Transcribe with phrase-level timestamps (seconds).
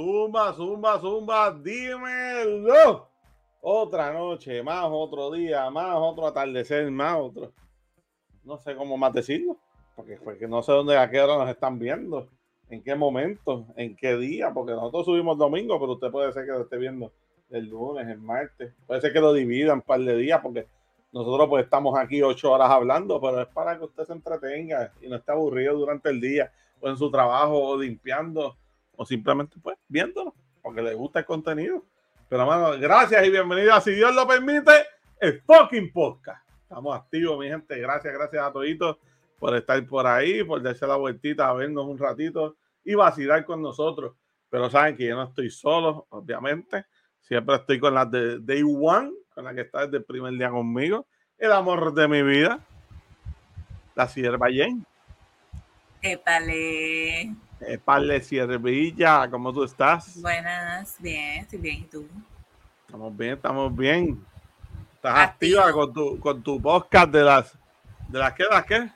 [0.00, 3.06] Zumba, zumba, zumba, dímelo.
[3.60, 7.52] Otra noche, más otro día, más otro atardecer, más otro.
[8.42, 9.58] No sé cómo más decirlo,
[9.94, 12.30] porque, porque no sé dónde, a qué hora nos están viendo,
[12.70, 16.52] en qué momento, en qué día, porque nosotros subimos domingo, pero usted puede ser que
[16.52, 17.12] lo esté viendo
[17.50, 18.72] el lunes, el martes.
[18.86, 20.66] Puede ser que lo dividan un par de días, porque
[21.12, 25.08] nosotros pues estamos aquí ocho horas hablando, pero es para que usted se entretenga y
[25.08, 28.56] no esté aburrido durante el día, o en su trabajo, o limpiando,
[29.00, 31.86] o simplemente pues viéndolo, porque le gusta el contenido.
[32.28, 34.72] Pero hermano, gracias y bienvenida, si Dios lo permite,
[35.18, 36.46] el fucking podcast.
[36.60, 37.78] Estamos activos, mi gente.
[37.78, 38.98] Gracias, gracias a toditos
[39.38, 43.62] por estar por ahí, por darse la vueltita a vernos un ratito y vacilar con
[43.62, 44.16] nosotros.
[44.50, 46.84] Pero saben que yo no estoy solo, obviamente.
[47.20, 50.50] Siempre estoy con las de Day One, con la que está desde el primer día
[50.50, 51.06] conmigo.
[51.38, 52.60] El amor de mi vida,
[53.94, 54.84] la sierva Jane.
[57.60, 57.74] Épale.
[57.74, 60.20] Épale, siervilla, ¿cómo tú estás?
[60.20, 61.76] Buenas, bien, estoy bien.
[61.80, 62.06] ¿Y tú?
[62.86, 64.24] Estamos bien, estamos bien.
[64.94, 65.60] Estás Activo.
[65.60, 67.58] activa con tu, con tu podcast de las,
[68.08, 68.90] de las que, las que,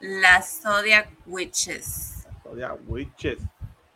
[0.00, 2.26] Las Zodiac Witches.
[2.42, 3.38] Zodiac Witches.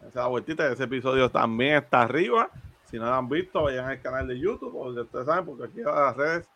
[0.07, 2.51] Esa vueltita, ese episodio también está arriba.
[2.91, 5.81] Si no lo han visto, vayan al canal de YouTube, porque ustedes saben, porque aquí
[5.81, 6.49] en las redes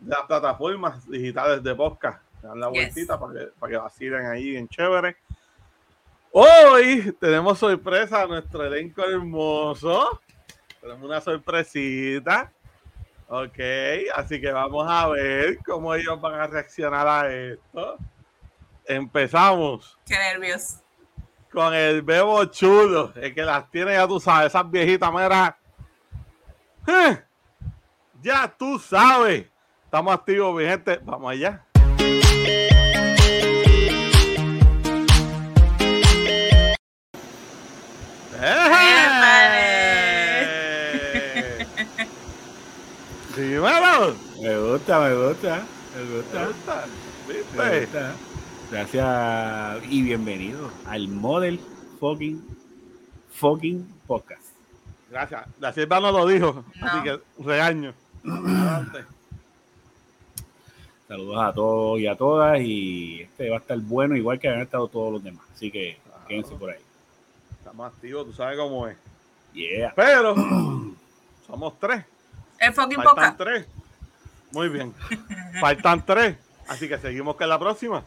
[0.00, 2.22] de las plataformas digitales de podcast.
[2.42, 2.94] Dan la Yes.
[2.94, 5.16] vueltita para que, para que vacilen ahí bien chévere.
[6.36, 10.20] Hoy tenemos sorpresa a nuestro elenco hermoso.
[10.80, 12.52] Tenemos una sorpresita.
[13.28, 13.56] Ok,
[14.16, 17.98] así que vamos a ver cómo ellos van a reaccionar a esto.
[18.84, 20.78] Empezamos Qué nervios.
[21.52, 25.56] con el bebo chulo, el que las tiene, ya tú sabes, esas viejitas, mira.
[26.88, 27.22] Eh,
[28.22, 29.46] Ya tú sabes.
[29.84, 30.98] Estamos activos, mi gente.
[31.04, 31.64] Vamos allá.
[43.36, 44.14] Dímelo.
[44.40, 45.62] Me gusta, me gusta,
[45.96, 46.46] me ¿Te gusta.
[46.46, 46.84] gusta?
[47.26, 47.80] Me ¿Viste?
[47.80, 48.14] gusta.
[48.70, 51.60] Gracias y bienvenido al Model
[52.00, 52.42] Fucking
[53.32, 54.42] Fucking Podcast.
[55.10, 55.46] Gracias.
[55.60, 57.92] La sierva no lo dijo, así que regaño.
[58.24, 59.04] Adelante.
[61.08, 64.60] Saludos a todos y a todas y este va a estar bueno igual que han
[64.60, 65.44] estado todos los demás.
[65.54, 66.80] Así que quédense por ahí.
[67.58, 68.96] Estamos activos, tú sabes cómo es.
[69.52, 69.92] Yeah.
[69.94, 70.34] Pero
[71.46, 72.04] somos tres.
[72.64, 73.34] El fucking Faltan poca.
[73.36, 73.66] tres.
[74.52, 74.94] Muy bien.
[75.60, 76.36] Faltan tres.
[76.66, 78.02] Así que seguimos con la próxima.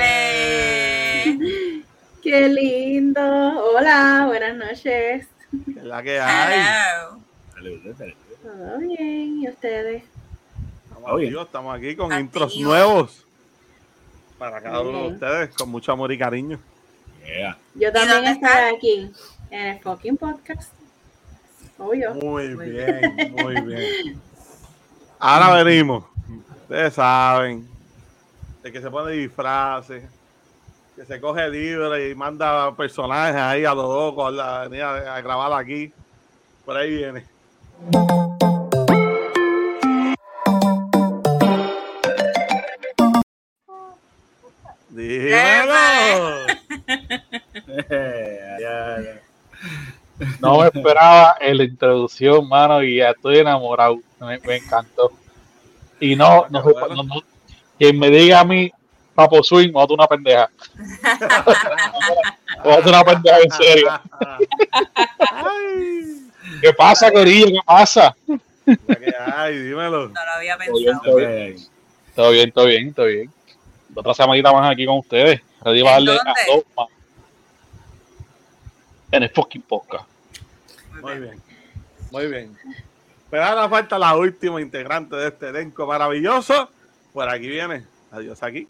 [0.00, 1.38] ¡Eh!
[2.22, 3.20] Qué lindo.
[3.20, 5.28] Hola, buenas noches.
[5.64, 6.60] Que es la que hay.
[6.60, 7.20] Hello.
[7.54, 8.16] Saludos, saludos.
[8.42, 10.02] Todo bien, ¿y ustedes?
[10.88, 11.26] Estamos, Oye.
[11.26, 13.24] activos, estamos aquí con intros nuevos.
[14.38, 16.60] Para cada uno de ustedes, con mucho amor y cariño.
[17.26, 17.58] Yeah.
[17.74, 18.74] Yo también están?
[18.74, 19.10] aquí
[19.50, 20.72] en el fucking podcast.
[21.76, 22.14] Obvio.
[22.14, 24.20] Muy Muy bien, muy bien.
[25.18, 26.04] Ahora venimos.
[26.62, 27.68] Ustedes saben.
[28.62, 30.04] El que se pone disfraces.
[30.94, 35.52] Que se coge libre y manda personajes ahí a los locos a, la a grabar
[35.52, 35.92] aquí.
[36.64, 37.24] Por ahí viene.
[45.08, 45.64] Ya.
[50.40, 53.98] No me esperaba en la introducción, mano, y ya estoy enamorado.
[54.20, 55.12] Me, me encantó.
[56.00, 56.96] Y no, no, bueno.
[56.96, 57.22] no- no-
[57.78, 58.70] quien me diga a mí,
[59.14, 60.50] Papo Swing, me va a dar una pendeja.
[62.64, 63.88] Me va a dar una pendeja en serio.
[65.30, 66.30] Ay,
[66.60, 67.46] ¿Qué pasa, Corillo?
[67.46, 68.16] ¿Qué pasa?
[69.36, 70.08] hay, dímelo.
[70.08, 71.02] No lo había Todo bien, pensado.
[71.04, 72.14] todo bien, Ok.
[72.14, 73.32] todo bien, todo bien, todo bien.
[73.98, 75.40] Otra semanita más aquí con ustedes.
[75.60, 76.66] Ready para ¿En darle a dónde?
[76.76, 76.86] más.
[79.10, 80.08] En el fucking podcast.
[81.02, 81.42] Muy bien,
[82.12, 82.56] muy bien.
[83.28, 86.70] Pero ahora falta la última integrante de este elenco maravilloso.
[87.12, 87.86] Por aquí viene.
[88.12, 88.68] Adiós aquí.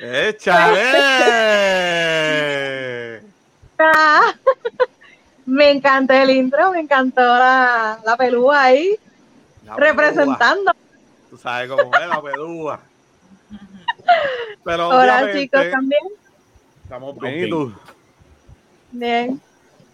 [0.00, 0.90] ¡Échale!
[3.82, 4.34] Ah,
[5.50, 8.96] me encantó el intro, me encantó la, la pelúa ahí,
[9.64, 9.92] La pelúa.
[9.92, 10.72] representando.
[11.28, 12.80] Tú sabes cómo es la pelúa.
[14.64, 16.02] Pero Hola chicos también.
[16.84, 17.74] estamos bien.
[18.92, 19.40] Bien.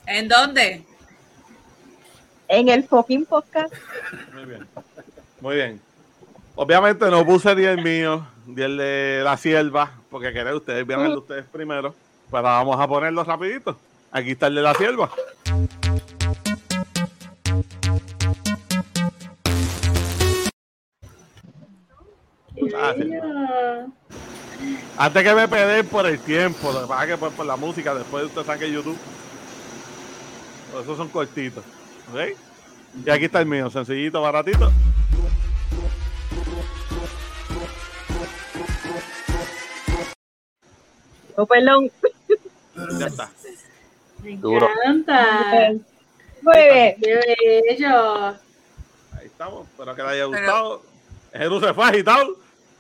[0.07, 0.85] ¿En dónde?
[2.49, 3.75] En el fucking podcast.
[4.33, 4.67] Muy bien.
[5.41, 5.81] Muy bien.
[6.55, 11.05] Obviamente no puse ni el mío, ni el de la sierva, porque queréis ustedes vieron
[11.07, 11.95] el de ustedes primero.
[12.31, 13.77] Pero vamos a ponerlo rapidito.
[14.11, 15.11] Aquí está el de la sierva.
[22.75, 22.95] Ah,
[24.99, 27.95] Antes que me pedéis por el tiempo, lo que pasa es que por, la música,
[27.95, 28.97] después usted saque YouTube.
[30.73, 31.65] Por eso son cortitos.
[32.13, 32.37] ¿Ok?
[33.05, 34.73] Y aquí está el mío, sencillito, baratito.
[41.37, 41.91] Oh, perdón.
[42.99, 43.31] Ya está.
[44.27, 44.69] Me Duro.
[44.85, 45.73] encanta.
[46.43, 46.97] Muy bien.
[47.01, 48.27] Qué bello.
[48.27, 49.67] Ahí estamos.
[49.69, 50.83] Espero que les haya gustado.
[51.33, 52.27] Jesús se fue agitado.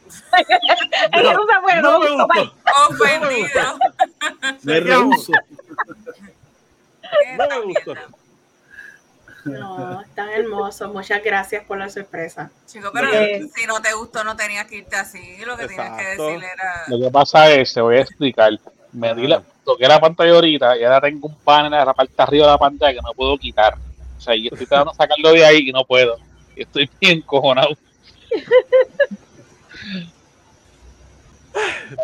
[0.06, 2.54] No se fue, No me gustó.
[2.90, 3.78] Ofendido.
[4.62, 5.32] Me rehuso.
[7.38, 7.94] No me gustó.
[9.44, 10.88] No, tan hermoso.
[10.92, 12.50] Muchas gracias por la sorpresa.
[12.66, 13.08] Chico, pero
[13.54, 15.36] si no te gustó, no tenías que irte así.
[15.44, 16.26] Lo que tenías que Exacto.
[16.26, 16.84] decir era.
[16.88, 18.50] Lo que pasa es, te voy a explicar.
[18.92, 22.14] Me di la, toqué la pantalla ahorita y ahora tengo un panel en la parte
[22.16, 23.76] arriba de la pantalla que no puedo quitar.
[24.16, 26.16] O sea, y estoy tratando de sacarlo de ahí y no puedo.
[26.54, 27.76] Estoy bien cojonado.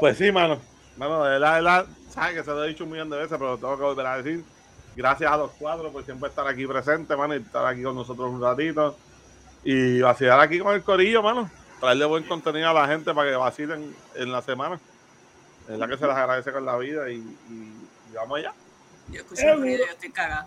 [0.00, 0.58] Pues sí, mano.
[0.96, 3.38] Mano, de verdad, de verdad, sabes que se lo he dicho un millón de veces,
[3.38, 4.44] pero tengo que volver a decir.
[4.94, 8.30] Gracias a los cuatro por siempre estar aquí presentes, mano, y estar aquí con nosotros
[8.30, 8.96] un ratito.
[9.64, 11.48] Y vacilar aquí con el corillo, mano.
[11.80, 14.78] Traerle buen contenido a la gente para que vacilen en la semana.
[15.68, 18.52] Es la que se les agradece con la vida y, y- y vamos allá.
[19.08, 20.46] Yo escuché el ruido y yo estoy cagada.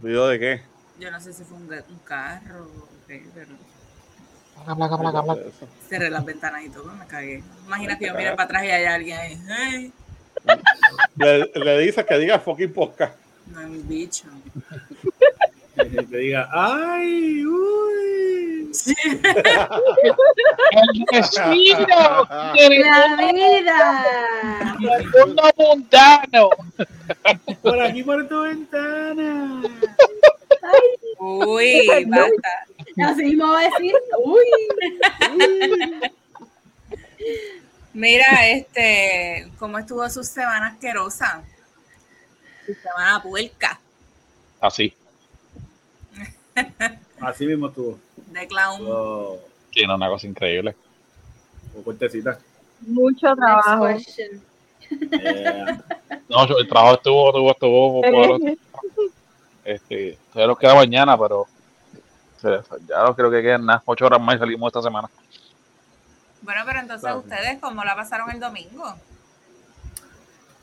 [0.00, 0.62] ¿Video de qué?
[0.98, 3.48] Yo no sé si fue un, un carro o qué, pero
[4.54, 5.40] Placa, placa, placa, placa.
[5.88, 7.42] Cerré las ventanas y todo, me cagué.
[7.66, 9.40] Imagina que yo mire para atrás y hay alguien ahí.
[9.48, 9.92] Hey,
[11.16, 13.14] Le, le dices que diga fucking podcast.
[13.46, 14.24] no es un bicho.
[15.76, 17.99] Que diga, ay, uy.
[20.72, 24.76] El destino del ¡La vida!
[24.78, 26.50] mundo mundano.
[27.62, 29.62] Por aquí por tu ventana.
[31.18, 32.66] Uy, basta.
[33.04, 33.94] Así mismo va a decir.
[34.24, 34.44] Uy.
[37.92, 41.42] Mira, este, ¿cómo estuvo su semana asquerosa?
[42.64, 43.80] Su semana puerca
[44.60, 44.94] Así.
[47.20, 47.98] Así mismo estuvo.
[48.30, 48.80] De clown.
[48.86, 49.36] Oh,
[49.70, 50.74] Tiene una cosa increíble.
[51.72, 52.38] con cortecita.
[52.80, 53.88] Mucho trabajo.
[53.88, 55.64] Eh,
[56.28, 58.04] No, el trabajo estuvo, estuvo, estuvo.
[58.04, 59.10] estuvo-
[59.64, 61.46] este, todavía nos queda mañana, pero
[62.42, 63.82] ya no creo que queden nada.
[63.84, 65.08] Ocho horas más y salimos esta semana.
[66.42, 67.18] Bueno, pero entonces Claro.
[67.18, 68.94] ustedes, ¿cómo la pasaron el domingo?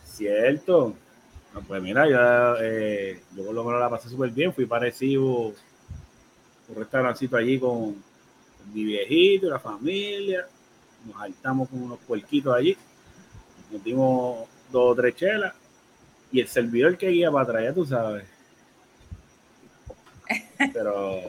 [0.06, 0.96] Cierto.
[1.54, 4.54] No, pues mira, yo, eh, yo por lo menos la pasé súper bien.
[4.54, 5.54] Fui parecido
[6.70, 10.46] un restaurancito allí con, con mi viejito y la familia.
[11.06, 12.78] Nos saltamos con unos puerquitos allí.
[13.72, 15.54] Nos dimos dos o tres chelas.
[16.32, 18.26] Y el servidor que guía para atrás, ya tú sabes.
[20.74, 21.22] Pero,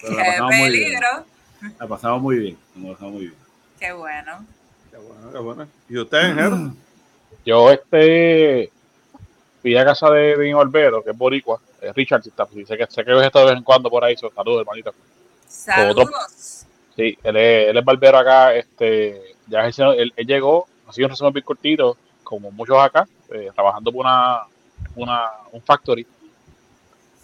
[0.00, 1.00] pero la ¡Qué pasamos muy bien.
[1.78, 2.58] La pasamos muy bien.
[2.76, 3.34] La pasamos muy bien.
[3.80, 4.46] ¡Qué bueno!
[4.90, 5.68] Qué bueno, qué bueno.
[5.88, 6.72] ¿Y ustedes, Jero?
[7.44, 8.70] Yo este
[9.60, 11.60] fui a casa de, de mi barbero, que es boricua,
[11.92, 14.04] Richard, si está, si sé que sé que ves esto de vez en cuando por
[14.04, 14.92] ahí, so, saludos hermanito.
[15.46, 16.66] ¡Saludos!
[16.96, 21.06] Sí, él es, él es barbero acá, este, ya él, él- él llegó, ha sido
[21.06, 24.42] un resumen bien cortito, como muchos acá, eh, trabajando por una,
[24.94, 26.06] una, un factory,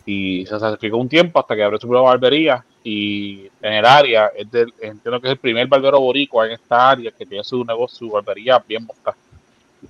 [0.06, 4.28] y se sacrificó un tiempo hasta que abrió su propia barbería, y en el área,
[4.36, 7.64] es del- entiendo que es el primer barbero boricua en esta área que tiene su
[7.64, 9.16] negocio, su barbería bien montada.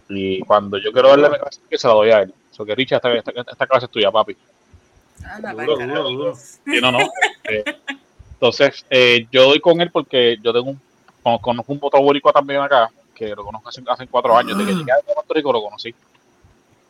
[0.09, 2.35] Y cuando yo quiero darle mi clase, que se la doy a él.
[2.51, 4.37] So que Richard, esta, esta, esta clase es tuya, papi.
[5.25, 6.09] Anda, Duro, pa'l duro, carajo.
[6.11, 6.35] duro.
[6.35, 6.99] Sí, no, no.
[7.45, 7.65] Eh,
[8.35, 10.81] entonces, eh, yo doy con él porque yo tengo un,
[11.23, 14.73] con- conozco un boricua también acá, que lo conozco hace, hace cuatro años, de que
[14.75, 15.95] llegué a Puerto Rico lo conocí.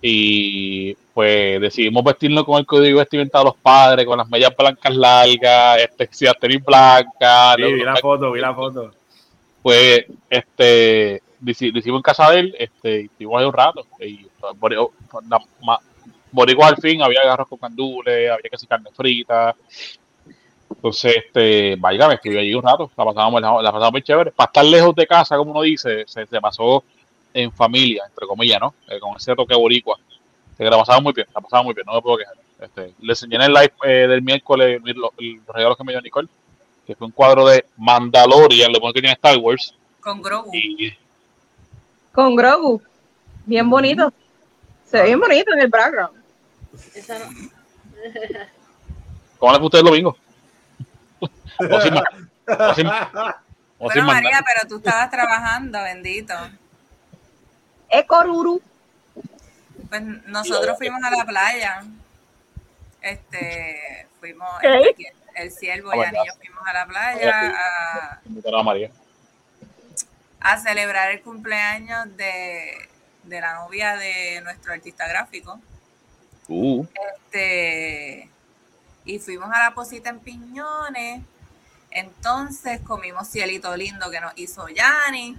[0.02, 4.94] Y pues decidimos vestirnos con el código vestimenta de los padres, con las medias blancas
[4.94, 8.92] largas, este, si tenis blancas, Sí, vi la foto, vi la foto.
[9.62, 14.26] pues este lo hicimos en casa de él este y estuvimos ahí un rato y
[14.40, 14.54] pues,
[15.28, 15.80] la-
[16.32, 19.54] boricua al fin había arroz con candules había casi carne frita
[20.68, 24.30] entonces este vaya me estuve allí un rato la pasamos la, la pasamos muy chévere
[24.32, 26.84] para estar lejos de casa como uno dice se, se pasó
[27.34, 29.96] en familia entre comillas no Eh, con ese toque boricua
[30.52, 32.94] Así que la pasamos muy bien la pasamos muy bien no me puedo quejar este,
[33.00, 36.28] le enseñé en el live eh, del miércoles los, los regalos que me dio Nicole
[36.86, 40.50] que fue un cuadro de Mandalorian, lo que tiene Star Wars, Con Grogu.
[40.52, 40.92] y
[42.12, 42.82] Con Grogu.
[43.46, 44.12] Bien bonito.
[44.86, 46.19] Se ve bien bonito en el background.
[46.94, 47.26] Esa no-
[49.38, 50.16] ¿cómo le fue a usted el domingo?
[51.20, 52.04] o sin más,
[52.46, 53.34] o sin, o
[53.78, 56.34] Bueno, María, pero tú estabas trabajando, bendito.
[57.88, 58.60] Ecoruru.
[59.88, 61.82] Pues nosotros fuimos a la playa.
[63.02, 64.94] Este, fuimos, ¿Qué?
[65.34, 66.20] el siervo Ah, y verdad.
[66.20, 68.90] Anillo fuimos a la playa a, Invitar a María.
[70.40, 72.88] a celebrar el cumpleaños de,
[73.24, 75.58] de la novia de nuestro artista gráfico.
[76.50, 78.28] Este,
[79.04, 81.22] y fuimos a la posita en Piñones.
[81.90, 85.36] Entonces comimos cielito lindo que nos hizo Yanni.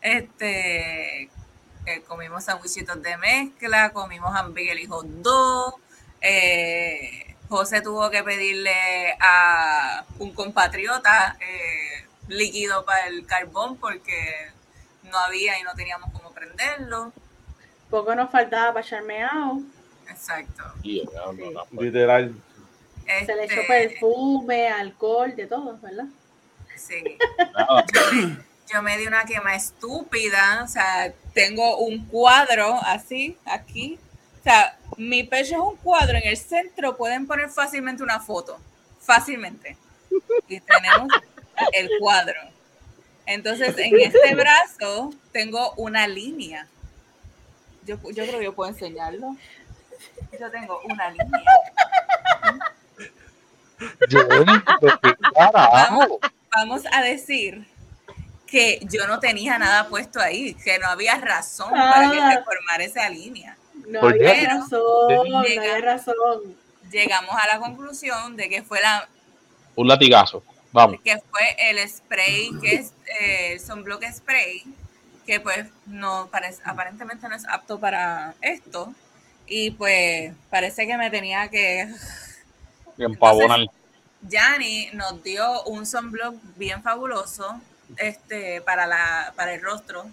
[0.00, 1.22] Este,
[1.86, 5.80] eh, comimos sandwichitos de mezcla, comimos hamburgues y hot dog.
[6.20, 14.50] Eh, José tuvo que pedirle a un compatriota eh, líquido para el carbón porque
[15.04, 17.12] no había y no teníamos cómo prenderlo.
[17.90, 19.60] Poco nos faltaba para charmeado.
[20.08, 20.62] Exacto.
[20.82, 21.82] y, no, no, no.
[21.82, 22.34] Literal.
[23.06, 26.06] Se le echó Este, perfume, alcohol, de todo, ¿verdad?
[26.76, 27.18] Sí.
[28.72, 33.98] Yo me di una quema estúpida, o sea, tengo un cuadro así, aquí.
[34.40, 38.58] O sea, mi pecho es un cuadro, en el centro pueden poner fácilmente una foto,
[39.00, 39.76] fácilmente.
[40.48, 41.08] Y tenemos
[41.72, 42.40] el cuadro.
[43.24, 46.66] Entonces, en este brazo tengo una línea.
[47.86, 49.36] Yo, yo creo que yo puedo enseñarlo.
[50.38, 51.28] Yo tengo una línea.
[54.08, 56.18] Qué carajo.
[56.54, 57.66] Vamos a decir
[58.46, 62.32] que yo no tenía nada puesto ahí, que no había razón para que Ah.
[62.32, 63.56] se formara esa línea.
[63.88, 64.28] No ¿Por qué?
[64.30, 66.56] había razón, no había razón.
[66.90, 69.08] Llegamos a la conclusión de que fue la
[69.74, 70.42] Un latigazo.
[70.72, 71.00] Vamos.
[71.02, 74.62] que fue el spray que es eh, el sunblock spray
[75.26, 78.94] que pues no parece aparentemente no es apto para esto
[79.46, 81.88] y pues parece que me tenía que
[82.98, 83.60] Empavonar.
[84.22, 87.60] Yanni nos dio un sunblock bien fabuloso
[87.96, 90.06] este, para, la, para el rostro,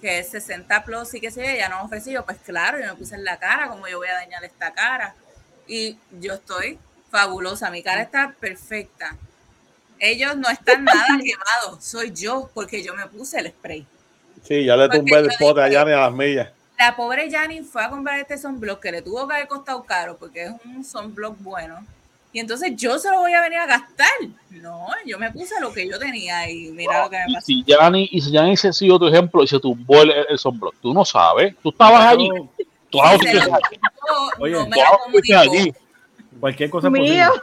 [0.00, 3.14] que es 60 plus y que yo, ella nos ofreció, pues claro, yo me puse
[3.14, 5.14] en la cara, como yo voy a dañar esta cara.
[5.66, 6.78] Y yo estoy
[7.10, 9.16] fabulosa, mi cara está perfecta.
[9.98, 13.86] Ellos no están nada quemados, soy yo, porque yo me puse el spray.
[14.46, 16.48] Sí, ya le tumbé el yo pote dije- allá ni a las millas.
[16.78, 20.16] La pobre Yanni fue a comprar este sunblock que le tuvo que haber costado caro,
[20.18, 21.84] porque es un sunblock bueno.
[22.32, 24.10] Y entonces yo se lo voy a venir a gastar.
[24.50, 27.46] No, yo me puse lo que yo tenía y mira lo que me Y pasó.
[27.46, 30.74] si Yanni, y si Yanni se siguió tu ejemplo y se tumbó el, el sombrero,
[30.82, 31.54] tú no sabes.
[31.62, 32.28] Tú estabas allí.
[32.90, 33.26] Tú allí.
[33.26, 35.74] comunicó, Oye, no me allí.
[36.38, 37.02] Cualquier cosa Mío.
[37.32, 37.42] posible.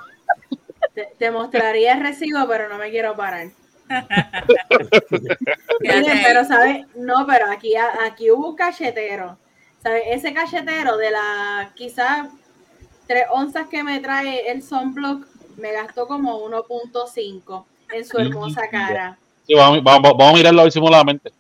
[0.94, 3.48] Te, te mostraría el recibo, pero no me quiero parar.
[5.80, 9.38] Miren, pero sabes, no, pero aquí, aquí hubo un cachetero.
[9.82, 10.04] ¿Sabes?
[10.08, 12.28] Ese cachetero de la quizás
[13.08, 19.18] tres onzas que me trae el sunblock me gastó como 1.5 en su hermosa cara.
[19.46, 21.32] Sí, vamos, vamos, vamos a mirarlo a ver simuladamente.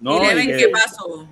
[0.00, 1.26] No, y que- qué pasó.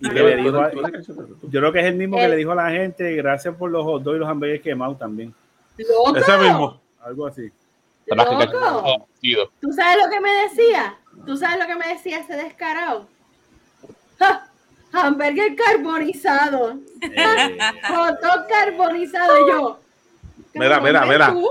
[0.00, 2.70] y le dijo a- yo creo que es el mismo que le dijo a la
[2.70, 5.34] gente, gracias por los hot dogs y los hamburgues quemados también.
[5.76, 6.16] ¡Loco!
[6.16, 6.80] Ese mismo.
[7.02, 7.50] Algo así.
[9.60, 10.94] ¿Tú sabes lo que me decía?
[11.26, 13.08] ¿Tú sabes lo que me decía ese descarado?
[14.18, 14.48] ¡Ja!
[14.92, 16.78] Hamburger carbonizado.
[17.02, 17.58] Eh,
[18.48, 19.46] carbonizado.
[19.46, 19.80] Y yo.
[20.54, 21.32] Mira, mira, ¿ves mira.
[21.32, 21.48] tú?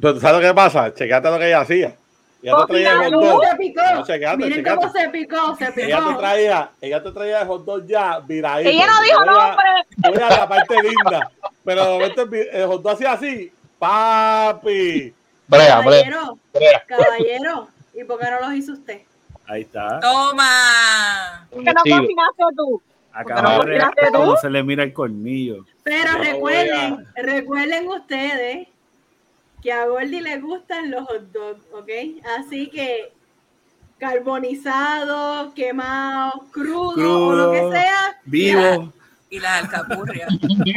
[0.00, 0.92] Pero ¿tú sabes lo que pasa?
[0.94, 1.96] Checate lo que ella hacía.
[2.42, 3.44] Ella te traía el Mira, hot no, dog.
[3.44, 3.82] se picó.
[3.94, 4.76] No, checate, Miren checate.
[4.76, 6.18] cómo se picó, se Ella te picó.
[6.18, 8.70] traía, ella te traía el hot dog ya viradito.
[8.70, 9.64] Ella no dijo nombre.
[9.98, 11.30] Voy a la parte linda.
[11.64, 13.52] Pero de momento el hot dog hacía así.
[13.78, 15.14] Papi.
[15.50, 16.84] Brea, brea, Caballero, brea.
[16.86, 17.68] caballero.
[17.94, 19.02] ¿Y por qué no los hizo usted?
[19.46, 19.98] ahí está.
[20.00, 21.46] Toma.
[21.50, 22.80] Que no cocinaste tú.
[23.12, 23.80] Acaba no de
[24.12, 25.64] cómo se le mira el colmillo.
[25.82, 28.68] Pero No recuerden, recuerden ustedes
[29.60, 31.90] que a Gordy le gustan los hot dogs, ¿ok?
[32.38, 33.12] Así que
[33.98, 38.18] carbonizado, quemado, crudo, o lo que sea.
[38.24, 38.92] Vivo,
[39.28, 40.28] Y las alcapurrias.
[40.40, 40.72] sí,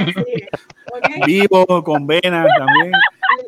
[0.92, 1.26] ¿ok?
[1.28, 2.92] vivo, con venas también.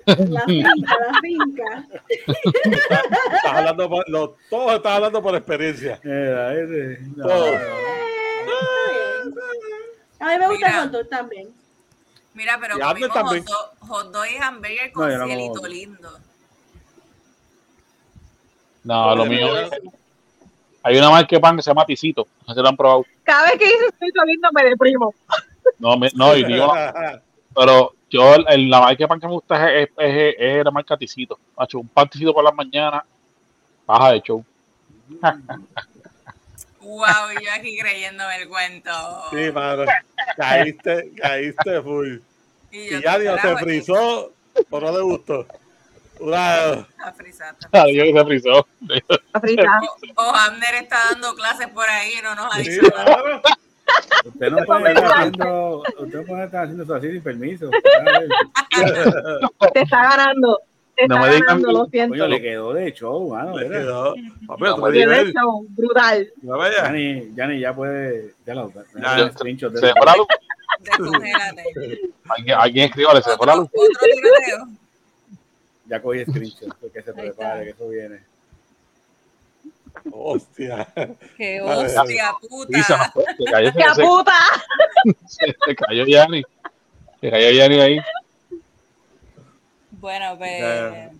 [0.06, 1.86] La finca, la finca.
[2.18, 6.00] Estás hablando por, lo- todos están hablando por experiencia.
[6.04, 7.00] Era ese.
[7.16, 7.48] No, Todo.
[7.48, 7.60] Eh,
[9.26, 9.36] bien.
[10.20, 10.70] A mí me gusta Mira.
[10.70, 11.50] el hot dog también.
[12.34, 13.46] Mira, pero Y comimos también.
[13.46, 16.20] hot dog, hot dog y hamburger con No, yo no cielito lindo.
[18.84, 19.48] No, lo mío.
[20.84, 22.28] Hay una marca de pan que se llama Ticito.
[22.48, 23.06] No sé si lo han probado.
[23.24, 25.14] Cada vez que dices estoy lindo me deprimo.
[25.80, 26.72] No, me- no, y digo,
[27.56, 30.72] pero yo el- la marca de pan que me gusta es, es, es- es la
[30.72, 31.38] marca Ticito.
[31.58, 33.04] Macho, un pan Ticito por las mañanas,
[33.86, 34.46] baja de show.
[36.82, 38.92] Wow, yo aquí creyéndome el cuento.
[39.32, 39.84] Sí, mano.
[40.38, 42.18] Caíste, caíste full.
[42.72, 44.32] y yo, Y ya Dios se frizó,
[44.70, 45.48] por no le gustó.
[46.20, 47.58] Una, está frisada.
[47.72, 48.68] Adiós, se frizó.
[50.16, 53.42] O, o Abner está dando clases por ahí y no nos ha sí, dicho nada.
[54.26, 57.70] Usted no puede estar haciendo, usted no puede estar haciendo eso así sin permiso.
[59.74, 60.60] Te está ganando.
[60.96, 62.14] te No está me digan- ganando, lo siento.
[62.14, 63.58] Coño, le quedó de show, mano.
[63.58, 64.16] Le quedó.
[64.48, 65.34] Papi, No, nivel.
[65.34, 66.32] show, brutal.
[66.42, 66.54] Ya
[67.74, 68.34] puede.
[68.46, 68.72] Ya lo.
[68.74, 70.28] Ya, ya, screenshot de Se fue la luz.
[70.80, 71.64] Descongélate.
[72.30, 73.70] Alguien, alguien escriba, se fue la Otro, luz.
[73.74, 74.68] otro tiroteo.
[75.88, 76.92] Ya cogí screenshot.
[76.92, 78.20] Que se prepare, que eso viene.
[80.12, 80.88] Hostia.
[81.38, 82.78] ¡Qué hostia puta!
[82.78, 84.34] Y se cayó, se, ¡Qué se- puta!
[85.28, 86.44] se- se cayó Yanni.
[87.22, 88.00] Se cayó Yanni ahí.
[89.92, 91.12] Bueno, pues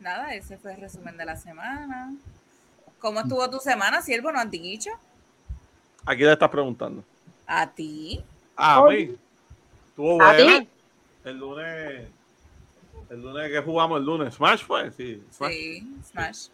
[0.00, 2.14] nada, ese fue el resumen de la semana.
[2.98, 4.30] ¿Cómo estuvo tu semana, siervo?
[4.32, 4.90] ¿No has dicho?
[6.04, 7.02] ¿A quién le estás preguntando?
[7.46, 8.22] ¿A ti?
[8.56, 9.16] Ah, a mí.
[9.88, 10.68] Estuvo ¿A ti?
[11.24, 12.08] El lunes.
[13.10, 14.34] El lunes que jugamos el lunes.
[14.34, 15.22] Smash fue, sí.
[15.32, 15.52] Smash.
[15.52, 16.46] Sí, Smash.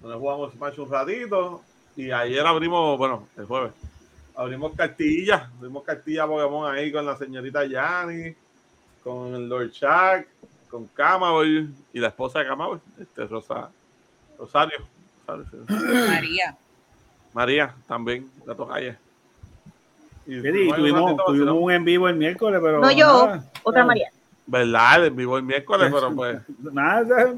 [0.00, 1.62] Donde jugamos Smash un ratito.
[1.96, 3.72] Y ayer abrimos, bueno, el jueves.
[4.34, 5.48] Abrimos cartillas.
[5.58, 8.34] Abrimos cartilla Pokémon ahí con la señorita Yani,
[9.02, 10.28] con el Lord Shark,
[10.68, 13.70] con Camaboy y la esposa de Camaboy, este Rosa,
[14.38, 14.78] Rosario.
[15.26, 15.74] Rosario, sí.
[16.08, 16.56] María.
[17.32, 18.98] María también, la tocaya.
[20.26, 22.80] Y Sí, un tuvimos, ratito tuvimos un en vivo el miércoles, pero.
[22.80, 23.84] No yo, nada, otra.
[23.84, 24.10] María.
[24.46, 25.06] ¿Verdad?
[25.06, 26.40] En vivo el miércoles, pero pues.
[26.72, 27.34] Nada,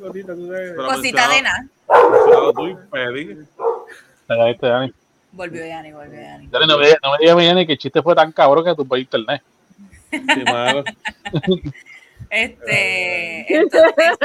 [0.00, 1.46] cosita, de.
[4.28, 4.92] Ahí está Yanni.
[5.32, 6.48] Volvió Yanni, volvió Yanni.
[6.50, 8.86] Yanni, no me, no me digas, Yanni, que el chiste fue tan cabrón que tú
[8.86, 9.42] por internet.
[10.10, 10.44] Sí.
[12.30, 14.18] Este, entonces,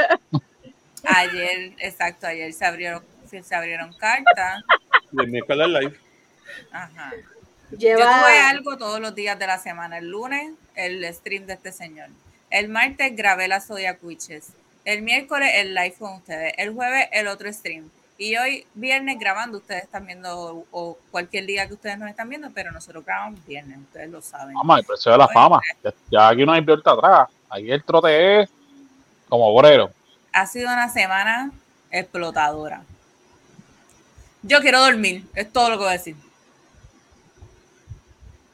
[1.04, 4.62] ayer, exacto, ayer se abrieron, se abrieron cartas.
[5.10, 5.98] Miércoles live.
[6.70, 7.12] Ajá.
[7.70, 8.20] Yo Lleva.
[8.20, 9.98] tuve algo todos los días de la semana.
[9.98, 12.08] El lunes, el stream de este señor.
[12.50, 14.52] El martes grabé las Zodiac Witches.
[14.84, 16.54] El miércoles, el live con ustedes.
[16.58, 17.90] El jueves, el otro stream.
[18.16, 19.58] Y hoy, viernes, grabando.
[19.58, 23.44] Ustedes están viendo, o, o cualquier día que ustedes nos están viendo, pero nosotros grabamos
[23.46, 23.78] viernes.
[23.78, 24.54] Ustedes lo saben.
[24.54, 25.60] Vamos, el precio de la fama.
[25.82, 27.28] Ya, ya aquí no hay vuelta atrás.
[27.48, 28.50] Aquí el trote es
[29.28, 29.90] como obrero.
[30.32, 31.50] Ha sido una semana
[31.90, 32.82] explotadora.
[34.42, 35.24] Yo quiero dormir.
[35.34, 36.16] Es todo lo que voy a decir.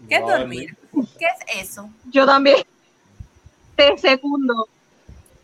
[0.08, 0.76] ¿Qué es dormir?
[1.18, 1.90] ¿Qué es eso?
[2.10, 2.64] Yo también.
[3.76, 4.68] Te segundo.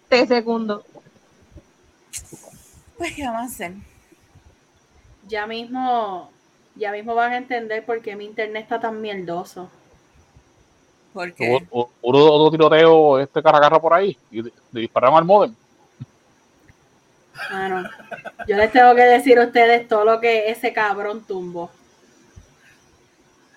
[0.08, 0.84] Te segundo.
[2.96, 3.72] Pues, ¿qué vamos a hacer?
[5.28, 6.30] Ya mismo.
[6.76, 9.70] Ya mismo van a entender por qué mi internet está tan mierdoso.
[11.12, 15.54] Porque Hubo, otro tiroteo este cara a cara por ahí y le dispararon al modem.
[17.50, 17.88] Mano,
[18.46, 21.70] yo les tengo que decir a ustedes todo lo que ese cabrón tumbó.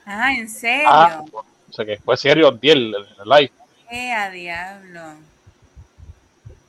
[0.05, 0.87] Ah, ¿en serio?
[0.89, 3.51] Ah, o sea que fue serio el, el, el live.
[3.91, 5.01] ¡Eh, a diablo!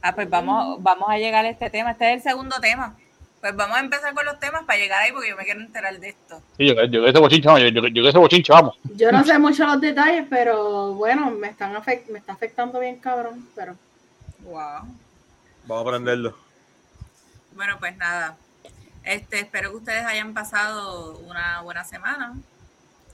[0.03, 1.91] Ah, pues vamos, vamos a llegar a este tema.
[1.93, 2.97] Este es el segundo tema.
[3.41, 5.99] Pues vamos a empezar con los temas para llegar ahí porque yo me quiero enterar
[5.99, 6.43] de esto.
[6.59, 8.77] Sí, yo, yo, ese bochinche, vamos, yo, yo, yo ese bochinche, vamos.
[8.97, 12.99] Yo no sé mucho los detalles, pero bueno, me están afect- me está afectando bien
[12.99, 13.77] cabrón, pero
[14.43, 14.83] Wow.
[15.67, 16.37] Vamos a aprenderlo.
[17.55, 18.37] Bueno, pues nada.
[19.05, 22.35] Este, espero que ustedes hayan pasado una buena semana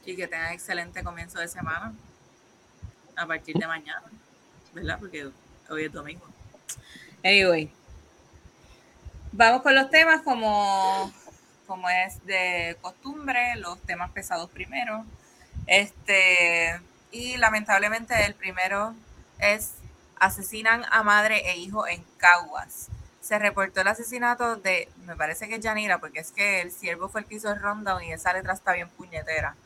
[0.04, 1.92] y que tengan excelente comienzo de semana
[3.16, 4.02] a partir de mañana,
[4.72, 4.98] ¿verdad?
[5.00, 5.28] Porque
[5.70, 6.26] hoy es domingo.
[7.26, 7.68] Anyway,
[9.32, 11.12] vamos con los temas como,
[11.66, 15.04] como es de costumbre, los temas pesados primero.
[15.66, 18.94] Este, y lamentablemente el primero
[19.40, 19.72] es
[20.20, 22.88] asesinan a madre e hijo en Caguas
[23.26, 27.08] se reportó el asesinato de, me parece que es Yanira, porque es que el siervo
[27.08, 29.56] fue el que hizo el rundown y esa letra está bien puñetera.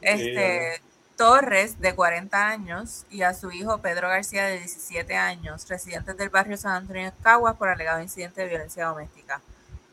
[0.00, 0.80] Este,
[1.22, 6.30] Torres, de 40 años, y a su hijo Pedro García, de 17 años, residentes del
[6.30, 9.40] barrio San Antonio Caguas, por alegado incidente de violencia doméstica.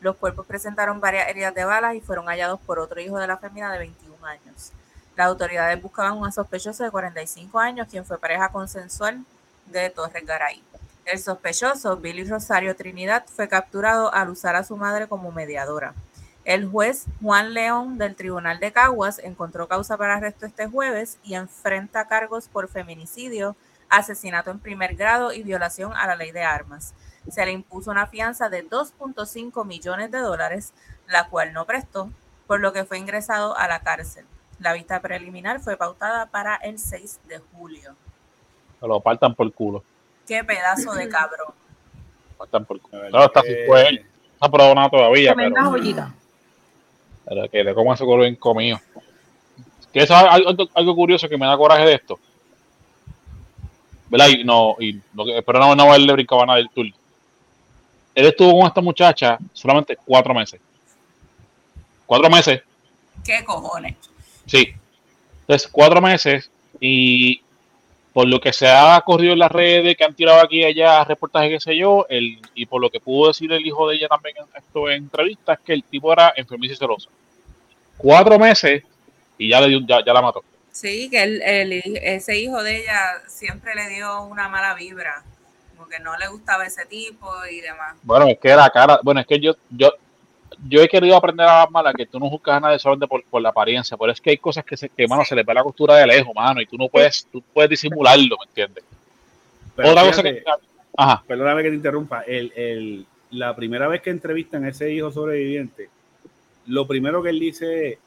[0.00, 3.36] Los cuerpos presentaron varias heridas de balas y fueron hallados por otro hijo de la
[3.36, 4.72] fémina de 21 años.
[5.14, 9.24] Las autoridades buscaban a un sospechoso de 45 años, quien fue pareja consensual
[9.66, 10.60] de Torres Garay.
[11.04, 15.94] El sospechoso, Billy Rosario Trinidad, fue capturado al usar a su madre como mediadora.
[16.50, 21.34] El juez Juan León del Tribunal de Caguas encontró causa para arresto este jueves y
[21.34, 23.54] enfrenta cargos por feminicidio,
[23.88, 26.92] asesinato en primer grado y violación a la ley de armas.
[27.30, 30.72] Se le impuso una fianza de 2.5 millones de dólares,
[31.06, 32.10] la cual no prestó,
[32.48, 34.24] por lo que fue ingresado a la cárcel.
[34.58, 37.94] La vista preliminar fue pautada para el 6 de julio.
[38.80, 39.84] Se lo partan por culo.
[40.26, 41.54] Qué pedazo de cabrón.
[42.36, 43.02] Partan por culo.
[43.08, 44.06] Claro, está que- sin fue él.
[44.40, 46.12] No ha probado nada todavía, pero, joyita.
[47.50, 48.80] Que le como ese culo bien comido.
[49.92, 52.18] Que eso es algo, algo curioso que me da coraje de esto.
[54.08, 54.28] ¿Verdad?
[54.28, 56.86] Y no, y lo que, espero no, no verle brincaba nada del tour.
[56.86, 60.60] Él estuvo con esta muchacha solamente cuatro meses.
[62.06, 62.62] Cuatro meses,
[63.24, 63.94] ¿Qué cojones?
[64.46, 64.74] sí.
[65.42, 67.40] Entonces, cuatro meses y
[68.12, 71.04] por lo que se ha corrido en las redes, que han tirado aquí y allá
[71.04, 74.08] reportajes, qué sé yo, el, y por lo que pudo decir el hijo de ella
[74.08, 77.08] también en, esto, en entrevistas, que el tipo era enfermizo y celoso.
[78.02, 78.82] Cuatro meses
[79.38, 80.42] y ya, le dio, ya, ya la mató.
[80.72, 85.22] Sí, que el, el- ese hijo de ella siempre le dio una mala vibra,
[85.76, 87.96] como que no le gustaba ese tipo y demás.
[88.02, 89.92] Bueno, es que la cara, bueno, es que yo, yo,
[90.68, 93.24] yo he querido aprender a las malas que tú no juzgas a nadie solamente por,
[93.24, 95.52] por la apariencia, pero es que hay cosas que, se, que mano, se le ve
[95.54, 98.84] la costura de lejos, mano, y tú no puedes, tú puedes disimularlo, ¿me entiendes?
[99.76, 100.42] Pero Otra cosa que...
[100.96, 105.12] Ajá, perdóname que te interrumpa, el, el- la primera vez que entrevistan a ese hijo
[105.12, 105.88] sobreviviente,
[106.70, 107.98] lo primero que él dice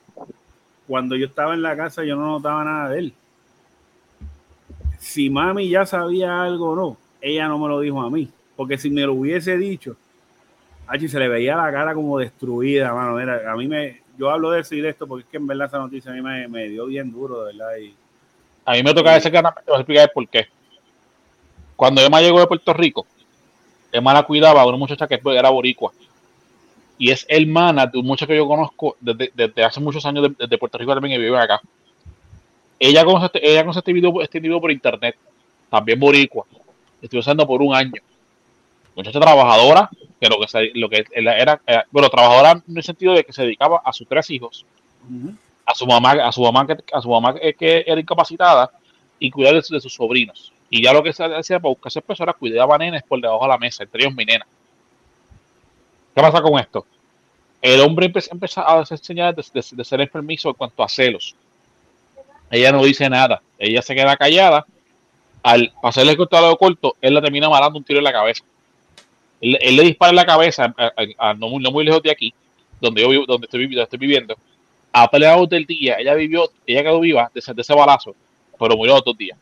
[0.87, 3.13] cuando yo estaba en la casa yo no notaba nada de él.
[4.99, 8.77] Si mami ya sabía algo o no, ella no me lo dijo a mí, porque
[8.77, 9.97] si me lo hubiese dicho,
[11.07, 13.15] se le veía la cara como destruida, mano.
[13.15, 15.47] Mira, a mí me, yo hablo de eso y de esto porque es que en
[15.47, 17.77] verdad esa noticia a mí me, me dio bien duro, de verdad.
[17.77, 17.93] Y,
[18.65, 20.47] a mí me toca ese canal, te voy a explicar por qué.
[21.75, 23.05] Cuando Emma llegó de Puerto Rico,
[23.91, 25.91] Emma la cuidaba a una muchacha que era boricua.
[26.97, 30.57] Y es hermana de un muchacho que yo conozco desde, desde hace muchos años de-
[30.57, 31.59] Puerto Rico también que vive acá.
[32.79, 35.15] Ella conoce, este- ella conoce este video, este video por internet,
[35.69, 36.45] también boricua.
[37.01, 37.93] Estuve usando por un año.
[38.95, 43.13] Muchacha trabajadora, que lo que, se- lo que era, era- bueno, trabajadora en el sentido
[43.13, 44.65] de que se dedicaba a sus tres hijos,
[45.65, 48.69] a su mamá, a su mamá que, a su mamá que, que era incapacitada
[49.19, 50.51] y cuidar de, su- de sus sobrinos.
[50.69, 53.43] Y ya lo que se hacía para buscarse peso era cuidar a nenes por debajo
[53.43, 54.45] de la mesa, entre ellos mi nena.
[56.15, 56.85] ¿Qué pasa con esto?
[57.61, 61.35] El hombre empieza a hacer señales de, de- ser enfermizo en cuanto a celos.
[62.51, 64.65] Ella no dice nada, ella se queda callada.
[65.41, 68.43] Al hacerle el cortado corto, él la termina matando un tiro en la cabeza.
[69.41, 70.73] Él, le dispara en la cabeza,
[71.17, 72.33] a- no, muy, lejos de aquí,
[72.79, 74.35] donde yo vivo, donde estoy, donde estoy viviendo.
[74.93, 78.15] A peleado del día, ella vivió, ella quedó viva de ese, de ese balazo,
[78.59, 79.37] pero murió dos días.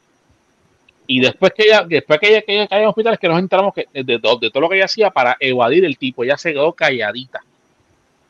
[1.07, 3.73] Y después que ella, después que ella, que ella cayó en hospitales, que nos enteramos
[3.73, 6.53] que de, de de todo lo que ella hacía para evadir el tipo, ella se
[6.53, 7.41] quedó calladita.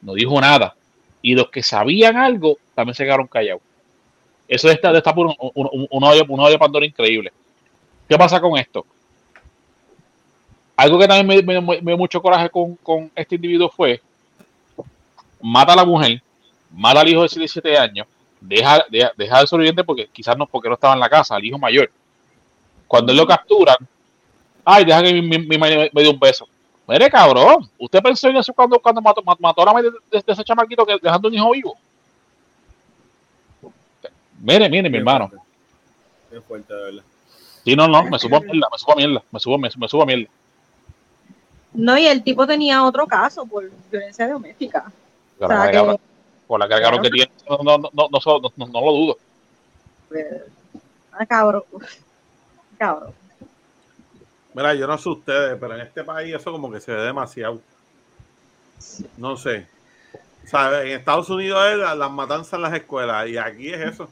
[0.01, 0.75] No dijo nada.
[1.21, 3.61] Y los que sabían algo también se quedaron callados.
[4.47, 7.31] Eso está, está por un, un, un, de Pandora increíble.
[8.09, 8.85] ¿Qué pasa con esto?
[10.75, 14.01] Algo que también me dio mucho coraje con, con este individuo fue
[15.41, 16.21] mata a la mujer,
[16.71, 18.07] mata al hijo de 17 años,
[18.39, 21.45] deja, deja, deja al sobreviviente porque quizás no, porque no estaba en la casa, al
[21.45, 21.91] hijo mayor.
[22.91, 23.77] Cuando él lo capturan,
[24.65, 26.45] ay, deja que mi, mi, mi me, me, dio un beso.
[26.85, 30.43] Mire, cabrón, ¿usted pensó en eso cuando, cuando mató, mató a la madre de, ese
[30.43, 31.77] chamaquito que, dejando un hijo vivo?
[34.41, 35.31] Mire, mire, mi hermano.
[36.33, 37.03] Es fuerte, de verdad.
[37.63, 40.03] Sí, no, no, me subo a mierda, me subo a mierda, me subo, me, subo
[40.03, 40.29] a mierda.
[41.71, 44.91] No, y el tipo tenía otro caso por violencia doméstica.
[45.39, 45.99] O la que...
[46.45, 47.01] Por la carga claro.
[47.01, 48.09] que tiene, no, no, no,
[48.57, 49.17] no, lo dudo.
[50.09, 50.25] Pues,
[51.13, 51.63] ah, cabrón.
[52.81, 53.13] Cabrón.
[54.55, 57.61] Mira, yo no sé ustedes, pero en este país eso como que se ve demasiado.
[59.17, 59.67] No sé.
[60.43, 63.79] O sea, en Estados Unidos es la- las matanzas en las escuelas y aquí es
[63.93, 64.09] eso.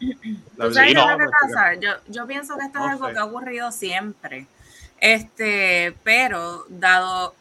[1.82, 3.14] Yo, yo pienso que esto es algo sé.
[3.14, 4.46] que ha ocurrido siempre.
[5.00, 7.34] Este, pero dado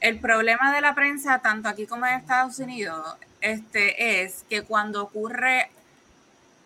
[0.00, 3.04] el problema de la prensa, tanto aquí como en Estados Unidos,
[3.42, 5.70] este, es que cuando ocurre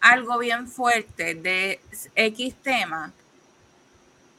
[0.01, 1.81] algo bien fuerte de
[2.15, 3.13] X tema,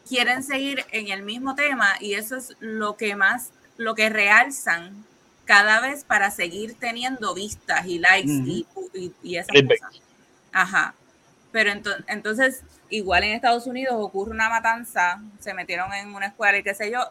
[0.08, 5.06] quieren seguir en el mismo tema y eso es lo que más, lo que realzan
[5.46, 10.02] cada vez para seguir teniendo vistas y likes y, y, y esas cosas.
[10.52, 10.94] Ajá.
[11.52, 16.58] Pero ento- entonces, igual en Estados Unidos ocurre una matanza, se metieron en una escuela
[16.58, 17.10] y qué sé yo,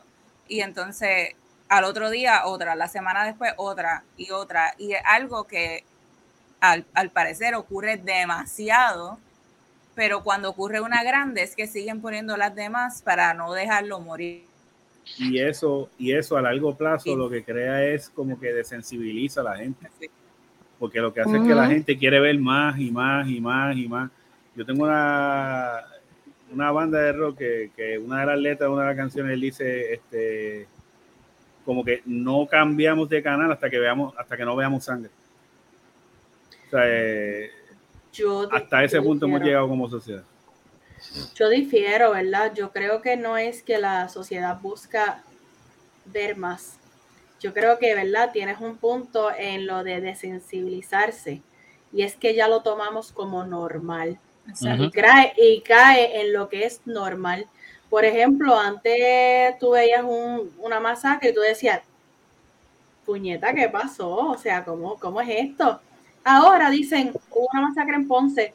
[0.48, 1.34] y entonces
[1.68, 5.84] al otro día otra, la semana después otra y otra, y es algo que
[6.60, 9.18] al, al parecer ocurre demasiado,
[9.94, 14.44] pero cuando ocurre una grande es que siguen poniendo las demás para no dejarlo morir.
[15.18, 17.16] Y eso, y eso a largo plazo Sí.
[17.16, 19.88] lo que crea es como que desensibiliza a la gente.
[20.78, 23.76] Porque lo que hace es que la gente quiere ver más y más y más
[23.76, 24.10] y más.
[24.54, 25.80] Yo tengo una,
[26.52, 29.32] una banda de rock que, que una de las letras de una de las canciones
[29.32, 30.66] él dice este
[31.64, 35.10] como que no cambiamos de canal hasta que veamos, hasta que no veamos sangre.
[36.66, 37.50] O sea, eh,
[38.12, 39.46] Yo hasta ese yo punto hemos difiero.
[39.46, 40.22] llegado como sociedad.
[41.34, 42.52] Yo difiero, ¿verdad?
[42.54, 45.22] Yo creo que no es que la sociedad busca
[46.06, 46.78] ver más.
[47.40, 48.30] Yo creo que, ¿verdad?
[48.32, 51.42] Tienes un punto en lo de desensibilizarse
[51.92, 54.18] y es que ya lo tomamos como normal
[54.78, 57.46] y, cae, y cae en lo que es normal.
[57.90, 61.82] Por ejemplo, antes tú veías un- una masacre y tú decías,
[63.04, 64.10] puñeta, ¿qué pasó?
[64.30, 65.80] O sea, ¿cómo, cómo es esto?
[66.24, 68.54] Ahora dicen, hubo una masacre en Ponce.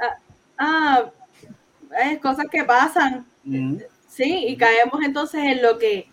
[0.00, 0.18] Ah,
[0.58, 1.04] ah,
[2.04, 3.26] es cosas que pasan.
[3.46, 3.80] Ujú.
[4.08, 6.08] Sí, y caemos entonces en lo que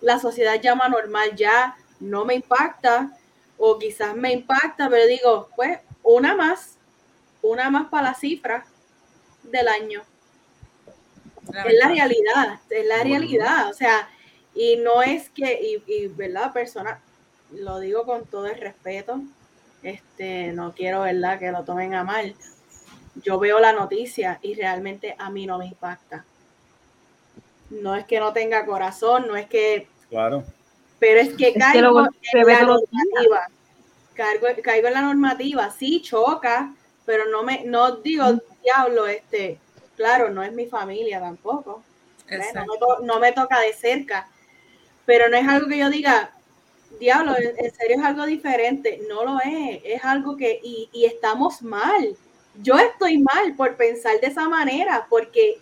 [0.00, 1.34] la sociedad llama normal.
[1.36, 3.10] Ya no me impacta,
[3.58, 6.76] o quizás me impacta, pero digo, pues, una más,
[7.42, 8.66] una más para la cifra
[9.42, 10.02] del año.
[11.66, 13.70] Es la realidad, es la realidad.
[13.70, 14.08] O sea,
[14.54, 17.00] y no es que, y, y verdad, persona,
[17.52, 19.20] lo digo con todo el respeto,
[19.84, 22.34] este, no quiero, verdad, que lo tomen a mal.
[23.22, 26.24] Yo veo la noticia y realmente a mí no me impacta.
[27.70, 30.44] No es que no tenga corazón, no es que, Claro.
[30.98, 32.00] pero es que que caigo
[32.32, 33.48] en la normativa.
[34.14, 36.72] Caigo, caigo en la normativa, sí choca,
[37.04, 38.24] pero no me, no digo,
[38.62, 39.58] diablo, este,
[39.96, 41.82] claro, no es mi familia tampoco.
[42.28, 42.38] ¿ves?
[42.38, 42.72] No, Exacto.
[42.72, 44.28] me to- no me toca de cerca,
[45.04, 46.30] pero no es algo que yo diga,
[46.98, 51.62] diablo, en, serio es algo diferente, no lo es, es algo que, y, y estamos
[51.62, 52.16] mal,
[52.62, 55.58] yo estoy mal por pensar de esa manera, porque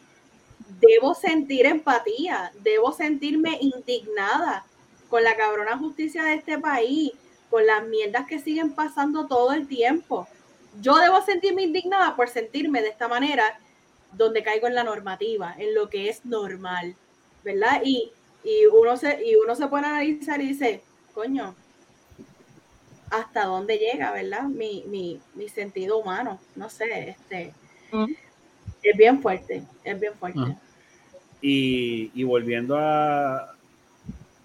[0.81, 4.64] debo sentir empatía, debo sentirme indignada
[5.09, 7.12] con la cabrona justicia de este país,
[7.51, 10.27] con las mierdas que siguen pasando todo el tiempo.
[10.81, 13.59] Yo debo sentirme indignada por sentirme de esta manera
[14.12, 16.95] donde caigo en la normativa, en lo que es normal,
[17.45, 17.83] ¿verdad?
[17.85, 18.11] Y,
[18.45, 20.83] y, uno, se, y uno se pone a analizar y dice,
[21.14, 21.55] coño,
[23.11, 24.44] ¿hasta dónde llega, verdad?
[24.44, 27.53] Mi, mi, mi sentido humano, no sé, este,
[27.92, 28.07] Mm.
[28.83, 30.57] es bien fuerte, es bien fuerte.
[31.42, 33.55] Y, y volviendo a.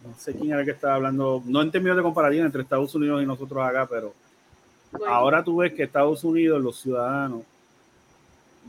[0.04, 2.94] No sé quién era el que estaba hablando, no en términos de comparativa entre Estados
[2.96, 4.14] Unidos y nosotros acá, pero
[4.92, 7.44] Bueno, ahora tú ves que Estados Unidos, los ciudadanos,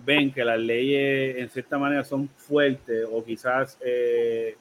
[0.05, 4.57] ven que las leyes en cierta manera son fuertes o quizás eh,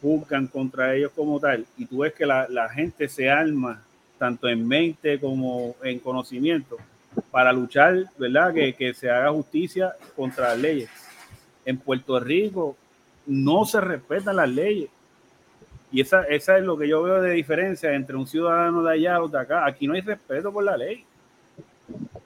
[0.00, 3.82] juzgan contra ellos como tal, y tú ves que la, la gente se arma
[4.18, 6.76] tanto en mente como en conocimiento
[7.30, 8.52] para luchar, ¿verdad?
[8.54, 10.90] Que, que se haga justicia contra las leyes.
[11.64, 12.76] En Puerto Rico
[13.26, 14.90] no se respetan las leyes.
[15.92, 19.20] Y esa, esa es lo que yo veo de diferencia entre un ciudadano de allá
[19.22, 19.66] o de acá.
[19.66, 21.04] Aquí no hay respeto por la ley.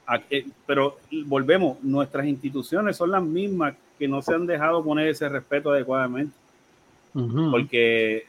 [0.07, 5.29] Aquí- pero volvemos, nuestras instituciones son las mismas que no se han dejado poner ese
[5.29, 6.35] respeto adecuadamente.
[7.51, 8.27] Porque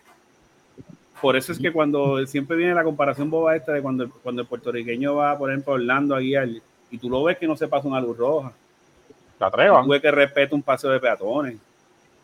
[1.22, 4.48] por eso es que cuando siempre viene la comparación boba esta de cuando, cuando el
[4.48, 6.48] puertorriqueño va, por ejemplo, a Orlando a guiar
[6.92, 8.54] y tú lo ves que no se pasa una luz roja.
[9.38, 9.84] Se atrevan.
[9.84, 11.58] Tú ves que respeta un paseo de peatones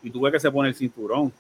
[0.04, 1.32] y tú ves que se pone el cinturón.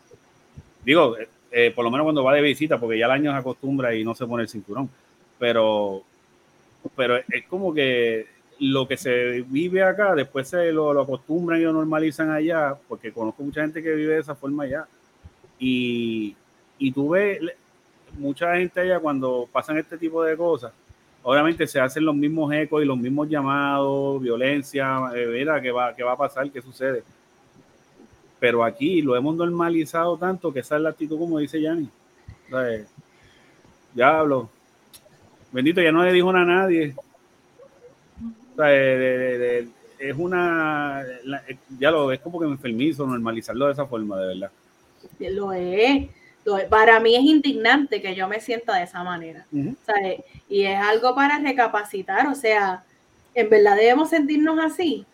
[0.83, 3.37] Digo, eh, eh, por lo menos cuando va de visita, porque ya el año se
[3.37, 4.89] acostumbra y no se pone el cinturón.
[5.37, 6.03] Pero,
[6.95, 8.27] pero es como que
[8.59, 13.11] lo que se vive acá, después se lo, lo acostumbran y lo normalizan allá, porque
[13.11, 14.87] conozco mucha gente que vive de esa forma allá.
[15.63, 16.35] Y,
[16.79, 17.39] y tú ves
[18.17, 20.73] mucha gente allá cuando pasan este tipo de cosas,
[21.21, 25.95] obviamente se hacen los mismos ecos y los mismos llamados, violencia, eh, mira, ¿qué va,
[25.95, 26.49] qué va a pasar?
[26.49, 27.03] ¿Qué sucede?
[28.39, 31.87] Pero aquí lo hemos normalizado tanto que esa es la actitud, como dice Yanni.
[32.51, 32.85] Eh,
[33.93, 34.49] Diablo.
[35.51, 36.95] Bendito, ya no le dijo nada a nadie.
[38.53, 39.67] O sea, eh, de-
[39.99, 41.03] es una.
[41.47, 44.51] eh, ya lo ves como que enfermizo normalizarlo de esa forma, de verdad.
[45.19, 46.09] Lo es,
[46.45, 46.65] lo es.
[46.65, 49.45] Para mí es indignante que yo me sienta de esa manera.
[49.85, 50.21] ¿sabes?
[50.49, 52.83] Y es algo para recapacitar, o sea,
[53.33, 55.05] ¿en verdad debemos sentirnos así?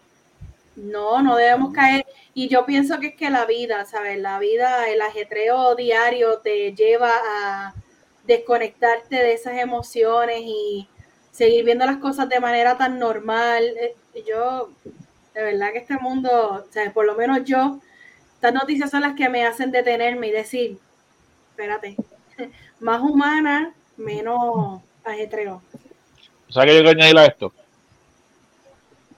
[0.76, 2.06] No, no debemos caer.
[2.34, 4.20] Y yo pienso que es que la vida, ¿sabes?
[4.20, 7.74] La vida, el ajetreo diario te lleva a
[8.26, 10.88] desconectarte de esas emociones y
[11.32, 13.64] seguir viendo las cosas de manera tan normal.
[13.80, 13.96] Eh,
[14.28, 14.70] Yo,
[15.34, 16.92] de verdad que este mundo, ¿sabes?
[16.94, 17.80] Por lo menos yo,
[18.38, 20.78] estas noticias son las que me hacen detenerme y decir,
[21.50, 21.96] espérate,
[22.80, 25.60] más humana, menos ajetreo.
[26.48, 27.52] O sea que yo quiero añadir a esto.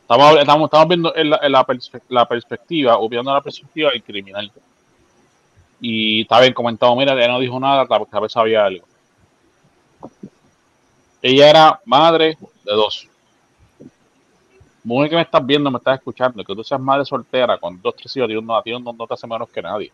[0.04, 4.02] Estamos, estamos, estamos viendo en la, la, perspe- la perspectiva, o viendo la perspectiva del
[4.04, 4.50] criminal.
[5.82, 8.88] Y está bien comentado, mira, ella no dijo nada, tal vez sabía algo.
[11.22, 13.09] Ella era madre de dos.
[14.84, 17.96] Mujer que me estás viendo, me estás escuchando, que tú seas madre soltera con dos,
[17.96, 19.92] tres hijos, ti no, a ti no, no te hace menos que nadie.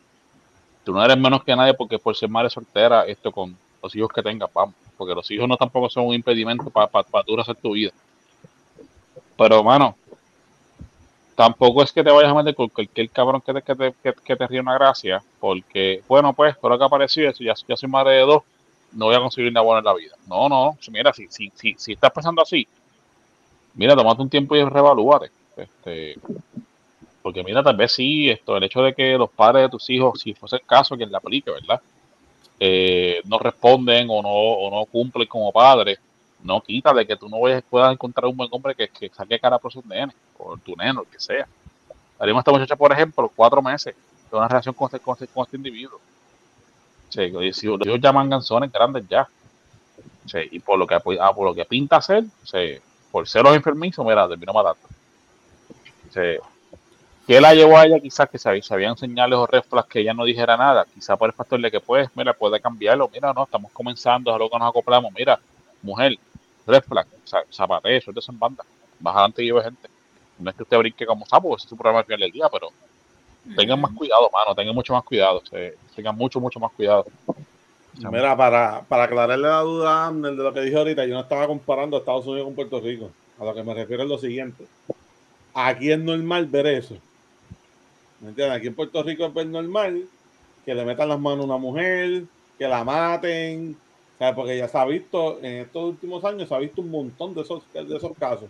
[0.83, 4.11] Tú no eres menos que nadie porque por ser madre soltera, esto con los hijos
[4.13, 4.75] que tengas, vamos.
[4.97, 7.91] Porque los hijos no tampoco son un impedimento para pa, pa tú hacer tu vida.
[9.37, 9.95] Pero, mano,
[11.35, 14.35] tampoco es que te vayas a meter con cualquier cabrón que te, que te, que,
[14.35, 17.89] te ríe una gracia, porque, bueno, pues, por lo que apareció, eso, ya, ya soy
[17.89, 18.43] madre de dos,
[18.93, 20.15] no voy a conseguir nada bueno en la vida.
[20.27, 22.65] No, no, mira, si, si, si, si estás pensando así,
[23.75, 25.31] mira, tomate un tiempo y revalúate.
[25.55, 26.17] Este,
[27.21, 30.19] porque mira, tal vez sí, esto, el hecho de que los padres de tus hijos,
[30.19, 31.81] si fuese el caso, quien la aplique, ¿verdad?
[32.59, 35.99] Eh, no responden o no, o no cumplen como padres,
[36.43, 39.39] no quita de que tú no vayas- puedas encontrar un buen hombre que, que saque
[39.39, 41.47] cara por sus nenes, o tu neno, el que sea.
[42.19, 43.95] Haríamos esta muchacha, por ejemplo, cuatro meses
[44.31, 45.99] de una relación con este, con este, con este individuo.
[47.09, 49.27] Sí, si ellos llaman ganzones grandes ya.
[50.25, 52.77] Sí, y por lo que ah, por lo que pinta ser, sí,
[53.15, 54.89] por ser los enfermizos, mira, terminó matando.
[56.13, 56.37] Sí.
[57.25, 57.97] ¿Qué la llevó a ella?
[57.97, 60.85] Quizás que se, habían señales o reflas que ella no dijera nada.
[60.93, 63.09] Quizás por el factor de que, pues, mira, puede cambiarlo.
[63.13, 65.13] Mira, no, estamos comenzando, es algo que nos acoplamos.
[65.13, 65.39] Mira,
[65.81, 66.17] mujer,
[66.67, 67.07] reflex,
[67.53, 68.65] zapate, eso en banda.
[68.99, 69.87] Más adelante lleve gente.
[70.37, 72.49] No es que usted brinque como sapo, ese es su programa al final del día,
[72.51, 72.67] pero
[73.55, 75.41] tengan más cuidado, mano, tengan mucho más cuidado.
[75.95, 77.05] tengan mucho, mucho más cuidado.
[77.97, 81.97] Mira, para, para aclararle la duda de lo que dije ahorita, yo no estaba comparando
[81.97, 83.11] Estados Unidos con Puerto Rico.
[83.39, 84.65] A lo que me refiero es lo siguiente.
[85.53, 86.97] Aquí es normal ver eso.
[88.19, 88.57] ¿Me entiendes?
[88.57, 90.03] Aquí en Puerto Rico es normal
[90.65, 92.23] que le metan las manos a una mujer,
[92.57, 93.77] que la maten,
[94.35, 97.41] porque ya se ha visto, en estos últimos años se ha visto un montón de
[97.41, 98.49] esos, de esos casos.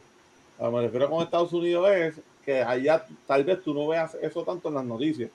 [0.57, 3.87] A lo que me refiero con Estados Unidos es que allá tal vez tú no
[3.87, 5.29] veas eso tanto en las noticias.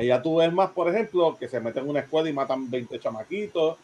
[0.00, 2.98] Allá tú ves más, por ejemplo, que se meten en una escuela y matan 20
[2.98, 3.76] chamaquitos,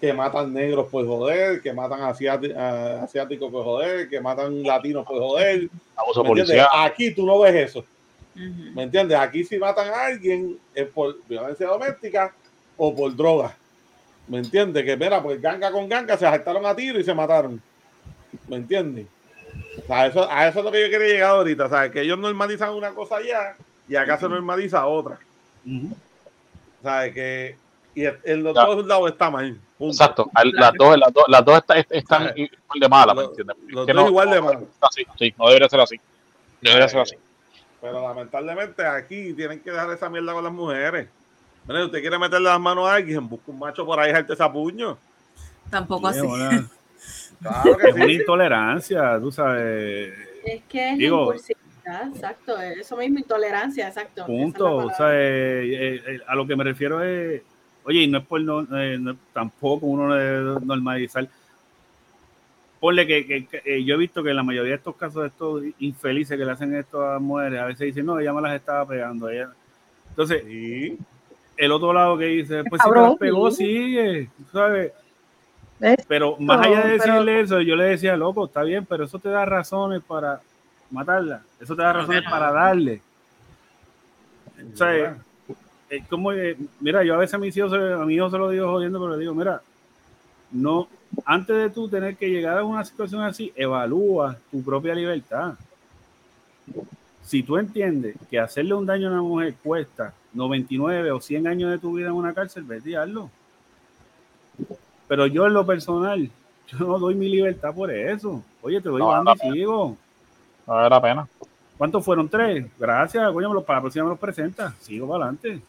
[0.00, 5.68] que matan negros por joder, que matan asiáticos por joder, que matan latinos por joder.
[6.72, 7.84] Aquí tú no ves eso.
[8.36, 9.18] ¿Me entiendes?
[9.18, 12.32] Aquí si matan a alguien es por violencia doméstica
[12.76, 13.56] o por droga.
[14.28, 14.84] ¿Me entiendes?
[14.84, 17.60] Que mira, pues ganga con ganga se saltaron a tiro y se mataron.
[18.46, 19.06] ¿Me entiendes?
[19.88, 21.68] a, eso, a eso es lo que yo quería llegar ahorita.
[21.68, 21.90] ¿sabes?
[21.90, 23.56] Que ellos normalizan una cosa allá
[23.88, 25.18] y acá se normaliza otra.
[26.82, 27.14] ¿Sabes?
[27.14, 27.56] Que
[27.98, 29.58] y en los dos lados está mal.
[29.80, 30.30] Exacto.
[30.52, 33.56] Las dos, las dos, las dos están igual de malas, ¿me entiendes?
[33.66, 34.62] Los dos igual de malas.
[35.18, 36.00] Sí, no debería ser así.
[36.60, 37.16] Debería ser así.
[37.80, 41.08] Pero lamentablemente aquí tienen que dejar esa mierda con las mujeres.
[41.64, 44.52] Bueno, usted quiere meterle las manos a alguien, busca un macho por ahí, gente esa
[44.52, 44.96] puño.
[45.68, 46.20] Tampoco así.
[47.40, 50.12] Claro que es una intolerancia, tú sabes.
[50.44, 51.34] Es que es Digo,
[51.88, 52.60] impulsividad, exacto.
[52.60, 54.26] Eso mismo, intolerancia, exacto.
[54.26, 54.76] Punto.
[54.76, 57.42] O sea, eh, eh, a lo que me refiero es,
[57.84, 58.98] oye, y no es por no, eh,
[59.32, 60.08] tampoco uno
[60.60, 61.28] normalizar
[62.80, 65.62] ponle que, eh, yo he visto que en la mayoría de estos casos de estos
[65.80, 68.86] infelices que le hacen esto a mujeres, a veces dicen, no, ella me las estaba
[68.86, 69.28] pegando.
[69.28, 69.50] Ella.
[70.10, 70.44] Entonces,
[71.56, 74.92] el otro lado que dice, pues si te las pegó, sigue, ¿sabes?
[76.08, 79.28] Pero más allá de decirle eso, yo le decía, loco, está bien, pero eso te
[79.28, 80.40] da razones para
[80.90, 81.42] matarla.
[81.60, 83.02] Eso te da razones para darle.
[84.72, 85.18] O sea,
[85.88, 86.30] es como,
[86.80, 89.12] mira, yo a veces a mis hijos, a mi hijo se lo digo jodiendo, pero
[89.12, 89.62] le digo, mira,
[90.50, 90.88] no,
[91.24, 95.54] antes de tú tener que llegar a una situación así, evalúa tu propia libertad.
[97.22, 101.70] Si tú entiendes que hacerle un daño a una mujer cuesta 99 o 100 años
[101.70, 103.30] de tu vida en una cárcel, vete a hazlo.
[105.06, 106.30] Pero yo en lo personal,
[106.68, 108.42] yo no doy mi libertad por eso.
[108.62, 109.96] Oye, te doy no, banda y sigo.
[110.68, 111.28] Vale la pena.
[111.78, 112.28] ¿Cuántos fueron?
[112.28, 112.66] Tres.
[112.78, 114.74] Gracias, coño, para la próxima me los presenta.
[114.80, 115.62] Sigo para adelante.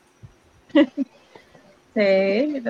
[1.96, 2.64] sí,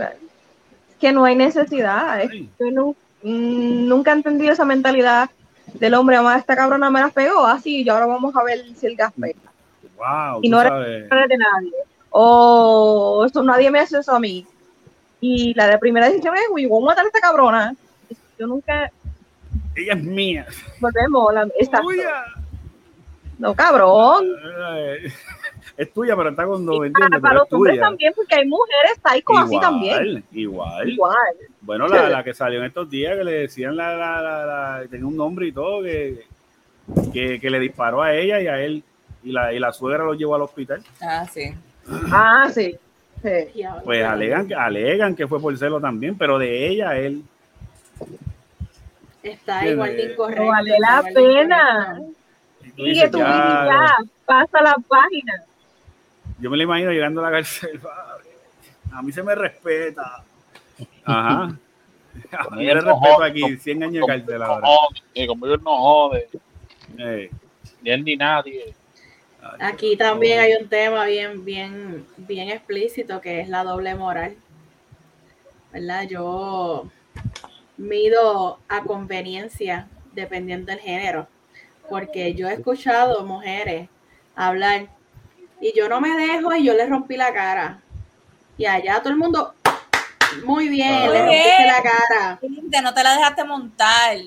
[1.00, 2.24] que no hay necesidad.
[2.60, 5.30] yo mm, nunca he entendido esa mentalidad
[5.74, 8.88] del hombre, a esta cabrona me la pegó, así, y ahora vamos a ver si
[8.88, 9.40] el gas pega.
[9.98, 11.74] Wow, y no era de nadie.
[12.12, 14.46] O eso, nadie me hace eso a mí.
[15.22, 17.76] Y la de primera decisión es, uy, vamos a matar a esta cabrona.
[18.38, 18.92] Yo nunca.
[19.76, 20.48] Ella es mía.
[20.80, 21.82] Volvemos, la, esta.
[23.38, 24.26] No, cabrón
[25.80, 27.22] es tuya, pero está con dos, ¿entiendes?
[27.22, 30.24] Para, los hombres también, porque hay mujeres como así también.
[30.34, 30.90] Igual.
[30.90, 31.16] Igual.
[31.62, 35.08] Bueno, la, la, que salió en estos días, que le decían la, la, la, tenía
[35.08, 36.26] un nombre y todo, que,
[37.14, 38.84] que, que, le disparó a ella y a él,
[39.24, 40.84] y la, y la suegra lo llevó al hospital.
[41.02, 41.54] Ah, sí.
[42.12, 42.78] Ah, sí.
[43.86, 47.24] Pues alegan, alegan que fue por celo también, pero de ella a él.
[49.24, 50.48] Está igual de incorrecto.
[50.48, 52.02] vale la pena.
[52.76, 55.46] Sigue tu vida, pasa la página
[56.40, 57.80] yo me lo imagino llegando a la cárcel.
[58.92, 60.24] A mí se me respeta.
[61.06, 61.56] Ajá.
[62.32, 64.68] A mí me respeto aquí, 100 años de cárcel ahora.
[64.68, 66.28] No, como yo no jode.
[67.82, 68.74] Ni él ni nadie.
[69.60, 74.36] Aquí también hay un tema bien, bien, bien explícito que es la doble moral.
[75.72, 76.08] ¿Verdad?
[76.10, 76.90] Yo
[77.80, 81.28] mido a conveniencia dependiendo del género.
[81.90, 83.90] Porque yo he escuchado mujeres
[84.36, 84.88] hablar
[85.60, 87.82] y yo no me dejo y yo le rompí la cara.
[88.58, 89.56] Y allá todo el mundo,
[90.44, 92.40] muy bien, le rompiste la cara.
[92.84, 94.18] No te la dejaste montar.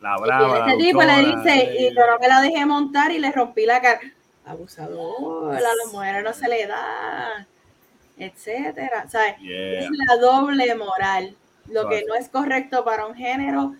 [0.00, 0.66] La brava.
[0.66, 3.66] Y este tipo le dice, y yo no me la dejé montar y le rompí
[3.66, 4.00] la cara.
[4.46, 7.46] Abusador, a las mujeres no se le da,
[8.16, 9.08] etcétera.
[9.08, 9.34] ¿Sabes?
[9.42, 11.36] Es la doble moral.
[11.70, 13.74] Lo que no es correcto para un género.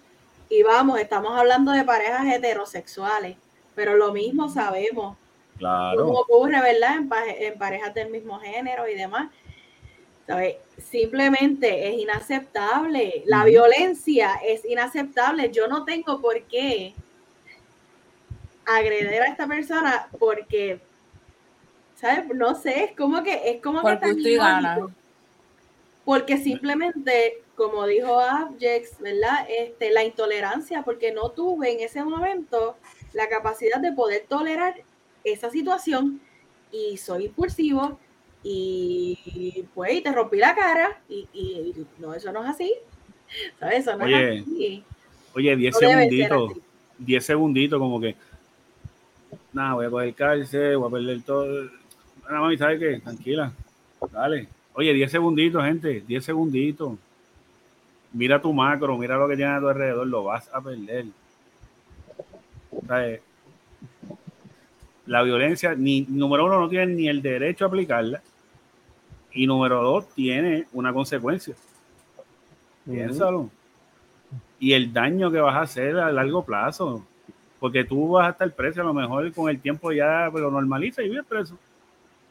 [0.49, 3.37] Y vamos, estamos hablando de parejas heterosexuales,
[3.75, 5.17] pero lo mismo sabemos
[5.61, 6.07] Claro.
[6.07, 6.97] Como ocurre, ¿verdad?
[6.97, 7.11] En,
[7.45, 9.31] en parejas del mismo género y demás.
[10.27, 10.57] ¿Sabes?
[10.79, 13.23] Simplemente es inaceptable.
[13.27, 15.51] La violencia es inaceptable.
[15.51, 16.95] Yo no tengo por qué
[18.65, 20.81] agredir a esta persona porque,
[21.97, 22.35] ¿sabes?
[22.35, 24.39] No sé, es como que es como Por que.
[26.07, 29.47] Porque simplemente, como dijo Abjex, ¿verdad?
[29.51, 32.75] Este, la intolerancia, porque no tuve en ese momento
[33.13, 34.77] la capacidad de poder tolerar
[35.25, 36.23] esa situación
[36.73, 37.99] y soy impulsivo
[38.43, 42.73] y pues y te rompí la cara y, y no, eso no es así.
[43.61, 43.81] ¿Sabes?
[43.81, 44.85] Eso no Oye, es así.
[45.35, 46.51] Oye, 10 No debe ser segunditos.
[46.53, 46.63] así.
[47.01, 48.17] 10 segunditos, como que.
[49.53, 51.65] Nada, voy a coger cárcel, voy a perder todo.
[52.23, 53.01] Nada, mami, ¿sabes qué?
[53.01, 53.53] Tranquila.
[54.11, 54.49] Dale.
[54.73, 56.03] Oye, 10 segunditos, gente.
[56.07, 56.93] 10 segunditos.
[58.13, 61.07] Mira tu macro, mira lo que tienes a tu alrededor, lo vas a perder.
[62.87, 63.21] ¿Sabes?
[65.07, 68.23] La violencia, ni, número uno, no tiene ni el derecho a aplicarla.
[69.33, 71.55] Y número dos, tiene una consecuencia.
[72.85, 73.51] Piénsalo.
[74.59, 77.05] Y el daño que vas a hacer a largo plazo.
[77.59, 81.03] Porque tú vas a estar preso, a lo mejor con el tiempo ya lo normaliza
[81.03, 81.59] y vives preso.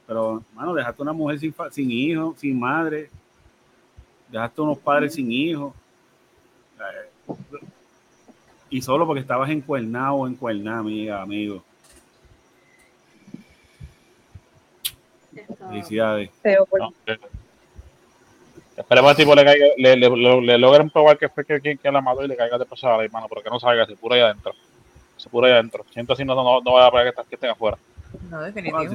[0.08, 3.10] Pero, mano, dejaste una mujer sin, sin hijo, sin madre.
[4.30, 5.74] Dejaste unos padres sin hijos.
[6.80, 7.10] Eh,
[8.72, 11.64] Y solo porque estabas encuernado o encuernada, amiga, amigo.
[15.70, 16.30] Felicidades.
[16.80, 17.18] No, eh,
[18.78, 21.60] Esperemos que el tipo le, caiga, le, le, le- le logren probar que fue que,
[21.60, 23.60] quien que la mató y le caiga de pasada a la mano, pero que no
[23.60, 24.54] salga, se pura ahí adentro.
[25.18, 25.86] Se pura ahí adentro.
[25.92, 27.78] Siento así, no, no, no vaya a pegar que, que estén afuera.
[28.30, 28.94] No, definitivo.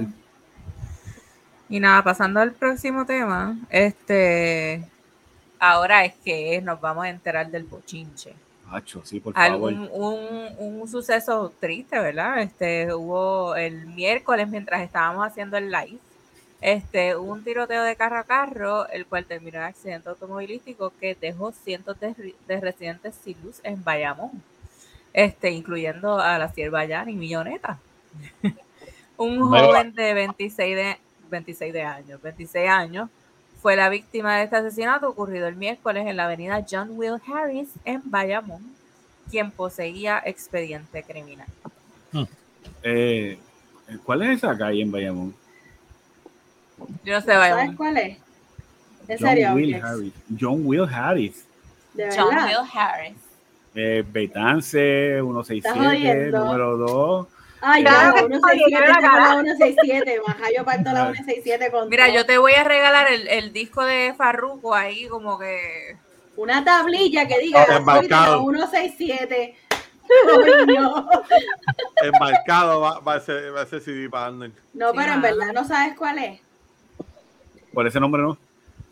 [1.68, 4.85] Y nada, pasando al próximo tema, este,
[5.59, 8.34] ahora es que nos vamos a enterar del bochinche.
[8.70, 9.72] Macho, sí, por favor.
[9.72, 12.40] Algún, un, un suceso triste, ¿verdad?
[12.40, 15.98] Este, hubo el miércoles mientras estábamos haciendo el live,
[16.61, 21.14] este, hubo un tiroteo de carro a carro, el cual terminó en accidente automovilístico que
[21.14, 24.42] dejó cientos de, de residentes sin luz en Bayamón,
[25.12, 27.78] este, incluyendo a la sierva Yani Milloneta.
[29.18, 30.98] un joven de 26 de
[31.28, 33.11] 26 de años, 26 años,
[33.64, 37.70] fue la víctima de este asesinato ocurrido el miércoles en la avenida John Will Harris
[37.86, 38.60] en Bayamón,
[39.30, 41.46] quien poseía expediente criminal.
[42.82, 43.38] Eh,
[44.04, 45.34] ¿Cuál es esa calle en Bayamón?
[47.06, 47.76] Yo no sé, ¿Sabes Bayamón.
[47.76, 48.18] cuál es?
[49.08, 49.54] ¿En John serio?
[49.54, 49.74] Will?
[49.82, 50.12] Harris.
[50.38, 51.44] John Will Harris.
[51.94, 52.34] ¿De John?
[52.34, 53.16] Will Harris.
[53.74, 56.44] Eh, Betance, 167, jodiendo.
[56.44, 57.26] número 2.
[57.66, 59.18] Ay, Claro ya, que 167, estoy, tengo cara.
[59.18, 62.14] la 167, maja, yo parto la 167 con Mira, todo.
[62.16, 65.96] yo te voy a regalar el, el disco de Farruko ahí como que...
[66.36, 68.40] Una tablilla que diga Ah, embarcado.
[68.42, 69.56] 167.
[70.66, 71.08] Coño.
[72.02, 74.52] Embarcado va, va a ser, va a ser CD para Arnold.
[74.74, 76.40] No, Sí, pero en verdad no sabes cuál es.
[77.72, 78.36] Por ese nombre no.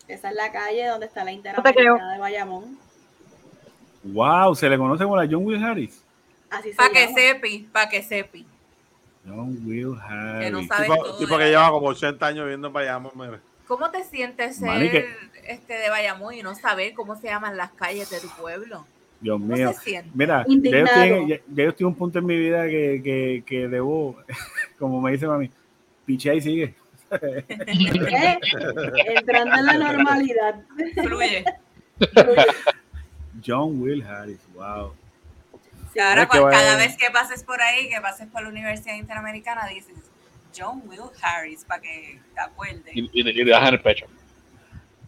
[0.08, 1.56] Esa es la calle donde está la te creo.
[1.56, 2.78] Interamericana de Bayamón.
[4.04, 6.02] Wow, se le conoce como la John Will Harris.
[6.50, 8.46] Así se Para que sepi, para que sepi.
[9.26, 9.94] John Will
[10.40, 10.68] Que no Harris.
[10.68, 13.40] sabe Tipo, todo tipo que lleva como 80 años viviendo en Bayamón, mira.
[13.66, 15.08] ¿Cómo te sientes ser Mani, que-
[15.46, 18.84] este de Bayamón y no saber cómo se llaman las calles de tu pueblo?
[19.20, 19.72] Dios ¿Cómo mío.
[19.72, 20.04] se?
[20.14, 22.64] Mira, ya yo, estoy en, ya- ya yo estoy en un punto en mi vida
[22.66, 24.16] que, que, que debo,
[24.78, 25.50] como me dice mami,
[26.04, 26.74] pichea y sigue.
[29.06, 30.60] Entrando en la normalidad.
[31.02, 31.44] Fluye.
[33.46, 34.92] John Will Harris, wow.
[35.94, 39.94] Y ahora cada vez que pases por ahí, que pases por la Universidad Interamericana, dices
[40.56, 42.94] John Will Harris para que te acuerdes.
[42.94, 44.06] Y, y, y le das en el pecho.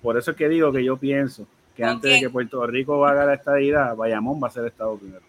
[0.03, 3.05] Por eso es que digo que yo pienso que ¿Con antes de que Puerto Rico
[3.07, 5.22] haga la estadidad, Bayamón va a ser Estado primero.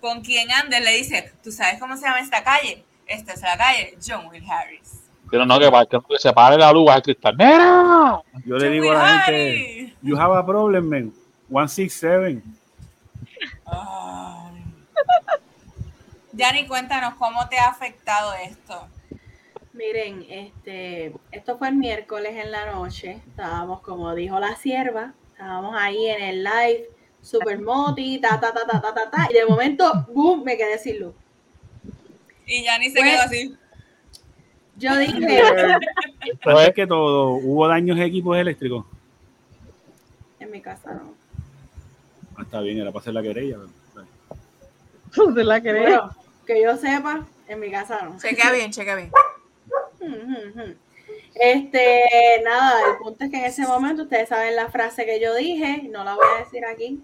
[0.00, 2.84] Con quien andes le dice, ¿tú sabes cómo se llama esta calle?
[3.06, 5.02] Esta es la calle John Will Harris.
[5.30, 7.36] Pero no, que, para que se pare la luz al cristal.
[7.36, 8.20] ¡Mira!
[8.44, 11.12] Yo le John digo Will a la gente, you have a problem, man.
[11.48, 12.42] 167.
[13.66, 14.45] Ay.
[16.32, 18.86] Yanni, cuéntanos cómo te ha afectado esto.
[19.72, 23.20] Miren, este, esto fue el miércoles en la noche.
[23.28, 26.88] Estábamos, como dijo la sierva, estábamos ahí en el live,
[27.22, 30.78] super moti, ta, ta, ta, ta, ta, ta, ta, y de momento, boom, me quedé
[30.78, 31.14] sin luz.
[32.46, 33.56] Y Yanni se Pues- quedó así.
[34.78, 35.42] Yo dije,
[36.44, 38.84] Antes que todo, hubo daños en equipos eléctricos.
[40.38, 41.14] en mi casa no.
[42.36, 43.56] Ah, está bien, era para hacer la querella.
[45.34, 45.60] ¿Se la?
[45.60, 46.10] Bueno,
[46.46, 48.18] que yo sepa, en mi casa no.
[48.18, 49.12] Chequea bien, chequea bien.
[50.00, 50.74] Ujú, ujú.
[51.34, 52.00] Este,
[52.44, 55.82] nada, el punto es que en ese momento ustedes saben la frase que yo dije,
[55.90, 57.02] no la voy a decir aquí,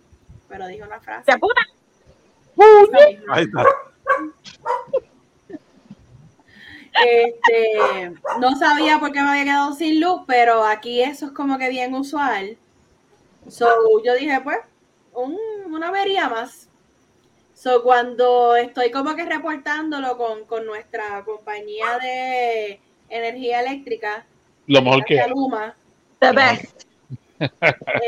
[0.49, 1.31] pero dije una frase.
[1.33, 1.61] ¡Se puta!
[3.31, 3.65] Ahí está.
[7.05, 11.59] Este, no sabía por qué me había quedado sin luz, pero aquí eso es como
[11.59, 12.59] que bien usual.
[13.49, 13.67] So,
[14.05, 14.59] yo dije, pues,
[15.15, 15.39] un-
[15.73, 16.69] una avería más.
[17.63, 24.27] So, cuando estoy como que reportándolo con, con nuestra compañía de energía eléctrica,
[24.67, 25.77] Lo mejor que Luma,
[26.19, 26.83] The best.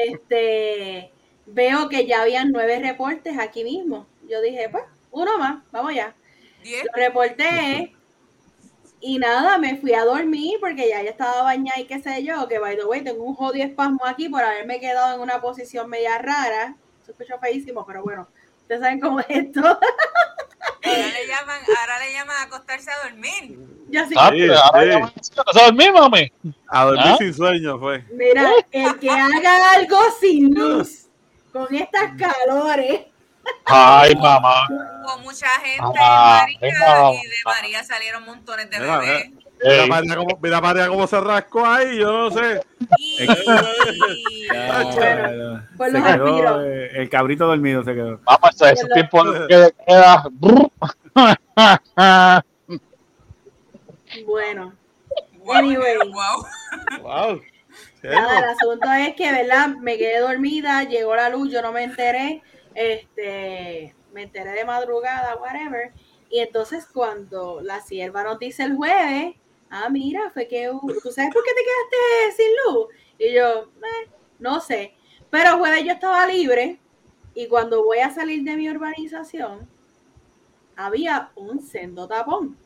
[0.08, 1.12] este,
[1.46, 4.08] veo que ya habían nueve reportes aquí mismo.
[4.28, 4.82] Yo dije, pues,
[5.12, 6.16] uno más, vamos ya.
[6.64, 6.82] Diez.
[6.86, 7.94] Lo reporté
[9.00, 12.48] y nada, me fui a dormir porque ya, ya estaba bañada y qué sé yo,
[12.48, 15.88] que by the way, tengo un jodido espasmo aquí por haberme quedado en una posición
[15.88, 16.74] media rara.
[17.04, 18.26] Se escucha feísimo, pero bueno,
[18.64, 19.60] ustedes saben cómo es esto.
[19.62, 19.78] Ahora
[21.08, 23.58] le llaman, ahora le llaman a acostarse a dormir.
[23.88, 24.14] ya sí.
[24.18, 24.88] Ah, Sí, pero ahora sí.
[24.90, 26.32] ya me- ¿No sabes mismo, mami?
[26.68, 27.16] A dormir ¿Ah?
[27.18, 28.04] sin sueño fue.
[28.12, 31.06] Mira, el que haga algo sin luz,
[31.52, 33.00] con estas calores,
[33.66, 34.66] Ay, mamá.
[35.04, 39.30] Hubo mucha gente Ah, María, y de María salieron montones de bebés.
[40.42, 42.60] Mira María cómo se rascó ahí, yo no sé.
[42.98, 43.26] Y...
[44.52, 44.82] Ya,
[45.76, 46.62] Por se los quedó, alpiros.
[46.66, 48.20] eh, el cabrito dormido se quedó.
[48.24, 48.94] Vamos, ese, ese Bueno.
[48.94, 50.24] tiempo que queda.
[54.26, 54.74] bueno,
[55.38, 55.96] Wow, Anyway.
[56.10, 56.46] wow.
[57.02, 57.42] Wow.
[58.02, 59.68] Nada, el asunto es que, ¿verdad?
[59.80, 62.42] Me quedé dormida, llegó la luz, yo no me enteré,
[62.74, 65.92] este, me enteré de madrugada, whatever.
[66.30, 69.34] Y entonces cuando la sierva nos dice el jueves,
[69.74, 70.70] ah, mira, fue que,
[71.02, 72.86] ¿tú sabes por qué te quedaste sin luz?
[73.18, 74.94] Y yo, "Eh, no sé.
[75.30, 76.78] Pero jueves yo estaba libre
[77.34, 79.68] y cuando voy a salir de mi urbanización,
[80.76, 82.56] había un sendo tapón.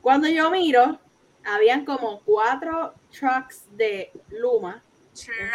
[0.00, 1.00] Cuando yo miro,
[1.44, 4.82] habían como cuatro trucks de Luma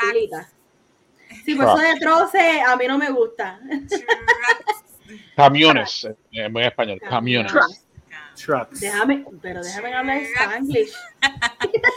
[0.01, 0.49] filita.
[1.45, 3.61] Sí, por eso de troce a mí no me gusta.
[5.35, 7.53] Camiones, en buen español, camiones.
[8.36, 8.79] Trucks.
[8.79, 10.93] Déjame, pero déjame hablar Spanglish.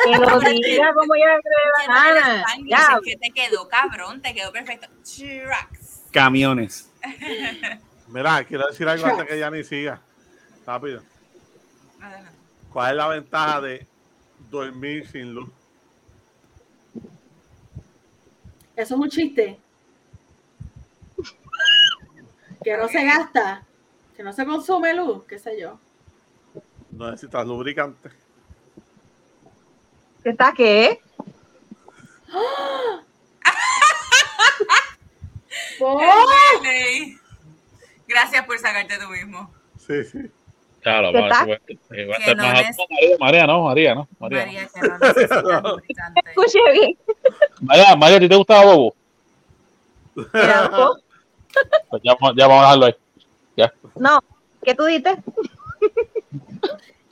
[0.04, 1.40] Que lo diga como la
[1.86, 2.44] gana.
[2.66, 4.88] Ya, Es que te quedó cabrón, te quedó perfecto.
[5.02, 6.02] Trucks.
[6.10, 6.90] Camiones.
[8.08, 10.00] Mira, quiero decir algo antes que ya ni siga.
[10.66, 11.02] Rápido.
[12.72, 13.86] ¿Cuál es la ventaja de
[14.50, 15.50] dormir sin luz?
[18.76, 19.58] Eso es un chiste.
[22.62, 23.64] Que no se gasta,
[24.16, 25.78] que no se consume luz, qué sé yo.
[26.96, 28.08] No necesitas lubricante.
[30.22, 30.98] ¿qué está qué?
[35.78, 36.26] ¡Oh!
[36.64, 37.16] Ey.
[38.08, 39.52] Gracias por sacarte tú mismo.
[39.78, 40.18] Sí, sí.
[40.80, 41.54] Claro, ¿Qué va, va- a
[42.18, 42.76] estar no más es-.
[42.78, 44.08] María, María, no, María, no.
[44.18, 44.46] María, no.
[44.46, 46.20] María, que no necesitas lubricante.
[46.26, 46.98] Escuche bien.
[47.60, 48.94] María, María, ¿a ti te gustaba Bobo?
[51.88, 52.94] Pues ya, ya vamos a dejarlo ahí.
[53.94, 54.22] No,
[54.62, 55.16] ¿qué tú dices?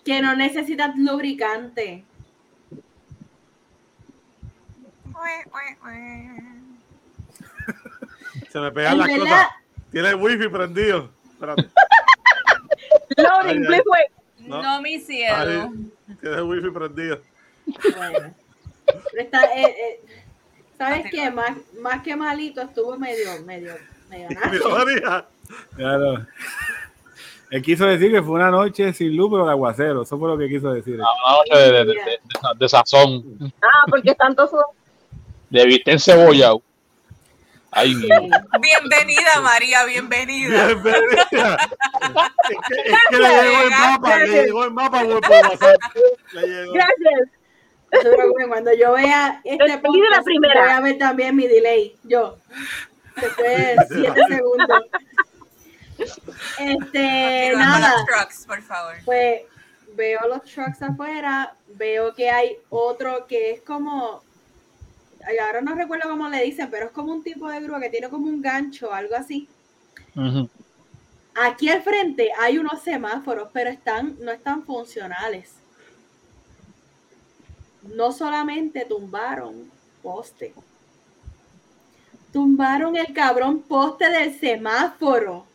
[0.04, 2.04] Que no necesitas lubricante.
[8.50, 9.46] Se me pegan las verdad, cosas.
[9.90, 11.10] Tiene el wifi prendido.
[11.32, 11.62] Espérate.
[13.16, 14.10] Loading, Ay, please wait.
[14.38, 14.62] No.
[14.62, 15.36] No, mi cielo.
[15.36, 15.70] Ay.
[16.20, 17.20] Tiene el wifi prendido.
[17.96, 18.34] bueno.
[19.16, 20.00] Está, eh, eh,
[20.76, 21.30] ¿Sabes qué?
[21.30, 23.74] Más, más que malito estuvo medio, medio,
[24.10, 24.58] medio nazi.
[25.76, 26.26] Claro.
[27.50, 30.02] Él quiso decir que fue una noche sin luz, pero de aguacero.
[30.02, 30.94] Eso fue lo que quiso decir.
[30.96, 32.18] Una noche de, de, de, de-
[32.58, 33.22] de sazón.
[33.62, 34.72] Ah, porque están todos sudando.
[35.50, 36.62] De viste cebollado.
[37.70, 40.66] Ay, mi- Bienvenida, María, bienvenida.
[40.66, 41.56] Bienvenida.
[42.50, 45.76] Es que, es que le llegó el mapa, le llegó el mapa por WhatsApp.
[46.32, 46.72] Le llegó.
[46.72, 47.28] Gracias.
[48.48, 50.60] Cuando yo vea este Entendí de la podcast, primera.
[50.62, 51.94] voy a ver también mi delay.
[52.04, 52.36] Yo.
[53.20, 54.82] Después de siete segundos.
[56.58, 57.94] Este, nada.
[57.96, 58.94] los trucks, por favor.
[59.04, 59.42] Pues
[59.94, 64.22] veo los trucks afuera, veo que hay otro que es como,
[65.40, 68.08] ahora no recuerdo cómo le dicen, pero es como un tipo de grúa que tiene
[68.08, 69.48] como un gancho, algo así.
[71.34, 75.52] Aquí al frente hay unos semáforos, pero están, no están funcionales.
[77.82, 79.70] No solamente tumbaron
[80.02, 80.54] poste,
[82.32, 85.46] tumbaron el cabrón poste del semáforo.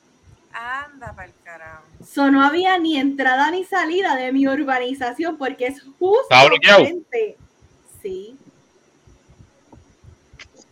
[0.52, 1.84] Anda pa'l carajo.
[2.06, 6.80] So, no había ni entrada ni salida de mi urbanización porque es justo ¿Está bloqueado?
[6.86, 7.38] frente.
[8.02, 8.38] Sí.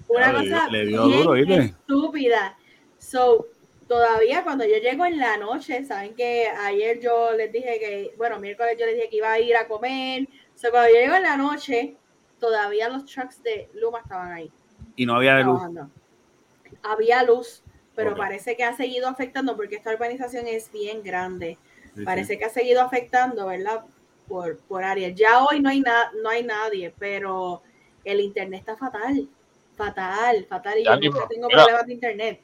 [0.08, 1.60] Una le cosa le dio bien duro, ¿viste?
[1.60, 2.58] estúpida.
[2.98, 3.48] So,
[3.88, 8.40] todavía cuando yo llego en la noche, saben que ayer yo les dije que, bueno,
[8.40, 10.28] miércoles yo les dije que iba a ir a comer.
[10.56, 11.96] So, cuando yo llego en la noche,
[12.40, 14.52] todavía los trucks de Luma estaban ahí
[14.96, 15.62] Y no había luz.
[16.84, 17.64] Había luz,
[17.98, 21.58] pero parece que ha seguido afectando porque esta urbanización es bien grande.
[21.84, 22.06] Sí, sí.
[22.06, 23.84] Parece que ha seguido afectando, ¿verdad?
[24.28, 25.10] por, por área.
[25.10, 27.62] Ya hoy no hay, na- no hay nadie, pero
[28.04, 29.28] el internet está fatal.
[29.76, 30.80] Fatal, fatal.
[30.80, 31.64] Y Ya, yo nunca tengo mira.
[31.64, 32.42] problemas de internet.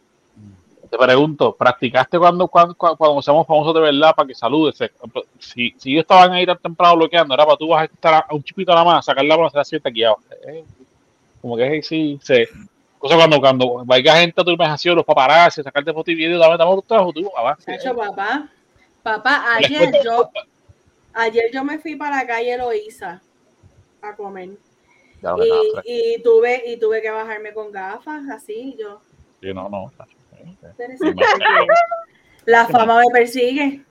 [0.90, 4.78] Te pregunto, ¿practicaste cuando, cuando, cuando, seamos famosos de verdad para que saludes?
[5.40, 8.28] Si, si ellos estaban ahí tan temprano bloqueando, era para tú vas a estar a,
[8.34, 10.18] un chipito nada más, sacar la mano, hacer así taquillado.
[10.48, 10.64] Eh,
[11.42, 12.48] como que sí, se.
[13.04, 16.58] Cosa cuando, cuando vaya gente a tu imaginación, los paparazzi, sacarte fotos y videos, dame,
[16.58, 17.66] dame los trabajos, tú avance.
[17.66, 18.48] Chacho, papá.
[19.02, 20.30] Papá, ayer yo,
[21.12, 23.22] ayer yo me fui para la calle Loíza
[24.02, 24.52] a comer.
[25.22, 25.36] Ya
[25.86, 29.02] Y, y tuve, y tuve que bajarme con gafas, así yo.
[29.42, 29.92] Sí, no, no.
[32.46, 33.84] La fama me persigue.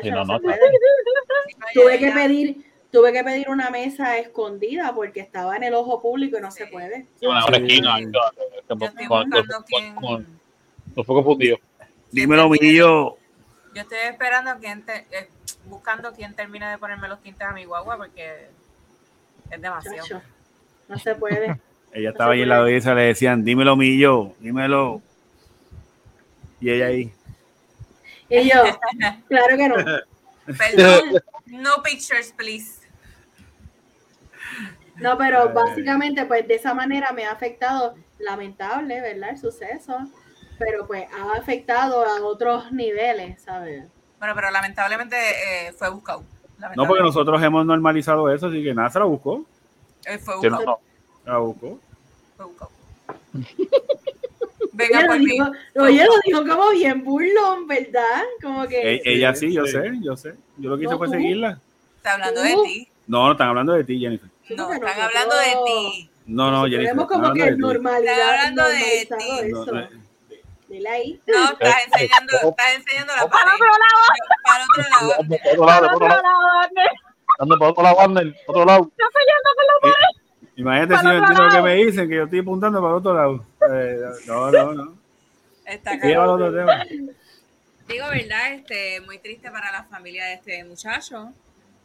[0.00, 2.64] Sí, no, no Tuve que pedir,
[2.94, 6.68] tuve que pedir una mesa escondida porque estaba en el ojo público y no se
[6.68, 7.06] puede.
[7.22, 7.52] Una, Sí.
[7.54, 7.94] esquina.
[7.96, 8.20] ahí, con- Yo
[8.68, 9.94] con- estoy con- buscando con- quién.
[9.96, 10.40] con-
[10.94, 11.58] Los focos fundidos.
[12.12, 13.16] Dímelo, Millo.
[13.74, 15.28] Yo estoy esperando a quien te- eh,
[15.64, 18.46] buscando quién termine de ponerme los tintes a mi guagua porque
[19.50, 19.96] es demasiado.
[20.06, 20.22] Chacho,
[20.86, 21.60] no se puede.
[21.92, 25.02] Ella estaba ahí en la belleza, le decían, dímelo, Millo, dímelo.
[26.60, 27.12] Y ella ahí.
[28.28, 28.62] Y yo,
[29.28, 29.74] claro que no.
[30.56, 32.83] Perdón, no pictures, please.
[34.96, 35.54] No, pero Ay.
[35.54, 39.30] básicamente, pues de esa manera me ha afectado, lamentable, ¿verdad?
[39.30, 39.96] El suceso,
[40.58, 43.84] pero pues ha afectado a otros niveles, ¿sabes?
[44.18, 46.22] Bueno, pero lamentablemente eh, fue buscado.
[46.76, 49.44] No, porque nosotros hemos normalizado eso, así que nada, se la buscó.
[50.06, 50.80] eh, fue Sí, no, buscado.
[51.26, 51.32] no.
[51.32, 51.80] La buscó.
[52.36, 52.70] Fue buscado.
[54.72, 55.24] Venga lo por mí.
[55.26, 58.22] dijo, oye, lo dijo como bien burlón, ¿verdad?
[58.42, 58.94] Como que...
[58.96, 60.34] E- ella sí, yo sé, yo sé.
[60.56, 61.12] Yo lo que hice No, fue tú.
[61.14, 61.60] seguirla.
[61.96, 62.88] Está hablando de ti.
[63.06, 64.28] No, no están hablando de ti, Jennifer.
[64.50, 66.10] No, porque están nosotros- hablando de ti.
[66.26, 66.80] No, no, Jennifer.
[66.80, 67.60] Tenemos están como hablando que de ti.
[67.62, 68.12] normalidad.
[68.14, 69.52] Está hablando de normalizado ti.
[69.52, 69.72] No, eso.
[69.72, 70.04] no,
[70.68, 71.20] Dile ahí.
[71.26, 73.28] No, estás enseñando, estás enseñando la.
[73.28, 75.12] Para otro lado, Yo- Para otro lado.
[75.20, 76.22] Otro para otro lado.
[77.38, 77.96] Ande por otro lado,
[78.46, 78.90] por otro lado.
[78.98, 79.94] La pared.
[80.56, 83.14] Imagínate Para si no entiendo lo que me dicen, que yo estoy apuntando para otro
[83.14, 83.44] lado.
[83.72, 84.98] Eh, no, no, no.
[85.64, 85.98] Está
[86.34, 86.84] otro tema.
[87.88, 88.52] Digo, ¿verdad?
[88.52, 91.32] Este, muy triste para la familia de este muchacho,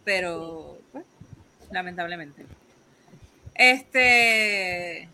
[0.06, 1.04] pero pues,
[1.72, 2.46] lamentablemente.
[3.56, 5.10] Este,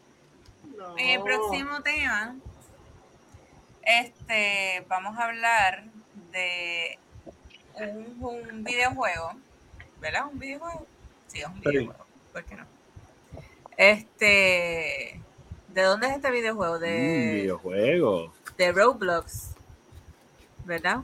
[0.78, 0.96] No.
[0.98, 2.36] el próximo tema,
[3.84, 5.84] este, vamos a hablar
[6.32, 6.98] de
[7.76, 9.32] un, un videojuego,
[10.00, 10.28] ¿verdad?
[10.32, 10.86] ¿Un videojuego?
[11.28, 12.66] Sí, es un videojuego, ¿por qué no?
[13.78, 15.20] Este,
[15.70, 16.80] ¿de dónde es este videojuego?
[16.80, 18.34] De, videojuego.
[18.58, 19.56] de Roblox,
[20.66, 21.02] ¿verdad?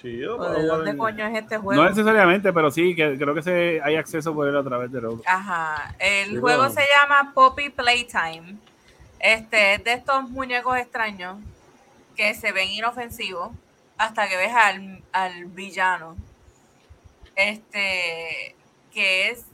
[0.00, 1.82] Chido, ¿O para de jugar dónde coño es este juego?
[1.82, 5.00] No necesariamente, pero sí, que creo que se, hay acceso por él a través de
[5.00, 5.26] Roblox.
[5.26, 5.94] Ajá.
[5.98, 6.72] El Sí, juego bueno.
[6.74, 8.56] se llama Poppy Playtime.
[9.18, 11.38] Este es de estos muñecos extraños
[12.16, 13.50] que se ven inofensivos
[13.96, 16.16] hasta que ves al, al villano.
[17.34, 18.54] Este
[18.92, 19.44] que es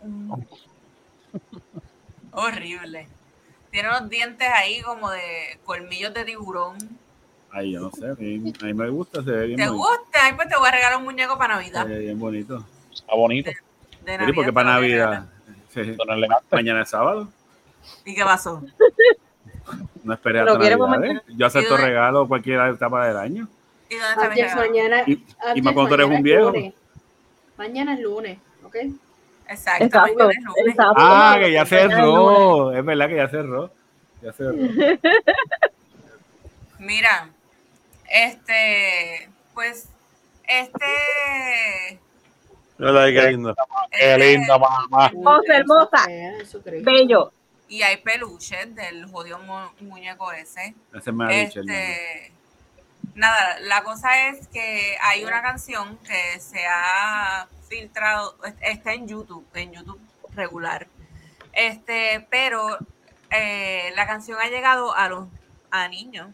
[0.00, 0.46] un-
[2.32, 3.08] horrible.
[3.70, 6.76] Tiene unos dientes ahí como de colmillos de tiburón.
[7.56, 9.86] Ay, yo no sé, a mí, a mí me gusta, se ve bien ¿Te bonito.
[9.88, 10.18] gusta?
[10.24, 11.86] Ay, pues te voy a regalar un muñeco para Se Navidad.
[11.86, 12.64] ve bien bonito.
[12.92, 13.50] Está bonito.
[14.04, 15.26] De Sí, porque para Navidad.
[15.72, 15.96] sí.
[16.50, 17.28] Mañana es sábado.
[18.04, 18.62] ¿Y qué pasó?
[20.02, 21.22] No esperé hasta para Navidades.
[21.28, 23.48] Yo acepto ¿Y dónde- regalos cualquier etapa del año.
[23.88, 24.60] ¿Y dónde está mi regalo?
[24.60, 26.50] mañana, Y- más cuando eres un es viejo.
[26.50, 26.74] lunes.
[27.56, 28.74] Mañana es lunes, ¿ok?
[29.46, 30.66] Exacto, Exacto, mañana es lunes.
[30.74, 30.94] exacto.
[30.96, 32.72] Ah, que ya cerró.
[32.72, 33.70] Es verdad que ya cerró.
[34.22, 34.56] Ya cerró.
[36.78, 37.28] Mira,
[38.08, 39.88] este, pues,
[40.46, 41.98] este,
[42.78, 43.54] Hola, qué lindo.
[43.90, 45.06] Qué este- linda, mamá.
[45.06, 45.98] Hermosa, hermosa.
[46.38, 46.90] Jesucristo.
[46.90, 47.32] Bello.
[47.68, 50.74] Y hay peluches del jodido mu- muñeco ese.
[50.92, 51.70] Ese me ha dicho el.
[51.70, 52.32] Este,
[53.14, 59.46] nada, la cosa es que hay una canción que se ha filtrado, está en YouTube,
[59.54, 60.00] en YouTube
[60.34, 60.86] regular.
[61.52, 62.76] Este, pero
[63.30, 65.28] eh, la canción ha llegado a los
[65.70, 66.28] a niños.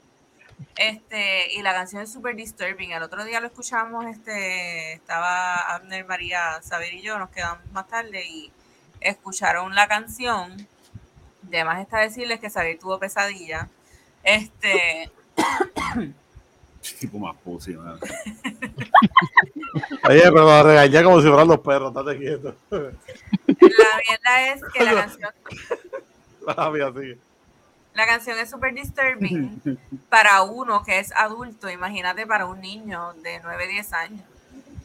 [0.77, 2.93] Este, y la canción es súper disturbing.
[2.93, 7.89] El otro día lo escuchamos, este, estaba Abner, María, Saber y yo, nos quedamos más
[7.89, 8.53] tarde y
[9.01, 10.67] escucharon la canción.
[11.49, 13.69] Además está decirles que Saber tuvo pesadilla.
[14.23, 15.11] Este,
[16.99, 17.77] Tipo más pussy.
[17.77, 17.93] Oye,
[20.23, 22.55] pero nos regañé como si fueran los perros, estate quieto.
[22.71, 22.79] la
[24.09, 25.31] mierda es que la canción,
[26.47, 27.19] La mía sigue.
[27.95, 29.79] La canción es súper disturbing
[30.09, 31.69] para uno que es adulto.
[31.69, 34.23] Imagínate para un niño de 9, 10 años.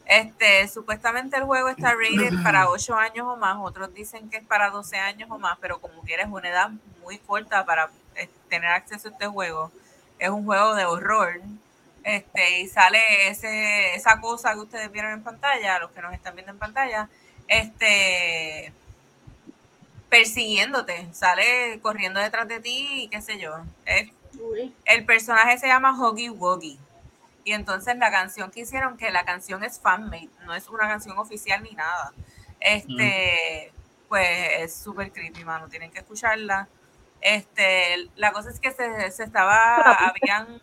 [0.06, 4.44] Este, supuestamente el juego está rated para 8 años o más, otros dicen que es
[4.44, 6.70] para 12 años o más, pero como quieres una edad
[7.02, 9.72] muy corta para eh, tener acceso a este juego.
[10.18, 11.40] Es un juego de horror.
[12.04, 16.34] este, y sale ese, esa cosa que ustedes vieron en pantalla, los que nos están
[16.36, 17.08] viendo en pantalla,
[17.48, 18.72] este
[20.16, 23.54] persiguiéndote, sale corriendo detrás de ti y qué sé yo.
[23.84, 24.10] Es,
[24.86, 26.78] el personaje se llama Hoggy Woggy.
[27.44, 31.18] Y entonces la canción que hicieron, que la canción es fanmade, no es una canción
[31.18, 32.12] oficial ni nada.
[32.60, 33.72] Este,
[34.08, 35.68] pues es súper creepy, mano.
[35.68, 36.66] Tienen que escucharla.
[37.20, 39.76] Este, la cosa es que se, se estaba,
[40.08, 40.62] habían,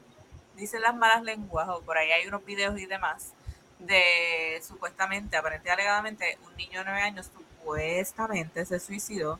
[0.55, 3.33] dicen las malas lenguas, o por ahí hay unos videos y demás,
[3.79, 7.29] de supuestamente, aparentemente, alegadamente, un niño de nueve años
[7.63, 9.39] supuestamente se suicidó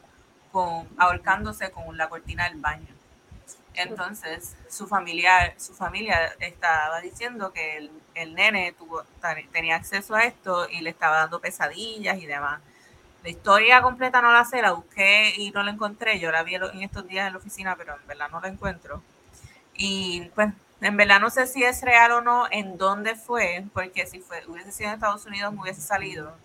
[0.51, 2.87] con, ahorcándose con la cortina del baño.
[3.75, 9.03] Entonces, su familia, su familia estaba diciendo que el, el nene tuvo,
[9.51, 12.61] tenía acceso a esto y le estaba dando pesadillas y demás.
[13.23, 16.19] La historia completa no la sé, la busqué y no la encontré.
[16.19, 19.01] Yo la vi en estos días en la oficina, pero en verdad no la encuentro.
[19.73, 20.49] Y pues,
[20.81, 24.43] en verdad no sé si es real o no, en dónde fue, porque si fue,
[24.47, 26.35] hubiese sido en Estados Unidos, me hubiese salido.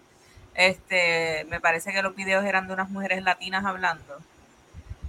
[0.59, 4.19] Este, me parece que los videos eran de unas mujeres latinas hablando.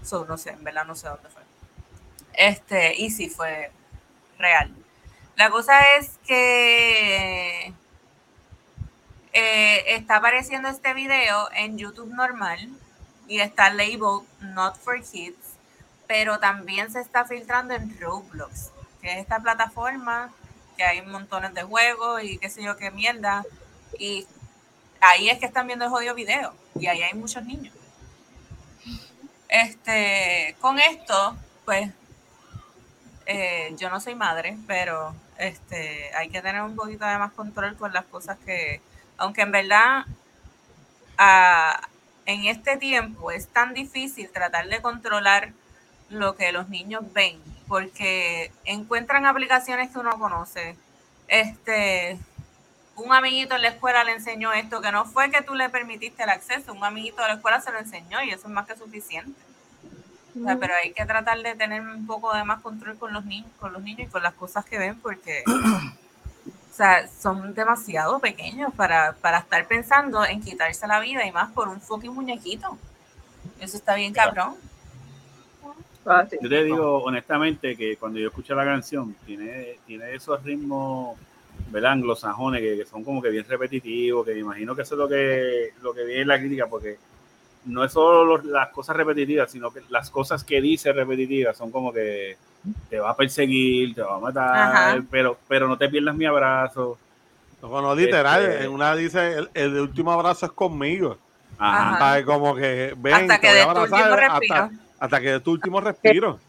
[0.04, 1.42] So, no sé, en verdad no sé dónde fue.
[2.34, 3.72] Este, y si fue
[4.38, 4.72] real.
[5.36, 7.74] La cosa es que
[9.34, 12.70] eh, está apareciendo este video en YouTube normal
[13.28, 15.56] y está labeled Not for Kids,
[16.08, 18.70] pero también se está filtrando en Roblox,
[19.02, 20.32] que es esta plataforma
[20.78, 23.44] que hay montones de juegos y qué sé yo qué mierda.
[23.98, 24.28] Y
[25.02, 27.74] ahí es que están viendo el jodido video y ahí hay muchos niños.
[29.48, 31.36] Este, con esto,
[31.66, 31.90] pues
[33.26, 37.76] eh, yo no soy madre, pero este, hay que tener un poquito de más control
[37.78, 38.82] con las cosas que,
[39.18, 40.06] aunque en verdad
[41.18, 41.82] ah,
[42.26, 45.54] en este tiempo es tan difícil tratar de controlar
[46.10, 50.76] lo que los niños ven, porque encuentran aplicaciones que uno conoce.
[51.28, 52.18] Este,
[53.04, 56.24] un amiguito en la escuela le enseñó esto, que no fue que tú le permitiste
[56.24, 58.76] el acceso, un amiguito de la escuela se lo enseñó y eso es más que
[58.76, 59.34] suficiente
[60.60, 63.74] pero hay que tratar de tener un poco de más control con los niños, con
[63.74, 69.14] los niños y con las cosas que ven, porque o sea, son demasiado pequeños para,
[69.14, 72.78] para estar pensando en quitarse la vida y más por un fucking muñequito.
[73.60, 74.56] Eso está bien cabrón.
[76.06, 81.18] Ah, yo te digo honestamente que cuando yo escuché la canción, tiene, tiene esos ritmos,
[81.72, 81.94] ¿verdad?
[81.94, 85.08] Anglosajones que, que son como que bien repetitivos, que me imagino que eso es lo
[85.08, 86.98] que, lo que viene en la crítica, porque
[87.66, 91.92] no es solo las cosas repetitivas, sino que las cosas que dice repetitivas son como
[91.92, 92.38] que
[92.90, 96.98] te va a perseguir, te va a matar, pero, pero no te pierdas mi abrazo.
[97.62, 101.18] No, no literal, este, en una dice el, último abrazo es conmigo.
[101.58, 102.24] Ajá.
[102.24, 104.70] Como que ven, hasta que de tu último respiro.
[105.00, 106.40] Hasta, que de tu último respiro.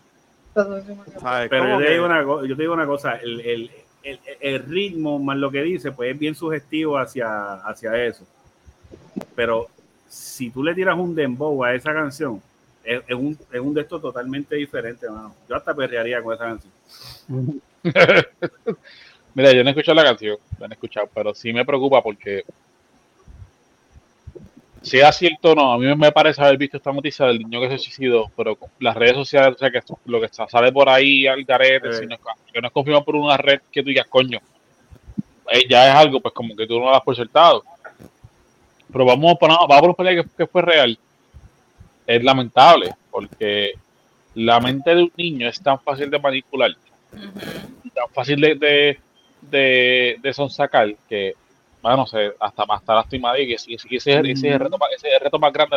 [0.55, 3.71] Pero yo te, digo una, yo te digo una cosa, el, el,
[4.03, 8.27] el, ritmo más lo que dice, pues es bien sugestivo hacia, hacia eso.
[9.35, 9.69] Pero
[10.09, 12.43] si tú le tiras un dembow a esa canción,
[12.85, 15.35] es, un, es un de estos totalmente diferente, hermano.
[15.49, 16.73] Yo hasta perrearía con esa canción.
[19.35, 22.45] Mira, yo no he escuchado la canción, no he escuchado, pero sí me preocupa porque
[24.83, 27.71] sea cierto o no, a mí me parece haber visto esta noticia del niño que
[27.71, 31.45] se suicidó, pero las redes sociales, o sea, que lo que sale por ahí al
[31.45, 32.17] garete, si no,
[32.53, 34.41] que no es confirmado por una red que tú digas, coño,
[35.53, 37.17] eh, ya es algo, pues como que tú no lo has por
[38.93, 40.99] pero vamos, vamos a poner que, fue real.
[42.07, 43.75] Es lamentable, porque
[44.35, 46.73] la mente de un niño es tan fácil de manipular,
[47.13, 48.99] tan fácil de,
[49.41, 51.35] de, de, sonsacar, que,
[51.83, 55.39] bueno, sé, hasta más estar lastimado y que ese, ese, es el reto, ese reto
[55.39, 55.77] más grande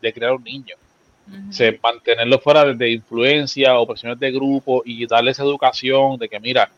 [0.00, 0.74] de, crear un niño.
[1.50, 6.40] se, mantenerlo fuera de, influencia o presiones de grupo y darle esa educación de que,
[6.40, 6.70] mira,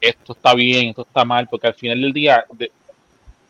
[0.00, 2.44] esto está bien, esto está mal, porque al final del día,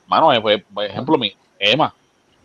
[0.06, 1.94] mano, pues, por ejemplo, mi Emma,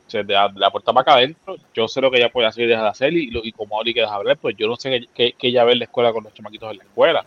[0.07, 2.67] se da la puerta para acá adentro, yo sé lo que ella puede hacer y
[2.67, 5.35] deja de hacer, y, y como Oli que deja hablar, pues yo no sé qué
[5.41, 7.23] ella ve en la escuela con los chamaquitos en la escuela,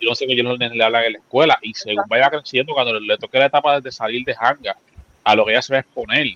[0.00, 2.98] yo no sé qué ellos le hablan en la escuela, y según vaya creciendo, cuando
[2.98, 4.76] le toque la etapa de salir de hanga,
[5.22, 6.26] a lo que ella se va a exponer,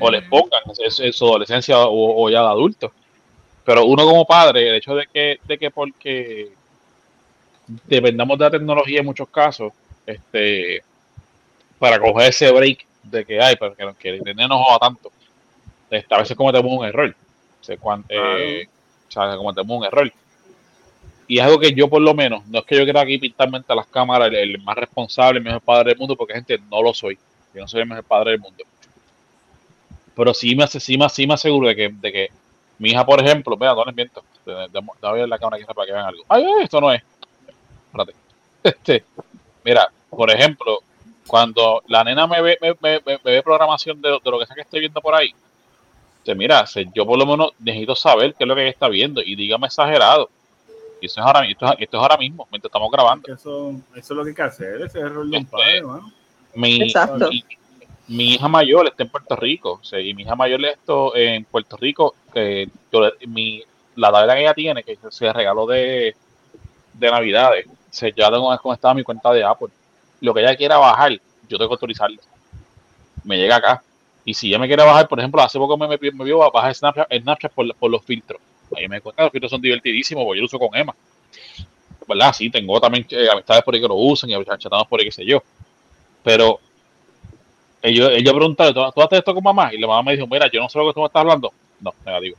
[0.00, 2.92] o le pongan en su adolescencia o, ya de adulto.
[3.64, 6.50] Pero uno como padre, el hecho de que, de que porque
[7.86, 9.72] dependamos de la tecnología en muchos casos,
[10.06, 10.82] este
[11.78, 15.10] para coger ese break de que hay, para que, el internet no joda tanto.
[15.90, 17.14] Este, a veces cometemos un error.
[18.08, 18.68] Eh,
[19.08, 20.12] o sea, cometemos un error.
[21.26, 23.72] Y es algo que yo, por lo menos, no es que yo quiera aquí pintarmente
[23.72, 26.92] a las cámaras el, más responsable, el mejor padre del mundo, porque gente no lo
[26.92, 27.18] soy.
[27.54, 28.64] Yo no soy el mejor padre del mundo.
[30.14, 32.28] Pero sí me, sí me, sí me aseguro de que, de que
[32.78, 34.22] mi hija, por ejemplo, vea, no les miento.
[35.02, 36.24] A ver la cámara aquí para que vean algo.
[36.28, 37.02] Ay, esto no es.
[37.86, 38.14] Espérate.
[38.64, 39.04] Este,
[39.62, 40.78] mira, por ejemplo,
[41.26, 44.46] cuando la nena me ve, me, me- me- me ve programación de, de lo que
[44.46, 45.34] sea que estoy viendo por ahí,
[46.22, 48.88] dice, mira, se- yo por lo menos necesito saber qué es lo que ella está
[48.88, 50.28] viendo y dígame exagerado.
[51.00, 53.32] Y eso es ahora, esto, es- esto es ahora mismo, mientras estamos grabando.
[53.32, 55.50] Eso, eso es lo que hay que hacer, ese es el rol de un Este,
[55.56, 55.82] padre.
[56.54, 57.28] Mi, Exacto.
[57.30, 57.44] mi,
[58.06, 61.44] mi hija mayor está en Puerto Rico, o sea, y mi hija mayor esto en
[61.44, 63.62] Puerto Rico, que yo le- mi,
[63.96, 66.14] la tabla que ella tiene, que se regaló de,
[66.92, 69.68] de Navidades, se ya tengo cómo estaba mi cuenta de Apple.
[70.20, 71.12] Lo que ella quiera bajar,
[71.48, 72.18] yo tengo que autorizarle.
[73.24, 73.82] Me llega acá.
[74.24, 77.12] Y si ella me quiere bajar, por ejemplo, hace poco me, me, vio bajar Snapchat,
[77.12, 78.40] Snapchat por, por los filtros.
[78.76, 80.94] Ahí me cuenta, los filtros son divertidísimos, porque yo lo uso con Emma.
[82.06, 82.32] ¿Verdad?
[82.32, 85.12] Sí, tengo también eh, amistades por ahí que lo usan y chatamos por ahí, qué
[85.12, 85.42] sé yo.
[86.22, 86.58] Pero
[87.82, 89.72] ellos, ella preguntaba, ¿tú, ¿tú haces esto con mamá?
[89.72, 91.52] Y la mamá me dijo, mira, yo no sé lo que tú me estás hablando.
[91.80, 92.36] No, negativo.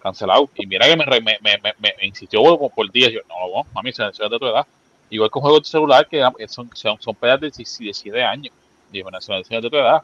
[0.00, 0.48] Cancelado.
[0.54, 3.10] Y mira que me, me, me, insistió como por días.
[3.12, 4.66] Yo, no, mami, se de tu edad.
[5.10, 8.52] Igual con juegos de celular que son, son, son pedas de 17 años.
[8.92, 10.02] Y eso es de tu edad.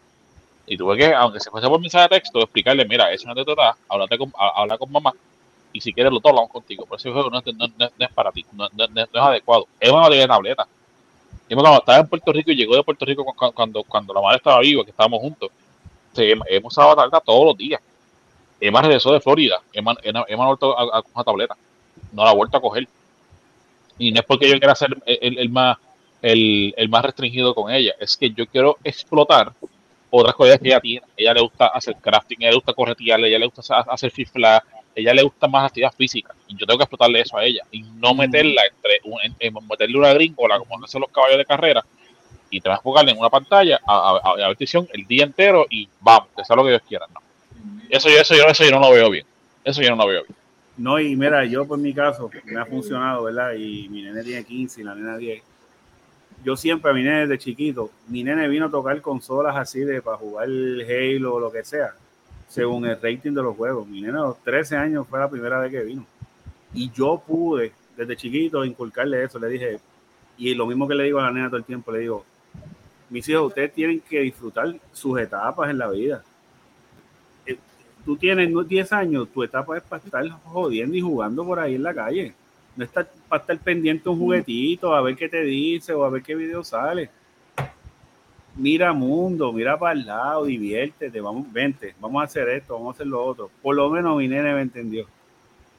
[0.66, 3.36] Y tuve que, aunque se fuese por mensaje de texto, explicarle, mira, eso no es
[3.36, 3.74] de tu edad,
[4.18, 5.12] con, ha- habla con mamá.
[5.72, 6.86] Y si quieres, dos hablamos contigo.
[6.86, 9.68] Por ese juego no, es- no, no- es para ti, no, es adecuado.
[9.80, 10.66] Emma no tiene tableta.
[11.48, 14.14] Emma cuando estaba en Puerto Rico y llegó de Puerto Rico cu- cu- cuando, cuando
[14.14, 15.50] la madre estaba viva, que estábamos juntos,
[16.16, 17.80] hemos usado tableta todos los días.
[18.60, 19.60] Emma regresó de Florida.
[19.72, 21.56] Emma, Emma, Emma ha vuelto a, a una tableta.
[22.12, 22.88] No la ha vuelto a coger.
[23.98, 25.78] Y no es porque yo quiera ser el, el- más,
[26.22, 27.92] el, el más restringido con ella.
[28.00, 29.52] Es que yo quiero explotar
[30.10, 31.06] otras cosas que ella tiene.
[31.16, 34.62] Ella le gusta hacer crafting, ella le gusta corretearle, ella le gusta hacer- fifla,
[34.94, 36.34] ella le gusta más actividad física.
[36.48, 37.62] Y yo tengo que explotarle eso a ella.
[37.72, 41.84] Y no meterla entre un- en, meterle una gringola como hacen los caballos de carrera.
[42.50, 44.10] Y te vas a enfocarle en una pantalla a, a,
[44.44, 47.06] a, a petición el día entero y vamos, que sea lo que Dios quiera.
[47.12, 47.20] No.
[47.90, 49.26] Eso, yo- eso, yo, eso yo no lo veo bien.
[49.64, 50.36] Eso yo no lo veo bien.
[50.76, 53.52] No, y mira, yo por mi caso, me ha funcionado, ¿verdad?
[53.54, 55.42] Y mi nene tiene 15 y la nena 10.
[56.44, 60.02] Yo siempre, a mi nene desde chiquito, mi nene vino a tocar consolas así de
[60.02, 61.94] para jugar Halo o lo que sea,
[62.48, 63.86] según el rating de los juegos.
[63.86, 66.04] Mi nene a los 13 años fue la primera vez que vino.
[66.74, 69.38] Y yo pude, desde chiquito, inculcarle eso.
[69.38, 69.78] Le dije,
[70.36, 72.24] y lo mismo que le digo a la nena todo el tiempo, le digo,
[73.10, 76.24] mis hijos, ustedes tienen que disfrutar sus etapas en la vida.
[78.04, 78.62] Tú tienes ¿no?
[78.62, 82.34] 10 años, tu etapa es para estar jodiendo y jugando por ahí en la calle.
[82.76, 86.22] No está para estar pendiente un juguetito, a ver qué te dice o a ver
[86.22, 87.08] qué video sale.
[88.56, 92.96] Mira mundo, mira para el lado, diviértete, vamos, vente, vamos a hacer esto, vamos a
[92.96, 93.50] hacer lo otro.
[93.62, 95.06] Por lo menos mi nene me entendió.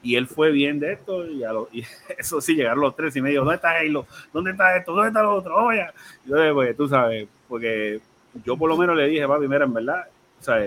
[0.03, 1.83] Y él fue bien de esto, y, a lo- y
[2.17, 4.05] eso sí, llegaron los tres y me dijo, ¿dónde está Halo?
[4.33, 4.93] ¿Dónde está esto?
[4.93, 5.55] ¿Dónde está lo otro?
[5.65, 5.85] Oye,
[6.25, 8.01] yo pues, tú sabes, porque
[8.43, 10.07] yo por lo menos le dije, papi, mira, en verdad,
[10.39, 10.57] o sea,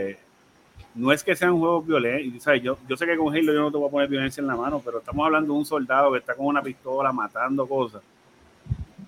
[0.99, 2.63] no es que sean juegos violentos, ¿sabes?
[2.63, 4.57] Yo, yo sé que con Halo yo no te voy a poner violencia en la
[4.57, 8.03] mano, pero estamos hablando de un soldado que está con una pistola matando cosas.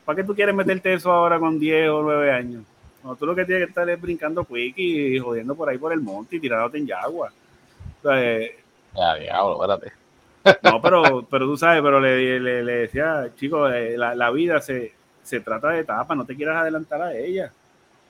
[0.04, 2.64] ¿Para qué tú quieres meterte eso ahora con 10 o 9 años?
[3.02, 5.92] No, tú lo que tienes que estar es brincando quick y jodiendo por ahí por
[5.92, 7.32] el monte y tirándote en yagua.
[7.98, 8.56] O sea, eh,
[8.94, 9.92] diablo, espérate.
[10.62, 14.60] no, pero, pero tú sabes, pero le, le, le decía, chicos, eh, la, la vida
[14.60, 17.52] se, se trata de etapas, no te quieras adelantar a ella.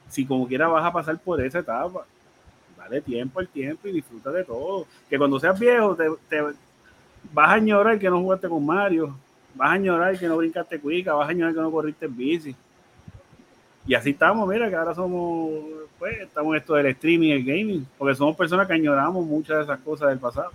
[0.09, 2.05] Si como quiera vas a pasar por esa etapa,
[2.91, 4.87] dale tiempo al tiempo y disfruta de todo.
[5.09, 6.43] Que cuando seas viejo te, te
[7.33, 9.17] vas a añorar que no jugaste con Mario,
[9.55, 12.57] vas a añorar que no brincaste cuica, vas a añorar que no corriste en bici.
[13.87, 15.51] Y así estamos, mira, que ahora somos,
[15.99, 19.63] pues, estamos en esto del streaming, el gaming, porque somos personas que añoramos muchas de
[19.65, 20.51] esas cosas del pasado.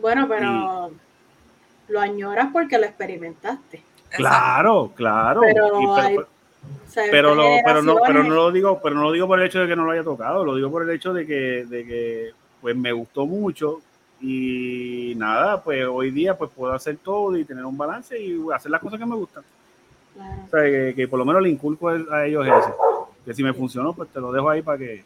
[0.00, 0.90] Bueno, pero
[1.88, 3.82] lo añoras porque lo experimentaste.
[4.10, 5.40] Claro, claro.
[5.40, 6.28] Pero Y hay- pero,
[6.86, 9.40] O sea, pero, lo, pero, no, pero no lo digo, pero no lo digo por
[9.40, 11.66] el hecho de que no lo haya tocado, lo digo por el hecho de que,
[11.66, 13.80] de que pues me gustó mucho
[14.20, 18.70] y nada, pues hoy día pues puedo hacer todo y tener un balance y hacer
[18.70, 19.44] las cosas que me gustan.
[20.14, 20.42] Claro.
[20.46, 23.10] O sea, que, que por lo menos le inculco a ellos eso.
[23.24, 25.04] Que si me funcionó, pues te lo dejo ahí para que.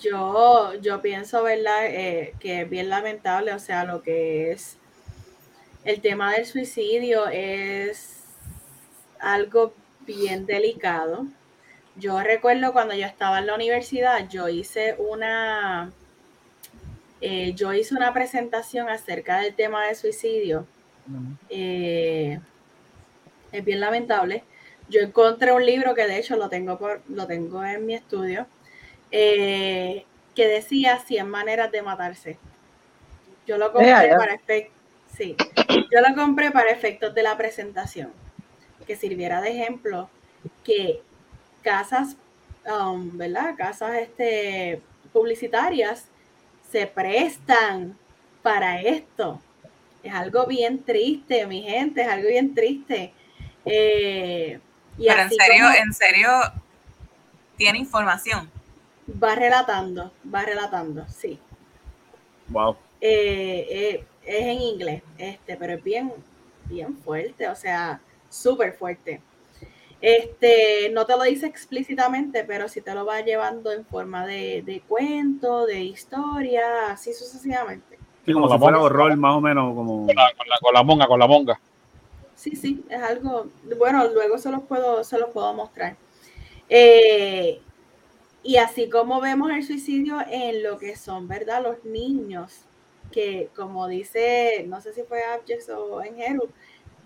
[0.00, 1.86] Yo, yo pienso, ¿verdad?
[1.86, 4.78] Eh, que es bien lamentable, o sea, lo que es
[5.84, 8.21] el tema del suicidio es
[9.22, 9.72] algo
[10.06, 11.26] bien delicado.
[11.96, 15.92] Yo recuerdo cuando yo estaba en la universidad, yo hice una,
[17.20, 20.66] eh, yo hice una presentación acerca del tema del suicidio.
[21.48, 22.38] Eh,
[23.52, 24.44] es bien lamentable.
[24.88, 28.46] Yo encontré un libro que de hecho lo tengo por, lo tengo en mi estudio
[29.10, 32.38] eh, que decía 100 maneras de matarse.
[33.46, 34.74] Yo lo compré para efectos,
[35.16, 35.36] sí,
[35.68, 38.12] yo lo compré para efectos de la presentación,
[38.92, 40.10] que sirviera de ejemplo
[40.64, 41.00] que
[41.62, 42.16] casas,
[42.66, 43.54] um, ¿verdad?
[43.56, 44.82] Casas este,
[45.14, 46.08] publicitarias
[46.70, 47.96] se prestan
[48.42, 49.40] para esto.
[50.02, 53.14] Es algo bien triste, mi gente, es algo bien triste.
[53.64, 54.60] Eh,
[54.98, 56.28] y Pero en serio, como en serio,
[57.56, 58.50] tiene información.
[59.22, 61.38] va relatando, va relatando, sí.
[62.48, 62.76] Wow.
[63.00, 66.12] Eh, eh, es en inglés, este, pero es bien,
[66.66, 67.98] bien fuerte, o sea,
[68.32, 69.20] súper fuerte.
[70.00, 74.62] Este, no te lo dice explícitamente, pero sí te lo va llevando en forma de,
[74.62, 77.98] de cuento, de historia, así sucesivamente.
[78.24, 80.06] Sí, como Como si la fuera horror, más o menos, como...
[80.06, 81.60] Con la, con la, con la monga, con la monga.
[82.34, 83.46] Sí, sí, es algo,
[83.78, 85.96] bueno, luego se los puedo, se los puedo mostrar.
[86.68, 87.60] Eh,
[88.42, 91.62] y así como vemos el suicidio en lo que son, ¿verdad?
[91.62, 92.62] Los niños,
[93.12, 96.48] que como dice, no sé si fue Abjects o en Heru,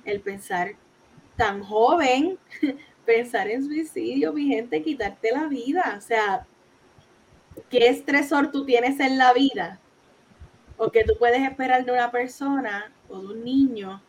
[0.07, 0.77] el pensar
[1.37, 2.39] tan joven,
[3.07, 5.95] pensar en suicidio, mi gente, quitarte la vida.
[5.97, 6.47] O sea,
[7.71, 9.81] ¿qué estresor tú tienes en la vida?
[10.77, 14.03] O que tú puedes esperar de una persona o de un niño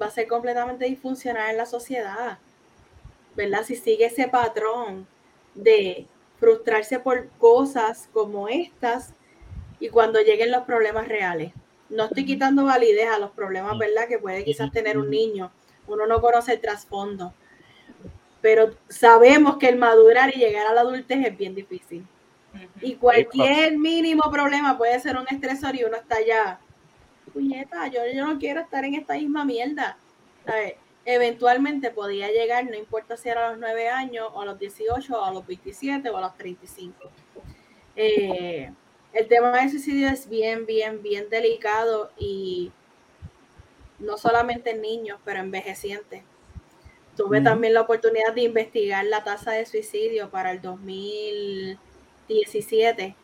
[0.00, 2.38] va a ser completamente disfuncional en la sociedad,
[3.36, 3.62] ¿verdad?
[3.64, 5.06] Si sigue ese patrón
[5.54, 6.06] de
[6.38, 9.12] frustrarse por cosas como estas
[9.78, 11.52] y cuando lleguen los problemas reales.
[11.88, 14.08] No estoy quitando validez a los problemas, ¿verdad?
[14.08, 15.52] Que puede quizás tener un niño.
[15.92, 17.32] Uno no conoce el trasfondo.
[18.40, 22.06] Pero sabemos que el madurar y llegar a la adultez es bien difícil.
[22.80, 26.60] Y cualquier mínimo problema puede ser un estresor y uno está ya,
[27.32, 29.96] puñeta, yo, yo no quiero estar en esta misma mierda.
[30.44, 30.74] ¿Sabes?
[31.04, 35.20] Eventualmente podía llegar, no importa si era a los 9 años, o a los 18,
[35.20, 36.94] o a los 27, o a los 35.
[37.96, 38.72] Eh,
[39.12, 42.72] el tema del suicidio es bien, bien, bien delicado y
[44.02, 46.22] no solamente en niños, pero envejecientes.
[47.16, 53.14] Tuve también la oportunidad de investigar la tasa de suicidio para el 2017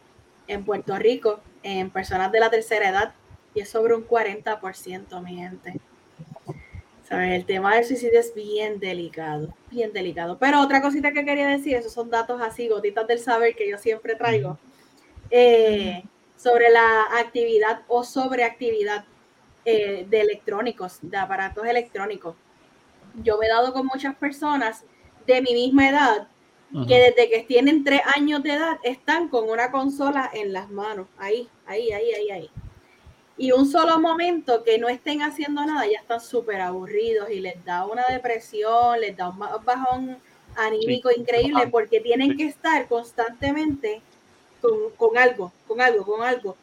[0.46, 3.14] en Puerto Rico en personas de la tercera edad
[3.54, 5.80] y es sobre un 40%, mi gente.
[7.08, 7.32] ¿Sabes?
[7.32, 10.36] El tema del suicidio es bien delicado, bien delicado.
[10.38, 13.78] Pero otra cosita que quería decir, esos son datos así, gotitas del saber que yo
[13.78, 14.58] siempre traigo,
[15.30, 16.04] eh,
[16.36, 19.06] sobre la actividad o sobreactividad
[19.70, 22.34] eh, de electrónicos, de aparatos electrónicos.
[23.22, 24.84] Yo me he dado con muchas personas
[25.26, 26.28] de mi misma edad
[26.86, 31.06] que desde que tienen tres años de edad están con una consola en las manos,
[31.18, 32.50] ahí, ahí, ahí, ahí, ahí.
[33.38, 37.64] Y un solo momento que no estén haciendo nada, ya están súper aburridos y les
[37.64, 40.18] da una depresión, les da un ba- bajón
[40.56, 41.70] anímico increíble Ajá.
[41.70, 42.36] porque tienen Sí.
[42.36, 44.02] que estar constantemente
[44.60, 46.56] con, con algo, con algo, con algo.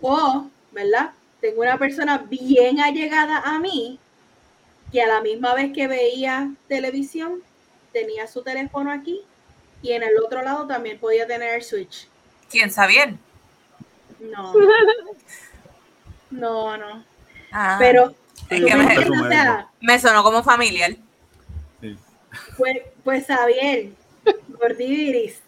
[0.00, 1.10] O, ¿verdad?
[1.40, 3.98] Tengo una persona bien allegada a mí
[4.92, 7.42] que a la misma vez que veía televisión
[7.92, 9.22] tenía su teléfono aquí
[9.82, 12.08] y en el otro lado también podía tener el switch.
[12.50, 13.16] ¿Quién sabe?
[14.20, 14.52] No.
[16.30, 17.04] No, no.
[17.52, 18.14] Ah, Pero
[18.48, 20.92] es tú que me me- entiendes, o sea, me sonó como familiar.
[22.56, 23.90] pues, pues Javier,
[24.48, 25.40] Gordiviris,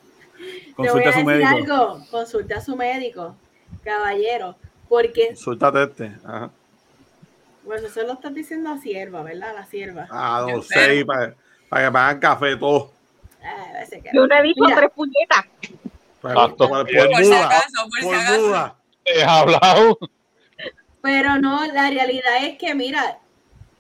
[0.77, 1.73] te voy Consulta a a su decir médico.
[1.75, 2.07] algo.
[2.11, 3.37] Consulta a su médico,
[3.85, 4.57] caballero,
[4.93, 6.13] porque, Suéltate este.
[6.23, 6.51] Ajá.
[7.65, 9.49] bueno, eso lo estás diciendo a sierva, ¿verdad?
[9.49, 10.07] A la sierva.
[10.11, 11.03] Ah, no sé.
[11.07, 11.35] para,
[11.71, 12.93] para que me hagan café todo.
[13.43, 14.77] Ah, Yo dicho Mira.
[14.77, 15.47] tres puñetas.
[16.21, 16.69] Pero, Exacto.
[16.69, 17.47] por, por Por si muda.
[17.47, 18.41] acaso, por si Por acaso.
[18.43, 18.77] muda.
[19.07, 19.99] He hablado.
[21.01, 23.19] Pero no, la realidad es que, mira,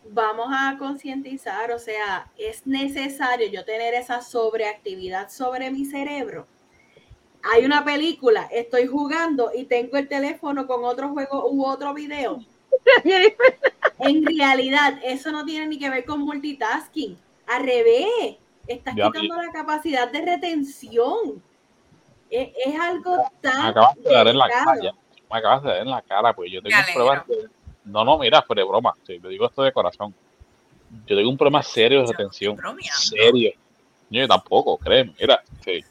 [0.08, 6.46] vamos a concientizar, o sea, es necesario yo tener esa sobreactividad sobre mi cerebro.
[7.42, 12.40] Hay una película, estoy jugando y tengo el teléfono con otro juego u otro video.
[13.98, 17.16] En realidad, eso no tiene ni que ver con multitasking.
[17.46, 18.36] Al revés,
[18.66, 21.40] estás Ya, quitando la capacidad de retención.
[22.28, 23.66] Es, es algo Me tan.
[23.66, 24.94] acabas de dar en la cara.
[25.30, 27.26] Me acabas de dar en la cara, pues yo tengo Me un problema.
[27.84, 28.94] No, no, mira, de broma.
[29.06, 30.12] Sí, te digo esto de corazón.
[31.06, 32.56] Yo tengo un problema serio de retención.
[32.92, 33.52] Serio.
[34.10, 35.14] Yo tampoco, créeme.
[35.20, 35.84] Mira, sí.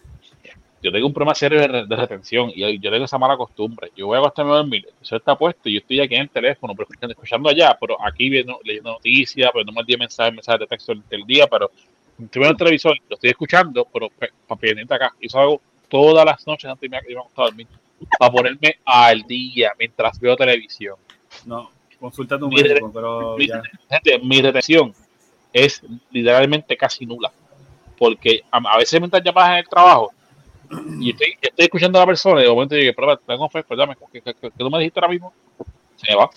[0.81, 3.91] Yo tengo un problema serio de, re- de retención y yo tengo esa mala costumbre.
[3.95, 6.29] Yo voy a acostarme a dormir, eso está puesto y yo estoy aquí en el
[6.29, 10.59] teléfono, pero escuchando, allá, pero aquí viendo, leyendo noticias, pero no me envíe mensajes, mensajes
[10.61, 11.69] de texto del, día, pero
[12.19, 15.13] estoy viendo el televisor, lo estoy escuchando, pero pe- pa- pendiente acá.
[15.19, 17.67] Y eso hago todas las noches antes de irme a- dormir,
[18.17, 20.95] para ponerme al día mientras veo televisión.
[21.45, 21.69] No,
[21.99, 23.61] consulta a tu médico, pero ya.
[23.87, 24.95] Gente, mi retención
[25.53, 27.31] es literalmente casi nula.
[27.99, 30.11] Porque a, a veces están llamadas en el trabajo
[30.99, 33.97] y estoy, estoy escuchando a la persona y de momento digo, pero tengo fe, perdóname,
[34.11, 35.33] ¿qué, qué, tú me dijiste ahora mismo?
[35.95, 36.29] Se va.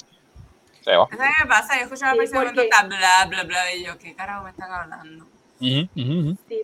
[0.83, 1.07] Se va.
[1.09, 1.77] ¿Sabes qué me pasa?
[1.79, 4.15] Yo escucho a la Sí, persona porque- que está bla, bla, bla, y yo, ¿qué
[4.15, 5.27] carajo me están hablando?
[5.59, 5.89] Sí,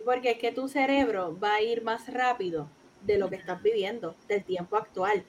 [0.05, 2.67] porque es que tu cerebro va a ir más rápido
[3.01, 5.23] de lo que estás viviendo, del tiempo actual.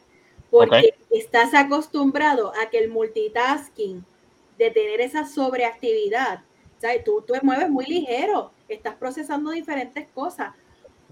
[0.51, 4.05] Porque estás acostumbrado a que el multitasking
[4.59, 6.41] de tener esa sobreactividad.
[6.79, 7.05] ¿Sabes?
[7.05, 10.53] Tú, tú te mueves muy ligero, estás procesando diferentes cosas.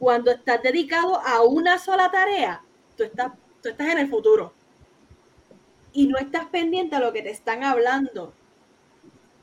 [0.01, 2.63] Cuando estás dedicado a una sola tarea,
[2.97, 3.33] tú estás,
[3.63, 4.55] tú estás en el futuro
[5.93, 8.33] y no estás pendiente a lo que te están hablando.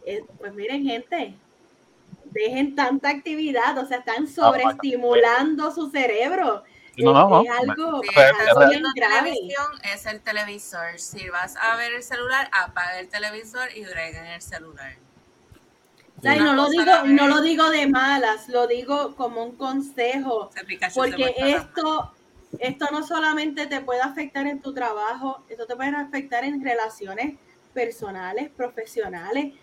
[0.04, 1.36] Eh, pues miren, gente,
[2.26, 6.64] dejen tanta actividad, o sea, están sobreestimulando su cerebro.
[6.98, 7.42] No, no, no.
[7.44, 9.32] Es algo Si Pero- estás pero- viendo grave.
[9.34, 10.98] televisión, es el televisor.
[10.98, 14.96] Si vas a ver el celular, apaga el televisor y brega en el celular.
[16.18, 19.56] O sea, y no lo digo, no lo digo de malas, lo digo como un
[19.56, 20.50] consejo.
[20.96, 22.12] Porque esto,
[22.60, 27.36] esto no solamente te puede afectar en tu trabajo, esto te puede afectar en relaciones
[27.74, 29.54] personales, profesionales.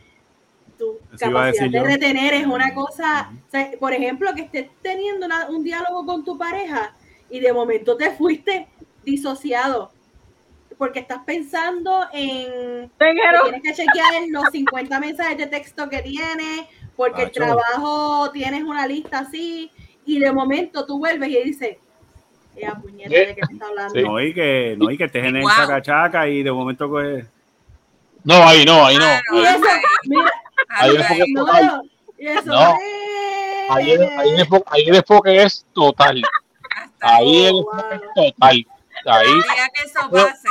[0.78, 1.84] Tu capacidad de yo.
[1.84, 6.24] retener es una cosa, o sea, por ejemplo, que estés teniendo una- un diálogo con
[6.24, 6.92] tu pareja
[7.30, 8.68] y de momento te fuiste
[9.04, 9.92] disociado
[10.78, 13.14] porque estás pensando en que
[13.44, 16.62] tienes que chequear los 50 mensajes de texto que tienes,
[16.96, 17.40] porque el Acho.
[17.40, 19.70] trabajo tienes una lista así,
[20.06, 21.76] y de momento tú vuelves y dices,
[22.56, 23.10] ¡eh, puñeta.
[23.10, 23.94] ¿de qué me está hablando?
[23.94, 24.02] Sí.
[24.02, 25.50] No, y que, no, y que estés en el Wow.
[25.56, 29.04] chacachaca y de momento No, ahí no, ahí no.
[29.04, 30.32] Ah, Y no, eso, ahí- mira,
[30.68, 31.90] Ahí ahí- es porque- no, total.
[32.18, 32.60] eso, No.
[32.80, 33.66] ¡eh!
[33.70, 36.22] Ahí el, ahí el enfoque, ahí el enfoque es total.
[37.00, 38.66] Ahí el enfoque es total.
[39.10, 40.48] Ahí, el día que eso Por- pase,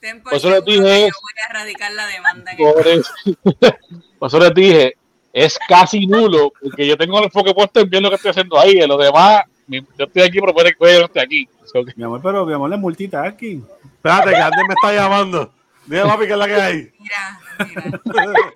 [0.00, 2.52] ten por eso les dije que yo voy a erradicar la demanda.
[2.52, 3.12] el- por eso,
[4.18, 4.96] por eso les dije,
[5.32, 8.58] es casi nulo, porque yo tengo el enfoque puesto en bien lo que estoy haciendo
[8.58, 8.78] ahí.
[8.78, 11.48] En lo demás, yo estoy aquí, pero puede que yo no esté aquí.
[11.64, 13.66] So que- mi amor, pero mi amor es multitasking.
[13.96, 15.52] Espérate, que Andy me está llamando.
[15.84, 16.92] Dime, papi, ¿qué es la que hay?
[16.98, 18.00] Mira, mira.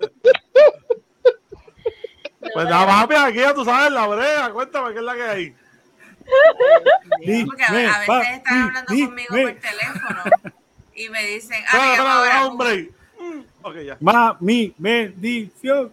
[2.53, 4.49] Pues nada, papi, aquí ya tú sabes la brea.
[4.49, 5.55] Cuéntame, ¿qué es la que hay?
[7.45, 9.41] Porque a, veces están hablando conmigo me.
[9.43, 10.23] por teléfono
[10.95, 12.45] y me dicen, ah, llama espera, ahora.
[12.47, 12.89] hombre.
[13.19, 13.97] Mm, Ok, ya.
[13.99, 15.91] Mami, bendición.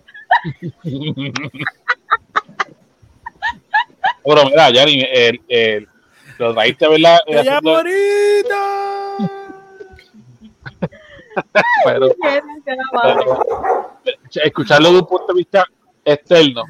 [4.25, 5.89] Bueno, mira, Yanni, el, el,
[6.39, 7.19] lo trajiste, ¿verdad?
[7.27, 9.17] Te llamo ahorita.
[11.85, 12.09] Pero,
[13.03, 13.47] pero,
[14.45, 15.65] escucharlo de un punto de vista
[16.05, 16.65] externo,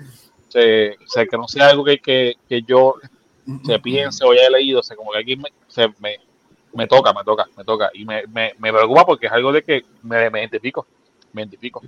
[0.49, 2.95] se, se- que no sea algo que, que, que yo
[3.65, 6.19] se piense o haya leído, o sea, como que aquí me, se, me,
[6.73, 7.91] me toca, me toca, me toca.
[7.95, 10.87] Y me, me, me preocupa porque es algo de que me, me identifico,
[11.33, 11.81] me identifico,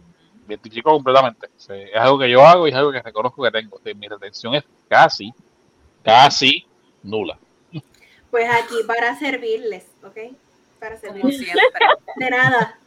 [0.47, 1.47] me identifico completamente.
[1.47, 3.77] O sea, es algo que yo hago y es algo que reconozco que tengo.
[3.77, 5.33] O sea, mi retención es casi,
[6.03, 6.67] casi
[7.03, 7.39] nula.
[8.31, 10.35] Pues aquí para servirles, ¿ok?
[10.79, 11.39] Para servirles.
[11.39, 11.87] siempre.
[12.17, 12.79] De nada.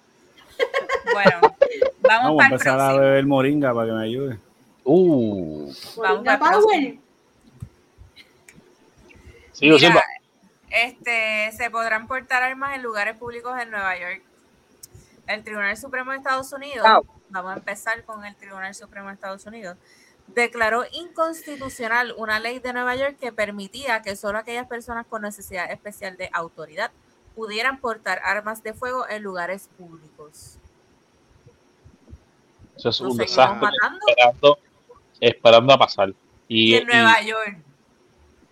[1.12, 4.38] Bueno, vamos, Vamos a para el empezar a beber moringa para que me ayude.
[4.84, 7.03] Uh, Vamos Moringa para el Power.
[9.54, 10.04] Sí, Mira, Silva.
[10.70, 14.22] este, se podrán portar armas en lugares públicos en Nueva York.
[15.28, 17.08] El Tribunal Supremo de Estados Unidos, Wow.
[17.30, 19.78] vamos a empezar con el Tribunal Supremo de Estados Unidos,
[20.28, 25.72] declaró inconstitucional una ley de Nueva York que permitía que solo aquellas personas con necesidad
[25.72, 26.92] especial de autoridad
[27.36, 30.58] pudieran portar armas de fuego en lugares públicos.
[32.76, 34.60] Eso es un desastre esperando,
[35.22, 36.10] esperando a pasar.
[36.48, 37.58] Y, Y en Nueva y- York.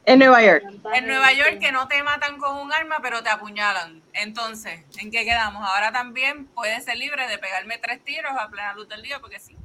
[0.05, 0.63] En Nueva York.
[0.95, 4.01] En Nueva York que no te matan con un arma, pero te apuñalan.
[4.13, 5.63] Entonces, ¿en qué quedamos?
[5.67, 9.39] Ahora también puedes ser libre de pegarme tres tiros a plena luz del día, porque
[9.39, 9.55] sí.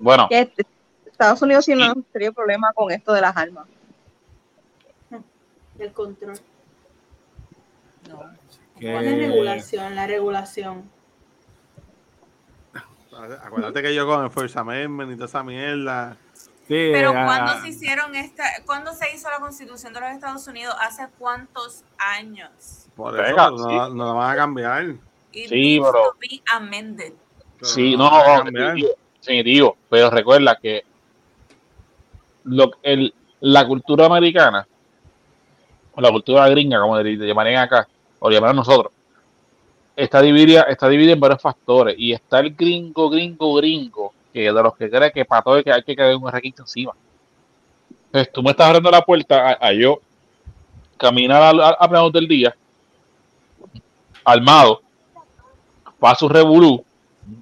[0.00, 0.66] bueno, este-
[1.06, 3.66] Estados Unidos tiene un serio problema con esto de las armas.
[5.78, 6.38] El control.
[8.08, 8.30] No.
[8.78, 9.94] Que- ¿Cuál es la regulación?
[9.94, 10.90] La regulación.
[13.42, 16.16] Acuérdate que yo con el First Amendment y toda esa mierda.
[16.70, 20.46] Sí, Pero ah, ¿cuándo se hicieron esta, cuándo se hizo la Constitución de los Estados
[20.46, 20.72] Unidos?
[20.80, 22.86] ¿Hace cuántos años?
[22.94, 23.94] Por Venga, eso no, sí.
[23.96, 24.84] no la van a cambiar.
[25.32, 27.12] It Sí, pero- to be amended.
[27.60, 28.44] Sí, no, no,
[29.20, 29.76] definitivo.
[29.88, 30.84] Pero recuerda que
[32.44, 34.64] lo, el, la cultura americana,
[35.92, 37.88] o la cultura gringa, como le le llamarían acá,
[38.20, 38.92] o le llamarían nosotros,
[39.96, 41.96] está dividida, está dividida en varios factores.
[41.98, 45.72] Y está el gringo, gringo, gringo, que de los que cree que para todo que,
[45.72, 46.92] hay que caer un requisito encima.
[48.06, 50.00] Entonces, tú me estás abriendo la puerta a, a yo
[50.96, 52.54] caminar a, a, del día,
[54.24, 54.82] armado,
[55.98, 56.84] paso revolú.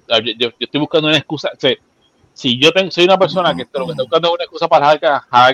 [0.09, 1.49] Ah, Yo, yo- estoy buscando una excusa.
[1.53, 1.59] o
[2.33, 4.91] si yo tengo, soy una persona que lo que estoy buscando es una excusa para
[4.93, 4.99] dejar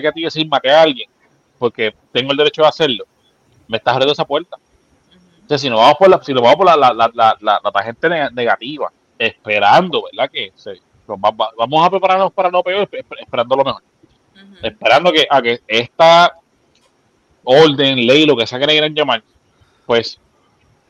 [0.00, 1.08] que, a ti decir maté a alguien,
[1.58, 3.04] porque tengo el derecho de hacerlo,
[3.66, 4.56] me estás abriendo esa puerta.
[4.56, 7.36] O sea, si nos vamos por la, si nos vamos por la, la, la, la,
[7.40, 10.30] la- la tangente neg- negativa, esperando, ¿verdad?
[10.30, 13.82] Que se- vamos a prepararnos para lo peor, esp- esperando lo mejor
[14.62, 16.34] esperando que, a que esta
[17.44, 19.22] orden, ley, lo que sea que le quieran llamar,
[19.84, 20.18] pues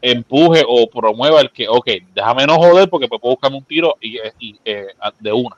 [0.00, 3.96] empuje o promueva el que, ok, déjame no joder porque me puedo buscarme un tiro
[4.00, 4.88] y, y eh,
[5.20, 5.56] de una.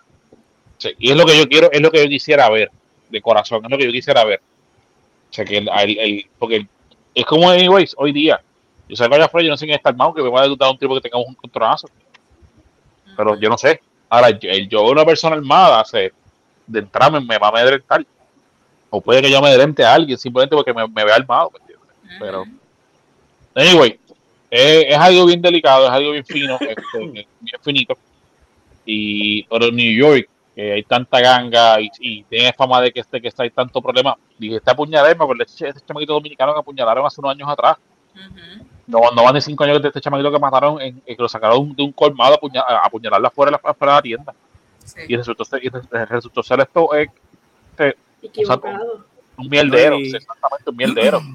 [0.78, 2.70] Sí, y es lo que yo quiero, es lo que yo quisiera ver,
[3.10, 4.40] de corazón, es lo que yo quisiera ver.
[5.30, 6.66] O sea, que el, el, porque
[7.14, 8.40] es como, anyways, hoy día,
[8.88, 10.70] yo salgo allá afuera, yo no sé quién está armado, que me va a dar
[10.70, 11.88] un tipo que tengamos un controlazo.
[13.16, 13.80] Pero yo no sé.
[14.08, 16.12] Ahora, yo, yo veo una persona armada, se,
[16.66, 18.04] de entrarme me va a amedrentar.
[18.90, 21.52] O puede que yo me amedrente a alguien simplemente porque me, me vea armado.
[22.18, 22.44] Pero,
[23.54, 23.98] anyway,
[24.50, 27.98] es, algo bien delicado, es algo bien fino, este, bien finito.
[28.84, 33.20] Y, pero New York, que hay tanta ganga y, y, tiene fama de que este
[33.20, 34.16] que está hay tanto problema.
[34.38, 37.76] Dije, este apuñalado, me acuerdo este, chamaquito dominicano que apuñalaron hace unos años atrás.
[38.88, 41.74] No, no van de cinco años de este chamaquito que mataron, en, que lo sacaron
[41.76, 44.34] de un colmado a apuñalarlo afuera de la, afuera de la tienda.
[45.06, 47.08] Y resultó ser, y resultó ser esto eh,
[48.22, 49.04] Equivocado.
[49.36, 51.22] un mierdero, exactamente un mierdero.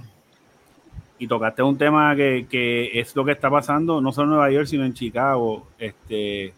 [1.20, 4.52] Y tocaste un tema que, que es lo que está pasando no solo en Nueva
[4.52, 5.68] York, sino en Chicago.
[5.78, 6.54] Este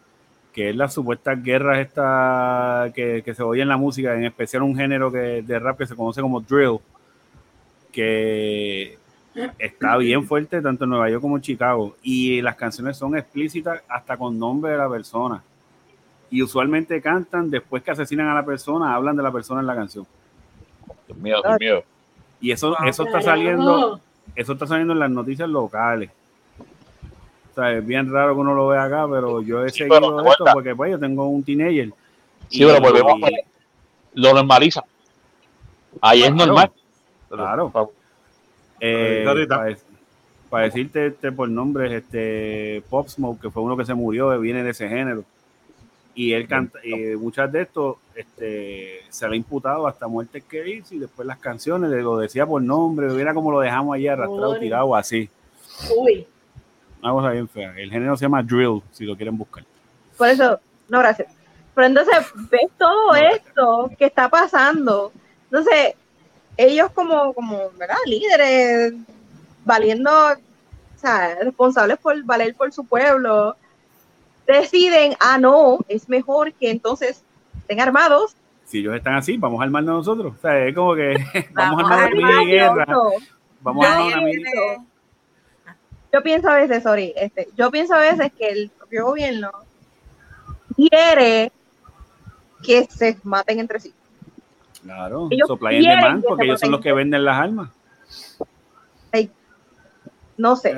[0.56, 4.76] que es la supuesta guerra esta que, se oye en la música, en especial un
[4.76, 6.80] género que, de rap que se conoce como drill,
[7.92, 8.98] que
[9.60, 11.96] está bien fuerte tanto en Nueva York como en Chicago.
[12.02, 15.44] Y las canciones son explícitas hasta con nombre de la persona.
[16.30, 19.76] Y usualmente cantan después que asesinan a la persona, hablan de la persona en la
[19.76, 20.06] canción.
[21.08, 21.84] Dios mío, Dios mío.
[22.42, 24.00] Y eso, eso está saliendo,
[24.36, 26.10] eso está saliendo en las noticias locales
[27.64, 30.92] es bien raro que uno lo vea acá, pero yo he seguido esto porque pues,
[30.92, 31.92] yo tengo un teenager.
[32.50, 33.30] Sí, pero volvemos
[34.14, 34.84] lo normaliza.
[36.02, 36.72] Ahí es normal.
[37.30, 37.92] Claro.
[38.80, 39.26] Eh,
[40.50, 44.64] para, decirte este por nombres, este Pop Smoke, que fue uno que se murió, viene
[44.64, 45.24] de ese género.
[46.14, 50.70] Y él canta, y muchas de estos este, se le ha imputado hasta muertes que
[50.70, 54.58] hizo y después las canciones, lo decía por nombre, mira como lo dejamos ahí arrastrado,
[54.58, 55.30] tirado así.
[55.98, 56.26] Uy
[57.06, 57.74] una cosa bien fea.
[57.78, 59.64] El género se llama drill, si lo quieren buscar.
[60.18, 61.32] Por eso, no, gracias.
[61.74, 62.16] Pero entonces
[62.50, 65.12] ves todo esto que está pasando.
[65.46, 65.94] Entonces,
[66.58, 67.98] ellos como, como, ¿verdad?
[68.06, 68.94] Líderes,
[69.64, 73.56] valiendo, o sea, responsables por valer por su pueblo,
[74.48, 77.24] deciden, ah, no, es mejor que entonces
[77.58, 78.36] estén armados.
[78.66, 80.34] Si ellos están así, vamos a armarnos nosotros.
[80.38, 81.16] O sea, es como que
[81.54, 82.86] vamos, a armar una guerra.
[83.62, 84.86] Vamos a armar una
[86.16, 89.52] yo pienso a veces, sorry, este, yo pienso a veces que el propio gobierno
[90.74, 91.52] quiere
[92.64, 93.94] que se maten entre sí.
[94.86, 97.72] Claro, supply and demand, porque ellos son los que venden las armas.
[100.38, 100.76] no sé.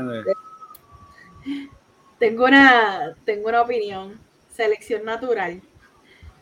[2.18, 4.18] Tengo una, tengo una opinión.
[4.52, 5.62] Selección natural.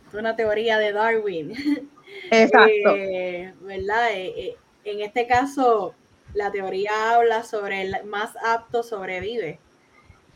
[0.06, 1.90] Es una teoría de Darwin.
[2.30, 2.94] Exacto.
[2.94, 4.12] Eh, ¿Verdad?
[4.12, 5.94] Eh, eh, en este caso,
[6.34, 9.58] la teoría habla sobre el más apto sobrevive.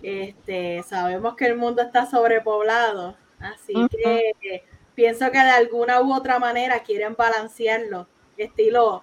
[0.02, 4.65] Este, sabemos que el mundo está sobrepoblado, así que
[5.01, 8.06] pienso que de alguna u otra manera quieren balancearlo,
[8.36, 9.02] estilo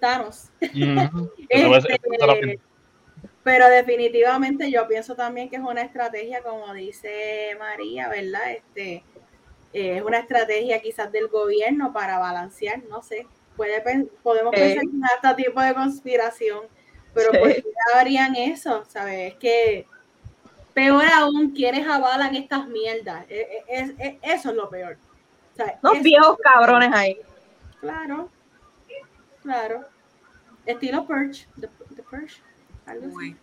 [0.00, 0.48] Thanos.
[1.50, 2.60] Este,
[3.42, 8.52] pero definitivamente yo pienso también que es una estrategia, como dice María, ¿verdad?
[8.52, 9.02] Este,
[9.74, 13.26] eh, es una estrategia quizás del gobierno para balancear, no sé,
[13.56, 16.60] podemos pensar en este tipo de conspiración,
[17.12, 17.62] pero ¿por qué
[17.94, 18.84] harían eso?
[18.86, 19.32] ¿Sabes?
[19.32, 19.86] Es que
[20.72, 23.26] peor aún, quienes avalan estas mierdas.
[23.28, 23.92] E, e, es,
[24.22, 24.96] eso es lo peor.
[25.82, 27.18] Los viejos cabrones ahí.
[27.80, 28.28] Claro,
[29.42, 29.84] claro.
[30.66, 31.68] Estilo Purge, the,
[32.02, 32.42] Purge,
[32.86, 33.36] algo así.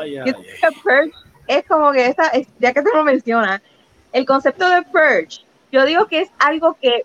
[0.00, 0.34] Ay, ay,
[0.82, 1.12] Purge
[1.46, 3.62] es como que esta, ya que te lo menciona,
[4.12, 7.04] el concepto de Purge, yo digo que es algo que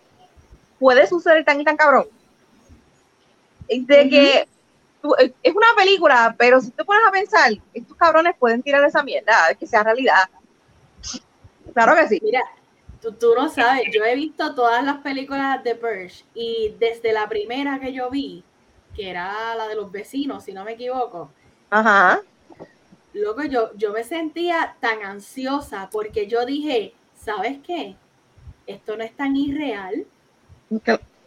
[0.79, 2.05] puede suceder tan y tan cabrón.
[3.67, 4.47] De que
[5.19, 9.03] eh, es una película, pero si te pones a pensar, estos cabrones pueden tirar esa
[9.03, 10.29] mierda, que sea realidad.
[11.73, 12.19] Claro que sí.
[12.23, 12.41] Mira,
[13.01, 17.27] tú, tú no sabes, yo he visto todas las películas de Purge y desde la
[17.27, 18.43] primera que yo vi,
[18.95, 21.31] que era la de los vecinos, si no me equivoco.
[21.69, 22.21] Ajá.
[23.13, 27.95] Loco, yo, yo me sentía tan ansiosa porque yo dije, ¿sabes qué?
[28.67, 30.05] Esto no es tan irreal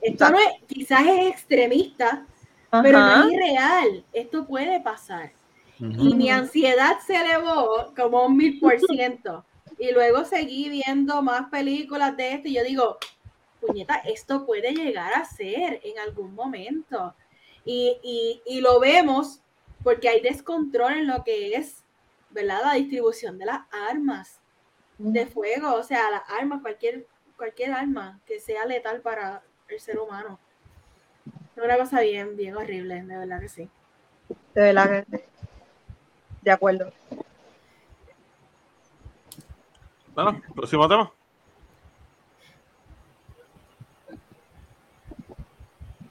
[0.00, 2.26] esto no es, quizás es extremista,
[2.70, 4.04] pero no es irreal.
[4.12, 5.32] Esto puede pasar.
[5.78, 9.44] Y mi ansiedad se elevó como un mil por ciento.
[9.82, 12.98] Y luego seguí viendo más películas de esto y yo digo,
[13.60, 17.16] puñeta, esto puede llegar a ser en algún momento.
[17.64, 19.40] Y, y, lo vemos
[19.82, 21.82] porque hay descontrol en lo que es,
[22.30, 22.60] ¿verdad?
[22.64, 24.38] La distribución de las armas
[24.98, 27.04] de fuego, o sea, las armas, cualquier
[27.36, 30.38] cualquier arma que sea letal para el ser humano.
[31.56, 33.68] Es una cosa bien, bien horrible, de verdad que sí.
[34.54, 35.24] De verdad que
[36.42, 36.92] de acuerdo.
[40.14, 41.10] Bueno, próximo tema.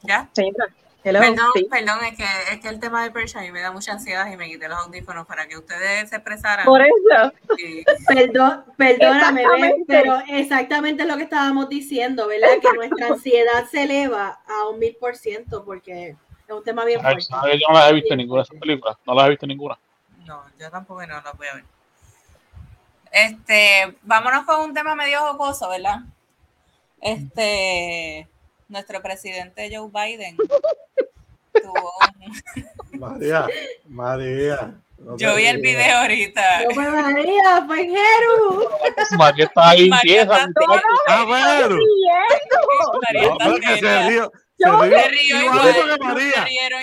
[0.03, 0.29] ¿Ya?
[1.03, 1.67] Hello, Perdón, sí.
[1.69, 4.31] perdón, es que, es que el tema de Persia a mí me da mucha ansiedad
[4.31, 6.63] y me quité los audífonos para que ustedes se expresaran.
[6.65, 7.33] Por eso.
[8.07, 9.41] Perdón, perdóname.
[9.41, 9.85] Exactamente.
[9.87, 12.49] pero exactamente lo que estábamos diciendo, ¿verdad?
[12.61, 17.01] Que nuestra ansiedad se eleva a un mil por ciento porque es un tema bien
[17.01, 17.25] fuerte.
[17.31, 18.97] Yo no las he visto ninguna de esas películas.
[19.07, 19.79] No las he visto ninguna.
[20.27, 21.63] No, yo tampoco no lo voy a ver.
[23.11, 25.99] Este, vámonos con un tema medio jocoso, ¿verdad?
[27.01, 28.27] Este,
[28.69, 30.37] nuestro presidente Joe Biden
[31.61, 31.91] tuvo
[32.93, 33.47] un- María,
[33.87, 34.75] María.
[34.99, 36.63] no Yo vi el video ahorita.
[36.63, 38.69] No fue María, fue Jeru.
[39.17, 40.37] María está ahí María tiesa.
[40.45, 40.61] está-
[41.07, 41.25] Ah,
[43.47, 44.31] No, está
[44.63, 45.75] yo me río igual.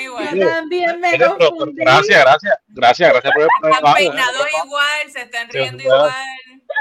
[0.01, 0.39] igual.
[0.39, 1.83] Yo también me confundí.
[1.83, 2.59] Gracias, gracias.
[2.69, 3.89] Gracias, gracias por el programa.
[3.91, 6.13] Están peinados igual, se están riendo igual.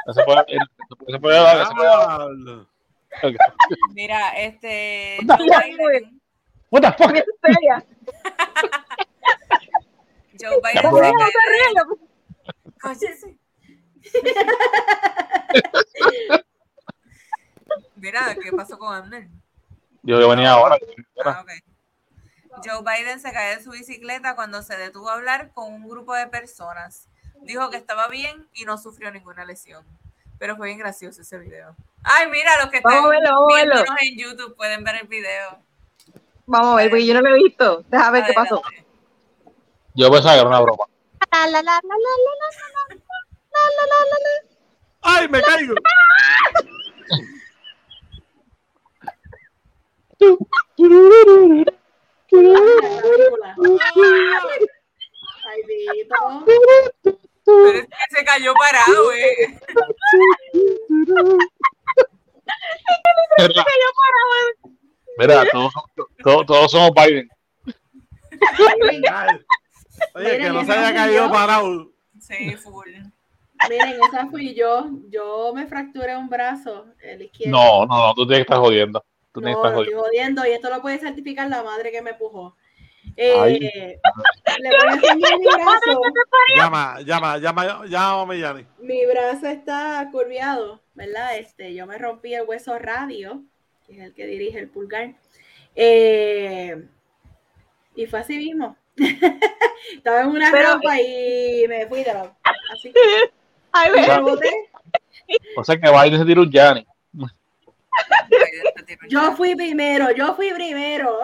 [0.08, 0.36] Eso fue,
[1.08, 3.36] eso fue, eso fue,
[3.94, 5.18] Mira, este.
[6.70, 7.14] What the fuck?
[10.40, 11.74] Joe Biden se cae.
[12.78, 13.38] Cállese.
[17.96, 19.28] Mira, ¿qué pasó con Amner?
[20.08, 20.78] Yo, yo venía ahora.
[21.26, 21.44] Ah.
[22.64, 26.16] Joe Biden se cae de su bicicleta cuando se detuvo a hablar con un grupo
[26.16, 27.10] de personas.
[27.42, 29.86] Dijo que estaba bien y no sufrió ninguna lesión.
[30.40, 31.76] Pero fue bien gracioso ese video.
[32.04, 35.60] Ay, mira, los que están viéndonos en YouTube pueden ver el video.
[36.46, 37.84] Vamos a ver, porque yo no lo he visto.
[37.90, 38.62] Déjame ver qué pasó.
[39.94, 40.86] Yo pensaba que era una broma.
[41.34, 41.82] La, la, la,
[50.20, 50.36] Ay,
[55.68, 56.16] Vito.
[57.46, 59.58] Pero es que se cayó parado, eh.
[63.38, 63.66] Mira,
[65.18, 65.74] mira todos,
[66.24, 67.30] todos, todos somos Biden.
[70.14, 71.32] Oye, que no se haya caído yo.
[71.32, 71.92] parado.
[72.20, 72.90] Sí, full.
[73.70, 74.90] Miren, esa fui yo.
[75.10, 77.58] Yo me fracturé un brazo, el izquierdo.
[77.58, 79.04] No, no, no, tú tienes que estar jodiendo.
[79.38, 80.02] Tú No, estoy jodiendo.
[80.04, 82.56] jodiendo y esto lo puede certificar la madre que me empujó.
[83.16, 84.00] Eh,
[84.60, 86.02] le voy a enseñar mi brazo.
[86.56, 88.66] Llama, llama, llama, llámame, Yanni.
[88.80, 91.38] Mi brazo está curviado, ¿verdad?
[91.38, 93.44] Este, yo me rompí el hueso radio,
[93.86, 95.14] que es el que dirige el pulgar.
[95.76, 96.84] Eh,
[97.96, 98.76] y fue así mismo.
[99.96, 102.36] Estaba en una Pero- rampa y me fui de la.
[102.74, 102.92] Así.
[103.72, 104.08] Ay, Y ve.
[104.08, 104.50] me boté.
[105.58, 106.88] O sea que Biden se tira un Yanni.
[109.10, 111.20] Yo fui primero, yo fui primero.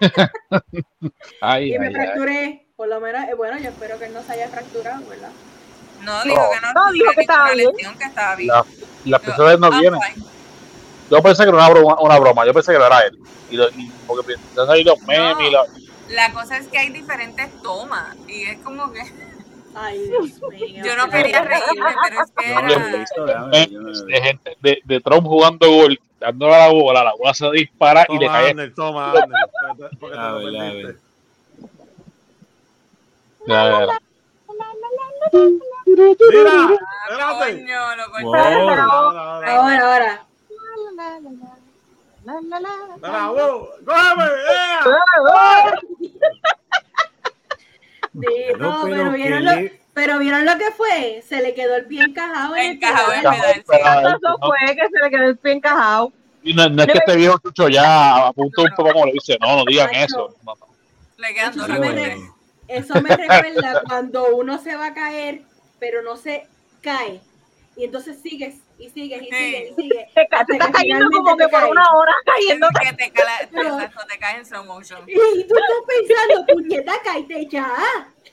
[1.40, 2.00] Ay, Y me ay, ay.
[2.00, 2.66] fracturé.
[2.76, 5.30] Por lo menos, eh, bueno, yo espero que él no se haya fracturado, ¿verdad?
[6.02, 7.70] No, dijo que no, No, dijo que estaba bien.
[7.74, 8.48] lesión, que estaba bien.
[8.48, 8.64] La-
[9.04, 10.00] Las personas no Ah, vienen.
[10.00, 10.26] fine.
[11.10, 12.46] Yo pensé que era una broma, una broma.
[12.46, 13.18] Yo pensé que era él.
[13.50, 15.64] Y, lo, y porque salir los memes y la-
[16.08, 19.02] La cosa es que hay diferentes tomas y es como que
[19.74, 20.84] Ay, Dios mío.
[20.84, 23.50] Yo no quería reírme, pero es que era...
[23.52, 28.18] Eh, de, de, de, Trump jugando gol, dándole la bola, la bola se dispara y
[28.18, 28.50] le cae.
[28.50, 30.38] Ander, toma, ah,
[39.46, 40.20] Ahora, ahora.
[48.12, 48.26] Sí,
[48.58, 51.22] no, pero vieron lo, le- pero vieron lo que fue.
[51.26, 55.10] Se le quedó el pie encajado en Encajado el pedal, Eso fue que se le
[55.10, 56.12] quedó el pie encajado.
[56.42, 59.12] y no, no es que este viejo chucho ya a punto un poco como le
[59.12, 60.34] dice, no, no digan Ay, eso.
[60.44, 60.66] No, no.
[61.18, 61.68] Le quedan dos
[62.68, 65.42] Eso me recuerda cuando uno se va a caer,
[65.78, 66.46] pero no se
[66.80, 67.20] cae.
[67.76, 70.06] Y entonces sigues y sigues y sigues y sigues.
[70.14, 72.68] Te, te estás cayendo como que por una hora cayendo.
[72.82, 75.02] Que te, cala, exacto, te caes en slow motion.
[75.06, 77.68] Y tú estás pensando, puñeta, caíste ya.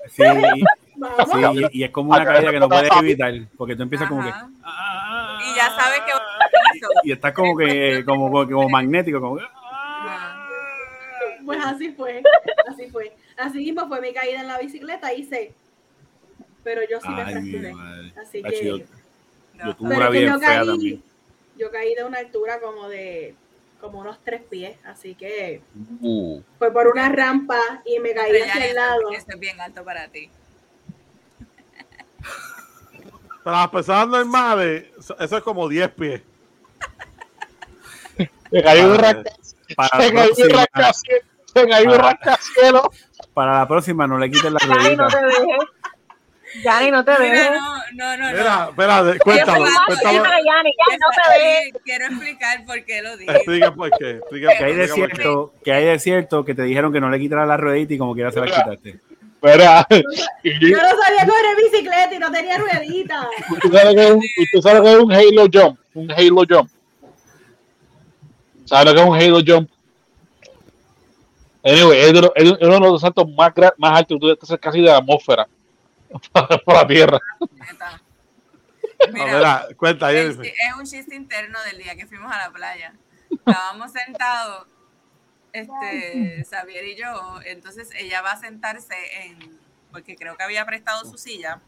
[0.10, 0.64] Sí, y-
[1.00, 1.30] Vamos.
[1.32, 4.24] sí, y, y es como una caída que no puedes evitar, porque tú empiezas como
[4.24, 4.32] que...
[4.64, 6.12] "Ah", Y ya sabes que.
[7.04, 9.38] Y estás como que, como, como, como magnético, como...
[9.40, 10.48] Ajá.
[11.46, 12.24] Pues así fue,
[12.68, 13.16] así fue.
[13.38, 15.54] Así mismo fue mi caída en la bicicleta, hice.
[16.64, 17.74] Pero yo sí me Ay, fracturé.
[18.20, 18.86] Así que.
[19.66, 21.04] Yo tuve Pero una es que bien yo fea caí, también.
[21.58, 23.36] yo caí de una altura como de
[23.82, 25.62] como unos tres pies, así que
[26.02, 29.12] Uh, fue por una rampa y me caí Pero hacia el lado.
[29.12, 30.30] Eso es bien alto para ti.
[33.44, 34.86] Para las personas normales,
[35.20, 36.22] eso es como 10 pies.
[38.52, 40.66] se cayó un rascacielos.
[41.54, 42.82] Se cayó un Para- rascacielos.
[43.34, 45.10] para la próxima no le quiten la Yanni, no ruedita.
[45.20, 45.70] te dejes.
[46.64, 47.52] Yanni, no te dejes.
[47.52, 48.38] no, no, no, no.
[48.38, 49.96] Mira, espérate, cuéntalo, no te.
[51.84, 53.32] Quiero- explicar por qué lo dije.
[53.32, 54.12] Explica por qué.
[54.12, 55.22] Explica, Que hay de explica por qué.
[55.24, 57.98] cierto, que hay de cierto que te dijeron que no le quitaras la ruedita y
[57.98, 59.00] como quiera se la quitaste.
[60.44, 63.28] Y- Yo no sabía correr bicicleta y no tenía rueditas.
[63.52, 65.80] ¿Usted sabe que es un, usted sabe que es un Halo Jump?
[65.94, 66.70] Un Halo Jump.
[68.66, 69.70] ¿Sabe lo que es un Halo Jump?
[71.64, 72.12] Anyway, es,
[72.62, 75.48] uno de los saltos más, más altos, tú casi de la atmósfera
[76.66, 77.20] por la tierra.
[77.40, 77.48] No,
[79.14, 82.94] Mira, cuenta, es, un chiste interno del día que fuimos a la playa.
[83.30, 84.68] Estábamos sentados,
[85.54, 89.60] este, Xavier y yo, entonces ella va a sentarse en,
[89.92, 91.62] porque creo que había prestado su silla,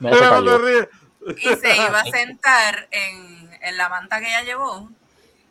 [0.00, 4.90] y se iba a sentar en, en la manta que ella llevó.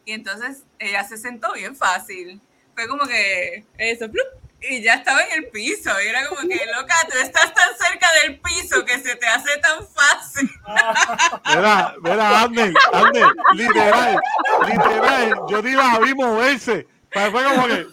[0.03, 2.41] Y entonces ella se sentó bien fácil.
[2.75, 4.40] Fue como que eso, ¡plup!
[4.61, 5.89] Y ya estaba en el piso.
[6.03, 9.57] Y era como que, loca, tú estás tan cerca del piso que se te hace
[9.57, 10.49] tan fácil.
[11.55, 14.19] Mira, mira, Ander, Ander, literal,
[14.67, 16.87] literal, yo ni la vi moverse.
[17.09, 17.87] Pero fue como que.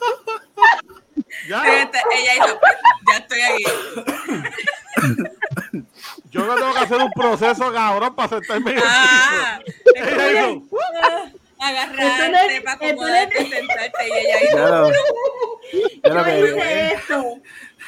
[1.49, 2.61] Ya, Este, ella hizo,
[3.11, 3.65] ya estoy aquí.
[6.31, 10.05] yo no tengo que hacer un proceso cabrón para sentarme en el Ah, piso.
[10.09, 10.62] Ella hizo,
[11.61, 14.57] agarrarte para acomodarte, sentarte y ella hizo.
[14.57, 14.91] Claro.
[16.05, 17.35] Ya Yo hice esto.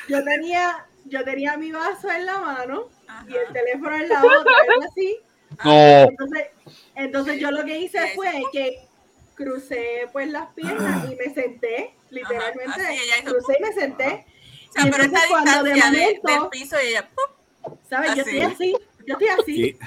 [0.09, 2.89] Yo tenía, yo tenía mi vaso en la mano
[3.29, 5.19] y el teléfono en la otra, algo así.
[5.65, 6.47] No, Entonces,
[6.95, 8.87] entonces yo lo que hice fue que
[9.35, 12.81] crucé pues las piernas y me senté, literalmente.
[12.81, 14.27] Ajá, crucé y me senté.
[14.69, 17.11] O sea, Y pero esta entonces cuando de distancia de- momento- del piso y ella,
[17.15, 17.77] ¡pum!
[17.89, 18.15] ¿Sabes?
[18.15, 18.77] Yo estoy así,
[19.07, 19.55] yo estoy así.
[19.57, 19.79] Sí,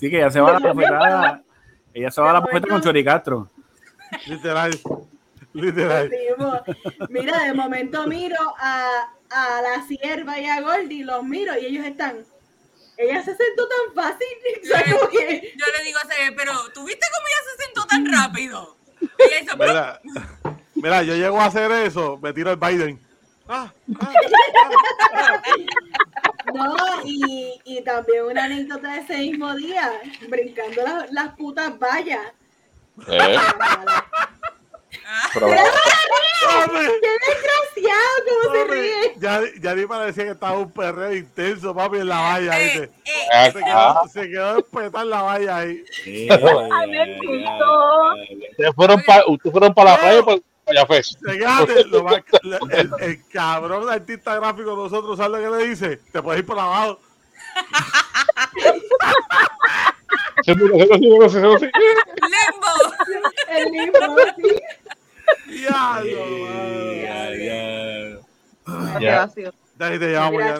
[0.00, 1.42] sí, que ella se va la bofetada.
[1.94, 3.48] Ella se va a la bofetada con Choricastro.
[4.26, 4.78] literal,
[5.52, 6.10] literal.
[6.10, 6.60] Decimos,
[7.08, 11.86] Mira, de momento miro a, a la sierva y a Goldie, los miro y ellos
[11.86, 12.24] están.
[12.96, 14.26] Ella se sentó tan fácil.
[14.62, 17.64] o sea, como que- Yo le digo a Xavier, pero ¿tú viste cómo ella se
[17.64, 18.76] sentó tan rápido?
[19.40, 19.54] Ella.
[19.56, 20.00] Mira,
[20.74, 23.00] mira, yo llego a hacer eso, me tiro el Biden.
[23.48, 24.12] Ah, ah,
[26.52, 29.92] No, y, y también una anécdota de ese mismo día,
[30.28, 32.20] brincando las, las putas vallas.
[33.08, 33.36] eh,
[35.34, 35.48] pero-
[36.46, 38.42] ah, ¡Qué desgraciado!
[38.42, 39.14] ¿Cómo se ríe?
[39.18, 42.60] Ya, ya ni parecía que estaba un perreo intenso, papi, en la valla.
[42.60, 42.82] Eh, ¿viste?
[43.04, 45.84] eh, Se Ah, quedó, se quedó espetar la valla ahí.
[46.06, 48.14] Ay, bendito.
[48.50, 50.22] Ustedes fueron para ustedes fueron para la playa
[50.66, 51.02] allá fue.
[51.02, 52.22] Fíjate, lo más-
[52.70, 55.96] el, el cabrón artista gráfico de nosotros, ¿sabes lo que le dice?
[56.12, 56.98] Te puedes ir por abajo.
[61.54, 62.72] ¡Lembo!
[63.48, 65.62] El libro, sí.
[65.62, 66.02] Ya.
[69.00, 69.24] ya.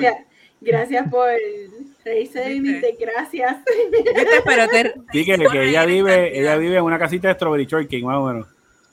[0.01, 0.15] Gracias,
[0.61, 1.29] gracias por
[2.05, 3.57] reírse de mis desgracias.
[4.45, 4.95] Pero te...
[5.13, 8.27] Sí, que, que ella vive, ella vive en una casita de Strawberry Shortcake, más o
[8.27, 8.47] menos.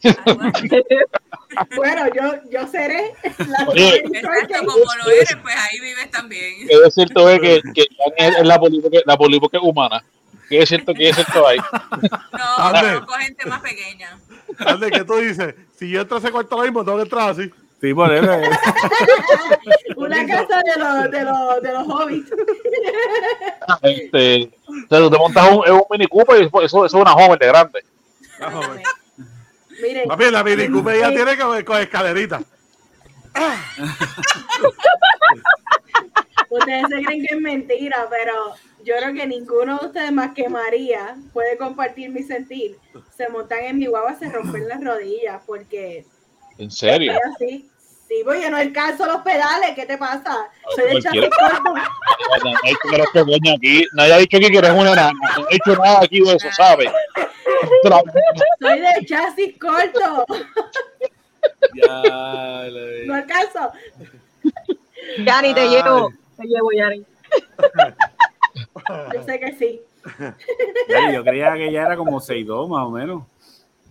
[1.76, 3.98] Bueno, yo, yo seré la Oye.
[4.06, 6.66] Exacto, como lo eres, pues ahí vives también.
[6.66, 7.88] Que es cierto es que, que
[8.18, 10.02] es, la polipoque, la polipoque humana.
[10.48, 11.58] Que es cierto que es cierto ahí.
[11.58, 12.94] No, Ande.
[12.94, 14.18] conozco gente más pequeña.
[14.60, 15.56] Ande, ¿qué tú dices?
[15.78, 17.52] Si yo entro a ese cuarto ahora mismo, tengo que entrar así.
[17.82, 18.32] Sí, por eso.
[18.32, 18.50] eh.
[19.98, 22.32] Una casa de los, de los, de los hobbits.
[23.82, 27.12] Este, o sea, tú te montas un, un Mini Cooper y eso, eso es una
[27.12, 27.84] joven de grande.
[29.82, 32.42] Miren, Papi, la Mini Cooper ya tiene que con escalerita.
[36.50, 38.54] ustedes se creen que es mentira, pero
[38.84, 42.78] yo creo que ninguno de ustedes más que María puede compartir mi sentir.
[43.16, 46.06] Se montan en mi guagua, se rompen las rodillas porque
[46.58, 47.14] En serio.
[47.36, 47.68] así.
[48.08, 50.50] Sí, voy, yo no alcanzo los pedales, ¿qué te pasa?
[50.76, 51.74] Soy de chasis corto.
[52.44, 53.86] Nadie ha dicho que eres pequeña aquí.
[53.94, 55.14] Nadie ha dicho aquí que eres una enana.
[55.14, 56.92] No ha dicho nada aquí de eso, ¿sabes?
[58.60, 60.26] Soy de chasis corto.
[61.74, 62.68] Ya,
[63.06, 63.72] No alcanzo.
[65.26, 66.12] Yanni, te llevo.
[66.38, 67.06] Te llevo, Yanni.
[69.14, 69.82] Yo sé que sí.
[70.90, 73.24] Ya, Yo creía que ella era como 6'2 más o menos.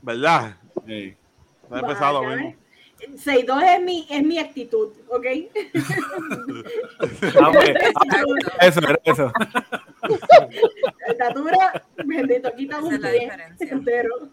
[0.02, 0.56] ¿Verdad?
[0.86, 1.16] Sí.
[1.68, 2.54] No he empezado lo mismo.
[3.08, 5.26] 6'2 es mi, es mi actitud, ¿ok?
[7.40, 7.52] Ah,
[8.58, 9.32] ah, eso, eso.
[10.02, 14.28] La estatura, bendito, quita un pie entero.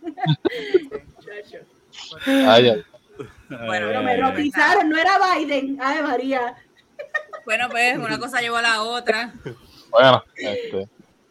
[2.26, 2.84] Ay, ay.
[3.50, 5.78] Bueno, Pero me Eh, rotizaron, no era Biden.
[5.82, 6.56] Ay, María.
[7.46, 9.34] Bueno, pues una cosa llevó a la otra.
[9.90, 10.88] Bueno, este,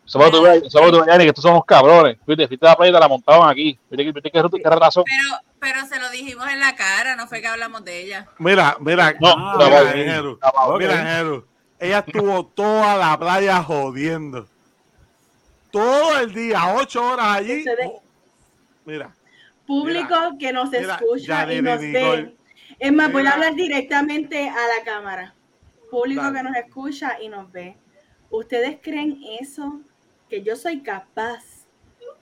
[0.07, 2.17] Somos tú, somos tú, Yanni, que estos somos cabrones.
[2.27, 3.79] Viste, fuiste a la playa y te la montaban aquí.
[3.91, 5.05] Viste, que- viste que qué razón.
[5.05, 8.27] Pero, pero se lo dijimos en la cara, no fue que hablamos de ella.
[8.39, 10.39] Mira, mira, No, Ah, mira, no, Jeru,
[10.79, 11.47] mira, Jeru.
[11.79, 14.47] Ella estuvo toda la playa jodiendo.
[15.71, 17.65] Todo el día, ocho horas allí.
[17.85, 18.03] Oh,
[18.85, 19.13] Mira,
[19.67, 22.37] Público que nos mira, escucha y nos ve.
[22.79, 23.33] Es más, voy Mira.
[23.33, 25.35] a hablar directamente a la cámara.
[25.91, 26.37] Público Dale.
[26.39, 27.77] que nos escucha y nos ve.
[28.31, 29.81] ¿Ustedes creen eso?
[30.29, 31.43] Que yo soy capaz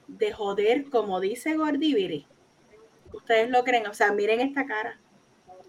[0.07, 2.27] de joder como dice Gordiviri.
[3.13, 3.87] ¿Ustedes lo creen?
[3.87, 4.99] O sea, miren esta cara.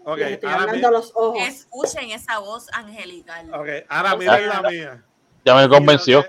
[0.03, 1.41] ok, Les estoy ahora, hablando a mi- los ojos.
[1.47, 3.53] Escuchen esa voz angelical.
[3.53, 5.03] ok, ahora miren la mía.
[5.45, 6.25] Ya me convenció.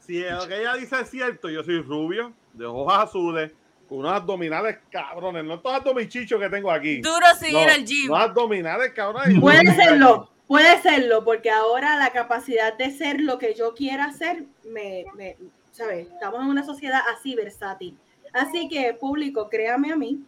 [0.00, 3.50] Si lo que ella dice es cierto, yo soy rubio, de ojos azules,
[3.88, 7.00] con unos abdominales cabrones, no estos abdomichichos que tengo aquí.
[7.00, 8.08] Duro sin No, ir al gym.
[8.08, 9.40] no abdominales cabrones.
[9.40, 14.44] Puede serlo, puede serlo, porque ahora la capacidad de ser lo que yo quiera hacer,
[14.66, 15.36] me, me
[15.72, 16.08] ¿sabes?
[16.08, 17.96] Estamos en una sociedad así versátil.
[18.32, 20.20] Así que, público, créame a mí,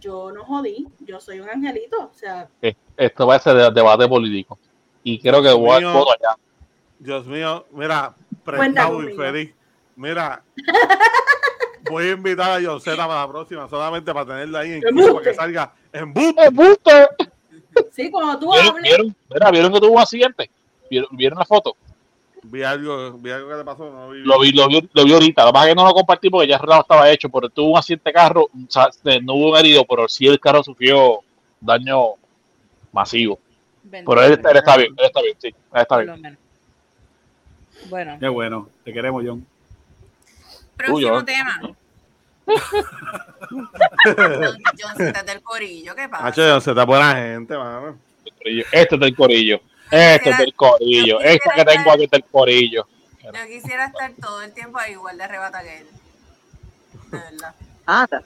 [0.00, 1.98] yo no jodí, yo soy un angelito.
[2.04, 4.58] O sea, Eh, Esto va a ser de- debate político.
[5.02, 5.88] Y creo que voy Mío.
[5.88, 6.38] a allá.
[6.98, 8.14] Dios mío, mira,
[8.44, 9.52] prestado infeliz.
[9.96, 10.42] Mira,
[11.90, 15.24] voy a invitar a Yoseta para la próxima, solamente para tenerla ahí en equipo para
[15.24, 16.38] que salga en boot.
[16.38, 17.08] ¡Eh, Buster!
[17.90, 20.50] sí, cuando tú ¿Vieron, hables, vieron, mira, ¿vieron que tuvo un accidente?
[20.90, 21.76] ¿Vieron, vieron la foto?
[22.44, 24.20] Vi algo, vi algo que le pasó, no vi.
[24.20, 25.42] Lo vi, lo, vi, lo vi ahorita.
[25.44, 27.48] Lo que pasa es que no lo compartí porque ya el relato estaba hecho, pero
[27.48, 28.42] tuvo un accidente de carro.
[28.42, 28.88] o sea,
[29.22, 31.20] no hubo un herido, pero sí el carro sufrió
[31.60, 32.14] daño
[32.90, 33.38] masivo.
[33.90, 36.38] Pero él, él está bien, él está bien, sí, él está bien.
[37.88, 38.68] Bueno, Qué bueno.
[38.84, 39.46] Te queremos, John.
[40.76, 41.60] próximo tema.
[43.50, 43.68] John,
[44.80, 46.26] Johncita es del corillo, ¿qué pasa?
[46.26, 47.98] Hacho, Yoseta es buena gente, mano.
[48.40, 49.60] Este es del corillo.
[49.92, 51.20] Este es del corillo.
[51.20, 52.86] Este que tengo aquí es del corillo.
[53.22, 55.86] Yo quisiera estar todo el tiempo ahí igual de arrebata que él.
[57.10, 57.54] De verdad.
[57.86, 58.22] Anda.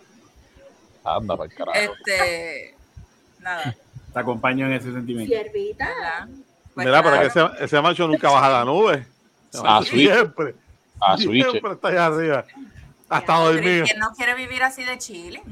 [1.05, 1.79] Anda, para el carajo.
[1.79, 2.75] Este.
[3.41, 3.77] Nada,
[4.13, 5.33] Te acompaño en ese sentimiento.
[5.35, 6.29] siervita.
[6.75, 7.21] Pues Mira, pero nada.
[7.23, 9.07] que ese, ese macho nunca baja la nube.
[9.53, 10.55] Ese Ah, siempre,
[11.01, 11.51] A Switch.
[11.51, 12.45] siempre está allá arriba.
[13.09, 13.85] Hasta Pero, ¿y dormido.
[13.85, 15.43] ¿Quién no quiere vivir así de chile?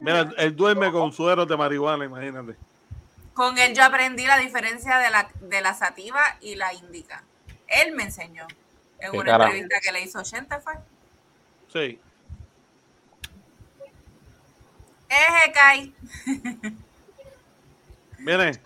[0.00, 2.54] Mira, él, él duerme con sueros de marihuana, imagínate.
[3.34, 7.24] Con él yo aprendí la diferencia de la, de la sativa y la índica.
[7.66, 8.46] Él me enseñó
[8.98, 9.52] en una carajo.
[9.52, 10.74] entrevista que le hizo 80 fue.
[11.72, 12.00] Sí.
[15.08, 15.94] Eje, Kai.
[18.18, 18.60] Dime.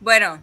[0.00, 0.42] Bueno,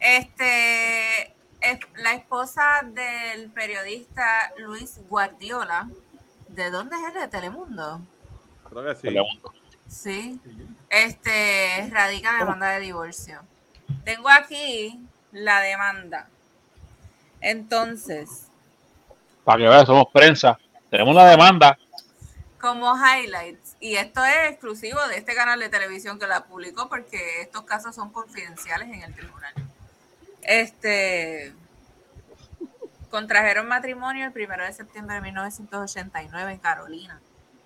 [0.00, 5.88] este es la esposa del periodista Luis Guardiola.
[6.48, 7.20] ¿De dónde es él?
[7.20, 8.00] De Telemundo.
[8.68, 9.02] creo que sí.
[9.02, 9.54] Telemundo.
[9.86, 10.40] Sí.
[10.90, 13.40] Este radica demanda de divorcio.
[14.04, 14.98] Tengo aquí
[15.32, 16.28] la demanda.
[17.40, 18.46] Entonces,
[19.44, 20.58] Para que veas, somos prensa.
[20.90, 21.78] Tenemos una demanda.
[22.60, 27.40] como highlights, y esto es exclusivo de este canal de televisión que la publicó porque
[27.42, 29.54] estos casos son confidenciales en el tribunal.
[30.42, 31.52] Este
[33.10, 37.20] contrajeron matrimonio el 1 de septiembre de 1989 en Carolina.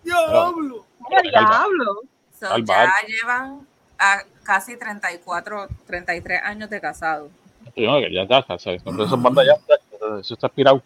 [0.05, 0.87] ¡Diablo!
[1.09, 2.01] ¡Qué diablo!
[2.43, 7.31] So, ya llevan a casi 34, 33 años de casado.
[7.73, 8.83] Sí, no, que ya está, ¿sabes?
[8.85, 10.83] Entonces, ya, eso está expirado.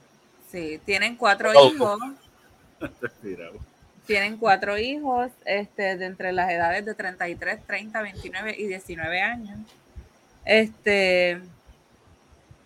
[0.53, 1.99] Sí, tienen cuatro hijos.
[4.07, 9.59] Tienen cuatro hijos este, de entre las edades de 33, 30, 29 y 19 años.
[10.45, 11.41] Este,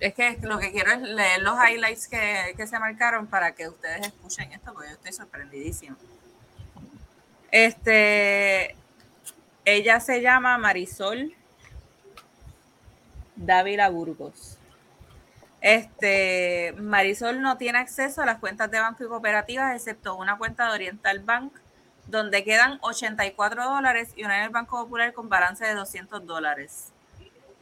[0.00, 3.68] es que lo que quiero es leer los highlights que, que se marcaron para que
[3.68, 5.96] ustedes escuchen esto, porque yo estoy sorprendidísima.
[7.50, 8.76] Este,
[9.64, 11.34] ella se llama Marisol
[13.36, 14.58] Dávila Burgos.
[15.60, 20.66] Este, Marisol no tiene acceso a las cuentas de banco y cooperativas, excepto una cuenta
[20.68, 21.52] de Oriental Bank,
[22.06, 26.92] donde quedan 84 dólares y una en el Banco Popular con balance de 200 dólares.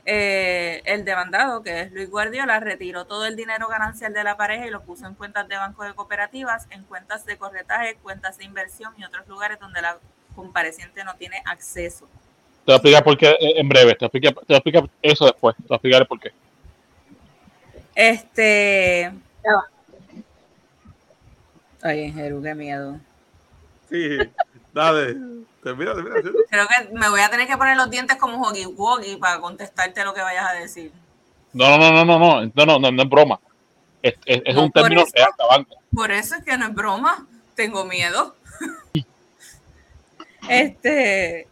[0.07, 4.67] Eh, el demandado, que es Luis Guardiola, retiró todo el dinero ganancial de la pareja
[4.67, 8.45] y lo puso en cuentas de banco de cooperativas, en cuentas de corretaje, cuentas de
[8.45, 9.99] inversión y otros lugares donde la
[10.39, 12.07] compareciente no tiene acceso.
[12.65, 13.95] Te voy a explicar por qué en breve.
[13.97, 15.57] Te voy a explicar, te voy a explicar eso después.
[15.57, 16.33] Te voy a explicar el por qué.
[17.95, 19.13] Este.
[21.83, 23.01] Ay, Jeru, qué miedo.
[23.91, 24.19] Sí,
[24.73, 25.17] dale.
[25.63, 26.15] Termina, termina.
[26.49, 30.05] Creo que me voy a tener que poner los dientes como Hoggy Woggy para contestarte
[30.05, 30.93] lo que vayas a decir.
[31.53, 33.41] No, no, no, no, no, no, no, no, no es broma.
[34.03, 35.13] Es, es, es No, un por término eso.
[35.17, 35.75] real, la banca.
[35.93, 37.27] Por eso es que no es broma.
[37.57, 38.37] Tengo miedo.
[40.49, 41.47] Este,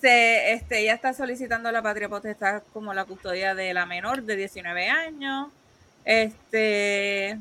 [0.00, 4.36] se, este, ella está solicitando la patria potestad como la custodia de la menor de
[4.36, 5.48] 19 años.
[6.04, 7.38] Este,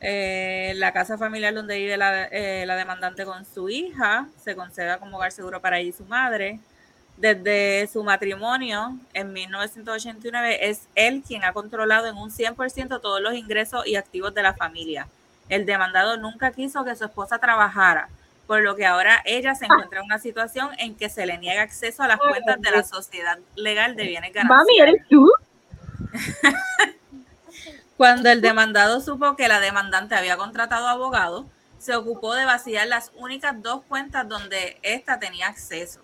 [0.00, 4.98] eh, la casa familiar donde vive la, eh, la demandante con su hija se conceda
[4.98, 6.58] como hogar seguro para ella y su madre.
[7.18, 13.34] Desde su matrimonio en 1989 es él quien ha controlado en un 100% todos los
[13.34, 15.06] ingresos y activos de la familia.
[15.50, 18.08] El demandado nunca quiso que su esposa trabajara,
[18.50, 21.62] por lo que ahora ella se encuentra en una situación en que se le niega
[21.62, 24.94] acceso a las cuentas de la sociedad legal de bienes Mami, gananciales.
[24.96, 25.32] ¿eres tú?
[27.96, 31.46] Cuando el demandado supo que la demandante había contratado abogado,
[31.78, 36.00] se ocupó de vaciar las únicas dos cuentas donde ésta tenía acceso.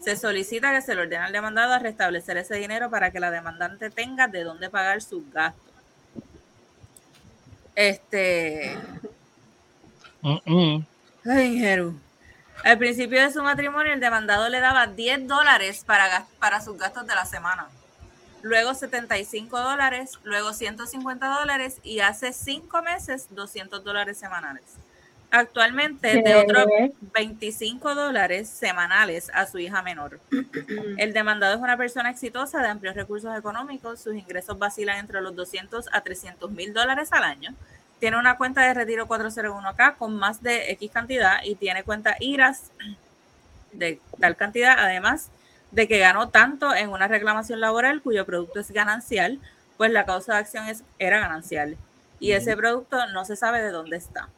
[0.00, 3.30] Se solicita que se le ordene al demandado a restablecer ese dinero para que la
[3.30, 5.62] demandante tenga de dónde pagar sus gastos.
[7.76, 8.76] Este,
[10.24, 10.86] Mm, mm.
[11.26, 11.98] Ay, Jeru.
[12.64, 17.06] Al principio de su matrimonio, el demandado le daba 10 dólares para, para sus gastos
[17.06, 17.68] de la semana.
[18.42, 24.64] Luego 75 dólares, luego 150 dólares y hace 5 meses 200 dólares semanales.
[25.30, 26.66] Actualmente de otros
[27.14, 30.20] 25 dólares semanales a su hija menor.
[30.98, 34.00] El demandado es una persona exitosa de amplios recursos económicos.
[34.00, 37.54] Sus ingresos vacilan entre los 200 a 300 mil dólares al año.
[38.04, 42.64] Tiene una cuenta de retiro 401k con más de X cantidad y tiene cuenta IRAS
[43.72, 45.30] de tal cantidad, además
[45.70, 49.40] de que ganó tanto en una reclamación laboral cuyo producto es ganancial,
[49.78, 51.78] pues la causa de acción es, era ganancial.
[52.20, 54.28] Y ese producto no se sabe de dónde está.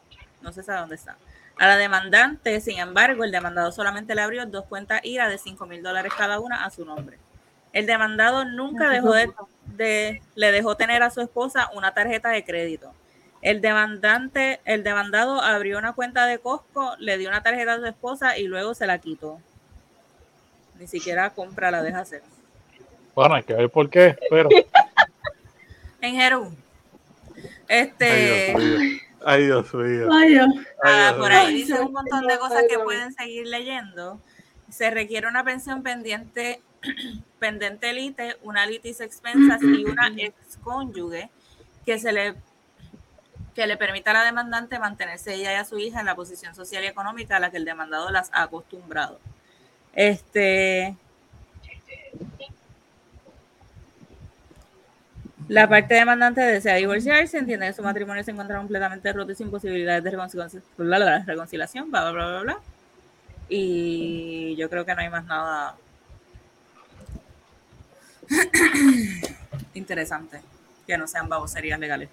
[0.42, 1.16] No se sabe dónde está.
[1.58, 5.66] A la demandante, sin embargo, el demandado solamente le abrió dos cuentas IRA de 5
[5.66, 7.18] mil dólares cada una a su nombre.
[7.72, 9.32] El demandado nunca dejó de,
[9.64, 12.94] de- le dejó tener a su esposa una tarjeta de crédito.
[13.42, 17.86] El demandante, el demandado abrió una cuenta de Costco, le dio una tarjeta a su
[17.86, 19.40] esposa y luego se la quitó.
[20.78, 22.22] Ni siquiera compra la deja hacer.
[23.14, 24.48] Bueno, hay que ver por qué, pero
[26.00, 26.52] En Jeru.
[27.68, 28.54] Este,
[29.24, 30.08] Ay, Dios mío.
[30.12, 30.46] Ay, Dios.
[30.84, 34.20] ah, Ay, Dios por ahí dice un montón de cosas que pueden seguir leyendo.
[34.70, 36.62] Se requiere una pensión pendiente,
[37.38, 41.30] pendiente elite, una litis expensas y una excónyuge
[41.84, 42.34] que se le
[43.56, 46.54] que le permita a la demandante mantenerse ella y a su hija en la posición
[46.54, 49.18] social y económica a la que el demandado las ha acostumbrado.
[49.94, 50.94] Este,
[55.48, 59.48] La parte demandante desea divorciarse, entiende que su matrimonio se encuentra completamente roto y sin
[59.50, 62.58] posibilidades de reconciliación, bla, reconciliación, bla, bla, bla, bla.
[63.48, 65.76] Y yo creo que no hay más nada
[69.74, 70.40] interesante
[70.84, 72.08] que no sean baboserías legales.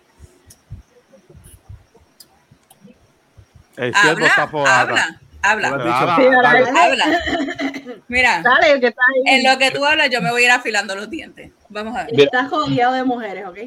[3.78, 8.02] El siervo está Habla, habla, habla, Sí, dale.
[8.08, 9.36] Mira, Dale, que está ahí.
[9.36, 11.52] en lo que tú hablas, yo me voy a ir afilando los dientes.
[11.70, 12.20] Vamos a ver.
[12.20, 13.58] Estás jodeado de mujeres, ¿ok?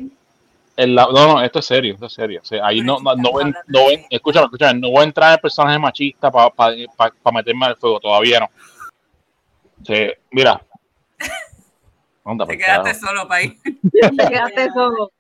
[0.76, 2.40] el no, no, esto es serio, esto es serio.
[2.42, 5.32] O sea, ahí no, no, no, voy, no voy- escúchame, escúchame, no voy a entrar
[5.34, 6.52] en personaje machista para
[7.32, 8.46] meterme al fuego, todavía no.
[9.80, 10.60] O sea, mira.
[12.46, 13.54] Te quedaste solo, país.
[13.62, 15.12] Te quedaste solo.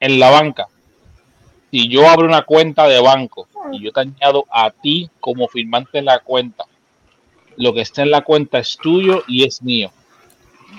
[0.00, 0.68] en la banca,
[1.70, 5.98] si yo abro una cuenta de banco y yo te añado a ti como firmante
[5.98, 6.64] en la cuenta,
[7.56, 9.90] lo que está en la cuenta es tuyo y es mío.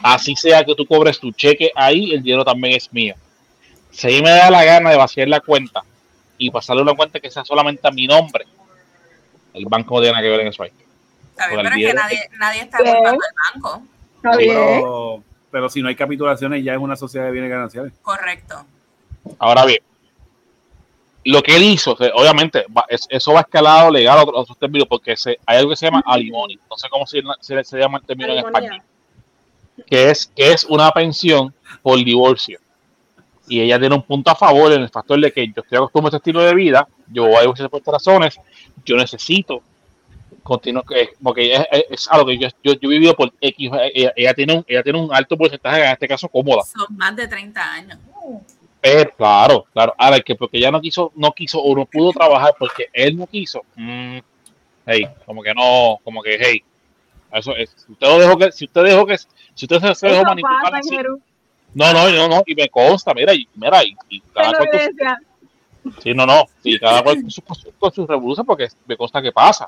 [0.02, 3.16] Así sea que tú cobres tu cheque ahí, el dinero también es mío.
[3.92, 5.82] Si a mí me da la gana de vaciar la cuenta
[6.38, 8.46] y pasarle una cuenta que sea solamente a mi nombre,
[9.54, 10.72] el banco no tiene nada que ver en eso ahí.
[11.32, 12.00] Está bien, Por el pero es que dinero.
[12.02, 12.96] nadie, nadie está Bien.
[12.96, 13.84] culpando al banco.
[14.16, 14.56] Está Sí, bien.
[14.56, 17.94] Pero, pero si no hay capitulaciones, ya es una sociedad de bienes gananciales.
[18.02, 18.64] Correcto.
[19.40, 19.80] Ahora bien,
[21.26, 24.42] lo que él hizo, o sea, obviamente, va- es- eso va escalado legal a otros,
[24.44, 27.64] otros términos, porque se, hay algo que se llama alimony, no sé cómo se, se-
[27.64, 28.70] se llama el término en Alimonía.
[28.70, 32.60] español, que es, que es una pensión por divorcio.
[33.48, 36.16] Y ella tiene un punto a favor en el factor de que yo estoy acostumbrado
[36.16, 38.40] a este estilo de vida, yo voy a divorciar por estas razones,
[38.86, 39.62] yo necesito
[40.44, 43.72] continuar, que- porque es, es- es algo que yo, yo, yo he vivido por X,
[43.94, 46.64] ella, ella tiene un, ella tiene un alto porcentaje, en este caso cómoda.
[46.64, 47.98] Son más de 30 años.
[48.82, 49.94] Pero, claro, claro.
[49.98, 53.28] Ahora que porque ella no quiso, no quiso o no pudo trabajar porque él no
[53.28, 53.62] quiso.
[53.76, 54.20] mm,
[54.86, 56.64] hey, como que no, como que hey.
[57.32, 57.70] Eso es.
[57.86, 60.62] Si usted lo dejó que, si usted dejó que, si usted se, se dejó manipular
[60.76, 60.90] así-.
[61.74, 64.80] No, no, no, no, y me consta, mira, y mira, y, y cada cual con,
[64.80, 65.18] evidencia.
[66.02, 69.22] sí, no, no, sí, cada cual con sus con sus- con revoluciones porque me consta
[69.22, 69.68] que pasa.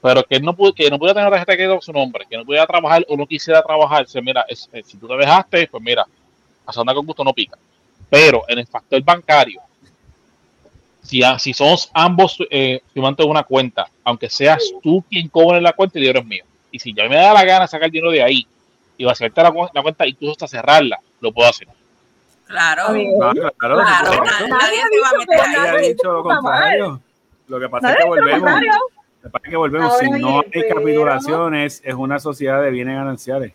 [0.00, 2.36] Pero que él no pudo, que no pudiera tener una tarjeta que su nombre, que
[2.36, 5.82] no pudiera trabajar o no quisiera trabajar, mira, es- es- si tú te dejaste, pues
[5.82, 6.04] mira,
[6.66, 7.56] a andar con gusto no pica.
[8.12, 9.62] Pero en el factor bancario,
[11.02, 15.62] si, a- si somos ambos eh, firmantes de una cuenta, aunque seas tú quien cobre
[15.62, 16.44] la cuenta, el dinero es mío.
[16.70, 18.46] Y si ya me da la gana sacar el dinero de ahí
[18.98, 21.68] y vaciarte la, la cuenta y incluso hasta cerrarla, lo puedo hacer.
[22.46, 22.82] Claro.
[23.22, 23.78] Ah, claro, Claro,
[24.46, 27.00] nadie ha se va a dicho meter Nadie ha dicho lo contrario.
[27.48, 28.42] Lo que pasa es que volvemos.
[28.42, 29.98] Lo que pasa es que volvemos.
[29.98, 33.52] Si no hay capitulaciones, es una sociedad de bienes gananciales.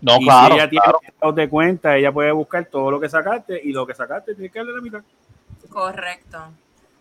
[0.00, 1.00] No, y claro, si ella tiene claro.
[1.02, 4.50] estados de cuenta, ella puede buscar todo lo que sacaste y lo que sacaste tiene
[4.50, 5.02] que darle la mitad.
[5.68, 6.38] Correcto.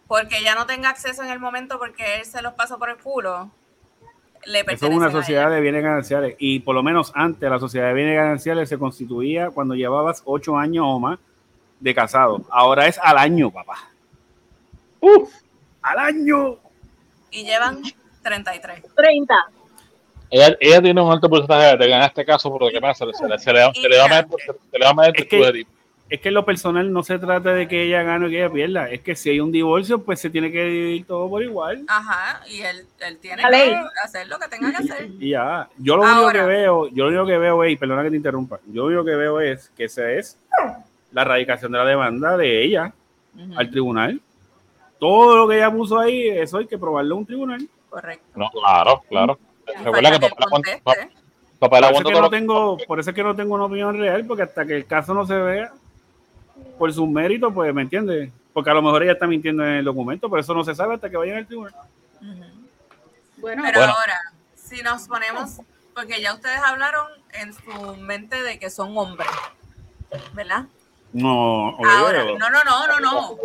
[0.07, 2.97] Porque ella no tenga acceso en el momento porque él se los pasó por el
[2.97, 3.49] culo.
[4.45, 6.35] Le Eso es una sociedad de bienes gananciales.
[6.39, 10.57] Y por lo menos antes la sociedad de bienes gananciales se constituía cuando llevabas ocho
[10.57, 11.19] años o más
[11.79, 12.41] de casado.
[12.49, 13.89] Ahora es al año, papá.
[14.99, 15.31] ¡Uf!
[15.81, 16.57] ¡Al año!
[17.31, 17.81] Y llevan
[18.23, 18.83] 33.
[18.95, 19.35] 30.
[20.31, 23.05] Ella, ella tiene un alto porcentaje de ganar este caso por lo que pasa.
[23.13, 24.37] Se, le- se le, se le va a meter,
[24.71, 25.65] se le va a meter Es que-.
[26.11, 28.51] Es que en lo personal no se trata de que ella gane o que ella
[28.51, 28.89] pierda.
[28.89, 31.83] Es que si hay un divorcio, pues se tiene que dividir todo por igual.
[31.87, 33.69] Ajá, y él, él tiene La ley.
[33.69, 35.07] que hacer lo que tenga que hacer.
[35.19, 35.69] Y ya.
[35.77, 38.15] Yo lo único que veo, yo lo único que veo es, y perdona que te
[38.15, 40.39] interrumpa, yo lo único que veo es que esa es
[41.11, 42.91] la radicación de la demanda de ella
[43.55, 44.19] al tribunal.
[44.97, 47.69] Todo lo que ella puso ahí, eso hay que probarlo en un tribunal.
[47.87, 48.25] Correcto.
[48.35, 49.37] No, claro, claro.
[49.77, 50.81] Recuerda Falta que que papá, aguanta- conteste.
[51.59, 53.97] papá Por eso, es que no tengo, por eso es que no tengo una opinión
[53.97, 55.71] real, porque hasta que el caso no se vea
[56.77, 58.31] por sus méritos, pues me entiendes.
[58.53, 60.95] Porque a lo mejor ella está mintiendo en el documento, pero eso no se sabe
[60.95, 61.73] hasta que vaya al tribunal.
[63.37, 63.93] Bueno, Pero Bueno.
[63.97, 64.19] ahora,
[64.55, 65.61] si nos ponemos,
[65.93, 69.29] porque ya ustedes hablaron en su mente de que son hombres,
[70.33, 70.65] ¿verdad?
[71.13, 73.37] No, Ahora, oye, no, no, no, no, no.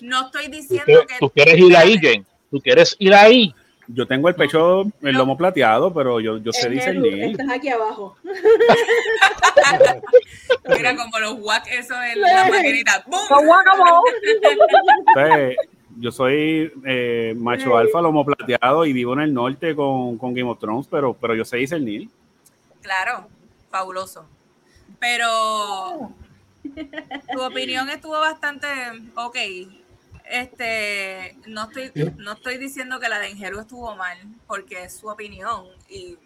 [0.00, 1.16] No estoy diciendo que.
[1.20, 2.26] tú quieres ir ahí, Jen.
[2.50, 3.54] Tú quieres ir ahí.
[3.88, 7.24] Yo tengo el pecho, el lomo plateado, pero yo, yo sé discernir.
[7.24, 8.16] estás aquí abajo.
[10.68, 13.04] Mira como los guac, eso en la maquinita.
[15.14, 15.56] Entonces,
[15.98, 20.50] yo soy eh, macho alfa, lomo plateado y vivo en el norte con, con Game
[20.50, 22.08] of Thrones, pero, pero yo sé discernir.
[22.80, 23.28] Claro,
[23.70, 24.26] fabuloso.
[24.98, 26.10] Pero
[27.32, 28.66] tu opinión estuvo bastante
[29.14, 29.36] ok.
[30.24, 35.08] Este, no estoy, no estoy diciendo que la de Ingeru estuvo mal, porque es su
[35.08, 36.18] opinión y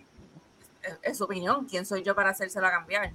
[0.83, 1.67] es, es su opinión.
[1.67, 3.13] ¿Quién soy yo para hacérsela cambiar?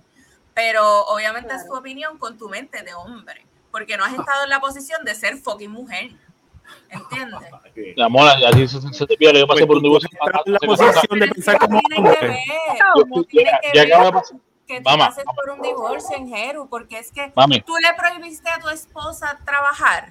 [0.54, 1.72] Pero obviamente es Claro.
[1.74, 5.16] tu opinión con tu mente de hombre, porque no has estado en la posición de
[5.16, 6.12] ser fucking mujer.
[6.90, 7.40] ¿Entiendes?
[7.96, 9.40] Mi amor, así se, se te pierde.
[9.40, 10.10] Yo pasé Pues por un divorcio.
[10.12, 12.28] estás en la posición de pensar es como tiene que hombre.
[12.28, 14.14] ver, no tiene ya- que ya ver
[14.68, 15.08] que tú Mamá.
[15.10, 18.70] pases por un divorcio en Jeru, porque es que Mami, tú le prohibiste a tu
[18.70, 20.10] esposa trabajar.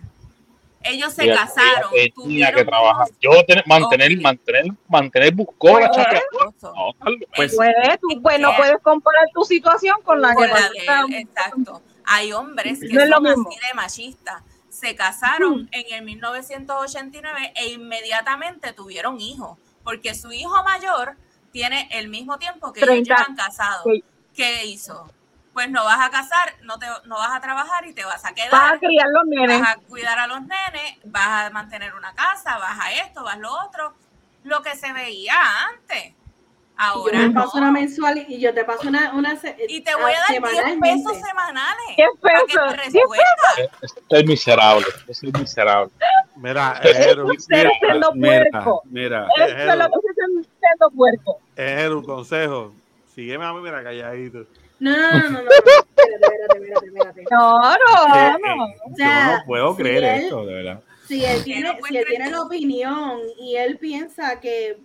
[0.85, 1.91] Ellos se ella- casaron.
[1.95, 3.09] ella tenía tuvieron que trabajar.
[3.21, 6.73] Yo ten- mantener, mantener, mantener buscó la Pues.
[6.75, 7.29] No, tal vez.
[7.35, 10.85] Pues, Pues tú pues, no puedes comparar tu situación con la Con que la de
[10.87, 11.01] pasa.
[11.09, 11.83] él, exacto.
[12.05, 14.43] Hay hombres que No son así de machistas.
[14.69, 21.17] Se casaron en el 1989 e inmediatamente tuvieron hijos, porque su hijo mayor
[21.53, 23.17] tiene el mismo tiempo que ellos 30.
[23.17, 23.83] llevan casados.
[23.85, 24.03] Sí.
[24.35, 25.07] ¿Qué hizo?
[25.53, 28.33] Pues no vas a casar, no, te, no vas a trabajar y te vas a
[28.33, 28.51] quedar.
[28.53, 29.61] Vas a criar los nenes.
[29.61, 33.35] vas a cuidar a los nenes, vas a mantener una casa, vas a esto, vas
[33.35, 33.93] a lo otro,
[34.45, 35.35] lo que se veía
[35.69, 36.15] antes.
[36.75, 37.35] Y yo Ahora te no.
[37.45, 40.29] paso una mensual y yo te paso una, una se- Y te voy a dar
[40.31, 41.05] 10 semanalmente.
[41.05, 41.97] pesos semanales.
[41.97, 42.61] 10 para que te
[42.91, 43.81] 10 resuelvas.
[43.83, 44.87] Estoy miserable.
[45.07, 45.93] Estoy miserable.
[46.37, 48.51] Mira, Es Ejeru, un siendo mira,
[48.87, 49.27] mira.
[49.37, 51.41] Eso es lo que es ser siendo puerco.
[51.57, 52.75] Ejeru, consejo.
[53.15, 54.47] Sígueme a mí, mira, calladito.
[54.83, 55.51] No, no, no, no, no, no.
[56.03, 57.25] Espérate, espérate, espérate, espérate.
[57.31, 58.65] No, no, Eh, no.
[58.65, 60.81] O sea, yo no puedo si creer él- esto, de verdad.
[61.07, 64.79] Si él tiene, si él tiene la opinión y él piensa que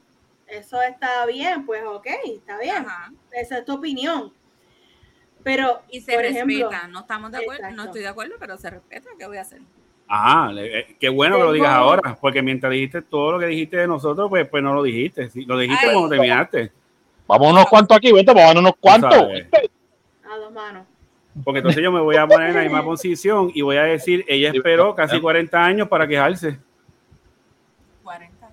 [0.48, 2.76] eso está bien, pues ok, está bien.
[2.86, 3.12] Ajá.
[3.32, 4.32] Esa es tu opinión.
[5.44, 6.44] Pero, Y se por respeta.
[6.46, 9.10] ejemplo, no estamos de acuerdo, no estoy de acuerdo, pero se respeta.
[9.18, 9.62] ¿Qué voy a hacer?
[10.10, 13.78] Ajá, eh, qué bueno que lo digas ahora, porque mientras dijiste todo lo que dijiste
[13.78, 15.30] de nosotros, pues, pues no lo dijiste.
[15.46, 15.94] Lo dijiste Ay.
[15.94, 16.72] cuando terminaste.
[17.28, 19.28] Vamos unos cuantos aquí, vente, vamos a unos cuantos.
[20.32, 20.86] A dos manos.
[21.44, 24.26] Porque entonces yo me voy a poner en la misma posición y voy a decir,
[24.28, 26.58] ella esperó casi 40 años para quejarse.
[28.04, 28.50] 40.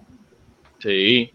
[0.80, 1.32] Sí.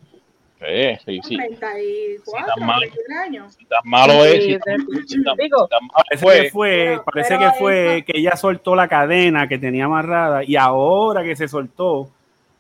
[0.60, 1.38] Sí, sí, sí.
[1.38, 2.80] 34, tan mal.
[2.82, 3.54] 31 años.
[3.56, 6.50] Si tan malo es, si tan, si tan- digo, si tan malo Parece fue, que
[6.50, 10.44] fue, Pero- parece pero que fue eso- que ella soltó la cadena que tenía amarrada
[10.44, 12.10] y ahora que se soltó,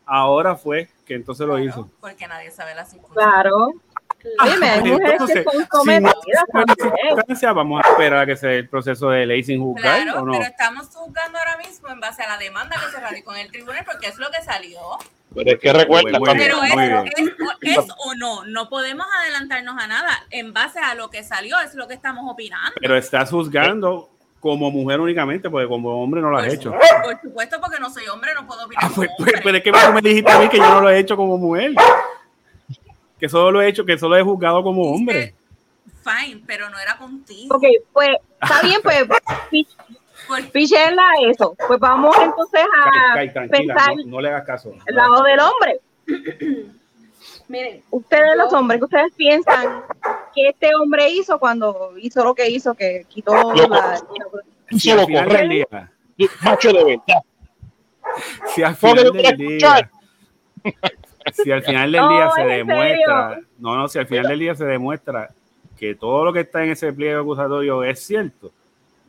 [0.05, 1.89] ahora fue que entonces lo hizo.
[1.99, 3.33] Porque nadie sabe las circunstancias.
[3.33, 3.73] claro.
[4.21, 4.81] Dime, hay
[5.17, 9.43] Pues que son cometidas circunstancia, vamos a esperar a que sea el proceso de ley
[9.43, 10.31] sin juzgar Claro, o no.
[10.33, 13.51] pero estamos juzgando ahora mismo en base a la demanda que se radicó en el
[13.51, 14.79] tribunal porque es lo que salió.
[15.33, 17.07] pero es que recuerda, Muy Pero es, Muy bien.
[17.61, 20.25] es- es o no, no podemos adelantarnos a nada.
[20.31, 22.71] En base a lo que salió es lo que estamos opinando.
[22.81, 24.09] Pero estás juzgando
[24.41, 26.71] como mujer únicamente, porque como hombre no lo has Por hecho.
[27.03, 28.85] Por supuesto, porque no soy hombre, no puedo opinar.
[28.85, 29.41] Ah, pues, como pues, hombre.
[29.43, 31.37] pero es que tú me dijiste a mí que yo no lo he hecho como
[31.37, 31.73] mujer.
[33.19, 35.33] Que solo lo he hecho, que solo he juzgado como hombre.
[36.03, 37.55] Fine, pero no era contigo.
[37.55, 38.09] Ok, pues
[38.41, 39.03] está bien, pues
[39.51, 39.67] pi-
[40.27, 41.55] Por- Píchenla eso.
[41.67, 44.73] Pues vamos entonces a pensar no, no le hagas caso.
[44.85, 45.79] el lado del hombre.
[47.47, 49.83] Miren, Ustedes los hombres, que ustedes piensan
[50.35, 53.99] que este hombre hizo cuando hizo lo que hizo, que quitó la...
[54.69, 55.65] Del día,
[56.17, 57.23] tú, macho de verdad.
[58.53, 59.91] si al ¿Cómo que final del día?
[61.33, 63.47] Si al final del día se demuestra, serio.
[63.59, 65.29] no, no, si al final del día se demuestra
[65.77, 68.51] que todo lo que está en ese pliego acusatorio es cierto,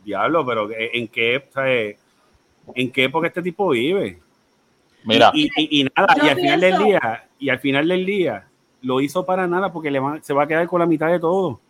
[0.04, 1.98] diablo, pero ¿en qué, sabe,
[2.74, 4.18] en qué época este tipo vive?
[5.04, 8.06] Mira, Y, y- y nada, Yo y al final del día, y al final del
[8.06, 8.46] día,
[8.82, 11.18] lo hizo para nada porque le va- se va a quedar con la mitad de
[11.18, 11.60] todo.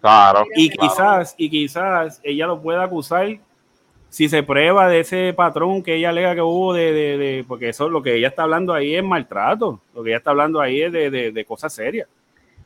[0.00, 0.44] claro.
[0.54, 0.90] Y Claro.
[0.92, 3.26] quizás, y quizás ella lo pueda acusar
[4.10, 7.68] si se prueba de ese patrón que ella alega que hubo de, de- de- porque
[7.70, 10.82] eso lo que ella está hablando ahí es maltrato, lo que ella está hablando ahí
[10.82, 12.08] es de, de- de cosas serias.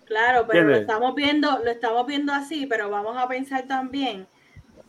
[0.05, 4.27] Claro, pero lo estamos viendo, lo estamos viendo así, pero vamos a pensar también.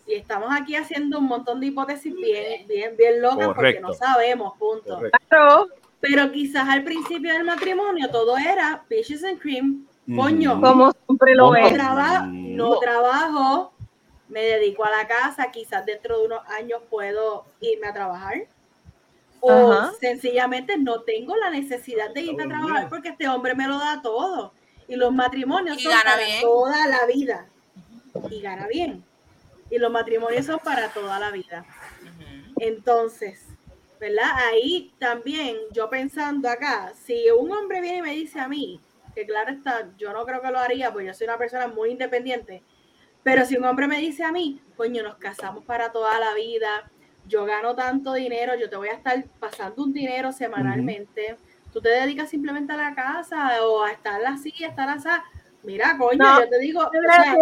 [0.05, 4.53] Y estamos aquí haciendo un montón de hipótesis bien, bien, bien locas porque no sabemos,
[4.59, 4.95] punto.
[4.95, 5.69] Correcto.
[6.01, 10.59] Pero quizás al principio del matrimonio todo era peaches and cream, coño.
[10.59, 11.73] Como siempre lo es.
[11.73, 13.71] traba- no trabajo,
[14.33, 18.47] me dedico a la casa, quizás dentro de unos años puedo irme a trabajar.
[19.39, 19.91] O Ajá.
[19.99, 24.01] sencillamente no tengo la necesidad de irme a trabajar porque este hombre me lo da
[24.01, 24.53] todo.
[24.87, 26.41] Y los matrimonios Y son para bien.
[26.41, 27.45] toda la vida.
[28.31, 29.03] Y gana bien.
[29.69, 31.65] Y los matrimonios son para toda la vida.
[32.59, 33.45] Entonces,
[33.99, 34.31] ¿verdad?
[34.49, 38.79] Ahí también yo pensando acá, si un hombre viene y me dice a mí,
[39.13, 41.91] que claro está, yo no creo que lo haría, porque yo soy una persona muy
[41.91, 42.63] independiente,
[43.23, 46.89] pero si un hombre me dice a mí, coño, nos casamos para toda la vida,
[47.27, 51.37] yo gano tanto dinero, yo te voy a estar pasando un dinero semanalmente,
[51.71, 55.07] tú te dedicas simplemente a la casa o a estar así, a estar así,
[55.63, 57.35] mira, coño, No, yo te digo, o sea,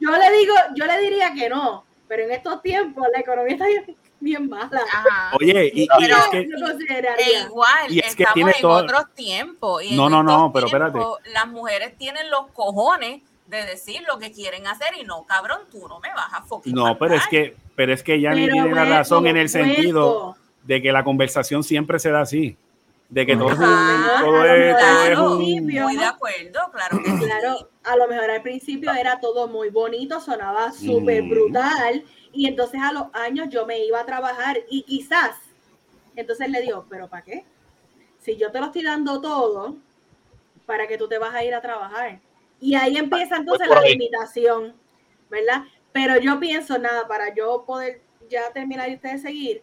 [0.00, 3.66] yo le digo, yo le diría que no, pero en estos tiempos la economía está
[3.66, 4.80] bien, bien mala.
[4.92, 5.36] Ajá.
[5.40, 8.84] Oye, y, y Pero- es que E igual, Y es que estamos tiene en todo-
[8.84, 9.82] otros tiempos.
[9.82, 10.92] y en No, no, no, pero espérate.
[10.92, 15.60] tiempos, Las mujeres tienen los cojones de decir lo que quieren hacer y no, cabrón,
[15.70, 18.52] tú no me vas a fucking no, pero es que, pero es que Yanni Pero
[18.54, 22.56] tiene la razón en el sentido de que la conversación siempre se da así,
[23.08, 27.24] de que todo, Ajá, todo es, todo es un- muy de acuerdo, claro que sí.
[27.24, 31.28] Claro, a lo mejor al principio era todo muy bonito, sonaba súper Mm.
[31.28, 35.36] brutal, y entonces a los años yo me iba a trabajar y quizás,
[36.16, 37.44] entonces le digo, pero ¿para qué?
[38.18, 39.76] Si yo te lo estoy dando todo,
[40.66, 42.18] ¿para que tú te vas a ir a trabajar?
[42.60, 44.74] Y ahí empieza entonces la limitación,
[45.30, 45.64] ¿verdad?
[45.92, 49.62] Pero yo pienso, nada, para yo poder ya terminar y ustedes seguir,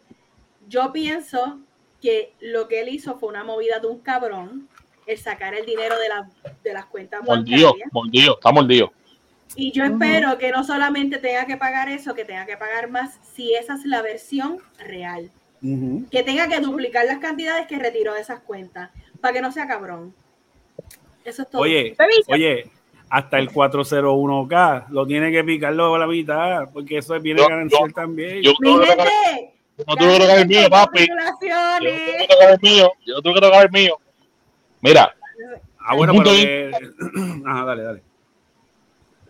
[0.67, 1.59] yo pienso
[2.01, 4.67] que lo que él hizo fue una movida de un cabrón,
[5.05, 6.29] el sacar el dinero de, la-
[6.63, 7.89] de las cuentas Mordido, bancarias.
[7.93, 8.93] mordido, está mordido.
[9.55, 13.19] Y yo espero que no solamente tenga que pagar eso, que tenga que pagar más
[13.35, 15.29] si esa es la versión real.
[16.09, 18.89] Que tenga que duplicar las cantidades que retiró de esas cuentas,
[19.21, 20.13] para que no sea cabrón.
[21.23, 21.61] Eso es todo.
[21.61, 21.95] Oye,
[22.27, 22.69] oye,
[23.15, 27.87] hasta el 401k lo tiene que picarlo a la mitad, porque eso viene Yo- ganancial
[27.89, 29.07] yo- tambiy Yo tuve que tocar-
[29.87, 31.07] no tuve que tocar el mío, papi.
[31.07, 32.17] Yo no tuve congratulaciones.
[32.17, 32.91] que tocar el mío.
[33.05, 33.97] Yo que tocar el mío.
[34.81, 35.15] Mira,
[35.85, 36.71] Ah, bueno, Punto pero que...
[37.45, 38.03] Ajá, dale, dale.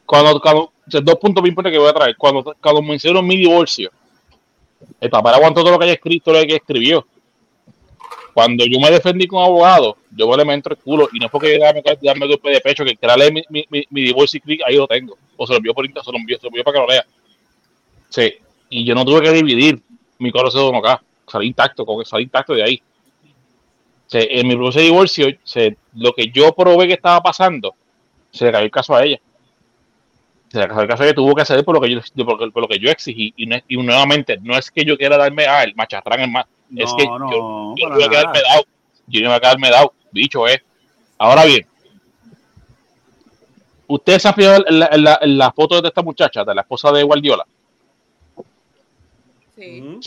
[0.06, 2.16] cuando, cuando dos puntos bien importantes que voy a traer.
[2.16, 3.90] Cuando, cuando me hicieron mi divorcio,
[5.02, 7.06] el papá aguantó todo lo que haya escrito, lo que escribió.
[8.34, 11.28] Cuando yo me defendí con abogado, yo me le me entro el culo y no
[11.28, 14.60] es porque yo darme, darme golpe de pecho, que lee mi, mi, mi, divorcio y
[14.66, 15.18] ahí lo tengo.
[15.38, 16.88] O se lo envió por internet, se lo envió, se lo envió para que lo
[16.88, 17.06] lea.
[18.10, 18.34] Sí,
[18.70, 19.82] y yo no tuve que dividir
[20.18, 21.04] mi corazón acá.
[21.28, 22.82] Salí intacto, con que salí intacto de ahí.
[24.08, 27.76] Sí, en mi proceso de divorcio, se- lo que yo probé que estaba pasando,
[28.32, 29.20] se le cayó el caso a ella.
[30.50, 32.62] Se le cayó el caso a ella, tuvo que hacer por lo que yo, por
[32.62, 33.34] lo que- yo exigí.
[33.38, 36.46] Y, no y nuevamente, no es que yo quiera darme a el macharrán el más.
[36.74, 38.50] No, que no, yo, yo no voy a quedarme nada.
[38.56, 38.64] dado.
[39.08, 39.94] Yo no voy a quedarme dado.
[40.12, 40.60] Dicho es.
[41.18, 41.66] Ahora bien,
[43.88, 46.62] ustedes han fijado en la, en la- en la foto de esta muchacha, de la
[46.62, 47.45] esposa de Guardiola.
[49.56, 50.00] Sí.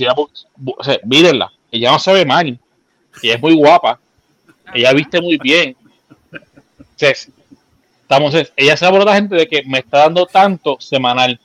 [0.79, 2.59] O sea, mírenla, ella no se ve mal,
[3.23, 3.99] ella es muy guapa,
[4.75, 5.77] ella viste muy bien.
[6.33, 7.31] O sea, es-
[8.03, 11.39] estamos, es- ella se aborda la gente de que me está dando tanto semanal.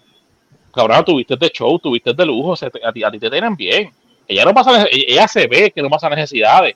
[0.74, 3.30] Cabrón, tuviste de show, tuviste de lujo, o sea, te- a, ti, a ti te
[3.30, 3.92] tienen bien.
[4.28, 6.76] Ella no pasa, ella se ve que no pasa necesidades.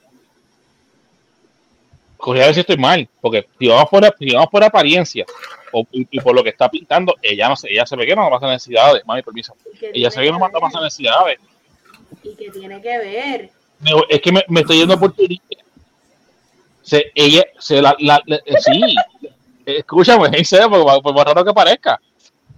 [2.18, 5.26] Corría a ver si estoy mal, porque si vamos por, si vamos por apariencia
[5.72, 8.16] o, y, y por lo que está pintando, ella no se, ella se ve que
[8.16, 9.06] no pasa necesidades.
[9.06, 9.56] Mami, permiso.
[9.82, 11.40] Ella se ve que no pasa necesidades.
[12.24, 13.50] Y que tiene que ver.
[13.80, 15.24] Me- es que me, me estoy yendo por tu.
[16.82, 18.96] Se, ella, se la, la- la- sí,
[19.66, 22.00] escúchame, en serio, por, por más raro que parezca.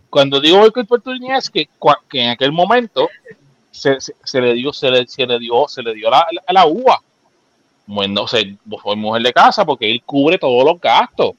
[0.10, 1.68] Cuando digo voy por tu es que,
[2.10, 3.10] que en aquel momento
[3.80, 6.54] se, se, se le dio, se le, se le dio, se le dio la, la,
[6.54, 7.00] la uva.
[7.86, 8.42] Bueno, o sea,
[8.82, 11.32] fue mujer de casa porque él cubre todos los gastos.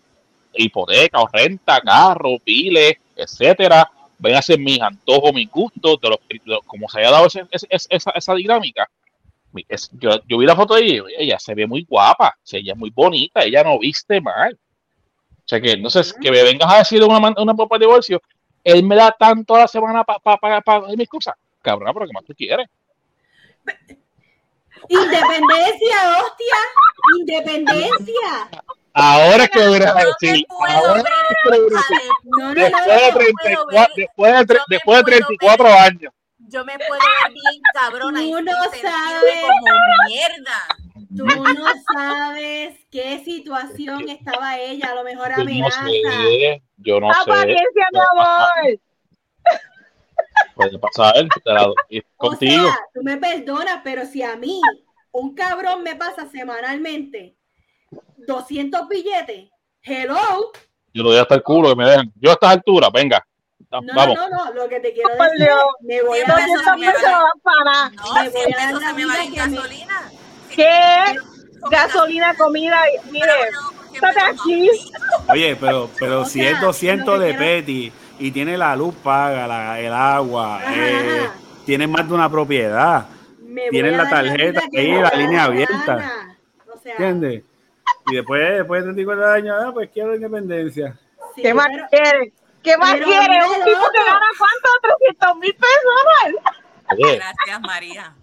[0.54, 3.88] Hipoteca, o renta, carro, piles, etcétera.
[4.18, 7.26] Ven a ser mis antojos, mis gustos, de los, de los- como se haya dado
[7.26, 8.88] ese- esa, esa dinámica.
[9.68, 12.60] Es- yo, yo vi la foto de ella, ella se ve muy guapa, o sea,
[12.60, 14.54] ella es muy bonita, ella no viste mal.
[14.54, 18.20] O sea que, no sé, que me vengas a decir una, una de divorcio,
[18.64, 21.34] él me da tanto a la semana para pa, pa, pa- pa- mis cosas.
[21.68, 22.66] Cabrón, pero ¿qué más tú quieres?
[24.88, 26.56] Independencia, hostia.
[27.18, 28.48] Independencia.
[28.94, 31.60] Ahora es que voy a Yo me decir, puedo ahora ver, es que voy a
[31.60, 32.54] decir, No, no, no.
[32.54, 35.04] después de yo me puedo 34, ver- después de, tre- yo me después de puedo
[35.04, 36.12] ver- 34 años.
[36.38, 38.82] Yo me puedo ver bien cabrona Tú no sabes.
[39.42, 39.72] como
[40.06, 40.58] mierda.
[41.16, 41.64] Tú no
[41.94, 45.84] sabes qué situación estaba ella, a lo mejor Yo no amenaza.
[45.84, 47.20] sé, yo no sé.
[47.26, 48.80] paciencia, mi amor.
[50.54, 51.74] Puede pasar, te la doy
[52.16, 52.64] O contigo.
[52.64, 54.60] sea, tú me perdonas, pero si a mí
[55.12, 57.36] un cabrón me pasa semanalmente
[58.26, 59.50] 200 billetes,
[59.82, 60.52] hello.
[60.92, 62.12] Yo lo doy hasta el culo que me dejan.
[62.16, 63.24] Yo a estas alturas, venga.
[63.70, 64.16] No, no, Vamos.
[64.16, 65.46] no, no, lo que te quiero decir
[65.82, 66.38] me voy a dar
[67.42, 70.10] para No, Me voy a dar me va en gasolina.
[70.54, 71.18] ¿Qué?
[71.60, 72.78] Comida- Gasolina, comida.
[73.10, 73.78] Mire, no.
[75.32, 78.74] Oye, pero, pero O si es 200 lo que de quiero- Petty y tiene la
[78.76, 81.34] luz paga, la- el agua, eh, ajá.
[81.66, 83.06] tiene más de una propiedad,
[83.70, 86.26] Tienen la tarjeta que ahí, la línea la abierta.
[86.72, 87.42] O sea, ¿entiendes?
[88.10, 90.96] Y después, después de 34 años, ah, pues quiero independencia.
[91.34, 92.32] sí, ¿Qué más quiere?
[92.62, 93.38] ¿Qué más pero quiere?
[93.44, 94.68] Un tipo que gana cuánto?
[95.00, 96.42] 300 mil pesos.
[96.92, 98.14] Oye, Gracias, María.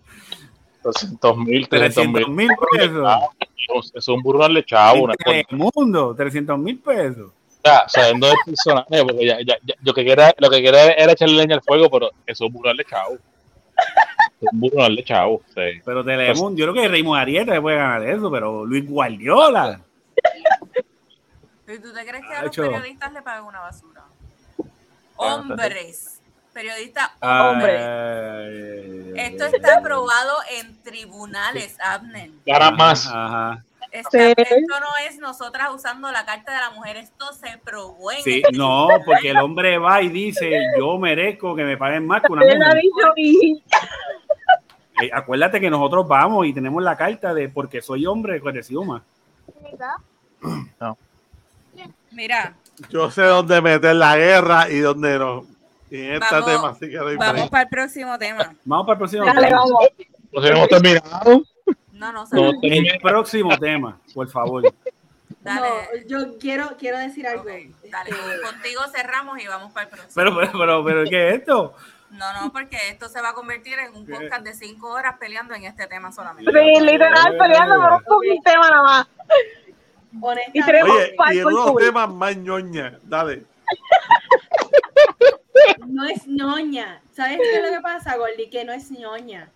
[0.84, 2.50] 300 mil, 300 300 mil.
[2.72, 3.92] pesos.
[3.96, 5.04] Es un burro darle chavo.
[5.04, 7.32] Una En el mundo, 300 mil pesos.
[7.66, 11.14] Ya, sabiendo el personaje, porque ya, ya, ya, yo que quería, lo que quería era
[11.14, 13.16] echarle leña al fuego, pero eso es un burro darle chavo.
[14.40, 15.82] Es un burro darle chavo, sí.
[15.84, 19.80] Pero Telemundo, yo creo que Raymond Arieta se puede ganar eso, pero Luis Guardiola.
[21.68, 24.04] ¿Y tú te crees que a los periodistas le pagan una basura?
[25.16, 26.22] Hombres.
[26.54, 27.82] Periodistas Ah, hombres.
[27.82, 32.30] Ay, Esto está aprobado en tribunales, Abner.
[32.46, 33.08] Gana más.
[33.08, 33.64] Ajá.
[34.00, 34.34] Esta- Sí.
[34.38, 38.42] Esto no es nosotras usando la carta de la mujer, esto se probó en Sí,
[38.50, 42.32] el no, porque el hombre va y dice, yo merezco que me paguen más que
[42.32, 42.60] una mujer.
[45.02, 48.86] Eh, acuérdate que nosotros vamos y tenemos la carta de porque soy hombre, que recibo
[48.86, 49.02] más.
[52.12, 52.54] Mira,
[52.90, 55.46] Yo sé dónde meter la guerra y dónde no.
[55.92, 58.54] Y en este Vamos- tema sí que doy vamos para el próximo tema.
[58.66, 59.60] Vamos para el próximo Dale, tema.
[59.60, 59.88] vamos.
[60.34, 61.44] Nos hemos terminado.
[61.96, 64.64] No, no, No, El próximo tema, por favor.
[65.40, 65.62] dale.
[65.62, 67.46] No, yo quiero, quiero decir algo.
[67.46, 67.72] Dale.
[68.10, 70.12] Este, Contigo cerramos y vamos para el próximo.
[70.14, 71.74] Pero, pero, pero, pero, ¿qué es esto?
[72.12, 75.56] No, no, porque esto se va a convertir en un podcast de cinco horas peleando
[75.56, 76.52] en este tema solamente.
[76.52, 79.08] Sí, literal, peleando por un tema nada más.
[80.54, 83.00] Y tenemos- Oye, y en unos temas más ñoña.
[83.04, 83.46] Dale.
[85.88, 87.02] no es ñoña.
[87.12, 88.50] ¿Sabes qué es lo que pasa, Gordy?
[88.50, 89.50] Que no es ñoña.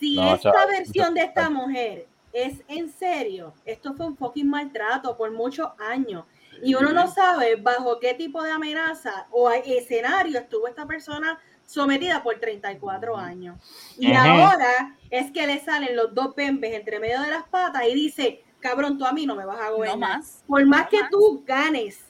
[0.00, 5.16] Si No, esta versión de esta mujer es en serio, esto fue un fucking maltrato
[5.16, 6.24] por muchos años.
[6.62, 12.22] Y uno no sabe bajo qué tipo de amenaza o escenario estuvo esta persona sometida
[12.22, 13.56] por 34 años.
[13.98, 17.94] Y ahora es que le salen los dos pembes entre medio de las patas y
[17.94, 19.98] dice, cabrón, tú a mí no me vas a gobernar.
[19.98, 20.44] No más.
[20.46, 21.10] Por más No que más.
[21.10, 22.00] tú ganes,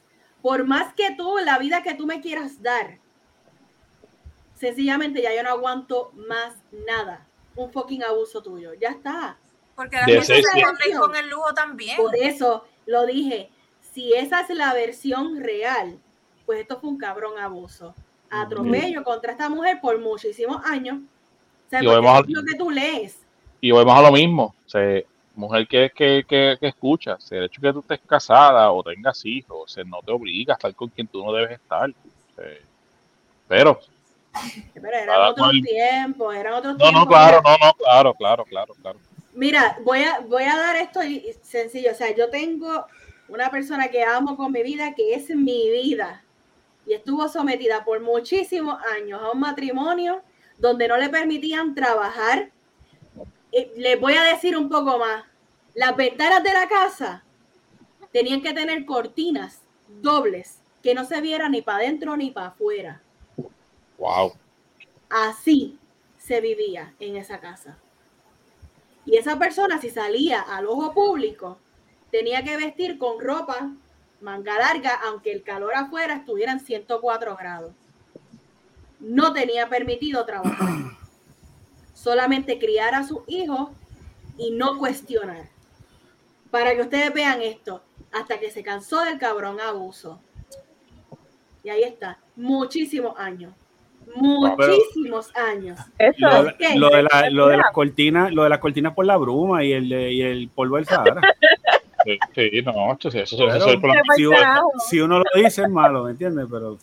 [0.42, 2.98] por más que tú, la vida que tú me quieras dar,
[4.54, 6.54] sencillamente ya yo no aguanto más
[6.86, 7.26] nada.
[7.60, 8.72] Un fucking abuso tuyo.
[8.74, 9.36] Ya está.
[9.76, 10.38] Porque De cosas
[10.82, 11.96] se con el lujo también.
[11.96, 13.50] Por eso lo dije.
[13.92, 15.98] Si esa es la versión real,
[16.46, 17.94] pues esto fue un cabrón abuso.
[18.30, 20.98] Atropello contra esta mujer por muchísimos años.
[21.66, 23.18] O sea, Y volvemos es a- lo que tú lees.
[23.60, 24.54] Y volvemos a lo mismo.
[24.64, 25.02] O sea,
[25.34, 28.70] mujer que, que, que, que escucha, o sea, el hecho de que tú estés casada
[28.72, 31.52] o tengas hijos, o sea, no te obliga a estar con quien tú no debes
[31.52, 31.90] estar.
[31.90, 32.44] O sea,
[33.48, 33.80] pero,
[34.74, 35.62] Pero eran otros cual.
[35.62, 37.00] tiempos, eran otros no, tiempos.
[37.00, 38.98] no, claro, no, no, claro, claro, claro, claro.
[39.34, 41.00] Mira, voy a, voy a dar esto
[41.42, 41.92] sencillo.
[41.92, 42.86] O sea, yo tengo
[43.28, 46.24] una persona que amo con mi vida, que es mi vida.
[46.86, 50.22] Y estuvo sometida por muchísimos años a un matrimonio
[50.58, 52.50] donde no le permitían trabajar.
[53.52, 55.24] Eh, les voy a decir un poco más.
[55.74, 57.24] Las ventanas de la casa
[58.12, 63.02] tenían que tener cortinas dobles que no se vieran ni para adentro ni para afuera.
[64.00, 64.32] Wow.
[65.08, 65.78] Así
[66.18, 67.78] se vivía en esa casa.
[69.04, 71.58] Y esa persona, si salía al ojo público,
[72.10, 73.70] tenía que vestir con ropa
[74.20, 77.72] manga larga, aunque el calor afuera estuviera en 104 grados.
[78.98, 80.68] No tenía permitido trabajar.
[81.94, 83.68] solamente criar a sus hijos
[84.38, 85.50] y no cuestionar.
[86.50, 90.18] Para que ustedes vean esto, hasta que se cansó del cabrón abuso.
[91.62, 93.54] Y ahí está, muchísimos años.
[94.16, 95.78] Muchísimos años.
[95.98, 96.42] Eso Lo,
[96.76, 99.72] lo de la- lo de las cortinas, lo de las cortinas por la bruma y
[99.72, 101.20] el, de- y el polvo del Sahara.
[102.04, 104.38] Sí, sí, no, eso, eso, eso, Pero- eso es por la- si, uno,
[104.88, 106.46] si uno lo dice es malo, ¿me entiendes?
[106.50, 106.78] Pero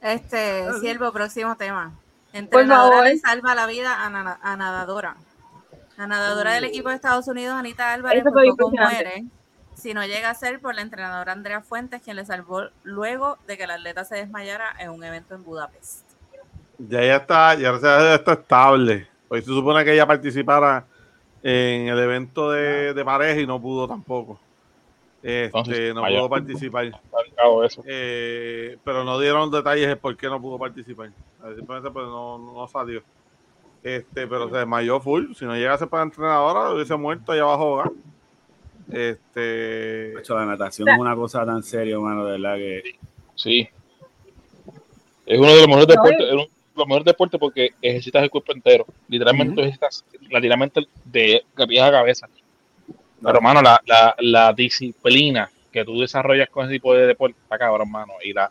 [0.00, 1.92] Este, siervo, próximo tema.
[2.32, 3.06] Entrenadora favor.
[3.08, 5.16] le salva la vida a, na- a nadadora.
[5.96, 9.24] La nadadora del equipo de Estados Unidos, Anita Álvarez, por poco muere.
[9.74, 13.56] Si no llega a ser por la entrenadora Andrea Fuentes, quien le salvó luego de
[13.56, 16.01] que el atleta se desmayara en un evento en Budapest.
[16.88, 17.70] Ya ya está, ya
[18.14, 19.06] está estable.
[19.28, 20.84] Hoy se supone que ella participara
[21.42, 24.38] en el evento de, de pareja y no pudo tampoco.
[25.22, 27.00] Este, Entonces, no pudo participar.
[27.86, 31.10] Eh, pero no dieron detalles de por qué no pudo participar.
[31.54, 33.02] Simplemente pues, no, no salió.
[33.82, 35.32] Este, pero se desmayó full.
[35.34, 37.72] Si no llegase para entrenadora, hubiese muerto allá abajo.
[37.72, 37.90] hogar.
[38.90, 42.82] Este, hecho, la natación es una cosa tan seria, mano, de verdad que
[43.36, 43.68] Sí.
[45.24, 48.30] Es uno de los mejores deportes, es uno de los mejores deportes porque ejercitas el
[48.30, 48.86] cuerpo entero.
[49.08, 52.28] Literalmente tú ejercitas literalmente de pies a cabeza.
[53.22, 57.56] Pero, hermano, la, la, la disciplina que tú desarrollas con ese tipo de deporte está
[57.58, 58.14] cabrón, hermano.
[58.24, 58.50] Y la,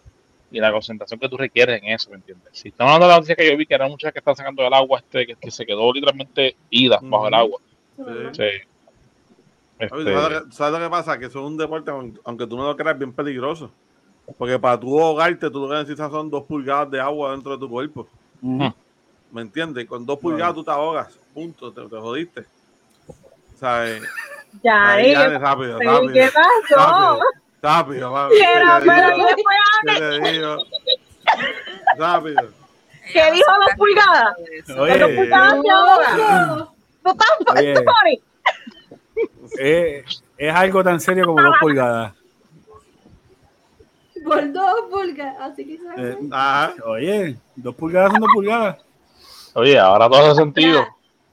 [0.52, 2.50] y la concentración que tú requieres en eso, ¿me entiendes?
[2.54, 4.64] Si estamos hablando de la noticia que yo vi, que eran muchas que están sacando
[4.64, 7.60] del agua, este, que, que se quedó literalmente ida bajo el agua.
[8.34, 8.44] sí.
[9.80, 11.18] Este, ¿Sabes lo que- sabes lo que pasa?
[11.20, 13.72] Que eso es un deporte, aun- aunque tú no lo creas, bien peligroso.
[14.38, 17.58] Porque para tú ahogarte, tú lo que necesitas son dos pulgadas de agua dentro de
[17.58, 18.08] tu cuerpo.
[18.42, 19.88] ¿Me entiendes?
[19.88, 21.14] Con dos pulgadas tú te ahogas.
[21.34, 21.72] Punto.
[21.72, 22.46] Te, te jodiste.
[23.60, 24.04] ¿Sabes?
[24.64, 26.14] Ya, Ahí, eh, dale, rápido, rápido.
[26.14, 26.76] ¿qué pasó?
[26.80, 27.22] Rápido,
[27.62, 28.34] rápido, vamos.
[28.38, 28.80] ¿Qué era?
[28.80, 29.28] ¿Qué Pero te digo?
[29.28, 29.56] ¿qué fue?
[29.94, 30.58] ¿Qué te digo?
[31.98, 32.50] Rápido.
[33.14, 34.36] ¿Qué dijo dos pulgadas?
[34.78, 36.68] Oye, Dos pulgadas se ahoga.
[37.04, 37.76] ¿Tú estás Oye.
[37.76, 38.22] funny?
[39.58, 42.14] es, es algo tan serio como dos pulgadas.
[44.26, 46.74] Por dos pulgas, así que Eh, Ajá.
[46.86, 48.78] oye, dos pulgadas son dos pulgadas.
[49.54, 50.86] Oye, ahora todo hace sentido.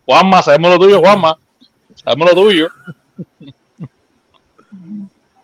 [0.06, 1.38] Juanma, sabemos lo tuyo, Juanma.
[2.02, 2.68] Sabemos lo tuyo.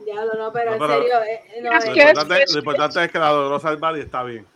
[0.04, 2.58] Diablo, no, pero No, en pero- serio, eh, no, Es Lo eh, que- importante, lo
[2.58, 4.46] importante es que la logró salvar y está bien.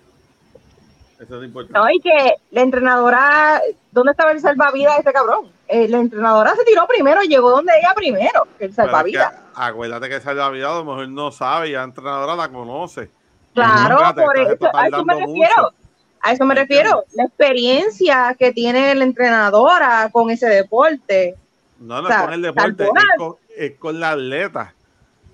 [1.21, 1.79] Eso es importante.
[1.79, 5.51] No, y que la entrenadora, ¿dónde estaba el salvavidas de ese cabrón?
[5.67, 9.35] Eh, la entrenadora se tiró primero llegó donde ella primero, el Pero es que salvavidas.
[9.55, 13.11] acuérdate que el salvavidas a lo mejor no sabe y la entrenadora la conoce.
[13.55, 15.55] Claro, por eso, a eso me refiero.
[15.57, 15.75] mucho.
[16.21, 17.05] A eso me ¿Me refiero.
[17.15, 21.35] La experiencia que tiene la entrenadora con ese deporte.
[21.81, 24.75] No, no O sea, es con el deporte, es con, es con la atleta.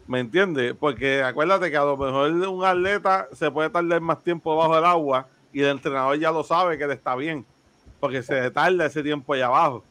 [0.07, 0.75] ¿Me entiendes?
[0.79, 4.85] Porque acuérdate que a lo mejor un atleta se puede tardar más tiempo bajo el
[4.85, 7.47] agua y el entrenador ya lo sabe que le está bien,
[8.01, 9.83] porque se tarda ese tiempo allá abajo.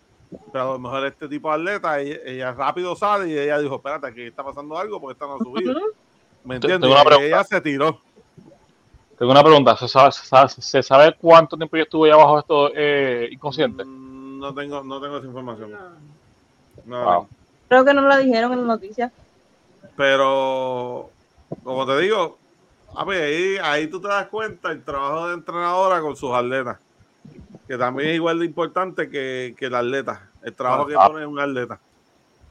[0.51, 3.75] Pero a lo mejor este tipo de atleta, ella, ella rápido sale y ella dijo,
[3.75, 5.73] espérate, aquí está pasando algo porque está no ha subido.
[6.43, 6.91] ¿Me Tengo entiendes?
[6.91, 7.27] una Y pregunta.
[7.27, 8.01] ella se tiró.
[9.17, 9.77] Tengo una pregunta.
[9.77, 13.85] ¿Se sabe, se sabe, se sabe cuánto tiempo yo estuve ahí abajo esto eh, inconsciente?
[13.85, 15.71] Mm, No tengo, no tengo esa información.
[16.85, 17.03] no.
[17.05, 17.27] Wow.
[17.69, 19.11] Creo que no lo dijeron en las noticias.
[19.95, 21.09] Pero,
[21.63, 22.37] como te digo,
[22.95, 26.77] a ver, ahí, ahí tú te das cuenta el trabajo de entrenadora con sus atletas,
[27.67, 31.07] que también es igual de importante que, que el atleta, el trabajo que Ah.
[31.07, 31.79] pone un atleta.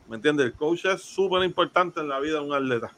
[0.09, 0.47] ¿Me entiendes?
[0.47, 2.93] El coach es súper importante en la vida de un atleta.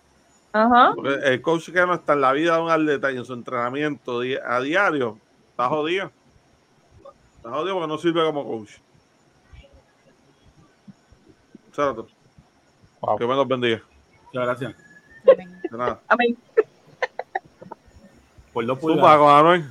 [0.52, 0.92] Ajá.
[0.94, 3.34] Porque el coach que no está en la vida de un atleta y en su
[3.34, 5.18] entrenamiento di- a diario,
[5.50, 6.10] está jodido.
[7.36, 8.70] Está jodido porque no sirve como coach.
[13.00, 13.18] Wow.
[13.18, 13.82] Que me los bendiga.
[14.26, 14.74] Muchas gracias.
[15.24, 16.00] De nada.
[16.08, 16.36] Amén.
[18.54, 19.64] Por dos pulgadas.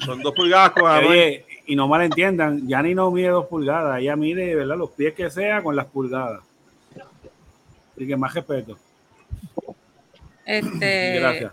[0.00, 0.72] Son dos pulgadas.
[1.06, 4.76] Oye, y no malentiendan, Yani no mide dos pulgadas, ella mide, ¿verdad?
[4.76, 6.42] Los pies que sea con las pulgadas.
[7.94, 8.78] Así que más respeto.
[10.46, 11.52] Este, Gracias.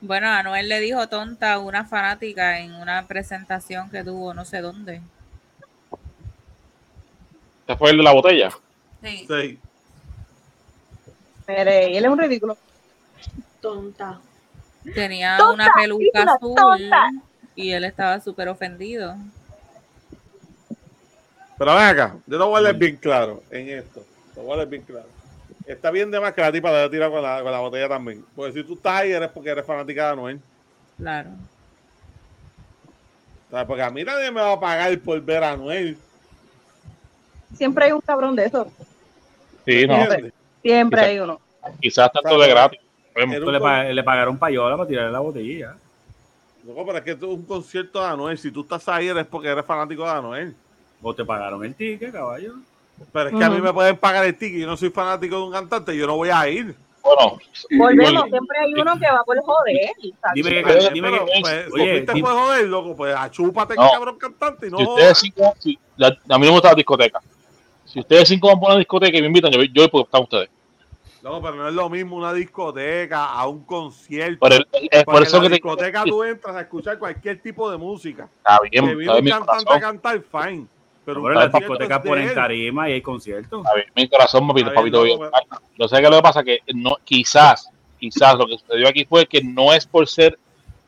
[0.00, 4.60] Bueno, Anuel le dijo tonta a una fanática en una presentación que tuvo no sé
[4.60, 5.00] dónde.
[7.60, 8.50] ¿Este fue el de la botella?
[9.02, 9.26] Sí.
[9.26, 9.58] Sí.
[11.46, 12.58] Mire, y él es un ridículo.
[13.62, 14.20] Tonta.
[14.92, 17.10] Tenía Tonta, una peluca azul tonta.
[17.54, 19.14] y él estaba súper ofendido.
[21.56, 24.04] Pero ven acá, yo lo voy a leer bien claro en esto.
[24.36, 25.06] Lo voy a leer bien claro.
[25.66, 28.24] Está bien de más que la tipa haya tirado con la, con la botella también.
[28.34, 30.40] Porque si tú estás ahí, eres porque eres fanática de Anuel.
[30.98, 31.30] Claro.
[33.48, 35.96] O sea, porque a mí nadie me va a pagar por ver a Anuel.
[37.56, 38.70] Siempre hay un cabrón de eso.
[39.64, 39.96] Sí, no.
[40.60, 41.40] Siempre Quizá- hay uno.
[41.80, 42.80] Quizás tanto de gratis.
[43.14, 45.74] Era Le, un pa- le pagaron payola para tirarle la botella.
[46.66, 48.38] Loco, pero es que esto es un concierto de Anuel.
[48.38, 50.54] Si tú estás ahí, eres porque eres fanático de Anuel.
[51.02, 52.54] O te pagaron el ticket, caballo.
[53.12, 55.36] Pero es que a mí me pueden pagar el ticket y yo no soy fanático
[55.36, 56.74] de un cantante, yo no voy a ir.
[57.02, 57.38] Bueno,
[57.72, 59.76] Volvemos, Oye, siempre hay uno que va por joder.
[60.22, 60.34] ¿sabes?
[60.34, 63.90] Dime que, dime que, pues, oye, te di- puedes joder, loco, pues achúpate, No.
[63.90, 66.74] cabrón cantante y no si ustedes cinco, si- la- a mí no me gusta la
[66.76, 67.20] discoteca.
[67.84, 70.22] Si ustedes cinco van por una discoteca y me invitan, yo, yo voy porque están
[70.22, 70.48] ustedes.
[71.24, 74.40] Loco, pero no es lo mismo una discoteca a un concierto.
[74.40, 77.40] Por, el- es por eso en que la te discoteca tú entras a escuchar cualquier
[77.40, 78.28] tipo de música.
[78.36, 80.66] está Que bien, viene está un cantante a cantar, fine.
[81.06, 83.64] Pero Pero las discotecas ponen tarima y hay conciertos.
[83.64, 85.02] Está bien mi corazón, papito, bien, papito.
[85.02, 85.18] bien.
[85.78, 89.06] Yo sé que lo que pasa es que no, quizás, quizás lo que sucedió aquí
[89.06, 90.38] fue que no es por ser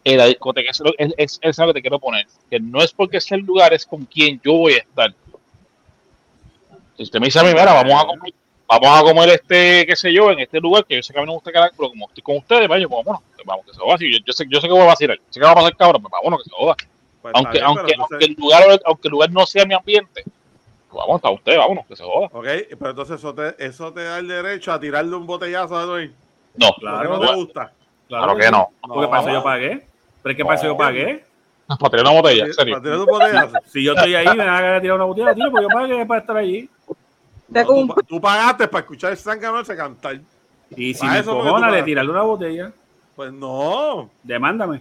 [0.05, 2.83] eh, la discoteca, es, lo- es, es, es algo que te quiero poner, que no
[2.83, 5.15] es porque sea el lugar, es con quien yo voy a estar.
[6.99, 8.35] Si usted me dice a mí, mira, vamos a comer,
[8.69, 11.23] vamos a comer este, qué sé yo, en este lugar, que yo sé que a
[11.23, 13.67] mí no me gusta quedar, pero como estoy con ustedes, vaya, pues vámonos, pues vamos,
[13.67, 13.99] que se joda.
[13.99, 15.77] Si yo, yo sé, yo sé que voy a vacilar, sé que va a pasar
[15.77, 16.77] cabrón, pues vámonos, que se joda.
[17.23, 20.93] Pues Aunque, bien, aunque, aunque, el lugar, aunque el lugar no sea mi ambiente, pues
[20.93, 22.27] vamos, está usted, vámonos, que se joda.
[22.33, 22.47] Ok,
[22.79, 26.13] pero entonces eso te, eso te da el derecho a tirarle un botellazo a Dwayne.
[26.55, 27.11] No, Claro.
[27.11, 27.73] Porque no te gusta.
[28.09, 28.69] claro que no.
[28.81, 29.87] Porque para eso yo pagué.
[30.23, 31.25] Pero es que para eso yo pagué.
[31.67, 32.75] Para tener una botella, en serio.
[32.75, 33.57] Para tirar un botellazo.
[33.67, 36.21] Si yo estoy ahí, me ganas de tirar una botella, tío, pues yo pagué para
[36.21, 36.71] estar allí.
[38.09, 40.19] Tú, pagaste para escuchar el Zángano ese cantar.
[40.77, 42.73] Y si me encojona, le tirarle una botella,
[43.15, 44.11] Pues no.
[44.23, 44.81] demándame.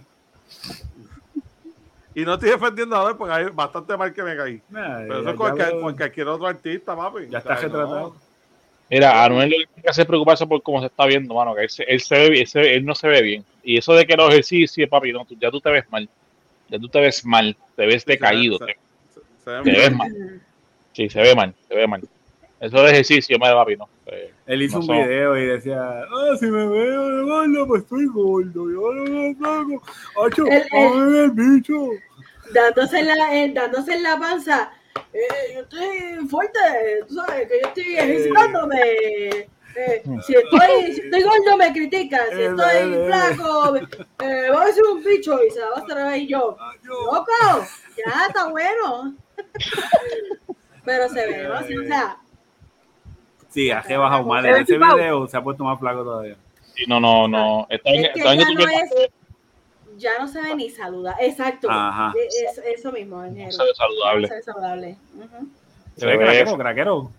[2.14, 4.60] Y no estoy defendiendo a Anuel porque hay bastante mal que me caí.
[4.70, 7.26] Nah, Pero eso es cualquier, cualquier otro artista, papi.
[7.28, 8.00] Ya O está sea, retratado.
[8.00, 8.16] no.
[8.88, 11.34] Mira, a Anuel lo que tiene que hacer es preocuparse por cómo se está viendo,
[11.34, 11.54] mano.
[11.54, 13.44] Que él, se- él, se ve, bien- él, se él no se ve bien.
[13.62, 16.08] Y eso de que los ejercicios, papi, no, tú- ya tú te ves mal.
[16.68, 17.54] Ya tú te ves mal.
[17.76, 18.58] Te ves se ve- decaído.
[18.58, 20.40] se- ve Te ves mal.
[20.92, 21.54] Sí, se ve mal.
[21.68, 22.00] Se ve mal.
[22.58, 23.88] Eso de ejercicio, mira, papi, no.
[24.06, 27.66] Eh, Él hizo No un son- video y decía, ah, si me veo de gordo,
[27.66, 28.70] pues estoy gordo.
[28.70, 29.82] Yo no me flaco.
[30.26, 31.88] Acho, El- el- ¡ay, el bicho.
[32.52, 34.70] dándose en la, eh, dándose en la panza.
[35.12, 36.58] Eh, yo estoy fuerte,
[37.08, 38.80] tú sabes que yo estoy ejercitándome.
[39.78, 43.06] Eh, si, estoy, si estoy gordo me critican, si Eh, estoy eh, eh.
[43.06, 46.56] flaco eh, voy a ser un bicho y se va a estar ahí yo.
[46.84, 47.26] Loco,
[47.98, 49.14] ya está bueno.
[50.84, 51.62] Pero se ve, ¿no?
[51.66, 52.16] Sí, o sea,
[53.56, 54.42] Sí, ha rebajado mal.
[54.44, 56.36] Se En ese video se ha puesto más flaco todavía.
[56.74, 57.66] sí, no, no, no.
[57.70, 59.10] Está es que está ya tú no es,
[59.96, 61.26] ya no se ve ni saludable.
[61.26, 61.66] Exacto.
[61.70, 62.12] Ajá.
[62.14, 63.52] Eh, Eso, eso mismo, ingeniero.
[63.52, 64.20] se ve saludable.
[64.20, 64.96] No se ve saludable.
[65.16, 65.48] Ujú.
[65.94, 67.10] Se Se ve craquero, craquero.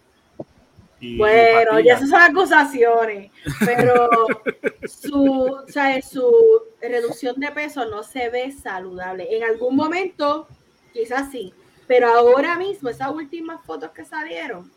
[1.00, 3.32] Y Bueno, ya esas son acusaciones,
[3.66, 4.08] pero
[4.88, 6.32] su, o sea, su
[6.80, 9.36] reducción de peso no se ve saludable.
[9.36, 10.48] En algún momento,
[10.94, 11.52] quizás sí,
[11.88, 14.72] pero ahora mismo, esas últimas fotos que salieron,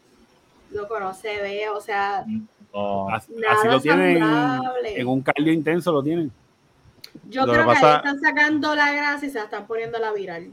[0.72, 2.24] loco, no se ve, o sea,
[2.72, 3.08] No.
[3.10, 4.22] Así, nada así lo tienen
[4.84, 6.30] en un cardio intenso, lo tienen.
[7.28, 9.98] yo Lo creo que pasa- ahí están sacando la grasa y se la están poniendo
[9.98, 10.50] la viral.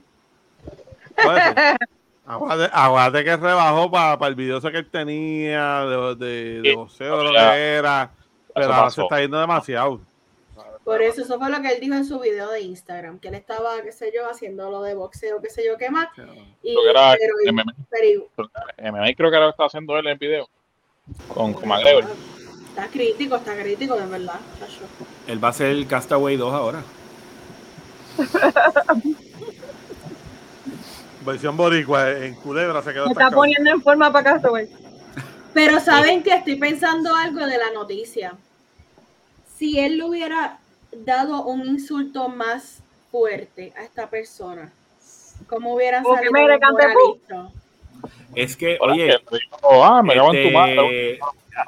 [2.25, 7.03] Aguante, aguante que rebajó para el video ese que él tenía de, de, de Sí.
[7.05, 8.11] lo que era.
[8.53, 10.01] Pero ahora se está yendo demasiado.
[10.87, 13.33] Por eso, eso fue lo que él dijo en su video de Instagram, que él
[13.33, 16.07] estaba, qué sé yo, haciendo lo de boxeo, qué sé yo, qué más.
[16.63, 18.29] Y, Creo que era pero, MMA, pero
[18.93, 20.47] MMA creo que era lo que estaba haciendo él en el video.
[21.27, 22.05] Con, con McGregor.
[22.69, 24.39] Está crítico, está crítico, de verdad.
[25.27, 26.81] Él va a ser el Castaway 2 ahora.
[31.25, 34.69] Versión boricua en Culebra se quedó Me está poniendo en forma para güey.
[35.53, 38.35] Pero saben que estoy pensando algo de la noticia.
[39.57, 40.59] Si él le hubiera
[41.05, 44.71] dado un insulto más fuerte a esta persona,
[45.47, 47.51] ¿cómo que salido?
[48.35, 51.19] Es que, Hola, oye, que dijo, ah, me este,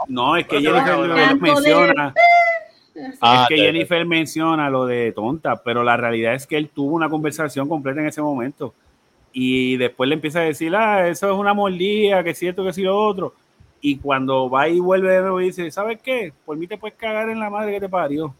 [0.07, 2.13] no, es que Jennifer menciona,
[3.21, 3.71] Ah, es que ya, ya.
[3.71, 8.01] Jennifer menciona lo de tonta, pero la realidad es que él tuvo una conversación completa
[8.01, 8.73] en ese momento.
[9.31, 12.73] Y después le empieza a decir, ah, eso es una mordida, que es cierto, que
[12.73, 13.33] sí lo otro.
[13.81, 16.33] Y cuando va y vuelve de nuevo y dice, ¿sabes qué?
[16.45, 18.33] Por mí te puedes cagar en la madre que te parió.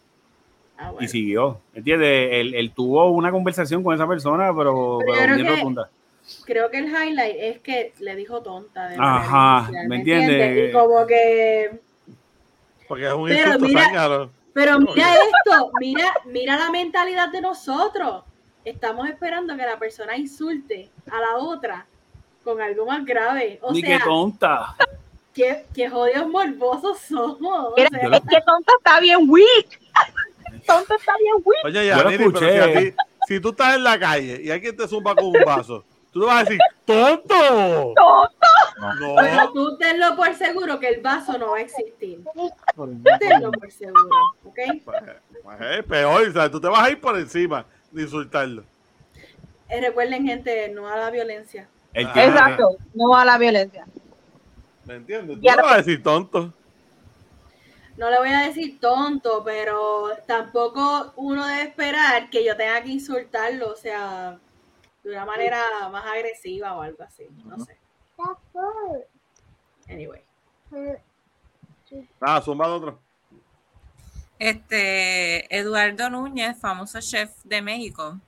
[0.82, 1.60] Ah, Y siguió.
[1.74, 2.28] ¿Entiendes?
[2.32, 5.90] Él, él tuvo una conversación con esa persona, pero, Pero pero creo bien que- rotunda.
[6.44, 8.88] Creo que el highlight es que le dijo tonta.
[8.88, 10.70] De Ajá, ¿me entiendes?
[10.70, 11.80] Y como que
[12.88, 14.28] Porque es un Pero insulto mira-.
[14.52, 18.24] Pero mira esto, mira, mira la mentalidad de nosotros.
[18.64, 21.86] Estamos esperando que la persona insulte a la otra
[22.44, 23.58] con algo más grave.
[23.62, 24.76] O Ni sea, que tonta.
[25.34, 27.72] qué, qué jodidos morbosos somos.
[27.72, 29.80] O sea, es que tonta está bien weak.
[30.70, 31.64] Tonta está bien weak.
[31.64, 32.60] Oye, ya, Nini, pero si, escuché.
[32.60, 32.94] a ti-
[33.28, 36.26] si tú estás en la calle y alguien te zumba con un vaso, tú le
[36.26, 37.94] vas a decir, ¡tonto!
[37.94, 38.46] Tonta.
[39.00, 42.20] No, pero tú tenlo por seguro que el vaso no va a existir.
[43.18, 44.08] Tenlo por seguro,
[44.44, 44.58] ¿ok?
[44.84, 45.02] pues,
[45.42, 48.64] pues, es peor, o sea, tú te vas a ir por encima de insultarlo.
[49.68, 51.68] Eh, recuerden, gente, no a la violencia.
[51.94, 51.98] Ah.
[52.24, 53.84] Exacto, no a la violencia.
[54.86, 55.38] ¿Me entiendes?
[55.40, 56.52] Tú no- vas a decir tonto.
[58.00, 62.92] No le voy a decir tonto, pero tampoco uno debe esperar que yo tenga que
[62.92, 64.40] insultarlo, o sea,
[65.04, 65.60] de una manera
[65.90, 67.28] más agresiva o algo así.
[67.44, 67.76] No sé.
[69.86, 70.22] Anyway.
[72.18, 72.98] Nada, zumba de otro.
[74.38, 78.18] Este Eduardo Núñez, famoso chef de México,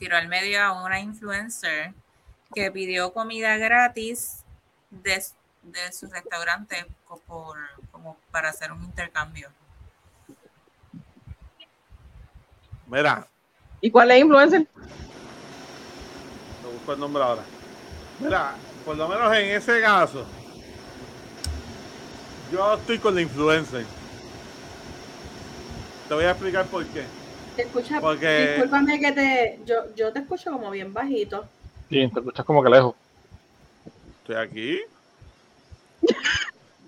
[0.00, 1.94] tiró al medio a una influencer
[2.52, 4.44] que pidió comida gratis
[4.90, 5.22] de,
[5.62, 6.86] de su restaurante
[7.26, 7.56] por,
[7.92, 9.48] como para hacer un intercambio.
[12.86, 13.26] Mira,
[13.80, 14.66] ¿Y cuál es influencer?
[14.66, 17.42] te busco el nombre ahora.
[18.18, 18.54] Mira,
[18.84, 20.26] por lo menos en ese caso,
[22.52, 23.86] yo estoy con la influencer.
[26.08, 27.06] Te voy a explicar por qué.
[27.54, 31.46] Te escucha, Porque- discúlpame que te, yo, yo te escucho como bien bajito.
[31.88, 32.94] Sí, te escuchas como que lejos.
[34.22, 34.80] Estoy aquí.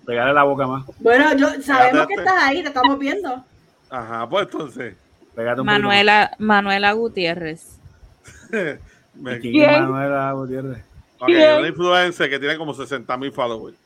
[0.05, 0.83] Pegarle la boca más.
[0.99, 3.43] Bueno, yo sabemos que estás ahí, te estamos viendo.
[3.89, 4.95] Ajá, pues entonces.
[5.35, 7.79] Pégate un Manuela, Manuela Gutiérrez.
[9.15, 9.39] me-.
[9.39, 10.83] ¿Quién Manuela Gutiérrez?
[11.19, 11.59] ok, Bien.
[11.59, 13.77] una influencer que tiene como 60 mil followers.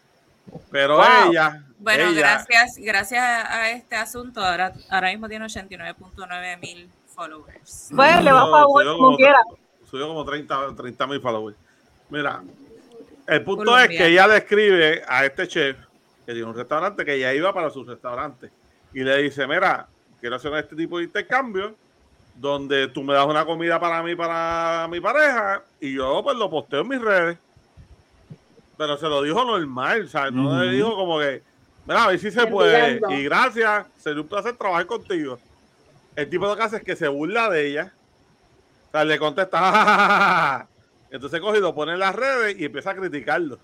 [0.71, 1.31] Pero Wow.
[1.31, 1.63] ella.
[1.79, 7.89] Bueno, ella- gracias, gracias a este asunto, ahora, ahora mismo tiene 89.9 mil followers.
[7.95, 9.39] Pues le va a favor subió como quiera.
[9.89, 11.57] Subió como 30 mil followers.
[12.09, 12.41] Mira,
[13.27, 15.77] el punto es que ella describe a este chef
[16.25, 18.49] que tiene un restaurante que ella iba para su restaurante
[18.93, 19.87] y le dice, mira,
[20.19, 21.75] quiero hacer este tipo de intercambio
[22.35, 26.49] donde tú me das una comida para mí, para mi pareja y yo pues lo
[26.49, 27.37] posteo en mis redes.
[28.77, 31.41] Pero se lo dijo normal, o sea, no le dijo como que,
[31.85, 33.01] mira, a ver si se puede.
[33.09, 35.39] Y gracias, sería un placer trabajar contigo.
[36.15, 37.93] El tipo lo que hace es que se burla de ella.
[38.87, 40.67] O sea, le contesta.
[41.17, 43.57] Entonces coge y lo pone en las redes y empieza a criticarlo.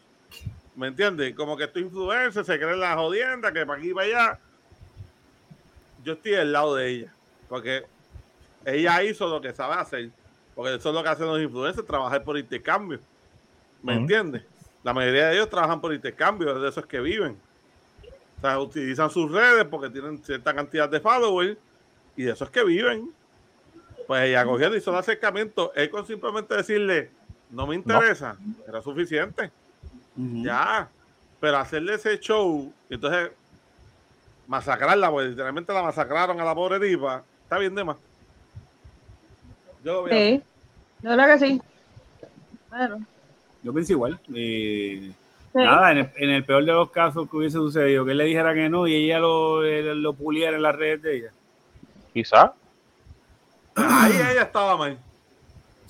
[0.75, 1.35] ¿Me entiendes?
[1.35, 4.39] Como que estoy influencer, se cree en la jodienda, que para aquí y para allá.
[6.03, 7.13] Yo estoy del lado de ella.
[7.47, 7.85] Porque
[8.65, 10.09] ella hizo lo que sabe hacer.
[10.55, 12.99] Porque eso es lo que hacen los influencers, trabajar por intercambio.
[13.83, 14.01] ¿Me Ujú.
[14.01, 14.43] entiendes?
[14.81, 17.37] La mayoría de ellos trabajan por intercambio, de esos que viven.
[18.37, 21.55] O sea, utilizan sus redes porque tienen cierta cantidad de followers
[22.17, 23.11] y de esos que viven.
[24.07, 25.71] Pues ella cogió y hizo el acercamiento.
[25.75, 27.11] Él con simplemente decirle,
[27.53, 28.35] no me interesa,
[28.67, 29.51] era suficiente.
[30.15, 30.89] Ya.
[31.39, 33.31] Pero hacerle ese show, y entonces
[34.47, 37.97] masacrarla, porque literalmente la masacraron a la pobre tipa, está bien de más.
[39.83, 40.07] Yo lo.
[40.07, 40.43] Sí, de
[41.09, 41.61] verdad que sí.
[42.69, 43.05] Bueno,
[43.61, 44.19] Yo pienso igual.
[44.33, 45.15] Eh, sí.
[45.53, 48.25] Nada, en el, en el peor de los casos que hubiese sucedido, que él le
[48.25, 51.31] dijera que no y ella lo, lo puliera en las redes de ella.
[52.13, 52.53] Quizá.
[53.75, 54.97] Ahí ella estaba mal.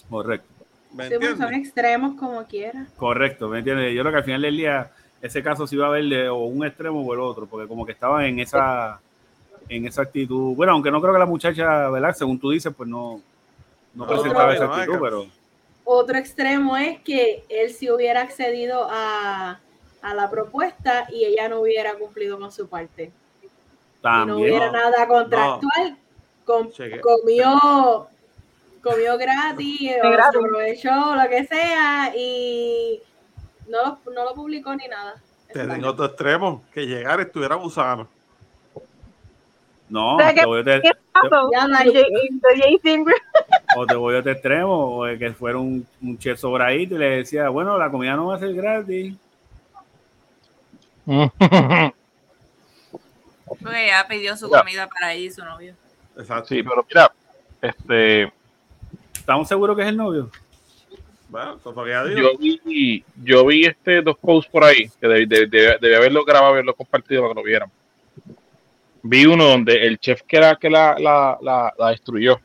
[0.10, 0.48] Correcto,
[0.94, 2.86] ¿Me Sí, pues son extremos como quiera.
[2.98, 3.94] correcto, ¿me entiendes?
[3.94, 4.92] Yo creo que al final del día
[5.22, 7.86] ese caso sí iba a haber de o un extremo o el otro, porque como
[7.86, 9.00] que estaba en esa
[9.70, 10.56] en esa actitud.
[10.56, 12.14] Bueno, aunque no creo que la muchacha, ¿verdad?
[12.14, 13.22] Según tú dices, pues no,
[13.94, 15.26] no No, presentaba esa actitud, pero
[15.86, 19.60] Otro extremo es que él sí hubiera accedido a,
[20.02, 23.12] a la propuesta y ella no hubiera cumplido con su parte.
[23.42, 24.38] Y no también.
[24.52, 25.98] hubiera No, nada contractual.
[26.46, 27.00] com- Cheque.
[27.00, 28.08] comió,
[28.84, 30.40] comió gratis o gratis.
[30.40, 33.02] aprovechó, lo que sea, y
[33.68, 35.16] no lo, no lo publicó ni nada.
[35.52, 38.08] Te tengo otro extremo, que llegar estuviera gusano.
[39.90, 40.82] No, O sea, te voy a te-.
[40.84, 40.92] Ya
[43.76, 47.18] o te voy a otro extremo, o que fuera un, un chef sobradito y le
[47.18, 49.16] decía, bueno, la comida no va a ser gratis.
[53.46, 54.60] Porque ella pidió su Ya.
[54.60, 55.76] comida para y su novio.
[56.18, 56.48] Exacto.
[56.50, 57.12] Sí, pero mira,
[57.62, 58.32] este,
[59.24, 60.30] ¿Estamos seguros que es el novio?
[61.30, 61.58] Bueno,
[62.22, 66.26] yo vi, yo vi este dos posts por ahí que debí, debí- debí- debí haberlo
[66.26, 67.72] grabado, haberlo compartido para que lo vieran.
[69.02, 72.38] Vi uno donde el chef que era que la, la, la, la destruyó,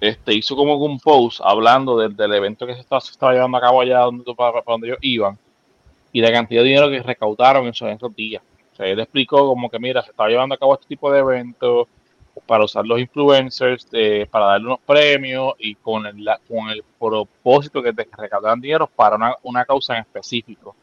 [0.00, 3.58] este, hizo como un post hablando del, del evento que se estaba, se estaba llevando
[3.58, 5.36] a cabo allá donde, para, para donde ellos iban
[6.12, 8.42] y la cantidad de dinero que recaudaron en esos, en esos días.
[8.72, 11.18] O sea, él explicó como que, mira, se estaba llevando a cabo este tipo de
[11.18, 11.88] eventos
[12.46, 16.82] para usar los influencers, eh, para darle unos premios y con el, la- con el
[16.98, 20.74] propósito que, de que recaudaran dinero para una, una causa en específico.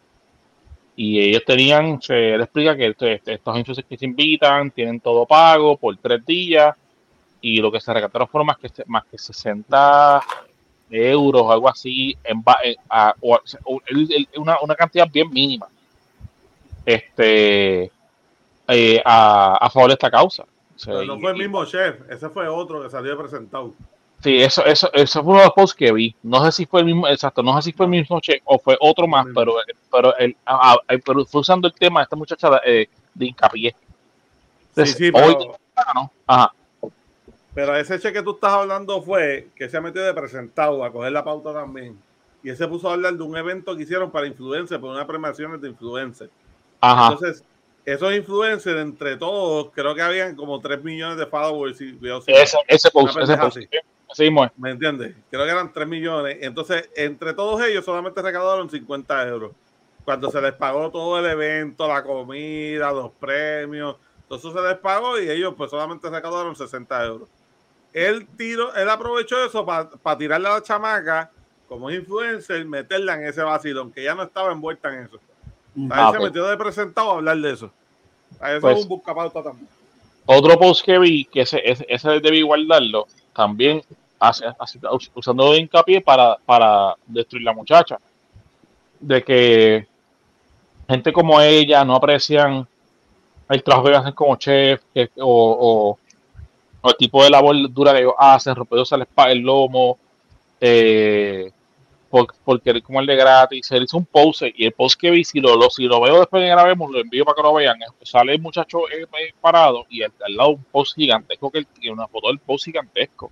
[0.96, 5.00] Y ellos tenían, se, él explica que este- este- estos influencers que se invitan tienen
[5.00, 6.76] todo pago por tres días
[7.42, 10.22] y lo que se recaudaron fueron más que, más que 60
[10.90, 12.76] euros o algo así, en, en-
[13.88, 15.68] el- una, una cantidad bien mínima
[16.86, 17.92] este,
[18.68, 20.46] eh, a, a favor de esta causa.
[20.78, 23.74] Sea, Pero no y- fue el y- mismo chef, ese fue otro que salió presentado.
[24.24, 26.16] Sí, eso, eso, eso fue uno de los posts que vi.
[26.24, 28.58] No sé si fue el mismo, exacto, no sé si fue el mismo check o
[28.58, 29.56] fue otro más, pero,
[29.92, 30.36] pero, el,
[31.06, 33.72] pero fue usando el tema de esta muchacha de, de hincapié.
[33.72, 33.78] Sí,
[34.70, 35.36] Entonces, sí, hoy,
[35.76, 36.12] pero, ¿no?
[36.26, 36.52] Ajá.
[37.54, 40.92] pero ese cheque que tú estás hablando fue que se ha metido de presentado a
[40.92, 42.00] coger la pauta también.
[42.44, 45.06] Y él se puso a hablar de un evento que hicieron para influencers, por unas
[45.06, 46.32] premiaciones de influencers.
[46.82, 47.14] Ajá.
[47.14, 47.44] Entonces,
[47.88, 51.80] esos influencers, entre todos, creo que habían como 3 millones de followers.
[51.80, 51.98] Y,
[52.28, 53.58] Ese, ese post, ese post.
[53.58, 53.70] es.
[54.58, 55.16] ¿Me entiendes?
[55.32, 56.38] Creo que eran 3 millones.
[56.42, 59.54] Entonces, entre todos ellos solamente recaudaron 50 euros.
[60.04, 63.96] Cuando se les pagó todo el evento, la comida, los premios,
[64.28, 67.30] todo eso se les pagó y ellos pues solamente recaudaron 60 euros.
[67.94, 71.32] Él, tiro, él aprovechó eso para tirarle a la chamaca,
[71.70, 75.22] como influencer, meterla en ese vacilón, que ya no estaba envuelta en eso.
[75.78, 76.24] Él Ah, se ok.
[76.24, 77.72] metió de presentado a hablar de eso.
[78.40, 79.68] A eso Pues- es un buscapauta también.
[80.26, 83.82] Otro post que vi, que ese, ese, ese debí guardarlo, también
[84.20, 84.80] hace, hace-
[85.14, 87.98] usando de hincapié para, para destruir la muchacha.
[89.00, 89.88] De que
[90.90, 92.68] gente como ella no aprecian
[93.50, 95.26] el trabajo que hacen como chef que- o,
[95.94, 96.00] o-
[96.82, 99.98] o el tipo de labor dura que ellos hacen, rompiéndose el, el lomo,
[100.60, 101.52] eh,
[102.10, 103.72] por, por querer de gratis.
[103.72, 106.20] Él hizo un post y el post que vi, si lo, lo- si lo veo
[106.20, 107.78] después que grabemos, lo envío para que lo vean.
[108.04, 111.94] Sale el muchacho eh, eh, parado y al, al lado un post gigantesco que tiene
[111.94, 113.32] una foto del post gigantesco.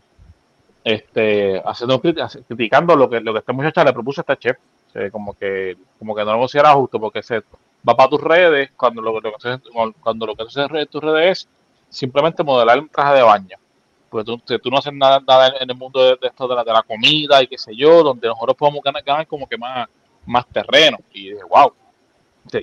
[0.83, 4.57] Este, haciendo criticando lo que, lo que esta muchacha le propuso a este chef.
[4.93, 7.39] Eh, como que, como que no lo considera justo porque se
[7.87, 9.61] va para tus redes cuando lo, lo que haces-
[10.01, 11.49] cuando lo que haces en tus redes es
[11.89, 13.57] simplemente modelar un traje de baño.
[14.23, 16.83] Porque tú, no haces nada, nada en, el mundo de, esto de la, de la
[16.83, 19.89] comida y qué sé yo, donde nosotros podemos ganar, ganar como que más,
[20.25, 20.97] más terreno.
[21.11, 21.73] Y dije, wow.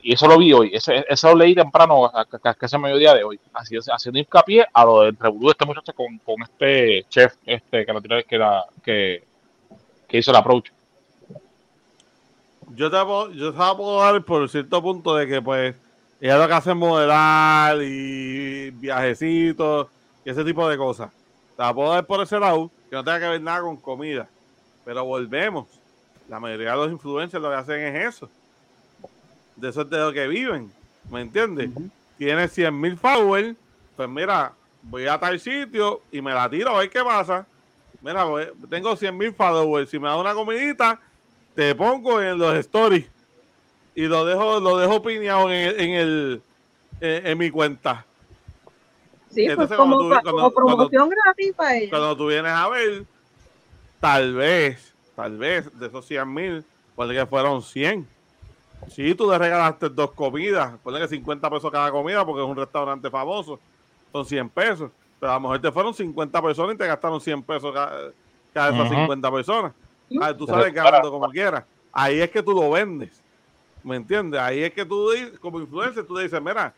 [0.02, 2.10] Y eso lo vi hoy, eso, eso lo leí temprano,
[2.56, 3.40] casi a mediodía de hoy.
[3.52, 7.84] Así, haciendo hincapié a lo del revolú de esta muchacha con, con este chef este
[7.84, 9.24] que, la, que, la, que,
[10.08, 10.70] que hizo el approach.
[12.74, 15.74] Yo te, puedo, yo te puedo dar por cierto punto de que, pues,
[16.20, 19.88] ella lo que hace es modelar y viajecitos
[20.24, 21.10] y ese tipo de cosas.
[21.62, 24.28] La puedo dar por ese lado, que no tenga que ver nada con comida.
[24.84, 25.68] Pero volvemos.
[26.28, 28.28] La mayoría de los influencers lo que hacen es eso.
[29.54, 30.72] De eso es de lo que viven.
[31.10, 31.70] ¿Me entiendes?
[32.18, 33.54] Tiene 100 mil followers.
[33.96, 34.52] Pues mira,
[34.82, 37.46] voy a tal sitio y me la tiro a ver qué pasa.
[38.00, 39.88] Mira, voy- tengo 100 mil followers.
[39.88, 40.98] Si me da una comidita,
[41.54, 43.06] te pongo en los stories
[43.94, 46.42] y lo dejo lo dejo piñado en, el- en el
[47.00, 48.04] en, en mi cuenta.
[49.32, 51.90] Sí, pues Entonces, como, cuando tú- cuando- como promoción gratis para ella.
[51.90, 53.04] Cuando tú vienes a ver,
[54.00, 56.64] tal vez, tal vez de esos 100 mil,
[56.94, 58.06] puede que fueron 100.
[58.88, 62.56] Si tú le regalaste dos comidas, puede que 50 pesos cada comida porque es un
[62.56, 63.58] restaurante famoso,
[64.12, 64.90] son 100 pesos.
[65.20, 68.10] Pero a lo mejor te fueron 50 personas y te gastaron 100 pesos cada,
[68.52, 68.94] cada esas Ujú.
[69.00, 69.72] 50 personas.
[70.20, 71.64] Ah, tú Pero sabes para- ganando como quieras.
[71.92, 73.22] Ahí es que tú lo vendes.
[73.84, 74.40] ¿Me entiendes?
[74.40, 75.08] Ahí es que tú,
[75.40, 76.74] como influencer, tú le dices, mira,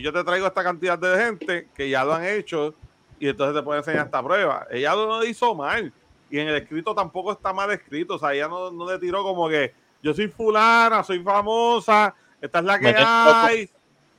[0.00, 2.74] yo te traigo esta cantidad de gente que ya lo han hecho
[3.18, 4.66] y entonces te puede enseñar esta prueba.
[4.70, 5.92] Ella lo hizo mal.
[6.30, 8.14] Y en el escrito tampoco está mal escrito.
[8.14, 9.72] O sea, ella no, no le tiró como que
[10.02, 13.68] yo soy fulana, soy famosa, esta es la que hay.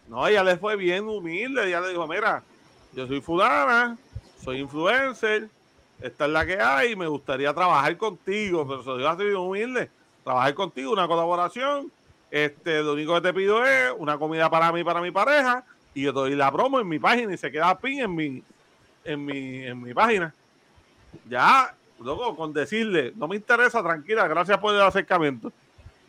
[0.07, 1.67] No, ella le fue bien humilde.
[1.67, 2.43] Ella le dijo, mira,
[2.93, 3.97] yo soy fulana,
[4.43, 5.49] soy influencer,
[6.01, 9.89] esta es la que hay, me gustaría trabajar contigo, pero digo así bien humilde,
[10.23, 11.91] trabajar contigo, una colaboración.
[12.31, 16.03] Este, lo único que te pido es una comida para mí para mi pareja, y
[16.03, 18.43] yo doy la promo en mi página y se queda pin en mi,
[19.03, 20.33] en mi, en mi página.
[21.27, 25.51] Ya, luego con decirle, no me interesa, tranquila, gracias por el acercamiento.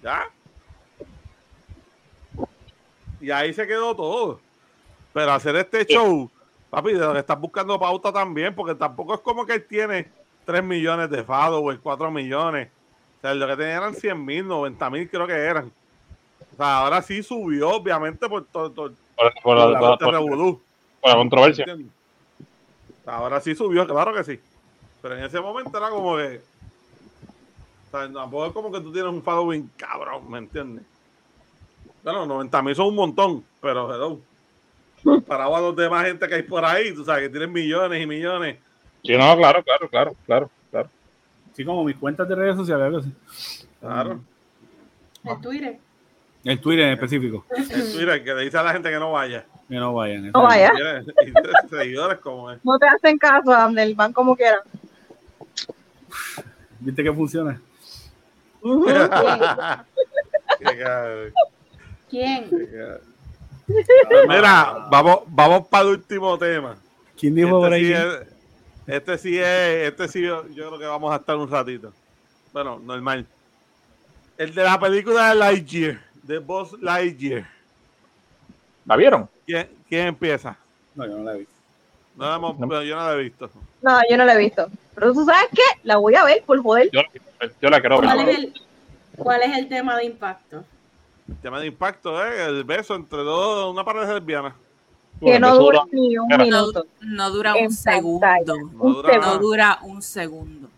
[0.01, 0.31] Ya.
[3.21, 4.41] Y ahí se quedó todo.
[5.13, 6.31] Pero hacer este show,
[6.71, 10.09] papi, que estás buscando pauta también, porque tampoco es como que él tiene
[10.45, 12.69] 3 millones de followers, 4 millones.
[13.19, 15.73] O sea, lo que tenía eran 100 mil, 90 mil creo que eran.
[16.53, 20.13] O sea, ahora sí subió, obviamente, por todo, Por, por- por la por-
[21.05, 21.67] la controversia.
[23.07, 24.41] Ahora sí subió, claro que sí.
[25.01, 26.41] Pero en ese momento era como que.
[27.89, 30.85] O sea, tampoco es como que tú tienes un following cabrón, ¿me entiendes?
[32.05, 34.21] Bueno, 90 mil son un montón, pero hello.
[35.03, 38.07] Comparado a los demás gente que hay por ahí, tú sabes que tienen millones y
[38.07, 38.59] millones.
[39.05, 40.89] Sí, no, claro, claro, claro, claro, claro.
[41.55, 42.87] Sí, como mis cuentas de redes sociales.
[42.87, 43.13] algo así.
[43.81, 44.21] Claro.
[45.25, 45.79] En Twitter.
[46.45, 47.45] El Twitter en específico.
[47.57, 49.45] En Twitter, que le dice a la gente que no vaya.
[49.69, 50.31] Que no vayan.
[50.33, 50.73] No vaya.
[51.71, 52.59] Seguidores como es.
[52.65, 54.61] No te hacen caso, Abner, van como quieran.
[56.81, 57.61] ¿Viste que funciona?
[62.11, 62.51] ¿Quién?
[64.29, 66.77] Mira, vamos, vamos para el último tema.
[67.19, 67.87] ¿Quién dijo Este por ahí?
[67.87, 68.29] sí es-
[68.87, 71.93] Este sí es, este sí yo, yo creo que vamos a estar un ratito.
[72.53, 73.25] Bueno, normal.
[74.37, 77.47] El de la película de Lightyear, de Buzz Lightyear.
[78.87, 79.29] ¿La vieron?
[79.47, 80.57] ¿Quién, quién empieza?
[80.95, 81.53] No, yo no la he visto.
[82.17, 83.51] No la hemos- bueno, yo no la he visto.
[83.81, 84.69] No, yo no la he visto.
[84.95, 86.91] Pero tú sabes qué, la voy a ver, por joder.
[86.93, 87.01] Yo,
[87.61, 88.35] yo la quiero ¿Cuál es, ver.
[88.37, 88.55] el,
[89.17, 90.65] ¿Cuál es el tema de impacto?
[91.29, 92.47] El tema de impacto, ¿eh?
[92.47, 94.55] El beso entre dos, una pareja lesbiana.
[95.21, 96.87] Que no dura dura- ni un minuto.
[97.01, 98.27] No dura un segundo.
[98.75, 100.69] No dura No dura un segundo.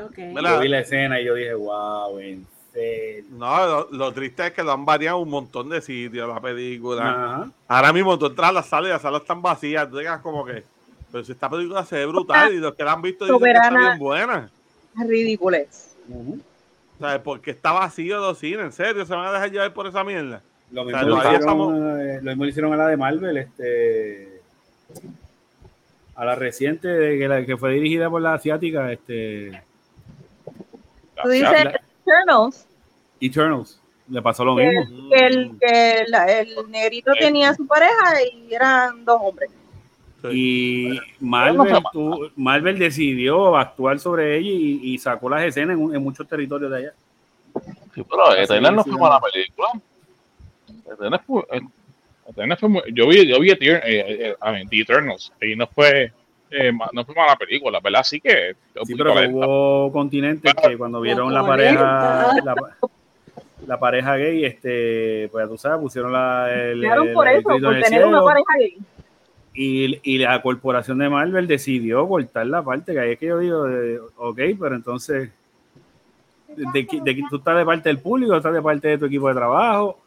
[0.00, 0.16] Ok.
[0.18, 2.46] Mira, Yo vi la escena y yo dije, wow, en
[2.78, 3.24] serio.
[3.30, 7.08] No, lo, lo triste es que lo han variado un montón de sitios la película.
[7.10, 7.50] Ajá.
[7.68, 9.88] Ahora mismo tú entras a la sala y las salas están vacías.
[9.90, 10.64] Tú digas como que,
[11.10, 13.50] pero si esta película se ve brutal y los que la han visto dicen que
[13.50, 14.50] está bien buena.
[14.96, 15.94] Ridiculez.
[16.08, 16.40] Ujú.
[16.98, 17.20] ¿Sabes?
[17.22, 20.42] Porque está vacío los cines, en serio, se van a dejar llevar por esa mierda.
[20.72, 24.42] Lo O mismo, sea, hicieron, eh, lo mismo hicieron a la de Marvel, este
[26.16, 29.62] a la reciente de que, la, que fue dirigida por la asiática, este
[31.22, 32.66] Tú dices la- Eternals,
[33.20, 33.80] Eternals.
[34.10, 35.10] Le pasó lo que, mismo.
[35.10, 39.50] que el, que la- el negrito tenía su pareja y eran dos hombres.
[40.32, 46.02] Y Marvel, tu- Marvel decidió actuar sobre ella y, y sacó las escenas en, en
[46.02, 46.92] muchos territorios de allá.
[47.94, 49.02] Sí, pero Eternal no sí, fue sí.
[49.02, 49.68] mala película.
[50.92, 51.60] Eternal fue, eh,
[52.28, 55.54] Eternal fue muy- yo vi, yo vi Etern- eh, eh, I mean, The Eternals y
[55.54, 56.12] no fue,
[56.50, 58.00] eh, no fue mala película, ¿verdad?
[58.00, 62.54] Así que Sí, pero hubo continentes que cuando vieron la pareja, la,
[63.66, 67.36] la pareja gay, este, pues ya tú sabes, pusieron la, el, Claro, el- por el
[67.38, 68.78] eso, por tener una pareja gay.
[69.54, 73.38] Y, y la corporación de Marvel decidió cortar la parte que ahí es que yo
[73.38, 75.30] digo, eh, ok, pero entonces,
[76.48, 79.28] de, que- de tú estás de parte del público, estás de parte de tu equipo
[79.28, 79.98] de trabajo.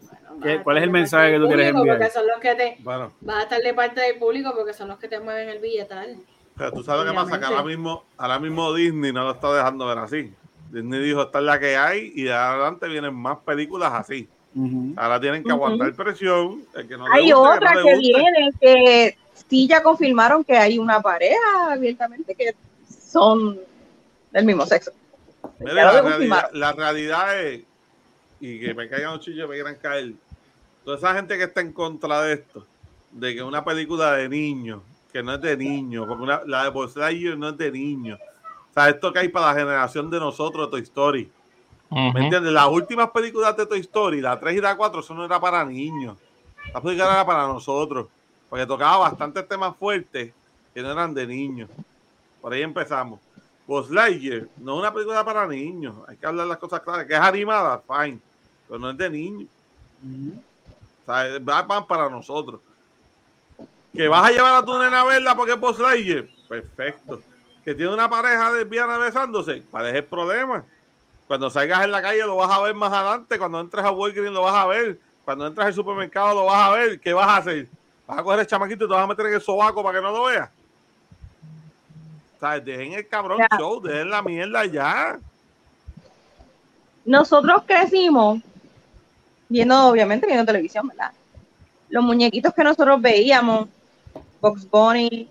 [0.00, 1.98] Bueno, ¿Qué- cuál es el de mensaje que tú quieres enviar?
[1.98, 4.88] Porque son los que te, Bueno, vas a estar de parte del público porque son
[4.88, 6.16] los que te mueven el billetal.
[6.56, 9.52] pero tú sabes lo que pasa, que ahora mismo, ahora mismo Disney no lo está
[9.52, 10.32] dejando ver así.
[10.70, 14.28] Disney dijo, esta es la que hay y de adelante vienen más películas así.
[14.96, 16.64] Ahora tienen que aguantar presión.
[16.74, 18.12] el que no le Hay guste, otra no que le guste.
[18.18, 19.18] viene que
[19.48, 22.54] sí ya confirmaron que hay una pareja abiertamente que
[22.88, 23.58] son
[24.32, 24.90] del mismo sexo.
[25.60, 27.62] Mira, la, realidad, la realidad es,
[28.40, 30.12] y que me caigan los chillos me quieran caer,
[30.84, 32.66] toda esa gente que está en contra de esto,
[33.12, 34.82] de que una película de niños,
[35.12, 38.18] que no es de niños, porque una- la de Lightyear no es de niños.
[38.78, 41.28] Sea, esto que hay para la generación de nosotros Toy Story.
[41.90, 42.52] ¿Me entiendes?
[42.52, 45.64] Las últimas películas de Toy Story, la 3 y la 4, eso no era para
[45.64, 46.16] niños.
[46.72, 48.06] La película era para nosotros,
[48.48, 50.32] porque tocaba bastantes temas fuertes
[50.72, 51.68] que no eran de niños.
[52.40, 53.18] Por ahí empezamos.
[53.66, 55.96] Buzz Lightyear no es una película para niños.
[56.06, 57.04] Hay que hablar las cosas claras.
[57.04, 58.20] Que es animada, fine.
[58.68, 59.48] Pero no es de niños.
[61.02, 62.60] O sea, van para nosotros.
[63.92, 66.26] Que vas a llevar a tu nena a verla porque es Buzz Lightyear.
[66.48, 67.20] Perfecto.
[67.68, 69.62] Que tiene una pareja lesbiana besándose.
[69.70, 70.64] ¿Cuál es el problema?
[71.26, 73.38] Cuando salgas en la calle lo vas a ver más adelante.
[73.38, 74.98] Cuando entres a Walgreens lo vas a ver.
[75.22, 76.98] Cuando entres al supermercado lo vas a ver.
[76.98, 77.68] ¿Qué vas a hacer?
[78.06, 80.02] Vas a coger el chamaquito y te vas a meter en el sobaco para que
[80.02, 80.48] no lo veas.
[82.40, 82.64] ¿Sabes?
[82.64, 83.58] Dejen el cabrón Ya.
[83.58, 85.18] show, dejen la mierda ya.
[87.04, 88.40] Nosotros crecimos
[89.46, 91.12] viendo, obviamente, viendo televisión, ¿verdad?
[91.90, 93.68] Los muñequitos que nosotros veíamos,
[94.40, 95.28] Box Bunny,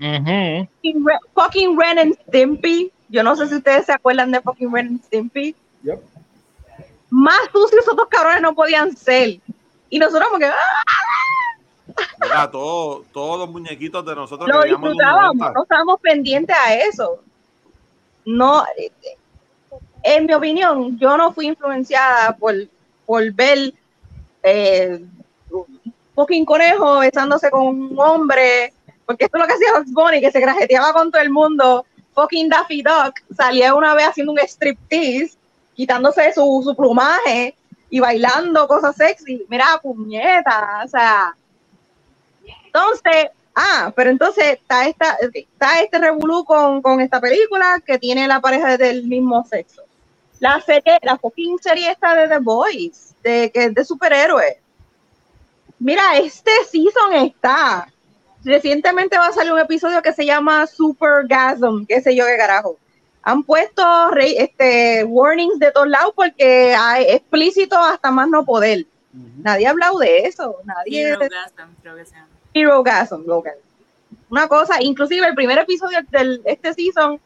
[0.00, 2.90] Fucking Ren- fucking Ren and Stimpy.
[3.08, 5.54] Yo no sé si ustedes se acuerdan de fucking Ren and Stimpy.
[5.82, 6.00] Yep.
[7.10, 9.40] Más sucios otros cabrones no podían ser.
[9.90, 11.94] Y nosotros como que ¡ah!
[12.22, 15.52] Mira, todo- todos los muñequitos de nosotros lo disfrutábamos, 90.
[15.54, 17.20] no estábamos pendientes a eso.
[18.24, 18.64] No,
[20.02, 22.54] en mi opinión, yo no fui influenciada por,
[23.06, 23.74] por ver
[24.42, 25.04] eh,
[25.50, 25.80] un
[26.14, 28.72] fucking conejo besándose con un hombre,
[29.10, 31.84] porque esto es lo que hacía Bugs Bunny, que se grajeteaba con todo el mundo.
[32.14, 35.36] Fucking Daffy Duck salía una vez haciendo un striptease,
[35.74, 37.56] quitándose su, su plumaje
[37.90, 39.44] y bailando cosas sexy.
[39.48, 41.34] Mira, puñeta, o sea.
[42.66, 48.28] Entonces, ah, pero entonces está esta, está este revolú con, con esta película que tiene
[48.28, 49.82] la pareja del mismo sexo.
[50.38, 54.58] La serie, la fucking serie esta de The Boys, de que es de superhéroes.
[55.80, 57.88] Mira, este season está.
[58.44, 62.76] Recientemente va a salir un episodio que se llama Supergasm, qué sé yo qué carajo.
[63.22, 68.86] Han puesto re- este warnings de todos lados porque hay explícito hasta más no poder.
[69.42, 71.02] Nadie ha hablado de eso, nadie.
[71.02, 72.28] Hero Gasm, creo que se llama.
[72.54, 73.54] Hero Gasm, Logan.
[74.30, 77.20] Una cosa, inclusive el primer episodio de este season,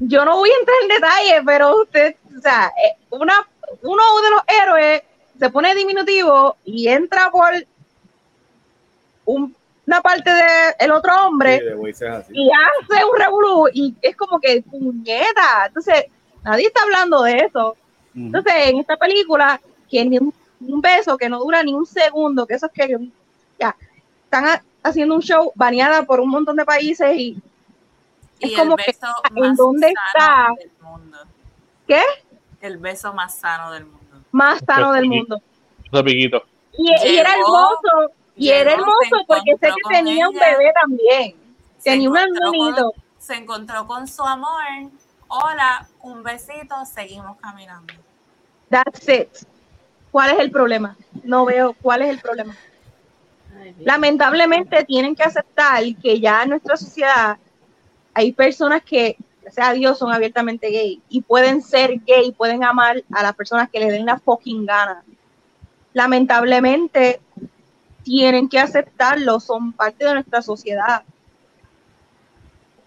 [0.00, 3.48] yo no voy a entrar en detalle, pero usted, o sea, eh, una,
[3.82, 5.02] uno de los héroes
[5.38, 7.52] se pone diminutivo y entra por
[9.26, 9.54] un
[9.86, 10.30] una parte
[10.80, 15.66] del otro hombre Sí, es y hace un revolú y es como que puñeta.
[15.66, 16.06] Entonces,
[16.42, 17.76] nadie está hablando de eso.
[18.14, 19.60] Entonces, en esta película,
[19.90, 22.96] que ni un, un beso que no dura ni un segundo, que eso es que
[23.58, 23.76] ya
[24.24, 27.36] están ha- haciendo un show baneada por un montón de países y
[28.40, 30.62] es Y como el que beso ¿en más dónde sano está?
[30.62, 31.18] del mundo.
[31.86, 32.00] ¿Qué?
[32.62, 33.98] El beso más sano del mundo.
[34.32, 35.42] más sano del mundo.
[36.72, 40.72] Y, y era Llegó, hermoso, y era hermoso se porque sé que tenía un bebé
[40.80, 41.36] también.
[41.82, 42.92] Tenía un con- hermanito.
[43.18, 44.62] Se encontró con su amor.
[45.28, 47.92] Hola, un besito, seguimos caminando.
[48.68, 49.28] That's it.
[50.10, 50.96] ¿Cuál es el problema?
[51.22, 52.56] No veo cuál es el problema.
[53.80, 57.38] Lamentablemente tienen que aceptar que ya en nuestra sociedad
[58.12, 63.02] hay personas que, gracias a Dios, son abiertamente gay y pueden ser gay, pueden amar
[63.12, 65.02] a las personas que les den la fucking gana.
[65.94, 67.20] Lamentablemente
[68.04, 71.02] tienen que aceptarlo, son parte de nuestra sociedad.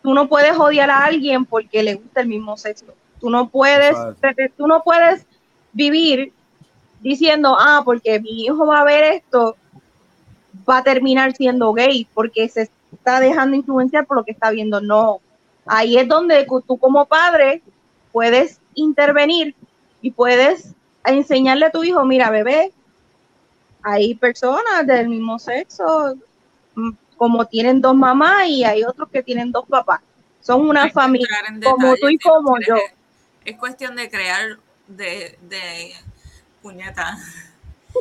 [0.01, 2.85] Tú no puedes odiar a alguien porque le gusta el mismo sexo.
[3.19, 3.97] Tú no puedes,
[4.55, 5.25] tú no puedes
[5.73, 6.31] vivir
[7.01, 9.57] diciendo, ah, porque mi hijo va a ver esto,
[10.69, 14.79] va a terminar siendo gay porque se está dejando influenciar por lo que está viendo.
[14.81, 15.19] No,
[15.65, 17.61] ahí es donde tú como padre
[18.11, 19.55] puedes intervenir
[20.01, 20.73] y puedes
[21.05, 22.71] enseñarle a tu hijo, mira, bebé,
[23.89, 26.15] hay personas del mismo sexo,
[26.75, 30.01] mm, como tienen dos mamás y hay otros que tienen dos papás.
[30.41, 31.27] Son una familia,
[31.63, 32.75] como tú y como yo.
[33.45, 35.93] Es cuestión de crear, de, de
[36.61, 37.17] puñeta.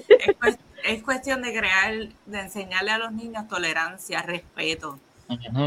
[0.08, 1.92] Es, cues- es cuestión de crear,
[2.26, 4.98] de enseñarle a los niños tolerancia, respeto.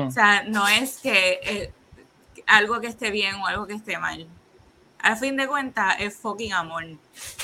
[0.08, 1.74] O sea, no es que eh,
[2.45, 4.27] algo que esté bien o algo que esté mal.
[5.00, 6.84] Al fin de cuentas, es fucking amor.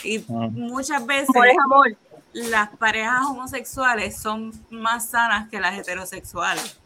[0.03, 1.95] Y muchas veces Amor es amor.
[2.35, 6.79] Las parejas homosexuales son más sanas que las heterosexuales.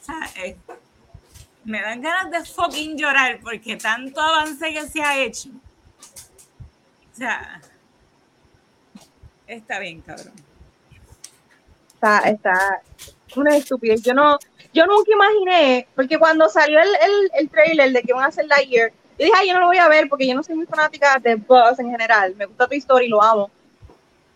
[0.00, 0.56] O sea, eh,
[1.64, 5.50] me dan ganas de fucking llorar porque tanto avance que se ha hecho.
[7.12, 7.60] O sea,
[9.46, 10.32] está bien, cabrón.
[11.94, 12.82] está, está
[13.36, 14.02] una estupidez.
[14.02, 14.38] Yo no,
[14.74, 18.46] yo nunca imaginé, porque cuando salió el, el, el trailer de que van a hacer
[18.46, 20.66] Lightyear, yo dije, ay, yo no lo voy a ver porque yo no soy muy
[20.66, 22.34] fanática de Buzz en general.
[22.36, 23.50] Me gusta tu historia y lo amo.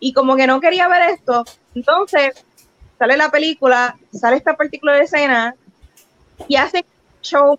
[0.01, 2.45] Y como que no quería ver esto, entonces
[2.99, 5.55] sale la película, sale esta particular escena
[6.49, 6.85] y hace
[7.23, 7.57] show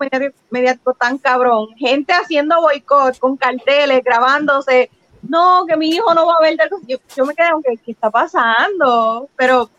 [0.50, 1.70] mediático, tan cabrón.
[1.78, 4.90] Gente haciendo boicot con carteles, grabándose.
[5.22, 6.84] No, que mi hijo no va a ver tal cosa.
[6.88, 9.30] Yo, yo me quedé, aunque, ¿qué está pasando?
[9.36, 9.70] Pero,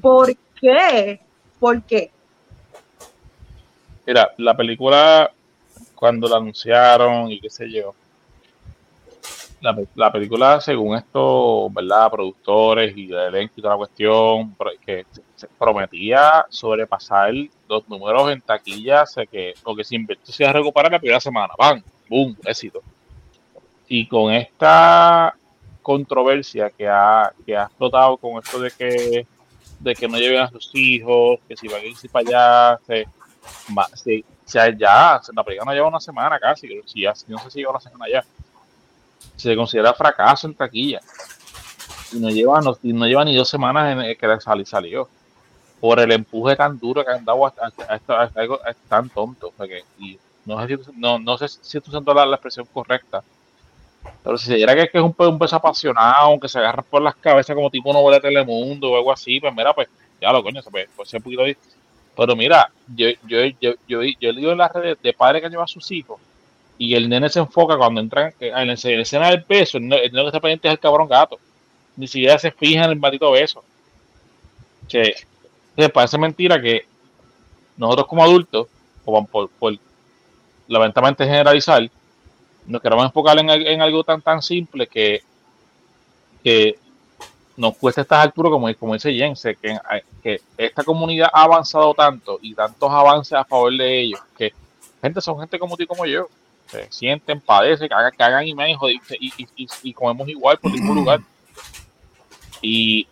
[0.00, 1.20] ¿por qué?
[1.58, 2.10] ¿Por qué?
[4.06, 5.32] Mira, la película,
[5.94, 7.94] cuando la anunciaron y qué sé yo,
[9.60, 12.10] la, la película, según esto, ¿verdad?
[12.10, 17.32] Productores y el elenco y toda la cuestión, que se- prometía sobrepasar
[17.68, 21.20] los números en taquilla, sea que lo que se invirtió se a recuperar la primera
[21.20, 21.54] semana.
[21.58, 21.82] ¡Bam!
[22.08, 22.36] ¡Boom!
[22.44, 22.82] Éxito.
[23.88, 25.36] Y con esta
[25.82, 29.26] controversia que ha, que ha explotado con esto de que,
[29.78, 32.28] de que no lleven a sus hijos, que si van a irse para
[32.74, 33.06] allá, se,
[33.94, 37.58] se- se- ya, la película no lleva una semana casi, si ya, no sé si
[37.60, 38.24] lleva una semana ya.
[39.34, 41.00] Se considera fracaso en taquilla.
[42.12, 45.08] Y no lleva, no, no lleva ni dos semanas en el que la sali- salió.
[45.80, 49.48] Por el empuje tan duro que han dado a, a- a algo tan tonto.
[49.48, 52.66] o sea que- y no sé si, no, no sé si estoy usando la, expresión
[52.72, 53.22] correcta.
[54.22, 57.02] Pero si se diera que, que es un, un beso apasionado, que se agarra por
[57.02, 59.88] las cabezas como tipo novela de Telemundo o algo así, pues mira, pues
[60.20, 61.42] ya lo coño, se puede, ser un poquito
[62.16, 65.68] Pero mira, yo, yo, yo, yo, yo en las redes de padres que llevan a
[65.68, 66.18] sus hijos
[66.78, 70.26] y el nene se enfoca cuando entran en la, escena- del beso, el nene que
[70.26, 71.38] está pendiente es el cabrón gato.
[71.96, 73.64] Ni siquiera se fija en el maldito beso.
[74.88, 75.14] Que,
[75.92, 76.86] parece mentira que
[77.76, 78.66] nosotros como adultos,
[79.04, 79.74] o por, por
[80.68, 81.88] lamentablemente generalizar,
[82.66, 85.22] nos queremos enfocar en, en algo tan tan simple que,
[86.42, 86.78] que
[87.56, 89.78] nos cuesta estas alturas, como, como dice Jense, que,
[90.22, 94.52] que esta comunidad ha avanzado tanto y tantos avances a favor de ellos, que
[95.00, 96.28] gente son gente como tú y como yo,
[96.66, 98.76] se sienten, padecen, cagan, cagan y me y,
[99.20, 101.20] y, y, y comemos igual por ningún lugar.
[102.62, 103.06] Y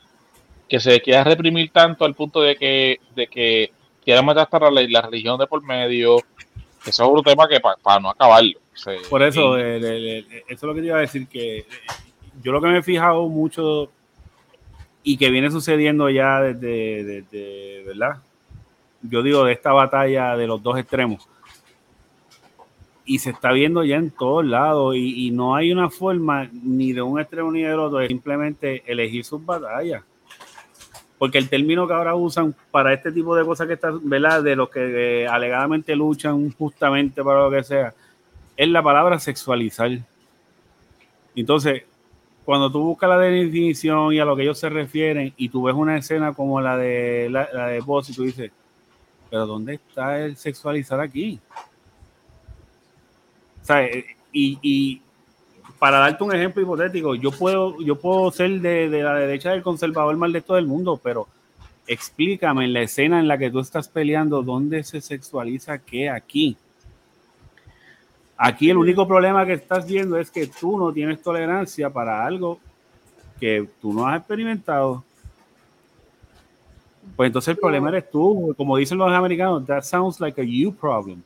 [0.68, 3.72] que se quiera reprimir tanto al punto de que, de que
[4.04, 6.16] quieran meter hasta la, la religión de por medio,
[6.82, 8.58] que eso es otro tema que para no acabarlo.
[9.08, 11.58] Por eso, y- el- el- el- eso es lo que te iba a decir, que
[11.58, 11.66] eh,
[12.42, 13.90] yo lo que me he fijado mucho
[15.02, 18.16] y que viene sucediendo ya desde, desde, ¿verdad?
[19.02, 21.28] Yo digo, de esta batalla de los dos extremos.
[23.04, 27.02] Y se está viendo ya en todos lados y, no hay una forma ni de
[27.02, 30.02] un extremo ni del otro, es simplemente elegir sus batallas.
[31.18, 34.42] porque el término que ahora usan para este tipo de cosas que están, ¿verdad?
[34.42, 37.94] De los que eh, alegadamente luchan justamente para lo que sea,
[38.56, 39.90] es la palabra sexualizar.
[41.36, 41.84] Entonces,
[42.44, 45.74] cuando tú buscas la definición y a lo que ellos se refieren y tú ves
[45.74, 48.50] una escena como la de la, la de Boss y tú dices,
[49.30, 51.40] pero ¿dónde está el sexualizar aquí?
[53.68, 55.00] Eh, y,
[55.78, 60.16] para darte un ejemplo hipotético, yo puedo, yo puedo ser de, la derecha del conservador
[60.16, 61.28] mal de todo el mundo, pero
[61.86, 66.56] explícame en la escena en la que tú estás peleando, ¿dónde se sexualiza qué aquí?
[68.36, 72.58] Aquí el único problema que estás viendo es que tú no tienes tolerancia para algo
[73.38, 75.04] que tú no has experimentado.
[77.14, 80.72] Pues entonces el problema eres tú, como dicen los americanos, that sounds like a you
[80.72, 81.22] problem.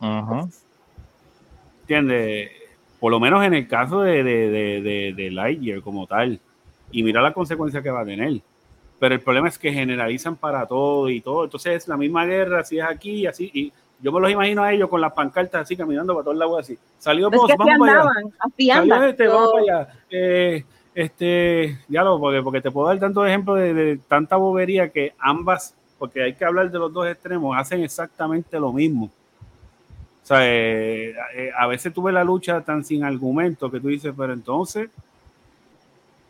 [0.00, 0.48] Ujú.
[1.90, 2.52] ¿Entiendes?
[3.00, 6.38] Por lo menos en el caso de, de, de, de, de Lightyear como tal.
[6.92, 8.40] Y mira la consecuencia que va a tener.
[9.00, 11.42] Pero el problema es que generalizan para todo y todo.
[11.42, 13.50] Entonces es la misma guerra, si es aquí y así.
[13.52, 16.60] Y yo me los imagino a ellos con las pancartas así, caminando para todos lados
[16.60, 16.78] así.
[16.96, 18.74] Salió así vamos para allá.
[18.76, 19.88] Salió este, vamos para allá.
[20.10, 24.90] Eh, este, ya lo, porque, porque te puedo dar tantos ejemplos de, de tanta bobería
[24.90, 29.10] que ambas, porque hay que hablar de los dos extremos, hacen exactamente lo mismo.
[30.30, 34.14] O sea, eh, eh, a veces tuve la lucha tan sin argumento que tú dices,
[34.16, 34.88] pero entonces,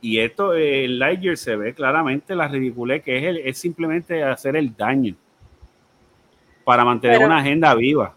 [0.01, 4.25] y esto, eh, el Lightyear se ve claramente la ridiculez que es, el- es simplemente
[4.25, 5.15] hacer el daño
[6.65, 8.15] para mantener Pero- una agenda viva.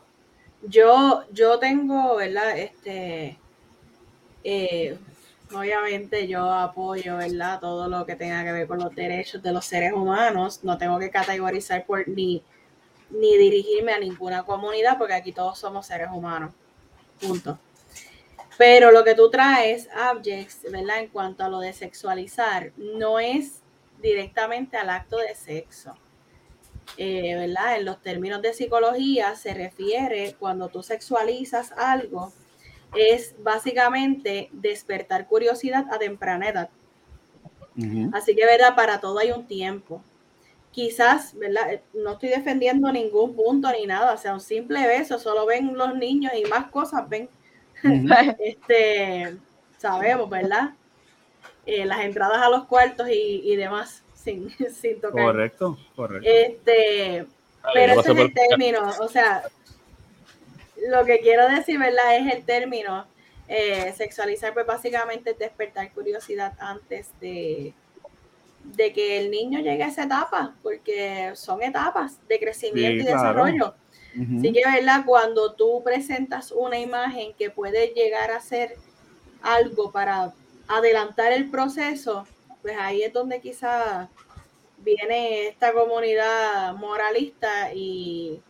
[0.66, 2.58] Yo, yo tengo, ¿verdad?
[2.58, 3.38] Este,
[4.45, 4.98] eh,
[5.53, 7.60] obviamente yo apoyo, ¿verdad?
[7.60, 10.62] Todo lo que tenga que ver con los derechos de los seres humanos.
[10.64, 12.42] No tengo que categorizar por ni,
[13.14, 16.53] ni dirigirme a ninguna comunidad porque aquí todos somos seres humanos.
[17.22, 17.58] Punto.
[18.58, 21.00] Pero lo que tú traes, Abjects, ¿verdad?
[21.00, 23.61] En cuanto a lo de sexualizar, no es
[24.01, 25.95] directamente al acto de sexo
[26.98, 27.77] eh, ¿verdad?
[27.77, 32.32] En los términos de psicología se refiere cuando tú sexualizas algo,
[32.95, 36.69] es básicamente despertar curiosidad a temprana edad.
[38.11, 38.75] Así que, ¿verdad?
[38.75, 40.03] Para todo hay un tiempo.
[40.74, 41.74] Quizás, ¿verdad?
[41.74, 45.77] Eh, No estoy defendiendo ningún punto ni nada, o sea, un simple beso, solo ven
[45.77, 47.30] los niños y más cosas ven.
[48.40, 49.38] Este,
[49.77, 50.72] sabemos, ¿verdad?
[51.66, 55.27] Eh, las entradas a los cuartos y, y demás, sin, sin tocar.
[55.27, 56.30] Correcto, correcto.
[56.32, 57.27] Este,
[57.74, 59.52] pero ese es el término, o sea,
[60.90, 62.18] lo que quiero decir, ¿verdad?
[62.18, 63.08] Es el término.
[63.48, 67.76] eh, sexualizar, pues básicamente es despertar curiosidad antes de,
[68.64, 73.11] de que el niño llegue a esa etapa, porque son etapas de crecimiento Sí, y
[73.14, 73.17] claro.
[73.22, 73.75] desarrollo.
[74.16, 74.38] Ujú.
[74.40, 75.03] Así que, ¿verdad?
[75.06, 78.75] Cuando tú presentas una imagen que puede llegar a ser
[79.42, 80.33] algo para
[80.67, 82.25] adelantar el proceso,
[82.61, 84.09] pues ahí es donde quizá
[84.77, 88.42] viene esta comunidad moralista y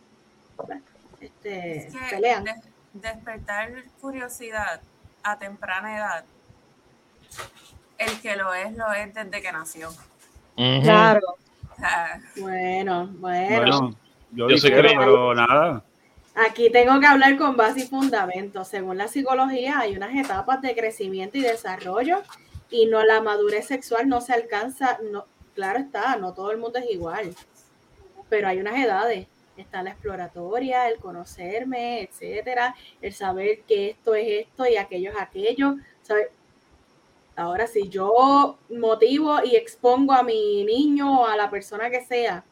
[0.56, 0.82] bueno,
[1.20, 2.44] este, Es que pelean.
[2.44, 2.54] des-
[2.92, 4.80] despertar curiosidad
[5.22, 6.24] a temprana edad,
[7.98, 9.90] el que lo es, lo es desde que nació.
[10.56, 11.36] Claro.
[11.72, 13.56] O sea, Bueno, bueno.
[13.56, 13.96] Bueno,
[14.32, 15.82] yo, yo sí difiero, creo- pero nada.
[16.36, 18.64] Aquí tengo que hablar con base y fundamento.
[18.64, 22.22] Según la psicología, hay unas etapas de crecimiento y desarrollo
[22.70, 26.80] y no la madurez sexual no se alcanza, no, claro está, no todo el mundo
[26.80, 27.32] es igual,
[28.28, 29.28] pero hay unas edades.
[29.56, 35.20] Está la exploratoria, el conocerme, etcétera, el saber que esto es esto y aquello es
[35.20, 35.76] aquello.
[36.02, 36.30] ¿sabe?
[37.36, 42.44] Ahora, si yo motivo y expongo a mi niño o a la persona que sea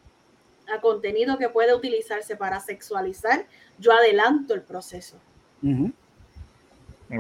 [0.73, 3.47] a contenido que puede utilizarse para sexualizar,
[3.79, 5.17] yo adelanto el proceso.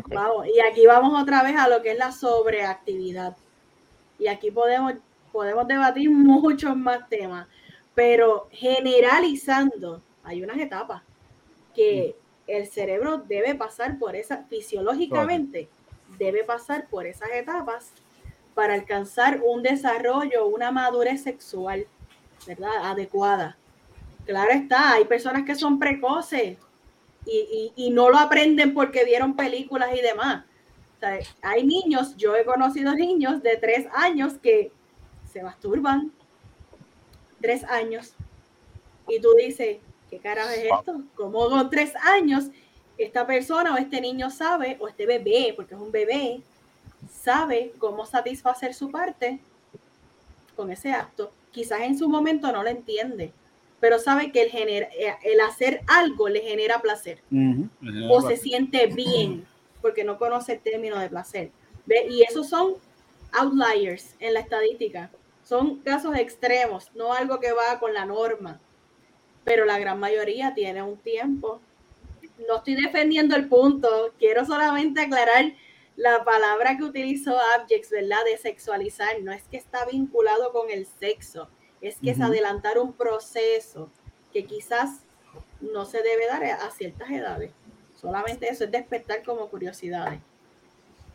[0.06, 3.36] Vamos, y aquí vamos otra vez a lo que es la sobreactividad.
[4.18, 4.94] Y aquí podemos,
[5.30, 7.46] podemos debatir muchos más temas,
[7.94, 11.02] pero generalizando, hay unas etapas
[11.74, 12.16] que
[12.46, 15.68] el cerebro debe pasar por esas, fisiológicamente,
[16.18, 17.92] debe pasar por esas etapas
[18.54, 21.86] para alcanzar un desarrollo, una madurez sexual,
[22.46, 22.70] ¿verdad?
[22.90, 23.56] Adecuada.
[24.26, 26.58] Claro está, hay personas que son precoces
[27.26, 30.44] y, y- y no lo aprenden porque vieron películas y demás.
[30.96, 34.70] O sea, hay niños, yo he conocido niños de tres años que
[35.32, 36.12] se masturban.
[37.40, 38.14] Tres años.
[39.08, 39.78] Y tú dices,
[40.10, 41.02] ¿qué carajo es esto?
[41.16, 42.50] ¿Cómo con tres años
[43.04, 46.40] esta persona o este niño sabe, o este bebé, porque es un bebé,
[47.10, 49.40] sabe cómo satisfacer su parte
[50.56, 51.32] con ese acto?
[51.50, 53.32] Quizás en su momento no lo entiende,
[53.80, 57.20] pero sabe que el, eh, el hacer algo le genera placer
[58.10, 59.44] o se siente bien
[59.80, 61.50] porque no conoce el término de placer.
[61.84, 62.06] ¿Ve?
[62.08, 62.74] Y esos son
[63.32, 65.10] outliers en la estadística.
[65.42, 68.60] Son casos extremos, no algo que va con la norma.
[69.44, 71.60] Pero la gran mayoría tiene un tiempo.
[72.48, 75.52] No estoy defendiendo el punto, quiero solamente aclarar
[75.96, 78.24] la palabra que utilizó Abjects, ¿verdad?
[78.24, 81.48] De sexualizar, no es que está vinculado con el sexo,
[81.80, 83.90] es que es adelantar un proceso
[84.32, 85.00] que quizás
[85.60, 87.52] no se debe dar a ciertas edades.
[88.00, 90.20] Solamente eso es despertar como curiosidades.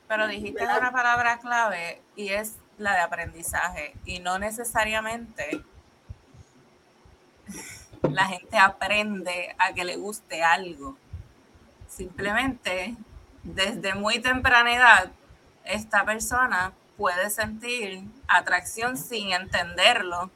[0.08, 0.80] Pero dijiste ¿Verdad?
[0.80, 3.94] una palabra clave y es la de aprendizaje.
[4.06, 5.64] Y no necesariamente
[8.10, 10.98] la gente aprende a que le guste algo.
[11.98, 12.96] Simplemente,
[13.42, 15.12] desde muy temprana edad,
[15.66, 20.30] esta persona puede sentir atracción sin entenderlo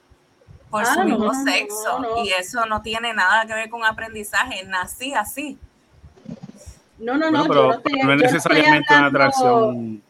[0.72, 2.00] por Ah, su mismo no, sexo.
[2.00, 2.24] no.
[2.26, 4.64] Y eso no tiene nada que ver con aprendizaje.
[4.64, 5.60] Nací así.
[6.98, 9.20] No, no, no, yo pero no estoy, no es yo no estoy necesariamente una hablando-
[9.20, 10.04] atracción.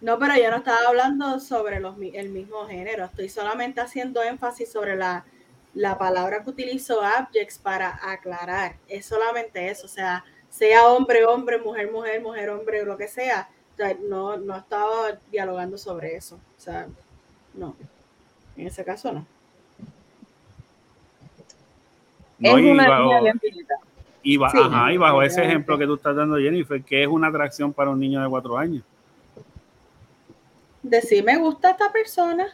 [0.00, 3.04] No, pero yo no estaba hablando sobre los, el mismo género.
[3.04, 5.24] Estoy solamente haciendo énfasis sobre la,
[5.74, 8.76] la palabra que utilizó Abjects para aclarar.
[8.88, 9.84] Es solamente eso.
[9.86, 10.24] O sea,
[10.56, 13.48] sea hombre, hombre, mujer, mujer, mujer, hombre, lo que sea.
[13.72, 16.36] O sea, no, no estaba dialogando sobre eso.
[16.36, 16.86] O sea,
[17.54, 17.74] no.
[18.56, 19.26] En ese caso no.
[22.38, 23.34] No, es y una bajo- línea.
[24.22, 27.08] Y, ba- Sí, ajá, y bajo ese ejemplo que tú estás dando, Jennifer, que es
[27.08, 28.82] una atracción para un niño de cuatro años.
[30.82, 32.46] Decir me gusta esta persona.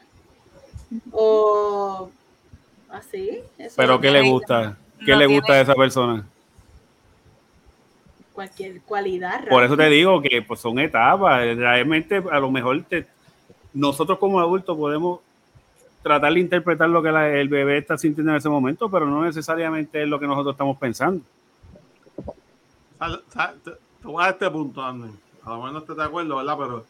[1.13, 2.11] O
[2.89, 3.41] así.
[3.59, 4.77] eso Pero ¿qué le gusta?
[5.05, 6.27] ¿Qué no le tiene- gusta a esa persona?
[8.41, 9.47] Cualquier cualidad.
[9.51, 9.97] Por eso te realmente.
[9.97, 11.43] digo que pues, son etapas.
[11.57, 13.07] Realmente, a lo mejor te-
[13.75, 15.21] nosotros como adultos podemos
[16.03, 19.23] tratar de interpretar lo que la- el bebé está sintiendo en ese momento, pero no
[19.23, 21.23] necesariamente es lo que nosotros estamos pensando.
[22.99, 23.71] Te,
[24.01, 25.13] te voy a este punto, Andrés.
[25.45, 26.57] A lo mejor no estés de acuerdo, ¿verdad?
[26.59, 26.85] Pero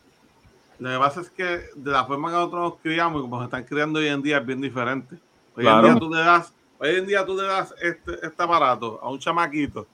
[0.78, 3.44] lo que pasa es que de la forma que nosotros nos criamos y como se
[3.46, 5.16] están criando hoy en día es bien diferente.
[5.56, 5.86] Hoy Claro.
[5.88, 9.10] en día tú le das, hoy en día tú le das este, este aparato a
[9.10, 9.86] un chamaquito,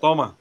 [0.00, 0.34] toma,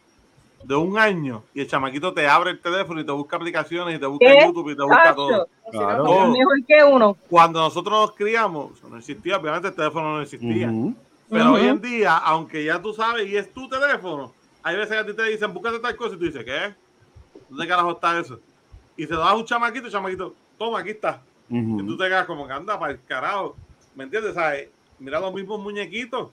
[0.66, 4.00] de un año, y el chamaquito te abre el teléfono y te busca aplicaciones y
[4.00, 4.46] te busca ¿Qué?
[4.48, 5.30] YouTube y te busca todo.
[5.30, 6.04] Tacho, O si no, Claro.
[6.04, 6.32] Todo.
[6.32, 7.18] mejor que uno.
[7.30, 10.70] Cuando nosotros nos criamos, no existía, obviamente el teléfono no existía.
[10.70, 10.96] Ujú.
[11.30, 11.54] Pero Ujú.
[11.56, 15.06] hoy en día, aunque ya tú sabes y es tu teléfono, hay veces que a
[15.06, 16.74] ti te dicen, búscate tal cosa y tú dices, ¿qué?
[17.48, 18.40] ¿Dónde carajo está eso?
[18.98, 21.22] Y se lo das a un chamaquito, chamaquito, toma, aquí está.
[21.50, 21.80] Ujú.
[21.80, 23.56] Y tú te quedas como que anda para el carajo.
[23.96, 24.34] ¿Me entiendes?
[24.34, 24.70] ¿Sabes?
[24.98, 26.30] Mira los mismos muñequitos.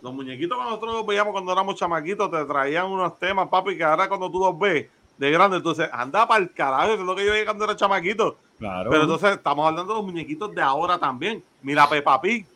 [0.00, 3.84] Los muñequitos que nosotros los veíamos cuando éramos chamaquitos te traían unos temas, papi, que
[3.84, 4.86] ahora cuando tú los ves
[5.16, 6.84] de grande, entonces anda para el carajo.
[6.92, 8.38] Eso es lo que yo veía cuando era chamaquito.
[8.58, 8.90] Claro.
[8.90, 11.42] Pero entonces estamos hablando de los muñequitos de ahora también.
[11.62, 12.46] Mira Peppa Pig.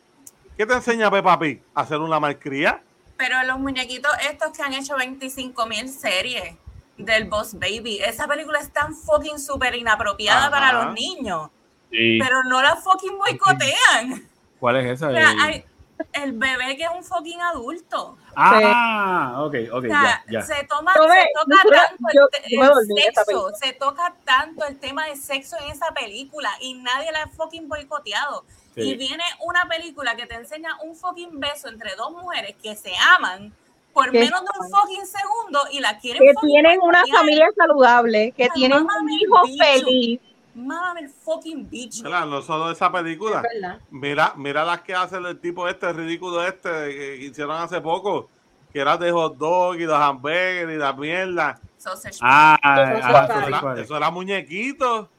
[0.55, 1.61] ¿Qué te enseña Peppa Pig?
[1.73, 2.81] ¿A hacer una malcría?
[3.17, 6.55] Pero los muñequitos estos que han hecho 25 mil series
[6.97, 10.51] del Boss Baby, esa película es tan fucking súper inapropiada Ajá.
[10.51, 11.49] para los niños,
[11.91, 12.19] Sí.
[12.21, 14.29] pero no la fucking boicotean.
[14.59, 15.09] ¿Cuál es esa?
[15.09, 15.65] O sea, hay-
[16.13, 18.17] el bebé que es un fucking adulto.
[18.35, 20.41] Ah, ok, ok, O sea, ya, ya.
[20.41, 25.15] se toma, se toca tanto el, yo- yo sexo, se toca tanto el tema de
[25.15, 28.43] sexo en esa película y nadie la ha fucking boicoteado.
[28.75, 28.81] Sí.
[28.81, 32.91] Y viene una película que te enseña un fucking beso entre dos mujeres que se
[33.15, 33.53] aman
[33.93, 38.49] por menos de un fucking segundo y la quieren Que tienen una familia saludable, que
[38.49, 39.63] tienen un hijo bicho.
[39.63, 40.19] feliz.
[40.55, 42.03] Mámame el fucking bicho.
[42.03, 43.41] Mira, no solo esa película.
[43.41, 43.79] es.
[43.89, 48.29] Mira, mira las que hace el tipo este, el ridículo este, que hicieron hace poco,
[48.71, 51.59] que era de hot dog y los hamburgues y la mierda.
[51.77, 55.09] Sausage Ah, Eso era, eso era muñequito.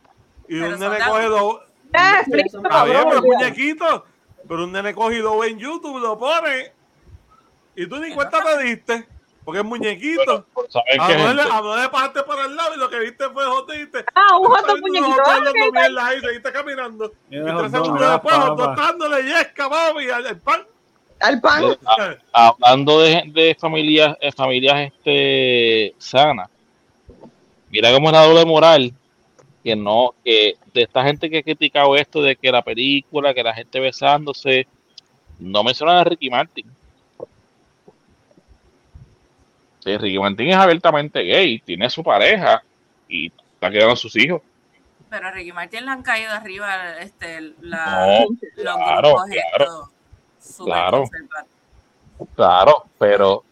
[0.49, 1.61] Y Pero un nene coge dos.
[1.93, 4.05] Está muñequito.
[4.47, 6.73] Pero un nene ve en YouTube, lo pone.
[7.77, 9.09] Y tú ni cuenta te diste.
[9.45, 10.47] Porque es muñequito.
[10.71, 11.55] ¿Sabes A qué, no le gente?
[11.57, 14.47] a no le pasaste por el lado y lo que viste fue dijiste, Ah, un
[14.47, 15.23] hot dog "Está viendo muñequito.
[16.01, 17.13] Ah, ahí, seguiste caminando.
[17.31, 18.37] Y tres segundos después,
[18.77, 20.63] dándole yesca, mami, al pan.
[21.21, 21.65] Al pan.
[21.65, 21.79] Eh,
[22.33, 26.49] a- hablando de, de familias, eh, familias este, sanas,
[27.71, 28.93] mira cómo es la doble moral
[29.63, 33.43] que no, que de esta gente que ha criticado esto de que la película, que
[33.43, 34.67] la gente besándose,
[35.39, 36.67] no mencionan a Ricky Martin.
[39.85, 42.63] Sí, Ricky Martin es abiertamente gay, tiene su pareja
[43.09, 44.41] y está quedando sus hijos.
[45.11, 49.91] Pero a Ricky Martin le han caído arriba este, la, No, los claro, grupos claro,
[50.65, 51.05] claro.
[52.35, 53.45] claro, pero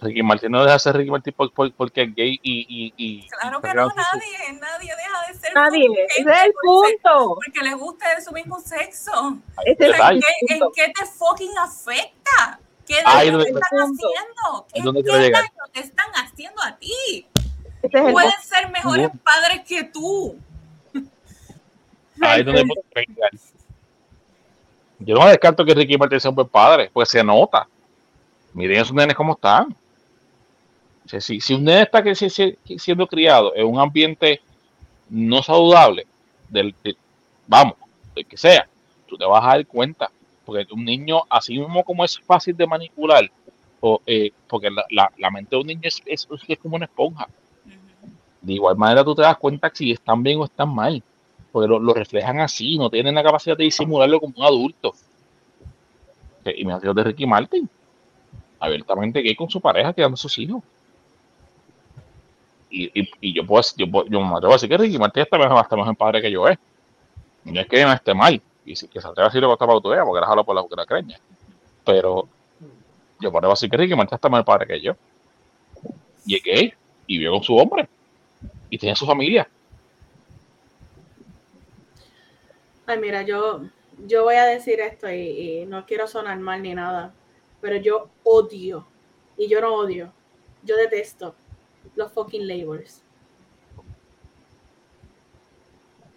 [0.00, 2.66] Ricky Martin no deja de ser Ricky Martin por- por- porque es gay y...
[2.68, 5.86] y, y Claro que no, nadie, nadie deja de ser Nadie.
[6.08, 7.34] Ese gay es el punto.
[7.34, 9.12] Porque le gusta de su mismo sexo.
[9.64, 12.60] ¿En qué, en qué te fucking afecta?
[12.86, 14.66] ¿Qué daño te están haciendo?
[14.72, 14.80] ¿Qué,
[15.30, 17.26] daño te están haciendo a ti?
[17.82, 20.36] Ese es el Pueden ser mejores padres que tú.
[22.20, 22.64] Ahí es donde.
[25.00, 27.66] Yo no descarto que Ricky Martin sea un buen padre, pues se nota.
[28.52, 29.74] Miren esos nenes cómo están.
[31.04, 34.40] O sea, si, si un nene está que- si- si- siendo criado en un ambiente
[35.10, 36.06] no saludable,
[36.48, 36.96] del, de-
[37.46, 37.74] vamos,
[38.14, 38.66] del que sea,
[39.06, 40.10] tú te vas a dar cuenta.
[40.44, 43.30] Porque un niño, así mismo como es fácil de manipular,
[43.80, 46.84] o, eh, porque la, la- la mente de un niño es, es- es como una
[46.86, 47.28] esponja.
[48.40, 51.02] De igual manera tú te das cuenta si están bien o están mal,
[51.50, 54.92] porque lo, lo reflejan así, no tienen la capacidad de disimularlo como un adulto.
[56.56, 57.68] Y me ha de Ricky Martin,
[58.60, 60.62] abiertamente gay con su pareja, criando a sus hijos.
[62.70, 65.22] Y, y, y yo puedo, yo, puedo- yo me atrevo a decir que Ricky Martin
[65.22, 66.58] está mejor, está mejor padre que yo es.
[67.44, 69.82] No es que no esté mal, y si que se atreva a decirlo para tu
[69.82, 71.18] porque era jalo por la, creña.
[71.84, 72.28] Pero
[73.20, 74.96] yo puedo decir que Ricky Martin está mejor padre que yo.
[76.26, 76.72] Gay,
[77.06, 77.88] y vive con su hombre,
[78.70, 79.48] y tiene su familia.
[82.86, 83.62] Ay, mira, yo,
[84.06, 87.12] yo voy a decir esto y, y no quiero sonar mal ni nada,
[87.60, 88.86] pero yo odio,
[89.36, 90.12] y yo no odio,
[90.62, 91.34] yo detesto
[91.94, 93.02] los fucking labels.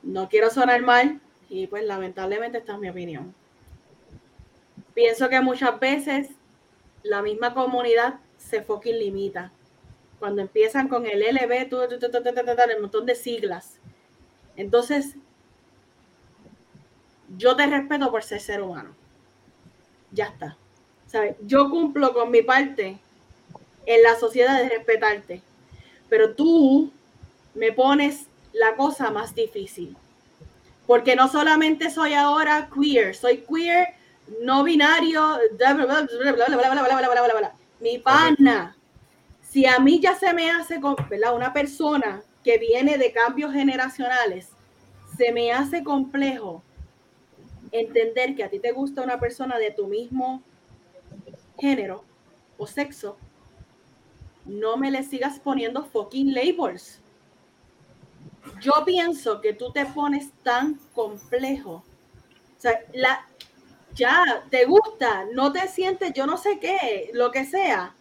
[0.03, 1.19] No quiero sonar mal
[1.49, 3.33] y pues lamentablemente esta es mi opinión.
[4.93, 6.29] Pienso que muchas veces
[7.03, 9.51] la misma comunidad se fucking limita.
[10.19, 13.77] Cuando empiezan con el LB, tu, tu, el montón de siglas.
[14.55, 15.15] Entonces,
[17.37, 18.95] yo te respeto por ser ser humano.
[20.11, 20.57] Ya está.
[21.05, 21.35] ¿Sabes?
[21.41, 22.97] Yo cumplo con mi parte
[23.85, 25.41] en la sociedad de respetarte.
[26.09, 26.91] Pero tú
[27.53, 29.95] me pones la cosa más difícil
[30.87, 33.89] porque no solamente soy ahora queer, soy queer,
[34.41, 35.85] no binario, bla, bla,
[37.37, 38.75] bla, mi pana.
[39.41, 41.35] Si a mí ya se me hace, ¿verdad?
[41.35, 44.49] Una persona que viene de cambios generacionales,
[45.17, 46.63] se me hace complejo
[47.71, 50.41] entender que a ti te gusta una persona de tu mismo
[51.59, 52.03] género
[52.57, 53.17] o sexo,
[54.45, 57.01] no me le sigas poniendo fucking labels.
[58.61, 61.83] Yo pienso que tú te pones tan complejo.
[62.57, 63.25] O sea, la,
[63.93, 67.95] ya, te gusta, no te sientes, yo no sé qué, lo que sea,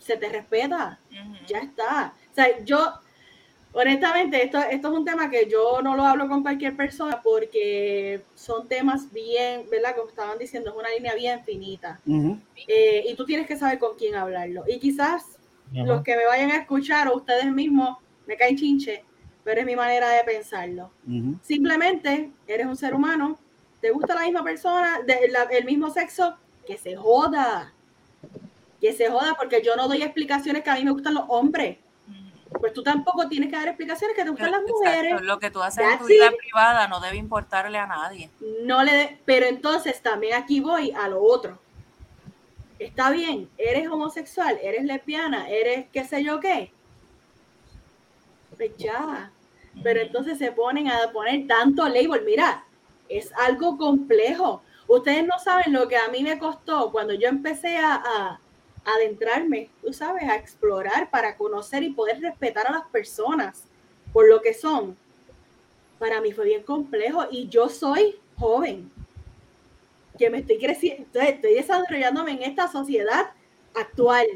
[0.00, 0.98] se te respeta
[1.46, 2.14] ya está.
[2.30, 2.92] O sea, yo,
[3.72, 8.22] honestamente, esto, esto es un tema que yo no lo hablo con cualquier persona porque
[8.34, 9.94] son temas bien, ¿verdad?
[9.96, 12.00] Como estaban diciendo, es una línea bien finita.
[12.66, 14.64] Eh, y tú tienes que saber con quién hablarlo.
[14.66, 15.38] Y quizás
[15.72, 19.04] los que me vayan a escuchar o ustedes mismos me caen chinche,
[19.44, 20.90] pero es mi manera de pensarlo.
[21.42, 23.38] Simplemente eres un ser humano,
[23.80, 27.72] te gusta la misma persona, de la- el mismo sexo, que se joda.
[28.80, 31.78] Que se joda porque yo no doy explicaciones que a mí me gustan los hombres.
[32.60, 35.22] Pues tú tampoco tienes que dar explicaciones que te gustan las Exacto, mujeres.
[35.22, 36.36] Lo que tú haces en tu vida it.
[36.36, 38.30] privada no debe importarle a nadie.
[38.62, 41.58] No le de- pero entonces también aquí voy a lo otro.
[42.78, 46.72] Está bien, eres homosexual, eres lesbiana, eres qué sé yo qué.
[48.56, 49.30] Pues ya.
[49.82, 52.22] Pero entonces se ponen a poner tanto label.
[52.24, 52.64] Mira,
[53.08, 54.62] es algo complejo.
[54.86, 58.40] Ustedes no saben lo que a mí me costó cuando yo empecé a, a
[58.84, 63.64] adentrarme, tú sabes, a explorar para conocer y poder respetar a las personas
[64.12, 64.96] por lo que son.
[65.98, 68.90] Para mí fue bien complejo y yo soy joven,
[70.18, 73.30] que me estoy creciendo, estoy desarrollándome en esta sociedad
[73.74, 74.26] actual.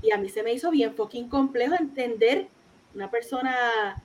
[0.00, 2.48] Y a mí se me hizo bien fucking complejo entender
[2.94, 4.02] una persona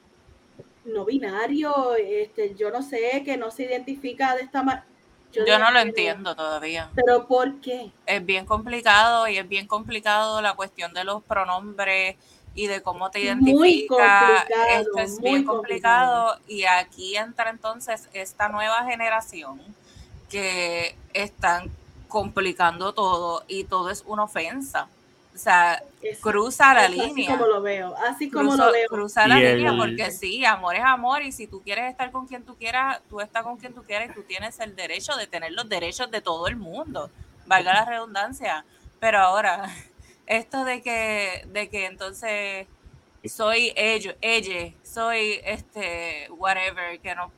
[0.85, 4.85] no binario, este, yo no sé, que no se identifica de esta manera.
[5.33, 6.89] Yo no lo entiendo todavía.
[6.95, 7.91] Pero ¿por qué?
[8.05, 12.15] Es bien complicado y es bien complicado la cuestión de los pronombres
[12.55, 14.45] y de cómo te Muy identifica.
[14.47, 16.27] complicado, Esto es muy bien complicado.
[16.37, 19.61] complicado y aquí entra entonces esta nueva generación
[20.29, 21.69] que están
[22.07, 24.87] complicando todo y todo es una ofensa.
[25.37, 27.29] O sea, Es- cruza la es Así línea.
[27.37, 28.87] como lo veo, así como lo veo.
[28.89, 32.09] cruza la Y línea el- porque sí, amor es amor y si tú quieres estar
[32.09, 35.15] con quien tú quieras, tú estás con quien tú quieras y tú tienes el derecho
[35.15, 37.11] de tener los derechos de todo el mundo,
[37.45, 38.65] valga la redundancia.
[38.99, 39.63] Pero ahora,
[40.25, 42.65] esto de que, de que entonces
[43.23, 47.31] soy ello, ella, soy este, whatever, que no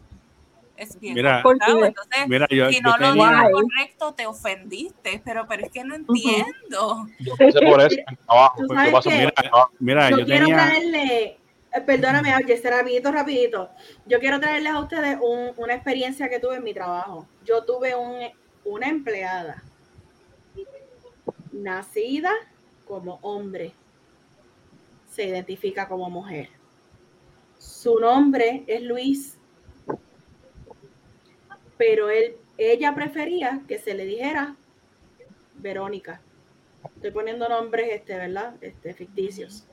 [0.80, 1.86] es bien Mira, complicado.
[1.86, 3.52] Entonces, Mira, yo, si yo no lo Guay.
[3.52, 7.08] correcto, te ofendiste, pero, pero es que no entiendo.
[7.20, 8.56] Yo pasé por eso en el trabajo.
[8.68, 9.10] Tú Yo paso.
[9.80, 10.56] Mira, quiero tenía.
[10.56, 11.26] traerle,
[11.74, 13.70] eh, perdóname, oye, rapidito, rapidito.
[14.06, 17.28] Yo quiero traerles a ustedes un- una experiencia que tuve en mi trabajo.
[17.46, 18.30] Yo tuve un,
[18.64, 19.64] una empleada
[21.52, 22.32] nacida
[22.88, 23.74] como hombre,
[25.10, 26.50] se identifica como mujer.
[27.58, 29.38] Su nombre es Luis
[31.80, 34.58] pero él, ella prefería que se le dijera
[35.56, 36.20] Verónica.
[36.96, 38.54] Estoy poniendo nombres, este, ¿verdad?
[38.60, 39.64] Este, ficticios.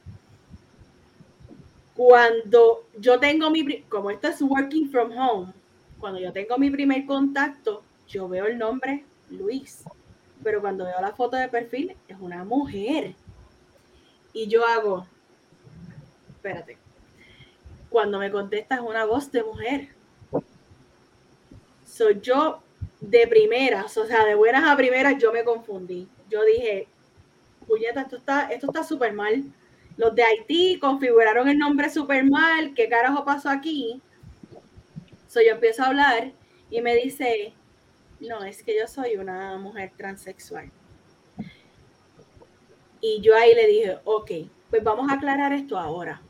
[1.96, 5.52] Cuando yo tengo mi, como esto es working from home,
[5.98, 9.82] cuando yo tengo mi primer contacto, yo veo el nombre Luis,
[10.44, 13.16] pero cuando veo la foto de perfil es una mujer.
[14.32, 15.08] Y yo hago,
[16.36, 16.78] espérate,
[17.90, 19.95] cuando me contestas una voz de mujer.
[21.96, 22.60] Soy yo
[23.00, 26.06] de primeras, o sea, de buenas a primeras yo me confundí.
[26.28, 26.88] Yo dije,
[27.66, 29.42] puñeta, esto está esto está súper mal.
[29.96, 32.74] Los de Haití configuraron el nombre súper mal.
[32.74, 34.02] ¿Qué carajo pasó aquí?
[35.26, 36.32] So yo empiezo a hablar
[36.70, 37.54] y me dice,
[38.20, 40.70] no, es que yo soy una mujer transexual.
[43.00, 44.30] Y yo ahí le dije, ok,
[44.68, 46.20] pues vamos a aclarar esto ahora.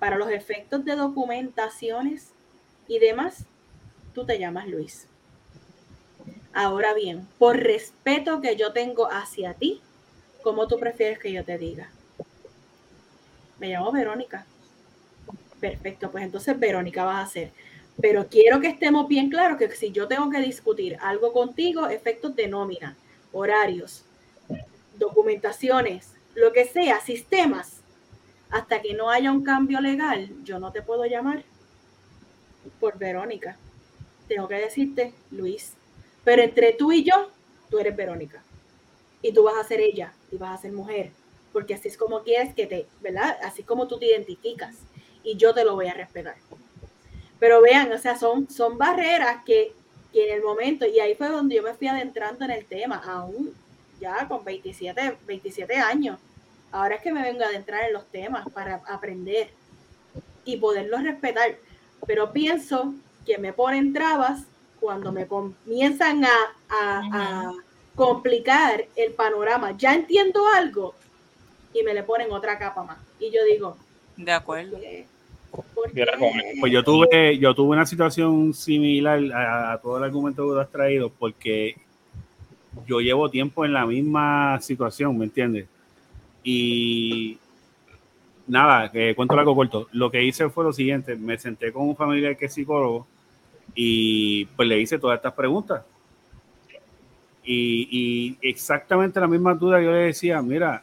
[0.00, 2.32] Para los efectos de documentaciones
[2.88, 3.46] y demás,
[4.16, 5.06] tú te llamas Luis.
[6.54, 9.82] Ahora bien, por respeto que yo tengo hacia ti,
[10.42, 11.90] ¿cómo tú prefieres que yo te diga?
[13.58, 14.46] Me llamo Verónica.
[15.60, 17.50] Perfecto, pues entonces Verónica vas a ser.
[18.00, 22.34] Pero quiero que estemos bien claros que si yo tengo que discutir algo contigo, efectos
[22.34, 22.96] de nómina,
[23.32, 24.06] horarios,
[24.98, 27.82] documentaciones, lo que sea, sistemas,
[28.48, 31.44] hasta que no haya un cambio legal, yo no te puedo llamar
[32.80, 33.58] por Verónica.
[34.28, 35.74] Tengo que decirte Luis.
[36.24, 37.30] Pero entre tú y yo,
[37.70, 38.42] tú eres Verónica.
[39.22, 41.10] Y tú vas a ser ella y vas a ser mujer.
[41.52, 43.38] Porque así es como quieres que te, ¿verdad?
[43.42, 44.76] Así como tú te identificas.
[45.22, 46.36] Y yo te lo voy a respetar.
[47.38, 49.72] Pero vean, o sea, son, son barreras que,
[50.12, 53.02] que en el momento, y ahí fue donde yo me fui adentrando en el tema,
[53.04, 53.54] aún
[54.00, 56.18] ya con 27, 27 años.
[56.72, 59.50] Ahora es que me vengo a adentrar en los temas para aprender
[60.44, 61.56] y poderlos respetar.
[62.06, 62.94] Pero pienso
[63.26, 64.44] que me ponen trabas
[64.80, 66.28] cuando me comienzan a,
[66.68, 67.52] a, a
[67.94, 69.76] complicar el panorama.
[69.76, 70.94] Ya entiendo algo
[71.74, 72.98] y me le ponen otra capa más.
[73.18, 73.76] Y yo digo,
[74.16, 74.78] De acuerdo.
[74.80, 75.06] ¿qué?
[75.74, 76.18] ¿Por Mira, qué?
[76.18, 80.50] como- Pues yo tuve, yo tuve una situación similar a, a todo el argumento que
[80.52, 81.74] tú has traído, porque
[82.86, 85.66] yo llevo tiempo en la misma situación, ¿me entiendes?
[86.44, 87.38] Y
[88.46, 89.88] nada, que cuento algo corto.
[89.92, 93.06] Lo que hice fue lo siguiente, me senté con un familiar que es psicólogo
[93.76, 95.82] y pues le hice todas estas preguntas.
[97.44, 100.82] Y, exactamente la misma duda yo le decía, mira,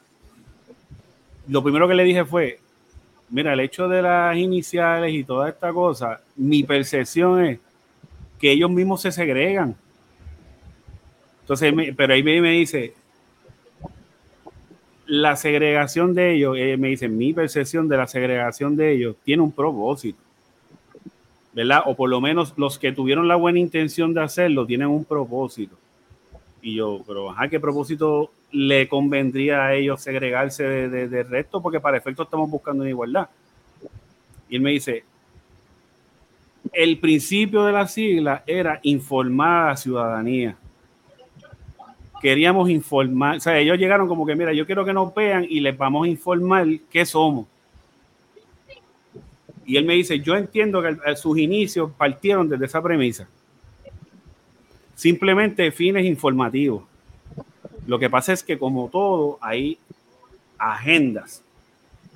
[1.49, 2.59] lo primero que le dije fue,
[3.29, 7.59] mira, el hecho de las iniciales y toda esta cosa, mi percepción es
[8.39, 9.75] que ellos mismos se segregan.
[11.41, 12.93] Entonces, pero ahí me, me dice,
[15.05, 19.43] la segregación de ellos, eh, me dice, mi percepción de la segregación de ellos tiene
[19.43, 20.22] un propósito,
[21.53, 21.81] ¿verdad?
[21.85, 25.75] O por lo menos los que tuvieron la buena intención de hacerlo tienen un propósito.
[26.61, 31.61] Y yo, pero ajá, ¿qué propósito le convendría a ellos segregarse de- de- del resto?
[31.61, 33.27] Porque para efecto estamos buscando una igualdad.
[34.49, 35.03] Y él me dice,
[36.71, 40.55] el principio de la sigla era informar a la ciudadanía.
[42.21, 45.59] Queríamos informar, o sea, ellos llegaron como que, mira, yo quiero que nos vean y
[45.59, 47.47] les vamos a informar qué somos.
[49.65, 53.27] Y él me dice, yo entiendo que a sus inicios partieron desde esa premisa.
[54.95, 56.83] Simplemente fines informativos.
[57.87, 59.77] Lo que pasa es que como todo, hay
[60.57, 61.43] agendas,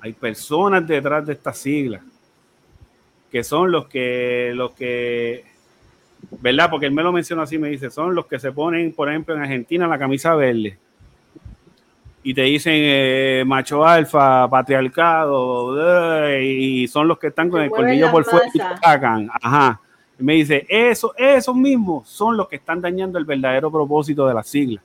[0.00, 2.02] hay personas detrás de estas siglas,
[3.30, 5.44] que son los que, los que,
[6.40, 6.70] ¿verdad?
[6.70, 9.34] Porque él me lo mencionó así, me dice, son los que se ponen, por ejemplo,
[9.34, 10.78] en Argentina la camisa verde.
[12.28, 17.70] Y te dicen eh, macho alfa, patriarcado, eh, y son los que están con el
[17.70, 19.30] colmillo por fuera y te atacan.
[19.40, 19.80] Ajá.
[20.20, 24.34] Y me dice, eso, esos mismos son los que están dañando el verdadero propósito de
[24.34, 24.82] la sigla.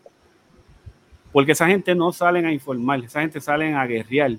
[1.33, 4.31] Porque esa gente no salen a informar, esa gente salen a guerrear.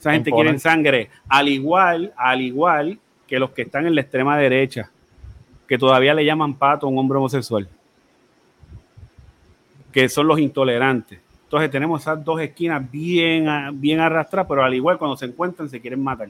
[0.00, 2.98] Esa gente quiere sangre, al igual, al igual
[3.28, 4.90] que los que están en la extrema derecha,
[5.68, 7.68] que todavía le llaman pato a un hombre homosexual,
[9.92, 11.29] que son los intolerantes.
[11.50, 13.44] Entonces tenemos esas dos esquinas bien,
[13.80, 16.28] bien arrastradas, pero al igual cuando se encuentran se quieren matar.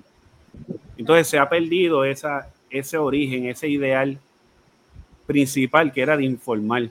[0.97, 4.19] Entonces se ha perdido esa, ese origen, ese ideal
[5.27, 6.89] principal que era de informar.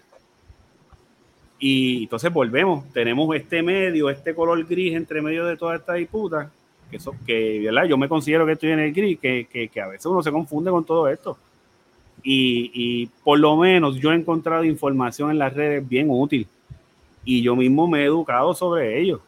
[1.57, 6.51] Y entonces volvemos, tenemos este medio, este color gris entre medio de toda esta disputa,
[6.91, 7.85] que, eso, que ¿verdad?
[7.85, 10.31] yo me considero que estoy en el gris, que, que, que a veces uno se
[10.31, 11.35] confunde con todo esto.
[12.21, 16.47] Y, y por lo menos yo he encontrado información en las redes bien útil
[17.23, 19.21] y yo mismo me he educado sobre ello.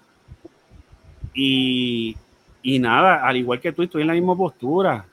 [1.34, 2.16] Y,
[2.61, 5.06] y nada, al igual que tú, estoy en la misma postura.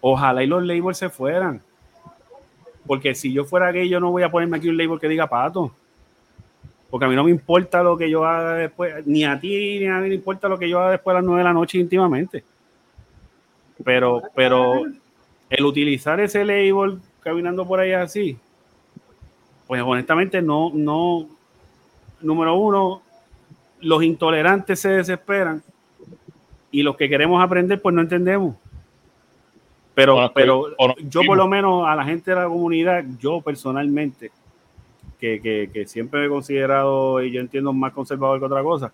[0.00, 1.62] Ojalá y los labels se fueran.
[2.86, 5.26] Porque si yo fuera gay, yo no voy a ponerme aquí un label que diga
[5.26, 5.72] pato.
[6.90, 9.86] Porque a mí no me importa lo que yo haga después, ni a ti ni
[9.86, 11.78] a mí me importa lo que yo haga después de las nueve de la noche
[11.78, 12.44] íntimamente.
[13.82, 14.84] Pero, pero
[15.50, 18.38] el utilizar ese label caminando por ahí así,
[19.66, 21.26] pues honestamente no, no,
[22.24, 23.02] número uno,
[23.80, 25.62] los intolerantes se desesperan
[26.70, 28.56] y los que queremos aprender pues no entendemos.
[29.94, 33.40] Pero, Bueno, pero no yo por lo menos a la gente de la comunidad, yo
[33.40, 34.32] personalmente,
[35.20, 38.92] que, que, que siempre me he considerado y yo entiendo más conservador que otra cosa,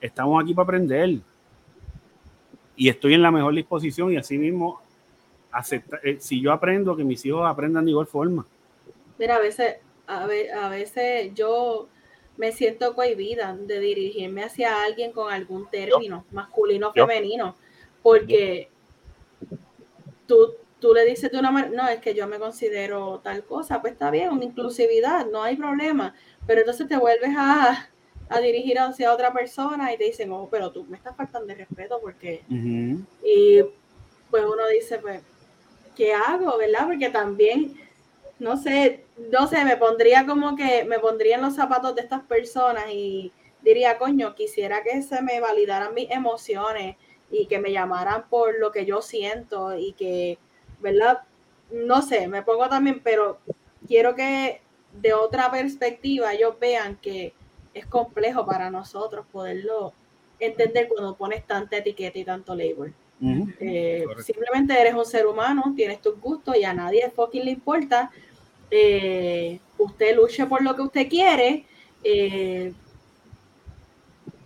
[0.00, 1.20] estamos aquí para aprender.
[2.76, 4.80] Y estoy en la mejor disposición y así mismo
[5.50, 8.44] aceptar, eh, si yo aprendo, que mis hijos aprendan de igual forma.
[9.18, 11.88] Mira, a veces, a, ve- a veces yo
[12.36, 17.56] me siento cohibida de dirigirme hacia alguien con algún término, masculino o femenino,
[18.02, 18.68] porque
[20.26, 23.80] tú, tú le dices de una manera, no, es que yo me considero tal cosa,
[23.80, 26.14] pues está bien, una inclusividad, no hay problema,
[26.46, 27.90] pero entonces te vuelves a,
[28.28, 31.54] a dirigir hacia otra persona y te dicen, oh, pero tú me estás faltando de
[31.54, 33.62] respeto porque y
[34.30, 35.22] pues uno dice, pues,
[35.94, 36.56] ¿qué hago?
[36.56, 36.86] ¿Verdad?
[36.86, 37.74] Porque también,
[38.42, 42.22] no sé, no sé, me pondría como que, me pondría en los zapatos de estas
[42.24, 43.30] personas y
[43.62, 46.96] diría, coño, quisiera que se me validaran mis emociones
[47.30, 50.38] y que me llamaran por lo que yo siento y que,
[50.80, 51.20] ¿verdad?
[51.70, 53.38] No sé, me pongo también, pero
[53.86, 54.60] quiero que
[54.92, 57.32] de otra perspectiva ellos vean que
[57.72, 59.92] es complejo para nosotros poderlo
[60.40, 62.92] entender cuando pones tanta etiqueta y tanto label.
[63.60, 68.10] Eh, simplemente eres un ser humano, tienes tus gustos y a nadie fucking le importa.
[68.74, 71.66] Eh, usted luche por lo que usted quiere,
[72.02, 72.72] eh,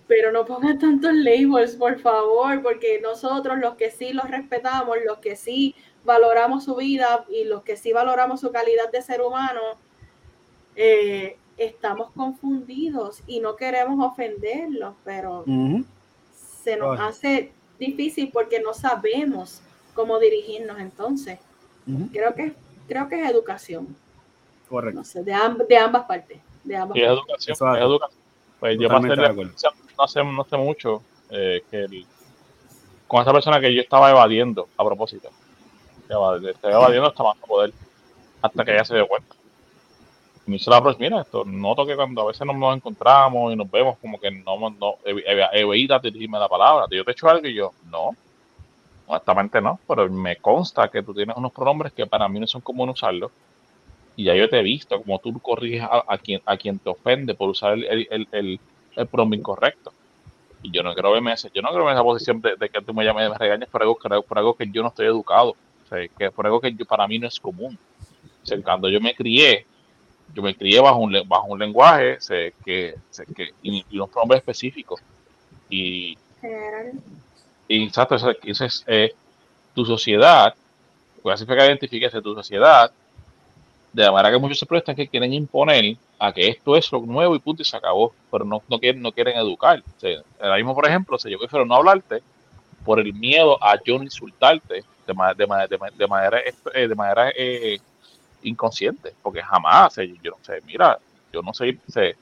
[0.09, 5.19] pero no ponga tantos labels, por favor, porque nosotros, los que sí los respetamos, los
[5.19, 9.61] que sí valoramos su vida y los que sí valoramos su calidad de ser humano,
[10.75, 15.45] eh, estamos confundidos y no queremos ofenderlos, pero
[16.65, 17.07] se nos Ay.
[17.09, 19.63] hace difícil porque no sabemos
[19.95, 21.39] cómo dirigirnos entonces.
[22.13, 22.53] Creo que
[22.89, 23.97] creo que es educación,
[24.69, 24.99] Correcto.
[25.01, 27.23] no sé, de, amb- de ambas partes, de ambas Y es partes.
[27.25, 27.77] educación, Eso es.
[27.79, 28.21] es educación.
[28.59, 29.53] Pues yo pasé de acuerdo.
[29.99, 32.07] no hace, no hace mucho eh, que el-
[33.07, 35.29] con esa persona que yo estaba evadiendo a propósito.
[36.01, 37.73] Estaba evadiendo hasta más poder.
[38.43, 39.35] Hasta que ella se dio cuenta.
[40.47, 43.53] Y me hizo la approach, mira, esto noto que cuando a veces nos, nos encontramos
[43.53, 46.87] y nos vemos, como que no, no ev- ev- evitas dirigirme la palabra.
[46.91, 48.11] Yo te he hecho algo y yo, no.
[49.09, 52.61] Honestamente no, pero me consta que tú tienes unos pronombres que para mí no son
[52.61, 53.31] comunes usarlos.
[54.17, 56.91] Y ya yo te he visto como tú corriges a, a quien, a quien te
[56.91, 58.61] ofende por usar el, el, el, el,
[58.97, 59.93] el pronombre incorrecto.
[60.63, 62.69] Y yo no quiero verme, ese- yo no quiero verme en esa posición de, de
[62.71, 64.89] que tú me llames y me regañes por algo, que- por algo que yo no
[64.89, 65.51] estoy educado.
[65.53, 67.79] O sea, que por algo que yo- para mí no es común.
[68.25, 69.67] O sea, cuando yo me crié,
[70.35, 74.11] yo me crié bajo un, bajo un lenguaje sé, que, sé, que, y, y unos
[74.11, 75.01] pronombres específicos.
[75.69, 76.17] Y,
[77.69, 79.13] exacto, eso, eso es eh,
[79.75, 80.55] tu sociedad,
[81.25, 82.91] así fue que identifiques tu sociedad,
[83.97, 87.01] de la manera que muchos se prestan que quieren imponer a que esto es lo
[87.01, 89.83] nuevo y punto y se acabó, pero no, no, quieren, no quieren educar.
[89.83, 92.23] O ahora mismo, por ejemplo, o sea, yo prefiero no hablarte
[92.85, 96.41] por el miedo a yo no insultarte de, de, de de manera,
[96.75, 97.79] eh, de manera eh,
[98.43, 100.99] inconsciente, porque jamás, o yo, no sé, mira,
[101.33, 102.13] yo no sé, sea,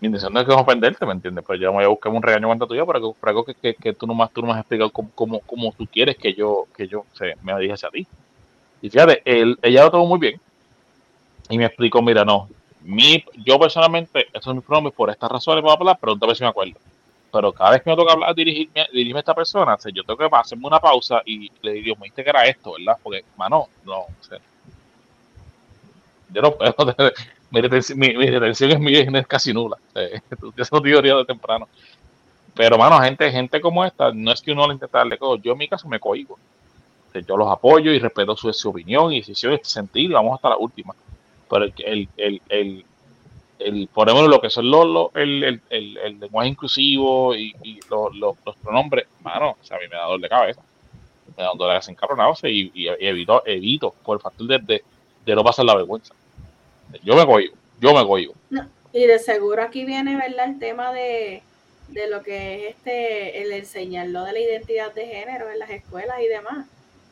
[0.00, 1.44] mi intención no es que ofenderte, ¿me entiendes?
[1.46, 3.74] Pero yo me voy a buscar un regaño cuenta tuya para algo, para que, que,
[3.74, 6.64] que tú nomás tú no me has explicado cómo, cómo, cómo tú quieres que yo,
[6.74, 8.06] que yo o sea, me dijese a ti.
[8.80, 10.40] Y fíjate, él, ella lo tomó muy bien
[11.50, 15.62] y me explicó, mira, no, mi, yo personalmente, estos son mis pronombres por estas razones,
[15.64, 16.80] bla, bla, bla, pero a ver si me acuerdo.
[17.32, 20.18] Pero cada vez que me toca hablar, dirigirme, dirigirme a esta persona, o yo tengo
[20.18, 22.98] que hacerme una pausa y le digo, me dijiste que era esto, ¿verdad?
[23.02, 24.38] Porque, mano, no, o sea,
[26.28, 26.74] yo no puedo
[27.50, 29.76] mi retención, mi, mi retención es, mi- es casi nula.
[29.76, 30.08] O sea,
[30.40, 31.68] tú tienes esa teoría de temprano.
[32.54, 35.42] Pero, mano, gente, gente como esta, no es que uno le intente darle cosas.
[35.44, 36.40] Yo en mi caso me cohibo.
[37.26, 40.50] Yo los apoyo y respeto su, su opinión y decisión y sentir y vamos hasta
[40.50, 40.94] la última.
[41.50, 42.84] Pero el, el, el, el,
[43.58, 45.60] el ponemos lo que son los, los- el, el,
[45.98, 47.54] el, lenguaje inclusivo y,
[47.90, 50.62] los, los, los pronombres, mano, o sea, a mí me da dolor de cabeza.
[51.36, 54.84] Me da dolor de cabeza encabronado y, y evito, evito por el factor de, de,
[55.26, 56.14] de no pasar la vergüenza.
[57.02, 58.34] Yo me cohibo, yo me cohibo.
[58.92, 60.46] Y de seguro aquí viene, ¿verdad?
[60.46, 61.42] El tema de,
[61.88, 66.20] de lo que es este, el enseñarlo de la identidad de género en las escuelas
[66.20, 66.66] y demás.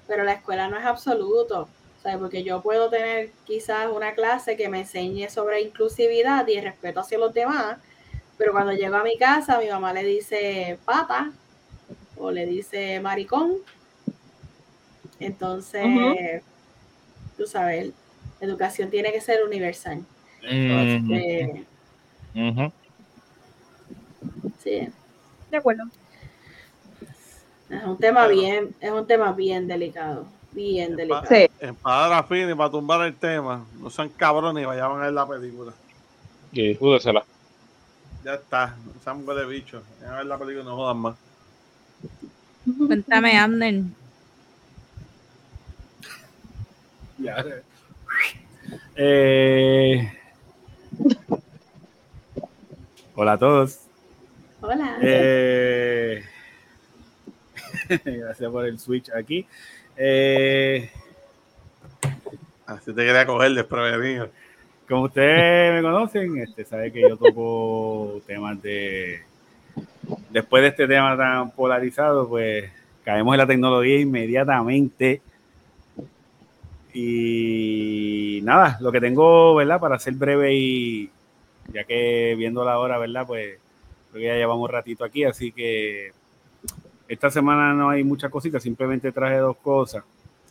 [0.08, 1.68] Pero la escuela no es absoluto.
[1.98, 6.60] O sea, porque yo puedo tener quizás una clase que me enseñe sobre inclusividad y
[6.60, 7.78] respeto hacia los demás,
[8.36, 11.32] pero cuando llego a mi casa, mi mamá le dice pata
[12.16, 13.56] o le dice maricón.
[15.18, 16.14] Entonces, Ujú.
[17.36, 17.92] tú sabes,
[18.40, 20.04] La educación tiene que ser universal.
[22.34, 22.72] Ujú.
[24.62, 24.88] sí,
[25.50, 25.82] De acuerdo.
[27.70, 30.26] es un tema bien, es un tema bien delicado,
[30.58, 31.26] bien delicado.
[31.28, 31.48] Sí.
[31.60, 35.12] En palabras finas y para tumbar el tema, no sean cabrones y vayan a ver
[35.12, 35.72] la película.
[36.52, 37.24] Y júdesela.
[38.24, 39.82] Ya está, no sean de bicho.
[40.00, 41.16] Vayan a ver la película y no jodan más.
[42.76, 43.82] Cuéntame, Amner.
[47.18, 47.44] Ya.
[48.96, 50.12] Eh,
[53.14, 53.80] Hola a todos.
[54.60, 54.98] Hola.
[55.02, 56.22] Eh,
[58.04, 59.46] Gracias por el switch aquí.
[60.00, 60.88] Eh,
[62.68, 64.28] Así te quería coger desprevenido.
[64.86, 69.22] como ustedes me conocen, este, sabe que yo toco temas de.
[70.30, 72.70] Después de este tema tan polarizado, pues
[73.04, 75.22] caemos en la tecnología inmediatamente.
[76.92, 79.80] Y nada, lo que tengo, ¿verdad?
[79.80, 81.10] Para ser breve y
[81.72, 83.26] ya que viendo la hora, ¿verdad?
[83.26, 83.58] Pues
[84.10, 86.12] creo que ya llevamos un ratito aquí, así que
[87.08, 90.04] esta semana no hay muchas cositas, simplemente traje dos cosas.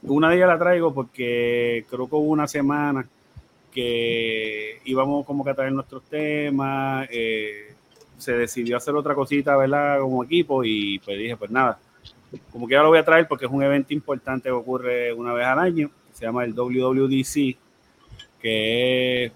[0.04, 3.08] Una de ellas la traigo porque creo que hubo una semana
[3.72, 7.74] que íbamos como que a traer nuestros temas, eh,
[8.18, 10.00] se decidió hacer otra cosita, ¿verdad?
[10.00, 11.80] Como equipo y pues dije, pues nada,
[12.52, 15.34] como que ya lo voy a traer porque es un evento importante que ocurre una
[15.34, 17.56] vez al año, se llama el WWDC,
[18.42, 19.32] que es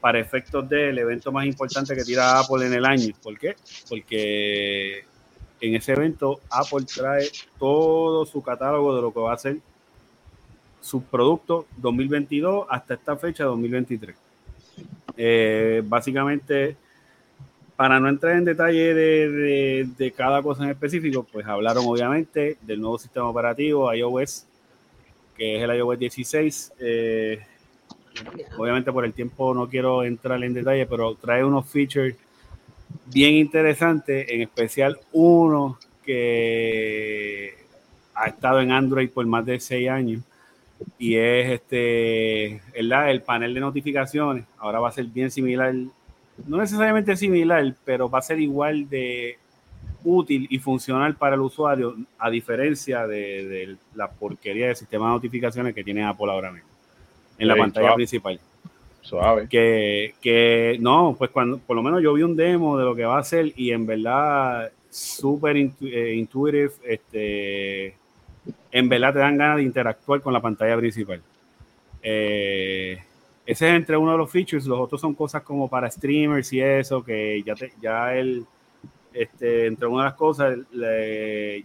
[0.00, 3.14] para efectos del evento más importante que tira Apple en el año.
[3.22, 3.56] ¿Por qué?
[3.88, 5.04] Porque
[5.60, 7.28] en ese evento Apple trae
[7.58, 9.58] todo su catálogo de lo que va a ser
[10.80, 14.16] sus productos 2022 hasta esta fecha 2023.
[15.16, 16.76] Eh, básicamente,
[17.74, 22.98] para no entrar en detalle de, cada cosa en específico, pues hablaron obviamente del nuevo
[22.98, 24.46] sistema operativo iOS,
[25.36, 26.72] que es el iOS 16.
[26.78, 27.40] Eh,
[28.56, 32.14] obviamente por el tiempo no quiero entrar en detalle, pero trae unos features
[33.06, 37.54] bien interesantes, en especial uno que
[38.14, 40.22] ha estado en Android por más de seis años
[40.98, 44.44] y es este el, el panel de notificaciones.
[44.58, 45.74] Ahora va a ser bien similar,
[46.46, 49.38] no necesariamente similar, pero va a ser igual de
[50.04, 55.12] útil y funcional para el usuario, a diferencia de, de la porquería de sistema de
[55.12, 56.68] notificaciones que tiene Apple ahora mismo
[57.38, 58.40] en la pantalla principal
[59.06, 59.46] Suave.
[59.48, 63.04] que, que no, pues cuando por lo menos yo vi un demo de lo que
[63.04, 67.94] va a hacer y en verdad súper intu- eh, intuitive, este,
[68.72, 71.22] en verdad te dan ganas de interactuar con la pantalla principal.
[72.02, 72.98] Eh,
[73.46, 76.60] ese es entre uno de los features, los otros son cosas como para streamers y
[76.60, 78.44] eso, que ya, te, ya el,
[79.14, 80.58] este, entre una de las cosas,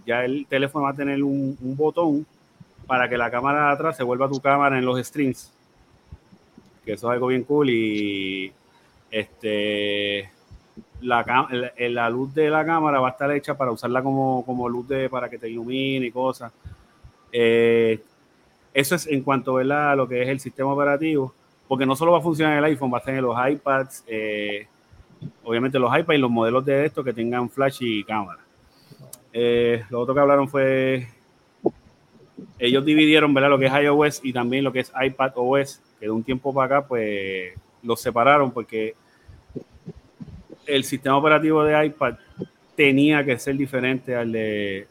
[0.05, 2.23] ya el teléfono va a tener un, un botón
[2.85, 5.51] para que la cámara de atrás se vuelva tu cámara en los streams
[6.85, 8.51] que eso es algo bien cool y
[9.10, 10.30] este
[11.01, 11.26] la,
[11.77, 15.10] la, luz de la cámara va a estar hecha para usarla como, como luz de
[15.10, 16.51] para que te ilumine y cosas.
[17.32, 18.00] Eh,
[18.74, 21.34] eso es en cuanto a lo que es el sistema operativo,
[21.68, 24.03] porque no solo va a funcionar en el iPhone, va a estar en los iPads,
[24.08, 24.68] eh,
[25.43, 28.40] obviamente los iPads y los modelos de esto que tengan flash y cámara.
[29.34, 31.08] Eh, lo otro que hablaron fue
[32.60, 33.50] ellos dividieron ¿verdad?
[33.50, 36.51] lo que es iOS y también lo que es iPad OS, que de un tiempo
[36.51, 38.95] para acá, pues los separaron porque
[40.65, 42.15] el sistema operativo de iPad
[42.75, 44.88] tenía que ser diferente al de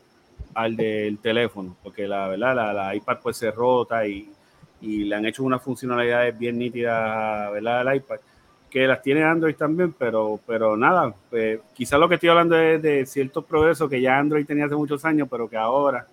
[0.55, 4.31] al del teléfono, porque la verdad la, la iPad pues se rota y,
[4.81, 7.89] y le han hecho unas funcionalidades bien nítidas ¿verdad?
[7.89, 8.19] al iPad,
[8.69, 12.81] que las tiene Android también, pero, pero nada, pues, quizás lo que estoy hablando es
[12.81, 16.07] de ciertos progresos que ya Android tenía hace muchos años, pero que ahora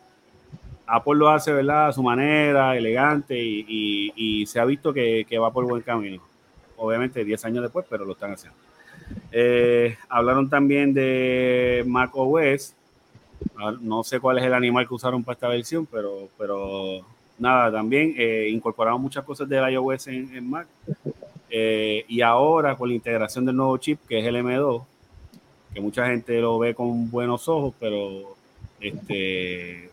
[0.88, 1.88] Apple lo hace, ¿verdad?
[1.88, 5.82] A su manera, elegante, y, y- y se ha visto que, que va por buen
[5.83, 6.22] camino.
[6.77, 8.57] Obviamente 10 años después, pero lo están haciendo.
[9.32, 12.74] Eh, hablaron también de Mac OS.
[13.57, 17.01] Ah, No sé cuál es el animal que usaron para esta versión, pero, pero
[17.40, 20.67] nada, también eh, incorporaron muchas cosas del iOS en, en Mac.
[21.49, 24.85] Eh, y ahora con la integración del nuevo chip, que es el M2,
[25.74, 28.35] que mucha gente lo ve con buenos ojos, pero
[28.80, 29.90] este,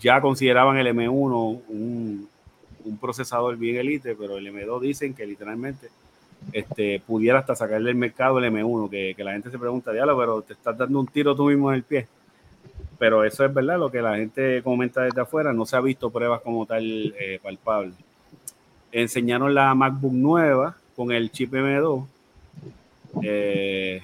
[0.00, 2.28] ya consideraban el M1 un,
[2.84, 5.88] un procesador bien elite, pero el M2 dicen que literalmente
[6.52, 10.18] este, pudiera hasta sacarle el mercado el M1, que, que la gente se pregunta, diablo,
[10.18, 12.06] pero te estás dando un tiro tú mismo en el pie.
[12.98, 16.10] Pero eso es verdad, lo que la gente comenta desde afuera, no se ha visto
[16.10, 17.94] pruebas como tal eh, palpables.
[18.92, 22.06] Enseñaron la MacBook nueva con el chip M2.
[23.22, 24.02] Eh,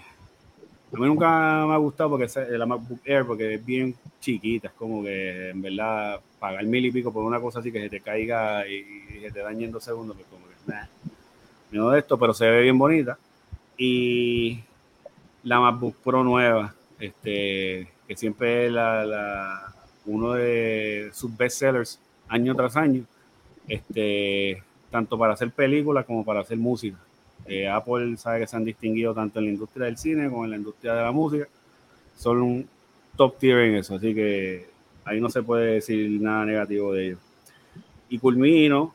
[0.93, 4.75] a mí nunca me ha gustado porque la MacBook Air porque es bien chiquita, es
[4.75, 8.01] como que en verdad pagar mil y pico por una cosa así que se te
[8.01, 10.87] caiga y, y se te dañe en dos segundos, pues como que nah,
[11.71, 13.19] no de esto, pero se ve bien bonita.
[13.77, 14.61] Y
[15.43, 19.75] la MacBook Pro nueva, este, que siempre es la,
[20.07, 23.05] uno de sus bestsellers año tras año,
[23.69, 26.99] este, tanto para hacer películas como para hacer música.
[27.47, 30.51] Eh, Apple sabe que se han distinguido tanto en la industria del cine como en
[30.51, 31.49] la industria de la música.
[32.17, 32.69] Son un
[33.17, 34.67] top tier en eso, así que
[35.05, 37.19] ahí no se puede decir nada negativo de ellos.
[38.09, 38.95] Y culmino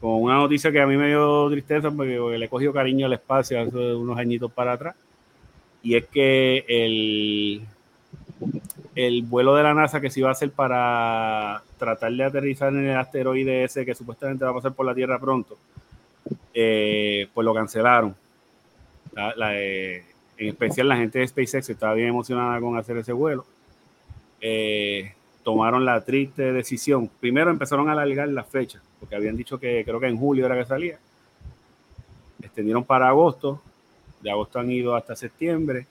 [0.00, 3.14] con una noticia que a mí me dio tristeza porque, le he cogido cariño al
[3.14, 4.94] espacio hace unos añitos para atrás.
[5.82, 7.62] Y es que el,
[8.94, 12.86] el vuelo de la NASA que se iba a hacer para tratar de aterrizar en
[12.86, 15.56] el asteroide ese que supuestamente va a pasar por la Tierra pronto,
[16.54, 18.14] eh, pues lo cancelaron.
[19.12, 20.04] La- la, eh,
[20.36, 23.44] en especial la gente de SpaceX estaba bien emocionada con hacer ese vuelo.
[24.40, 27.10] Eh, tomaron la triste decisión.
[27.20, 30.56] Primero empezaron a alargar las fechas, porque habían dicho que creo que en julio era
[30.56, 30.98] que salía.
[32.42, 33.60] Extendieron para agosto,
[34.20, 35.86] de agosto han ido hasta septiembre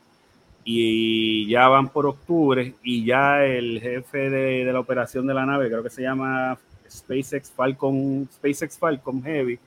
[0.63, 5.45] y ya van por octubre y ya el jefe de, de la operación de la
[5.45, 6.57] nave, creo que se llama
[6.89, 9.59] SpaceX Falcon, SpaceX Falcon Heavy,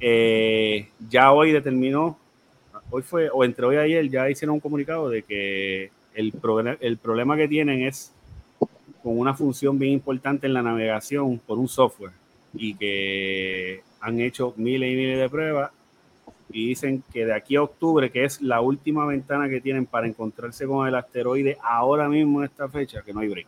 [0.00, 2.18] eh, ya hoy determinó,
[2.90, 6.78] hoy fue, o entre hoy y ayer, ya hicieron un comunicado de que el, proble-
[6.80, 8.12] el problema que tienen es
[9.02, 12.12] con una función bien importante en la navegación por un software
[12.54, 15.70] y que han hecho miles y miles de pruebas
[16.50, 20.06] y dicen que de aquí a octubre, que es la última ventana que tienen para
[20.06, 23.46] encontrarse con el asteroide ahora mismo en esta fecha, que no hay break.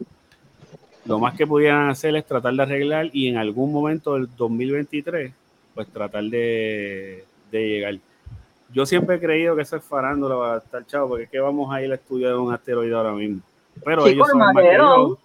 [1.05, 5.33] Lo más que pudieran hacer es tratar de arreglar y en algún momento del 2023,
[5.77, 7.95] pues tratar de, de llegar.
[8.73, 11.39] Yo siempre he creído que eso es farándula va a estar chavo, porque es que
[11.39, 13.41] vamos a ir al estudio de un asteroide ahora mismo.
[13.85, 15.09] Pero Chico, ellos son Armagedón.
[15.11, 15.19] yo.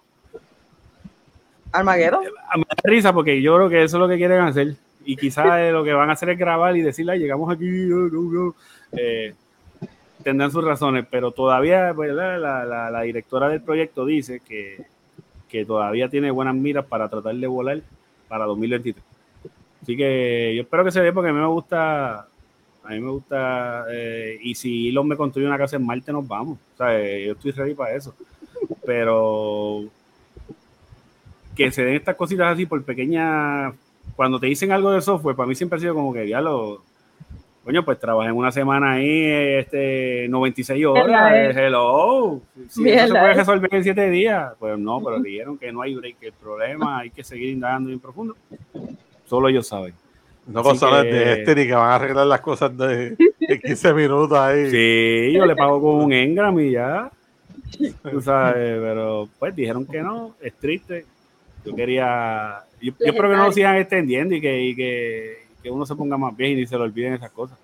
[1.72, 2.24] Armageddon.
[2.50, 4.74] A- Me da risa porque yo creo que eso es lo que quieren hacer.
[5.04, 7.86] Y quizás lo que van a hacer es grabar y decirle, "Ay, llegamos aquí, eh,
[7.88, 8.54] no, no".
[8.92, 9.34] Eh,
[10.22, 11.92] tendrán sus razones, pero todavía.
[11.92, 14.84] La, la- la directora del proyecto dice que,
[15.48, 17.80] que todavía tiene buenas miras para tratar de volar
[18.28, 19.02] para 2023.
[19.82, 23.10] Así que yo espero que se dé porque a mí me gusta, a mí me
[23.10, 26.58] gusta, eh, y si Elon me construye una casa en Marte, nos vamos.
[26.74, 28.14] O sea, eh, yo estoy ready para eso.
[28.86, 29.88] Pero
[31.54, 33.74] que se den estas cositas así por pequeñas.
[34.16, 36.82] Cuando te dicen algo de software, para mí siempre ha sido como que ya lo.
[37.64, 41.06] Coño, pues trabajé en una semana ahí, este, 96 horas.
[41.06, 42.40] Mierda, eh, hello.
[42.68, 43.34] Si eso se puede eh.
[43.34, 44.52] resolver en 7 días.
[44.58, 47.88] Pues no, pero dijeron que no hay break, que el problema hay que seguir indagando
[47.88, 48.36] bien profundo.
[49.32, 49.94] Solo ellos saben.
[50.46, 53.94] No cosas que- de este ni que van a arreglar las cosas de, de 15
[53.94, 54.66] minutos ahí.
[54.70, 57.10] Sí, yo le pago con un engram y ya.
[58.10, 61.06] Tú sabes, pero pues dijeron que no, es triste.
[61.64, 62.58] Yo quería.
[62.78, 65.94] Yo, yo espero que no lo sigan extendiendo y que, y que, que uno se
[65.94, 67.56] ponga más bien y se le olviden esas cosas.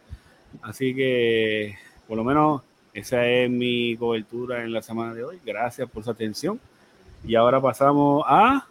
[0.62, 1.74] Así que,
[2.06, 2.62] por lo menos,
[2.94, 5.38] esa es mi cobertura en la semana de hoy.
[5.44, 6.58] Gracias por su atención.
[7.26, 8.64] Y ahora pasamos a.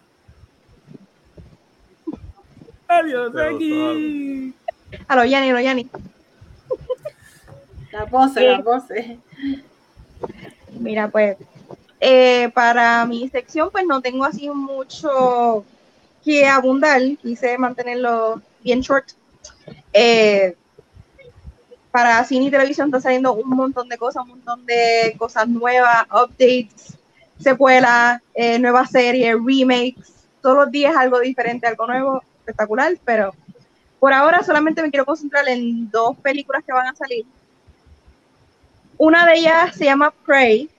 [2.88, 4.53] Adiós, Pero aquí.
[5.07, 5.90] A lo Yanni, a lo Yanni.
[7.91, 9.19] La pose, la pose.
[10.80, 11.38] Mira, pues,
[11.99, 15.66] eh, para mi sección, pues no tengo así mucho
[16.24, 17.01] que abundar.
[17.22, 19.11] Quise mantenerlo bien short.
[19.93, 20.56] Eh,
[21.91, 26.06] para cine y televisión está saliendo un montón de cosas, un montón de cosas nuevas,
[26.11, 26.98] updates,
[27.40, 30.14] secuelas, eh, nuevas series, remakes.
[30.41, 33.34] Todos los días algo diferente, algo nuevo, espectacular, pero
[34.00, 37.26] por ahora solamente me quiero concentrar en dos películas que van a salir.
[38.98, 40.69] Una de ellas se llama Prey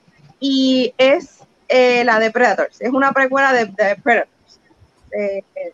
[0.41, 2.81] y es eh, la de Predators.
[2.81, 4.61] Es una precuela de, de Predators.
[5.13, 5.73] Eh, eh,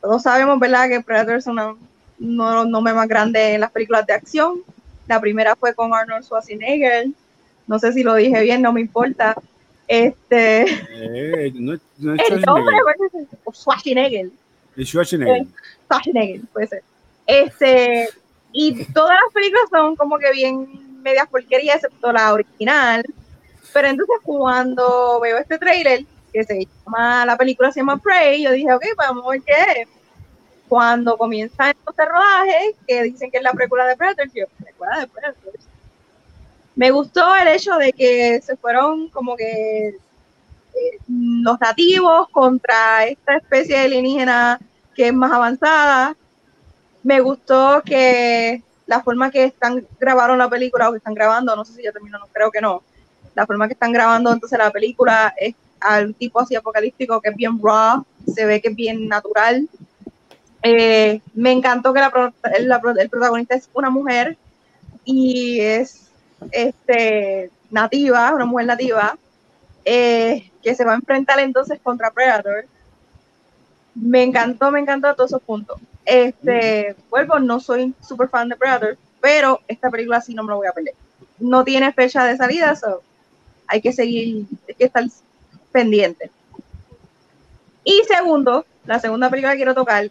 [0.00, 1.74] todos sabemos, ¿verdad?, que Predators es una,
[2.18, 4.62] uno de los nombres más grandes en las películas de acción.
[5.06, 7.08] La primera fue con Arnold Schwarzenegger.
[7.66, 9.36] No sé si lo dije bien, no me importa.
[9.86, 12.76] Este, Eh, no, es- no es el nombre
[13.52, 14.30] Schwarzenegger,
[14.84, 15.46] ser Schwarzenegger.
[15.84, 16.40] Schwarzenegger.
[16.52, 16.82] Puede ser.
[17.26, 18.08] Este,
[18.52, 23.04] y todas las películas son como que bien medias porquerías, excepto la original.
[23.72, 28.52] Pero entonces cuando veo este trailer, que se llama, la película se llama Prey, yo
[28.52, 29.88] dije, ok, pues vamos a ver qué es.
[30.68, 35.08] Cuando comienza este rodaje, que dicen que es la precuela de Predators, yo, precuela de
[35.08, 35.64] Predators.
[36.76, 43.36] Me gustó el hecho de que se fueron como que eh, los nativos contra esta
[43.36, 44.60] especie de alienígena
[45.00, 46.14] que es más avanzada.
[47.02, 51.64] Me gustó que la forma que están grabaron la película o que están grabando, no
[51.64, 52.82] sé si ya terminó, no creo que no.
[53.34, 57.34] La forma que están grabando entonces la película es al tipo así apocalíptico que es
[57.34, 59.66] bien raw, se ve que es bien natural.
[60.62, 62.12] Eh, me encantó que la,
[62.98, 64.36] el protagonista es una mujer
[65.06, 66.10] y es
[66.52, 69.16] este, nativa, una mujer nativa,
[69.82, 72.66] eh, que se va a enfrentar entonces contra Predator.
[73.94, 75.80] Me encantó, me encantó todos esos puntos.
[76.04, 80.56] Este, vuelvo, no soy super fan de Predator, pero esta película sí no me la
[80.56, 80.94] voy a perder.
[81.38, 83.02] No tiene fecha de salida, so
[83.66, 85.04] hay que seguir, hay que estar
[85.72, 86.30] pendiente.
[87.84, 90.10] Y segundo, la segunda película que quiero tocar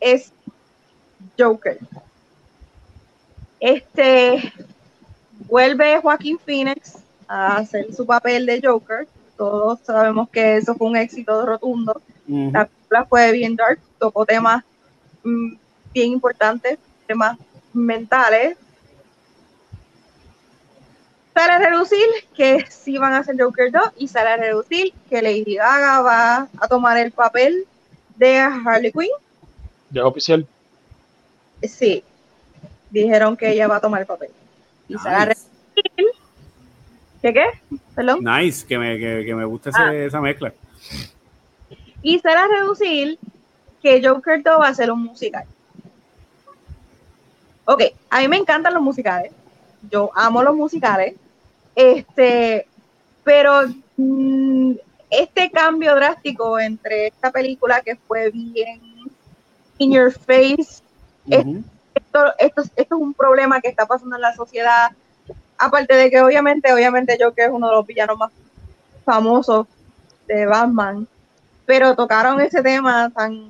[0.00, 0.32] es
[1.38, 1.78] Joker.
[3.58, 4.52] Este
[5.48, 9.06] vuelve Joaquín Phoenix a hacer su papel de Joker.
[9.36, 12.00] Todos sabemos que eso fue un éxito rotundo.
[12.26, 14.64] La película fue bien dark, tocó temas
[15.22, 15.54] mm,
[15.94, 17.38] bien importantes, temas
[17.72, 18.56] mentales.
[21.34, 22.04] Sale a reducir
[22.36, 26.48] que sí van a hacer Joker 2 y sale a reducir que Lady Gaga va
[26.60, 27.64] a tomar el papel
[28.16, 29.08] de Harley Quinn.
[29.90, 30.46] Ya oficial.
[31.62, 32.02] Sí,
[32.90, 34.30] dijeron que ella va a tomar el papel.
[34.88, 35.40] Y sale a Nice.
[35.76, 36.20] reducir.
[37.22, 37.44] ¿Qué qué?
[37.94, 38.24] Perdón.
[38.24, 39.94] Nice, que me, que, que me gusta Ah.
[39.94, 40.52] esa mezcla.
[42.02, 43.18] Y se a reducir
[43.82, 45.44] que Joker 2 va a ser un musical.
[47.64, 49.32] Ok, a mí me encantan los musicales.
[49.90, 51.14] Yo amo los musicales.
[51.74, 52.66] Este,
[53.22, 53.62] pero
[53.96, 54.72] mm,
[55.10, 58.80] este cambio drástico entre esta película que fue bien
[59.78, 60.82] in your face,
[61.28, 64.90] esto, esto, esto es un problema que está pasando en la sociedad.
[65.56, 68.30] Aparte de que obviamente, obviamente Joker es uno de los villanos más
[69.04, 69.66] famosos
[70.26, 71.06] de Batman,
[71.70, 73.46] pero tocaron ese tema tan,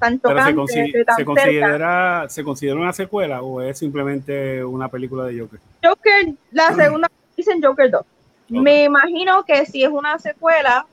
[0.00, 1.24] tan Pero se, tocante, consi- de tan se cerca.
[1.24, 5.60] considera, ¿se considera una secuela o es simplemente una película de Joker?
[5.84, 8.04] Joker, la segunda dicen Joker 2.
[8.48, 10.84] Me imagino que si es una secuela,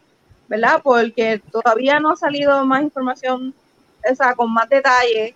[0.47, 0.79] ¿verdad?
[0.83, 3.55] Porque todavía no ha salido más información,
[4.11, 5.33] o sea, con más detalle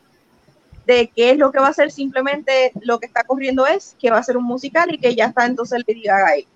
[0.85, 1.89] de qué es lo que va a ser.
[1.91, 5.25] Simplemente lo que está corriendo es que va a ser un musical y que ya
[5.25, 6.47] está entonces Lady Gaga ahí.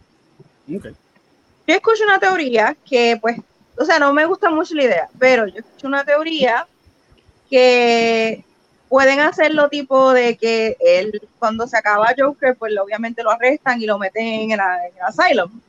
[0.78, 0.86] Ok.
[1.66, 3.40] Yo escucho una teoría que, pues,
[3.78, 6.68] o sea, no me gusta mucho la idea, pero yo escucho una teoría
[7.50, 8.44] que
[8.90, 13.86] pueden hacerlo tipo de que él, cuando se acaba Joker, pues obviamente lo arrestan y
[13.86, 15.62] lo meten en el, en el asylum.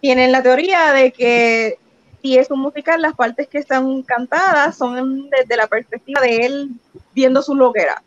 [0.00, 1.78] Tienen la teoría de que
[2.22, 6.70] si es un musical, las partes que están cantadas son desde la perspectiva de él
[7.14, 8.02] viendo su loquera.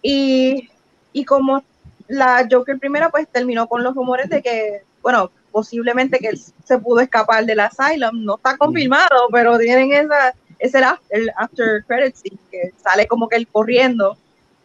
[0.00, 0.68] Y,
[1.12, 1.62] y como
[2.08, 6.78] la Joker primera, pues terminó con los rumores de que, bueno, posiblemente que él se
[6.78, 8.24] pudo escapar del asylum.
[8.24, 13.06] No está confirmado, pero tienen esa, ese el after, el after credit scene, que sale
[13.06, 14.16] como que él corriendo.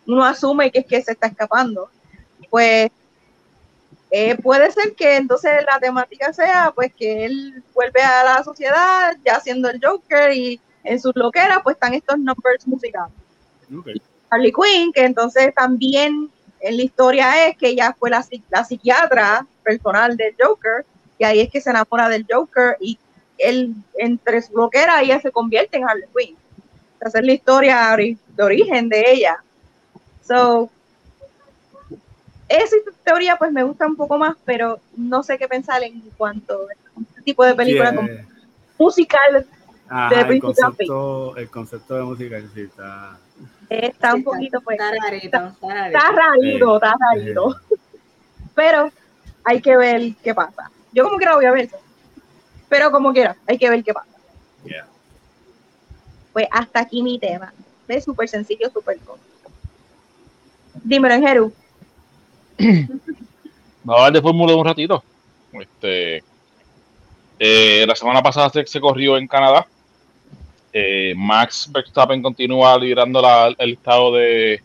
[0.07, 1.89] Uno asume que es que se está escapando.
[2.49, 2.89] Pues
[4.09, 9.17] eh, puede ser que entonces la temática sea pues que él vuelve a la sociedad
[9.25, 13.13] ya siendo el Joker y en sus loqueras pues están estos numbers musicales.
[14.29, 16.29] Harley Quinn, que entonces también
[16.67, 20.85] en la historia es que ella fue la, la psiquiatra personal del Joker,
[21.17, 22.97] y ahí es que se enamora del Joker y
[23.37, 26.35] él, entre su loquera, ella se convierte en Harley Quinn.
[26.99, 29.37] Esa es la historia ori- de origen de ella.
[30.27, 30.69] So,
[32.49, 36.67] esa teoría pues me gusta un poco más, pero no sé qué pensar en cuanto
[36.67, 38.25] a este tipo de película como eh,
[38.79, 39.45] musical
[39.89, 43.17] ajá, de el, concepto, el concepto de música sí está.
[43.69, 44.91] Está un poquito pues Está
[46.11, 47.55] rarito, está rarito.
[48.55, 48.91] Pero
[49.43, 50.71] hay que ver qué pasa.
[50.91, 51.69] Yo como quiera voy a ver.
[52.69, 54.09] Pero como quiera, hay que ver qué pasa.
[54.65, 54.87] Yeah.
[56.33, 57.53] Pues hasta aquí mi tema.
[57.87, 59.23] Es súper sencillo, súper corto.
[60.83, 61.53] Dímelo en Jeru.
[63.83, 65.03] Vamos a hablar de Fórmula un ratito.
[65.53, 66.23] Este,
[67.39, 69.67] eh, la semana pasada se, se corrió en Canadá.
[70.79, 74.61] Eh, Max Verstappen continúa liderando la- el listado de.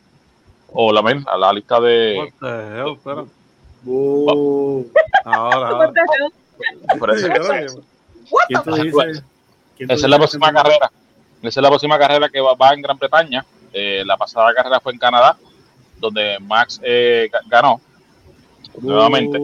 [0.75, 2.19] O la, men- la lista de.
[2.19, 3.25] Hell, espera.
[3.85, 4.85] Uh,
[5.25, 5.93] Ahora, ahora.
[6.99, 7.29] por eso-
[8.49, 9.23] ¿Quién tú dices?
[9.77, 10.91] ¿Quién tú Esa es la próxima carrera.
[11.43, 13.45] Esa es la próxima carrera que va, va en Gran Bretaña.
[13.73, 15.37] Eh, la pasada carrera fue en Canadá,
[15.99, 17.81] donde Max eh, ga- ganó.
[18.81, 19.39] Nuevamente.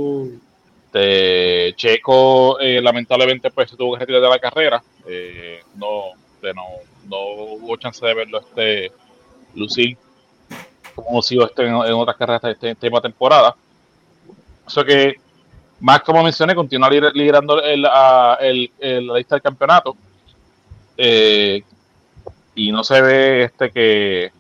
[0.87, 4.83] Este, Checo eh, lamentablemente pues se tuvo que retirar de la carrera.
[5.07, 6.65] Eh, no, de no,
[7.09, 7.19] no
[7.57, 8.93] hubo chance de verlo este
[9.55, 9.97] lucir
[10.95, 13.55] como sido este en, en otras carreras de esta esta temporada.
[14.67, 15.15] Eso que
[15.81, 17.87] Max, como mencioné, continúa lider- liderando el,
[18.81, 19.97] el- la lista del campeonato.
[20.97, 21.63] Eh,
[22.57, 24.33] y no se ve este que,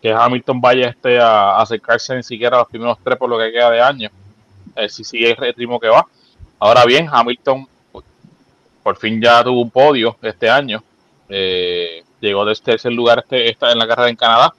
[0.00, 3.52] que Hamilton vaya este a, acercarse ni siquiera a los primeros tres por lo que
[3.52, 4.10] queda de año.
[4.74, 6.04] Eh, si sigue el ritmo que va.
[6.58, 7.68] Ahora bien, Hamilton
[8.82, 10.82] por fin ya tuvo un podio este año.
[11.34, 14.52] Eh, llegó de este tercer lugar este, esta, en la carrera en Canadá.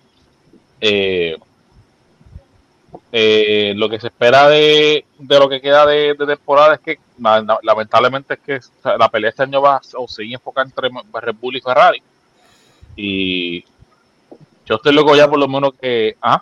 [0.81, 1.37] Eh,
[3.11, 6.99] eh, lo que se espera de, de lo que queda de, de temporada es que
[7.19, 10.65] la- la- lamentablemente es que o sea, la pelea este año va o sigue enfocada
[10.67, 10.89] entre
[11.21, 12.01] Red Bull y Ferrari.
[12.95, 13.61] Y
[14.65, 16.15] yo estoy loco ya por lo menos que...
[16.21, 16.41] Ah,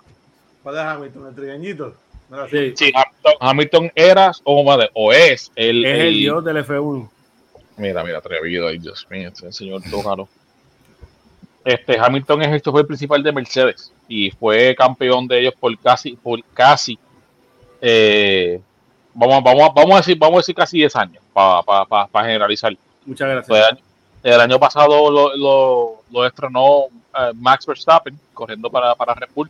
[0.63, 1.27] ¿Cuál es Hamilton?
[1.27, 1.95] ¿El trigueñito?
[2.49, 6.57] Sí, sí, Hamilton, Hamilton era o, madre, o es el, es el- el dios del
[6.65, 7.09] F1.
[7.77, 10.27] Mira, mira, atrevido, ay Dios mío, este señor Tócaro.
[11.63, 16.13] Este Hamilton es el chofer principal de Mercedes y fue campeón de ellos por casi,
[16.15, 16.97] por casi,
[17.79, 18.59] eh,
[19.13, 22.75] vamos, vamos, a- vamos a decir, vamos a decir casi 10 años para generalizar.
[23.05, 23.57] Muchas gracias.
[23.57, 23.83] el, año,
[24.23, 26.85] el año pasado lo, lo, lo estrenó
[27.17, 29.49] eh, Max Verstappen corriendo para, para Red Bull.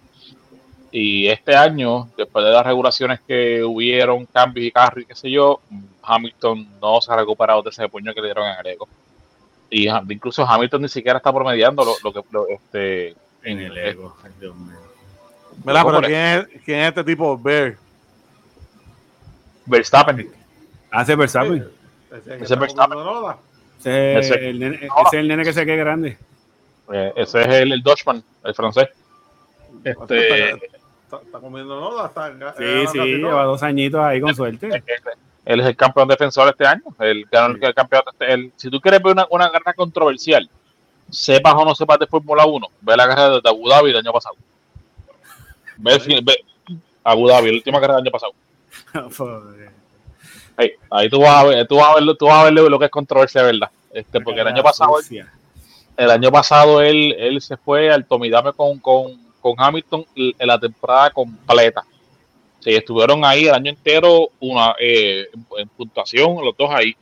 [0.92, 5.32] Y este año, después de las regulaciones que hubieron, cambios y carros y qué sé
[5.32, 5.62] yo,
[6.04, 8.88] Hamilton no se ha recuperado de ese puño que le dieron en el ego.
[9.70, 14.18] Y incluso Hamilton ni siquiera está promediando lo, lo que lo, este, En el ego.
[14.24, 14.76] Ay, Dios mío.
[15.64, 17.38] Mira, ¿Cómo pero ¿quién es, quién es este tipo?
[17.38, 17.78] Bear.
[19.66, 20.30] Verstappen.
[20.92, 21.70] Hace Verstappen.
[22.12, 22.98] Ese que Ese Verstappen.
[23.80, 26.18] Ese es Ese- el nene, ese es el nene que se quede grande.
[26.92, 28.90] Eh, ese es el, el Dutchman, el francés.
[29.84, 30.60] Este,
[31.12, 32.08] Está, está comiendo Noda.
[32.08, 34.84] Está, Sí, sí, lleva dos añitos ahí con suerte.
[35.44, 36.84] Él es el campeón defensor este año.
[37.00, 38.12] El, ganó el, el campeonato.
[38.12, 40.50] este- el- si tú quieres ver una, una carrera controversial,
[41.10, 44.14] sepas o no sepas de Fórmula 1, ve la carrera de Abu Dhabi del año
[44.14, 44.36] pasado.
[45.78, 46.38] Ve, ve
[47.04, 48.34] Abu Dhabi, la última carrera del año pasado.
[50.58, 52.78] Ahí, ahí tú vas a ver, tú vas a ver, tú vas a ver lo
[52.80, 53.70] que es controversia, ¿verdad?
[53.92, 54.92] Este, porque el año pasado,
[55.98, 60.58] el año pasado él, él se fue al Tomidame con, con, con Hamilton en la
[60.60, 61.84] temporada completa.
[62.60, 66.96] Sí, estuvieron ahí el año entero una, eh, en, puntuación, los dos ahí.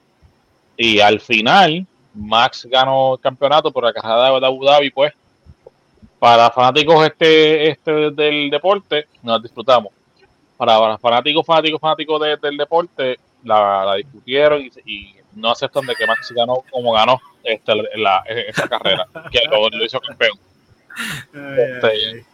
[0.78, 5.14] Y al final, Max ganó el campeonato por la carrera de Abu Dhabi, pues.
[6.18, 9.92] Para fanáticos este, este del deporte, nos disfrutamos.
[10.58, 15.96] Para, fanáticos, fanáticos, fanáticos de- del deporte, la, la discutieron y, y no aceptan de
[15.96, 20.38] que Max ganó como ganó este, la, esa carrera, que lo, lo hizo campeón.
[21.34, 22.26] Este.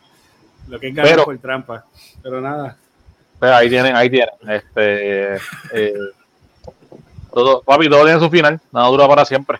[0.67, 1.85] Lo que es ganar pero- por trampa.
[2.23, 2.77] Pero nada.
[3.39, 4.33] Pues ahí tienen, ahí tienen.
[4.47, 5.35] Este,
[5.73, 5.93] eh,
[7.33, 9.59] todo, papi, todo tiene su final, nada dura para siempre.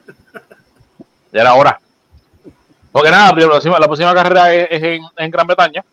[1.34, 1.80] Ya era hora.
[2.92, 5.84] Porque nada, la próxima, la próxima carrera es, es en, en Gran Bretaña.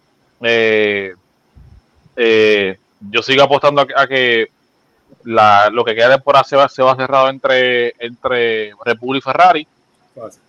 [0.41, 1.13] Eh,
[2.17, 2.79] eh,
[3.11, 4.51] yo sigo apostando a que, a que
[5.25, 9.17] la, lo que queda de temporada se va, se va cerrado entre, entre Red Bull
[9.17, 9.67] y Ferrari.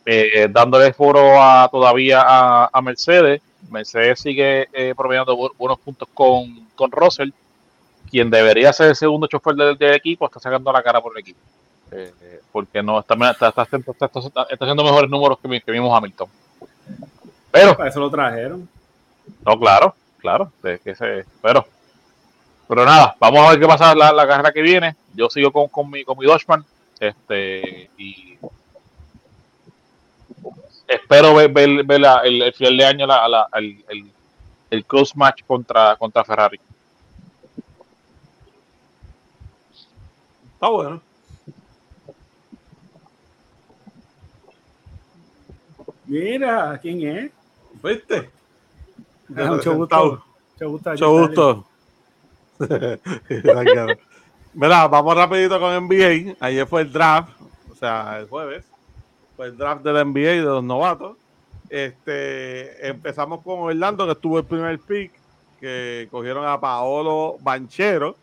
[0.06, 3.42] eh, dándole foro a, todavía a, a Mercedes.
[3.70, 7.32] Mercedes sigue eh, promediando bu- buenos puntos con, con Russell,
[8.10, 11.22] quien debería ser el segundo chofer del, del equipo, está sacando la cara por el
[11.22, 11.40] equipo.
[11.92, 16.28] Eh, eh, porque no está, está, está, está- haciendo mejores números que, que mismo Hamilton.
[17.52, 18.68] Pero, Para eso lo trajeron.
[19.46, 21.66] no, claro, claro, es que se- pero,
[22.68, 24.96] pero nada, vamos a ver qué pasa la, la carrera que viene.
[25.14, 26.66] Yo sigo con, con mi, con mi Dodgeman,
[27.00, 28.38] este, y
[30.88, 34.12] espero ver, ver- ver la- el, el final de año la, la- el, el,
[34.70, 36.60] el close match contra, contra Ferrari.
[40.56, 41.02] Está bueno.
[46.06, 47.32] Mira, ¿quién es?
[47.84, 48.30] ¿Viste?
[49.36, 50.24] Ah, mucho gusto.
[50.54, 50.90] Mucho gusto.
[50.92, 51.68] Mucho gusto.
[54.54, 56.36] Mira, vamos rapidito con NBA.
[56.40, 57.30] Ayer fue el draft,
[57.72, 58.66] o sea, el jueves.
[59.36, 61.18] Fue el draft del NBA de los novatos.
[61.70, 65.12] Este, empezamos con Orlando, que estuvo el primer pick,
[65.60, 68.16] que cogieron a Paolo Banchero.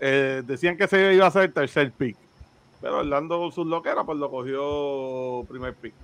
[0.00, 2.16] Eh, decían que se iba a ser el tercer pick.
[2.80, 5.94] Pero Orlando con sus loqueras, pues lo cogió primer pick.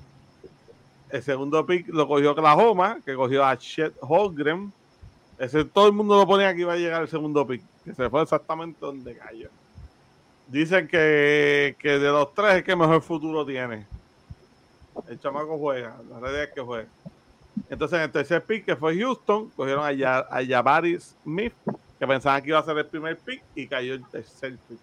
[1.10, 4.72] El segundo pick lo cogió Oklahoma, que cogió a Chet Holmgren.
[5.38, 8.08] Ese, todo el mundo lo ponía que iba a llegar el segundo pick, que se
[8.08, 9.48] fue exactamente donde cayó.
[10.48, 13.86] Dicen que, que de los tres es que mejor futuro tiene.
[15.08, 16.88] El chamaco juega, la realidad es que juega.
[17.68, 21.54] Entonces, en el tercer pick, que fue Houston, cogieron a, Ya- a Jabari Smith,
[21.98, 24.78] que pensaban que iba a ser el primer pick, y cayó el tercer pick.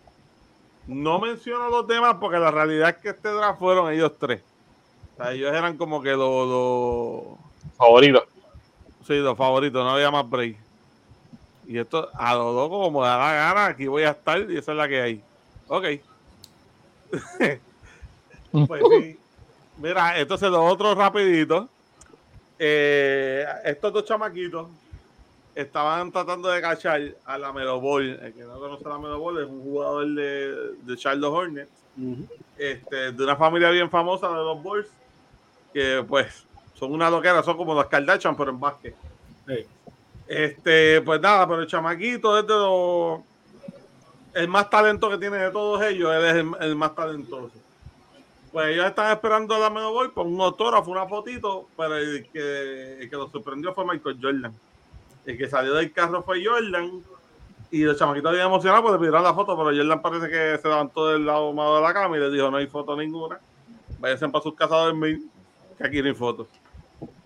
[0.87, 4.41] No menciono los demás porque la realidad es que este draft fueron ellos tres.
[5.13, 7.37] O sea, ellos eran como que los, los,
[7.77, 8.25] Favorito.
[9.05, 10.57] Sí, los favoritos, no había más break.
[11.67, 14.71] Y esto, a los dos, como da la gana, aquí voy a estar y esa
[14.71, 15.23] es la que hay.
[15.67, 15.85] Ok.
[18.67, 19.19] pues sí.
[19.81, 21.67] Mira, entonces los otros rapiditos.
[22.59, 24.67] Eh, estos dos chamaquitos
[25.55, 28.19] estaban tratando de cachar a la Melo Ball.
[28.21, 31.81] El que no conoce a la Melo Ball es un jugador de, de Charlotte Hornets
[32.57, 34.87] este, de una familia bien famosa de los Bulls.
[35.73, 36.45] que pues
[36.75, 38.95] son una loquera, son como los Kardashian, pero en básquet.
[40.27, 43.21] Este, pues nada, pero el chamaquito es de los.
[44.33, 47.51] El más talento que tiene de todos ellos, él es el, el más talentoso.
[48.51, 52.99] Pues ellos están esperando la Mega Boy por un autógrafo, una fotito, pero el que,
[53.01, 54.53] el que lo sorprendió fue Michael Jordan.
[55.25, 57.01] El que salió del carro fue Jordan.
[57.71, 60.67] Y los chamaquitos bien emocionados porque le pidieron la foto, pero Jordan parece que se
[60.67, 63.39] levantó del lado malo de la cama y le dijo: No hay foto ninguna.
[63.99, 65.21] Váyanse para sus casas a dormir,
[65.77, 66.47] que aquí no hay fotos.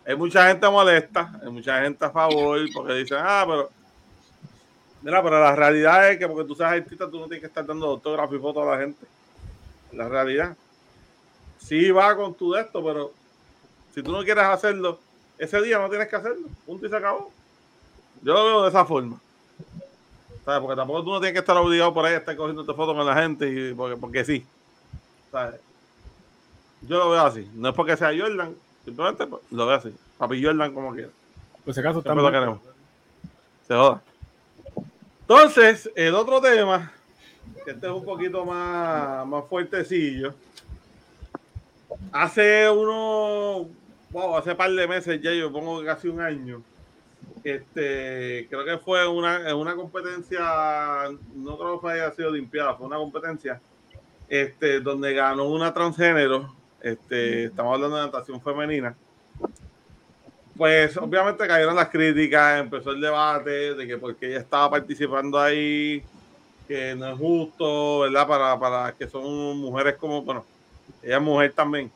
[0.06, 3.70] Hay mucha gente molesta, hay mucha gente a favor, porque dicen, ah, pero.
[5.02, 7.66] Mira, pero la realidad es que porque tú seas artista, tú no tienes que estar
[7.66, 9.06] dando autógrafo y fotos a la gente.
[9.94, 10.56] La realidad.
[11.66, 13.12] Sí va con tu de esto, pero
[13.94, 15.00] si tú no quieres hacerlo,
[15.40, 16.48] ese día no tienes que hacerlo.
[16.64, 17.32] Punto y se acabó.
[18.22, 19.20] Yo lo veo de esa forma.
[20.46, 20.62] ¿Sabes?
[20.62, 23.04] Porque tampoco tú no tienes que estar obligado por ahí a estar cogiendo fotos con
[23.04, 24.46] la gente y porque, porque sí.
[25.32, 25.60] ¿Sabes?
[26.82, 27.50] Yo lo veo así.
[27.56, 28.54] No es porque sea Jordan,
[28.84, 29.92] simplemente pues, lo veo así.
[30.20, 31.10] Papi Jordan como quiera.
[31.64, 32.60] Por si acaso Siempre lo queremos.
[33.68, 34.04] Se joda.
[35.22, 36.92] Entonces, el otro tema,
[37.64, 40.36] que este es un poquito más, más fuertecillo.
[42.12, 43.68] Hace uno,
[44.12, 46.62] wow, hace par de meses ya, yo pongo casi un año.
[47.44, 50.40] Este, creo que fue una, una competencia,
[51.36, 53.62] no creo que haya sido limpiada, fue una competencia
[54.28, 56.54] este, donde ganó una transgénero.
[56.82, 58.96] Este, estamos hablando de natación femenina
[60.58, 66.02] pues obviamente cayeron las críticas, empezó el debate de que porque ella estaba participando ahí,
[66.68, 68.28] que no es justo, ¿verdad?
[68.28, 70.46] Para, para que son mujeres como, bueno,
[71.06, 71.92] ella es mujer también,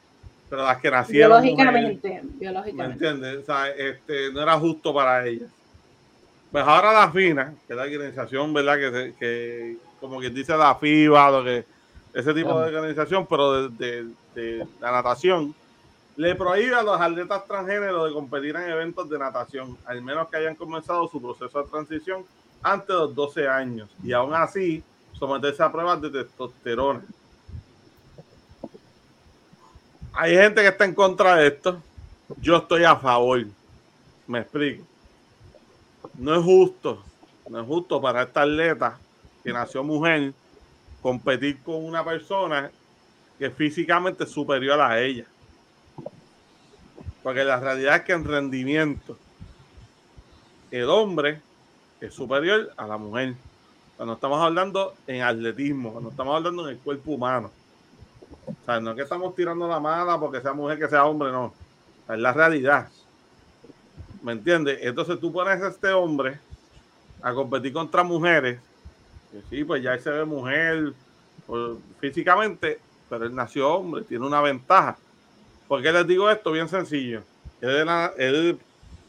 [0.50, 1.38] pero las que nacieron.
[1.44, 3.08] mujeres, Biológicamente, ¿Me biológicamente.
[3.08, 3.44] entiendes?
[3.44, 5.50] O sea, este, no era justo para ellas.
[6.52, 8.78] Pues ahora la FINA, que es la organización, ¿verdad?
[8.78, 11.66] Que, se- que como quien dice la FIBA, lo que,
[12.14, 14.14] ese tipo de organización, pero de, de-
[14.58, 15.54] de la natación,
[16.16, 20.38] le prohíbe a los atletas transgéneros de competir en eventos de natación, al menos que
[20.38, 22.26] hayan comenzado su proceso de transición
[22.62, 27.02] antes de los 12 años, y aún así someterse a pruebas de testosterona.
[30.22, 31.82] Hay gente que está en contra de esto.
[32.42, 33.42] Yo estoy a favor.
[34.28, 34.84] Me explico.
[36.16, 37.02] No es justo.
[37.50, 39.00] No es justo para esta atleta
[39.42, 40.34] que nació mujer
[41.02, 42.70] competir con una persona
[43.38, 45.24] que es físicamente superior a ella.
[47.24, 49.18] Porque la realidad es que en rendimiento
[50.70, 51.40] el hombre
[52.02, 53.36] es superior a la mujer.
[53.96, 57.52] Cuando estamos hablando en atletismo, cuando estamos hablando en el cuerpo humano.
[58.50, 61.32] O sea, no es que estamos tirando la mala porque sea mujer que sea hombre,
[61.32, 61.54] no.
[62.10, 62.88] Es la realidad.
[64.22, 64.80] ¿Me entiendes?
[64.82, 66.40] Entonces tú pones a este hombre
[67.22, 68.60] a competir contra mujeres.
[69.50, 70.94] Sí, pues ya él se ve mujer
[72.00, 72.80] físicamente,
[73.10, 74.98] pero él nació hombre, tiene una ventaja.
[75.68, 76.52] ¿Por qué les digo esto?
[76.52, 77.22] Bien sencillo.
[77.62, 78.58] Él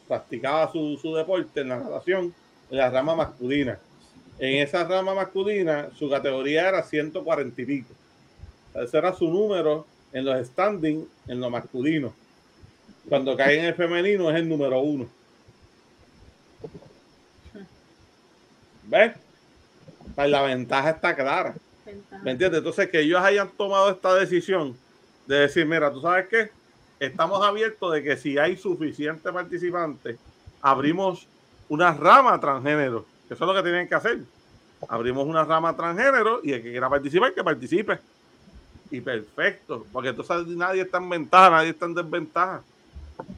[0.07, 2.33] practicaba su, su deporte en la natación
[2.69, 3.77] en la rama masculina.
[4.39, 7.93] En esa rama masculina, su categoría era 140 y pico.
[8.73, 12.13] Ese era su número en los standings en lo masculino.
[13.07, 15.07] Cuando cae en el femenino es el número uno.
[18.83, 19.13] ¿Ves?
[20.15, 21.55] Pues la ventaja está clara.
[22.23, 22.59] ¿Me entiendes?
[22.59, 24.77] Entonces, que ellos hayan tomado esta decisión
[25.27, 26.51] de decir, mira, tú sabes qué,
[26.99, 30.17] estamos abiertos de que si hay suficiente participantes,
[30.61, 31.27] abrimos
[31.69, 33.05] una rama transgénero.
[33.29, 34.19] Eso es lo que tienen que hacer.
[34.89, 37.99] Abrimos una rama transgénero y el que quiera participar, que participe.
[38.91, 42.61] Y perfecto, porque entonces nadie está en ventaja, nadie está en desventaja.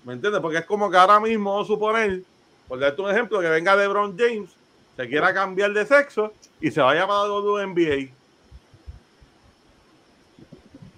[0.04, 0.42] ¿Me entiendes?
[0.42, 2.24] Porque es como que ahora mismo, vamos a suponer,
[2.68, 4.50] por darte un ejemplo, que venga LeBron James,
[4.96, 8.10] se quiera cambiar de sexo y se vaya para WNBA.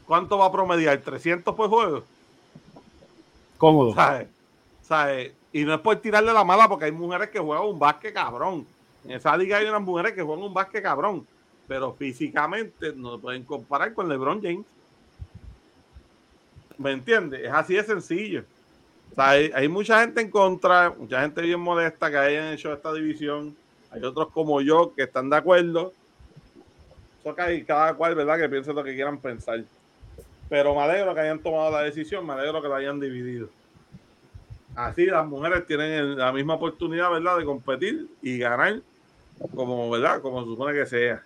[0.05, 1.01] ¿Cuánto va a promediar?
[1.01, 2.03] ¿300 por juego?
[3.57, 3.93] Cómodo.
[3.93, 4.27] ¿Sabes?
[4.83, 5.33] ¿Sabes?
[5.51, 8.67] Y no es por tirarle la mala porque hay mujeres que juegan un básquet cabrón.
[9.03, 11.25] En esa liga hay unas mujeres que juegan un básquet cabrón.
[11.67, 14.65] Pero físicamente no pueden comparar con LeBron James.
[16.77, 17.41] ¿Me entiendes?
[17.41, 18.43] Es así de sencillo.
[19.17, 23.55] Hay, mucha gente en contra, mucha gente bien modesta que hayan hecho esta división.
[23.91, 25.93] Hay otros como yo que están de acuerdo.
[27.23, 27.33] Eso
[27.65, 28.37] cada cual, ¿verdad?
[28.37, 29.63] Que piense lo que quieran pensar.
[30.49, 33.49] Pero me alegro que hayan tomado la decisión, me alegro que la hayan dividido.
[34.75, 37.37] Así las mujeres tienen la misma oportunidad, ¿verdad?
[37.37, 38.81] De competir y ganar
[39.55, 40.21] como, ¿verdad?
[40.21, 41.23] Como se supone que sea.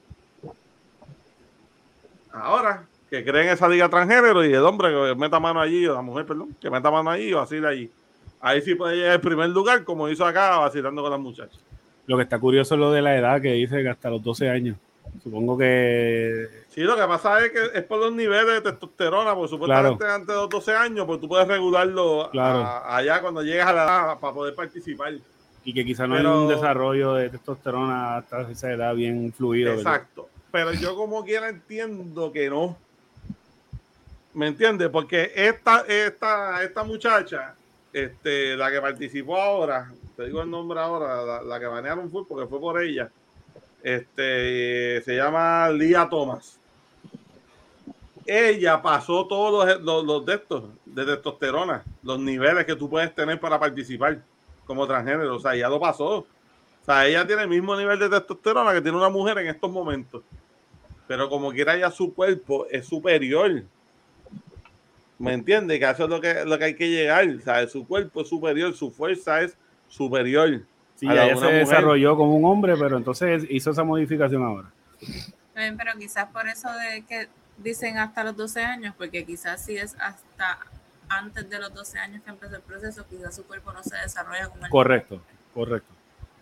[2.31, 6.01] Ahora, que creen esa liga transgénero y el hombre que meta mano allí, o la
[6.01, 7.91] mujer, perdón, que meta mano allí o así de allí.
[8.41, 11.59] Ahí sí puede llegar el primer lugar, como hizo acá, vacilando con las muchachas.
[12.05, 14.49] Lo que está curioso es lo de la edad que dice que hasta los 12
[14.49, 14.77] años.
[15.23, 19.49] Supongo que Sí, lo que pasa es que es por los niveles de testosterona, porque
[19.49, 22.59] supuestamente antes de los 12 años, pues tú puedes regularlo a- Claro.
[22.85, 25.13] allá cuando llegas a la edad para poder participar.
[25.65, 29.75] y que quizá no Pero- hay un desarrollo de testosterona hasta esa edad bien fluido.
[29.75, 30.03] ¿verdad?
[30.51, 32.77] Pero yo como quiera entiendo que no.
[34.33, 34.89] ¿Me entiendes?
[34.89, 37.55] Porque esta, esta, esta muchacha,
[37.91, 42.27] este, la que participó ahora, te digo el nombre ahora, la, la que banearon fue
[42.27, 43.09] porque fue por ella.
[43.81, 46.57] Este se llama Lía Thomas.
[48.25, 53.13] Ella pasó todos los, los, los de estos, de testosterona, los niveles que tú puedes
[53.15, 54.19] tener para participar
[54.65, 55.35] como transgénero.
[55.35, 56.19] O sea, ya lo pasó.
[56.19, 59.71] O sea, ella tiene el mismo nivel de testosterona que tiene una mujer en estos
[59.71, 60.21] momentos.
[61.09, 63.63] Pero como quiera ya su cuerpo es superior.
[65.17, 65.79] ¿Me entiendes?
[65.79, 67.27] Que eso es lo que, lo que hay que llegar.
[67.27, 69.57] O sea, su cuerpo es superior, su fuerza es
[69.87, 70.61] superior.
[70.93, 71.65] Sí, a ella se mujer.
[71.65, 74.71] desarrolló como un hombre, pero entonces hizo esa modificación ahora.
[75.55, 79.95] Pero quizás por eso de que dicen hasta los 12 años, porque quizás si es
[79.99, 80.59] hasta
[81.09, 84.47] antes de los 12 años que empezó el proceso, quizás su cuerpo no se desarrolla
[84.49, 85.19] como el Correcto,
[85.55, 85.91] correcto.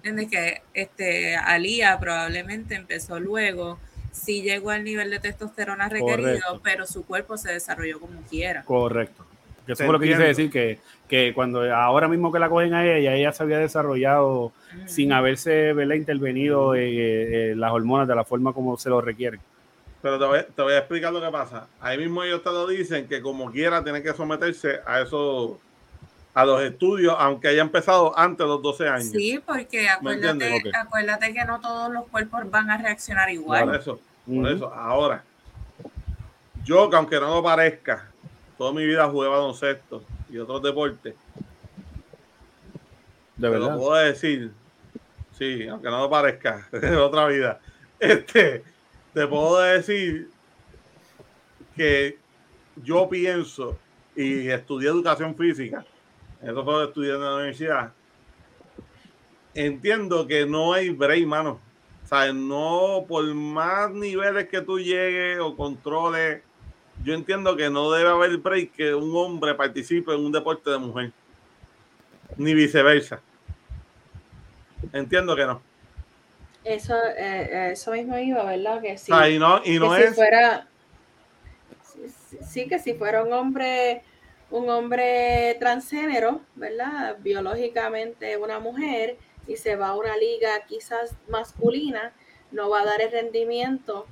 [0.04, 0.30] ¿Entiendes?
[0.30, 3.80] Que este, Alía probablemente empezó luego,
[4.18, 6.62] sí llegó al nivel de testosterona requerido, Correcto.
[6.64, 8.64] pero su cuerpo se desarrolló como quiera.
[8.64, 9.26] Correcto.
[9.66, 10.80] Que eso fue lo que quise decir, que,
[11.10, 14.88] que cuando ahora mismo que la cogen a ella, ella se había desarrollado Mm.
[14.88, 15.96] sin haberse ¿verdad?
[15.96, 19.40] intervenido eh, eh, las hormonas de la forma como se lo requieren.
[20.02, 21.68] Pero te voy, te voy a explicar lo que pasa.
[21.80, 25.58] Ahí mismo ellos te lo dicen que como quiera tienen que someterse a eso,
[26.34, 29.10] a los estudios, aunque haya empezado antes de los 12 años.
[29.10, 33.76] Sí, porque ¿Me acuérdate, acuérdate que no todos los cuerpos van a reaccionar Por igual.
[33.76, 34.74] eso, por eso.
[34.74, 35.24] Ahora,
[36.64, 38.12] yo que aunque no lo parezca,
[38.58, 41.16] toda mi vida jugué baloncesto y otros deportes.
[43.38, 44.52] De Te lo puedo decir.
[45.32, 47.60] Sí, aunque no lo parezca, es otra vida.
[48.00, 48.64] Este,
[49.14, 50.30] te puedo decir
[51.76, 52.18] que
[52.84, 53.78] yo pienso
[54.16, 55.86] y estudié educación física.
[56.42, 57.94] Eso fue lo que estudié en la universidad.
[59.54, 61.60] Entiendo que no hay break, mano.
[62.08, 66.42] O sea, no por más niveles que tú llegues o controles,
[67.04, 70.78] yo entiendo que no debe haber break que un hombre participe en un deporte de
[70.78, 71.12] mujer.
[72.38, 73.20] Ni viceversa.
[74.94, 75.62] Entiendo que no.
[76.64, 78.82] Eso, eh, eso mismo iba, ¿verdad?
[78.82, 79.12] Que sí.
[79.12, 80.10] O sea, y no, y no que es.
[80.12, 80.66] si fuera
[82.42, 84.02] sí, que si fuera un hombre
[84.50, 87.18] un hombre transgénero, ¿verdad?
[87.20, 92.12] Biológicamente una mujer y se va a una liga quizás masculina,
[92.52, 94.06] no va a dar el rendimiento,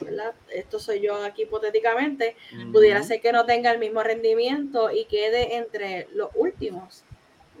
[0.00, 0.34] ¿verdad?
[0.52, 2.36] Esto soy yo aquí hipotéticamente,
[2.72, 7.02] pudiera ser que no tenga el mismo rendimiento y quede entre los últimos.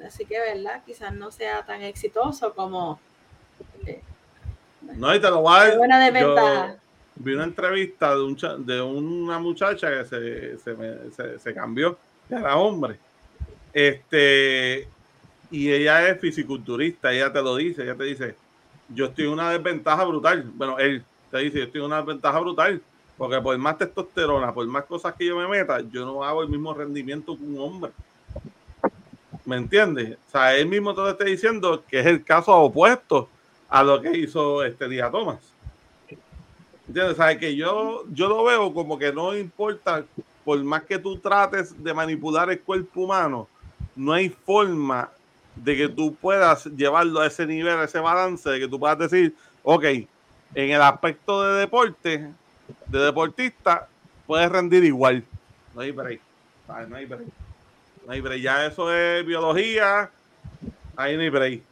[0.06, 0.82] Así que, ¿verdad?
[0.84, 2.98] Quizás no sea tan exitoso como
[4.82, 5.64] No, y te lo voy a
[6.34, 6.78] buena.
[7.14, 11.54] Vi una entrevista de, un cha- de una muchacha que se, se, me- se- se
[11.54, 11.96] cambió,
[12.28, 12.98] que era hombre.
[13.72, 14.88] Este,
[15.52, 18.34] y ella es fisiculturista, ella te lo dice, ella te dice,
[18.88, 20.50] yo estoy en una desventaja brutal.
[20.54, 22.80] Bueno, él te dice, yo estoy en una desventaja brutal,
[23.18, 26.48] porque por más testosterona, por más cosas que yo me meta, yo no hago el
[26.48, 27.92] mismo rendimiento que un hombre.
[29.44, 30.16] ¿Me entiendes?
[30.28, 33.28] O sea, él mismo te lo está diciendo que es el caso opuesto
[33.68, 35.40] a lo que hizo este día Thomas.
[36.88, 37.18] ¿Entiendes?
[37.18, 37.36] ¿Sabes?
[37.36, 40.02] Que yo, yo lo veo como que no importa,
[40.46, 43.48] por más que tú trates de manipular el cuerpo humano,
[43.94, 45.10] no hay forma
[45.56, 48.98] de que tú puedas llevarlo a ese nivel, a ese balance, de que tú puedas
[48.98, 52.30] decir, ok, en el aspecto de deporte,
[52.86, 53.88] de deportista,
[54.26, 55.24] puedes rendir igual.
[55.74, 56.20] No hay break.
[56.68, 57.28] No hay break.
[58.06, 58.40] No hay break.
[58.40, 60.10] Ya eso es biología,
[60.96, 61.62] ahí no hay break.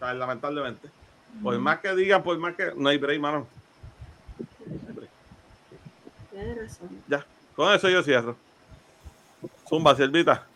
[0.00, 0.88] Lamentablemente.
[1.42, 2.72] Por más que digan, por más que.
[2.76, 3.46] No hay break, mano.
[6.30, 6.88] Tienes razón.
[7.08, 8.36] Ya, con eso yo cierro.
[9.68, 10.46] Zumba, Silvita.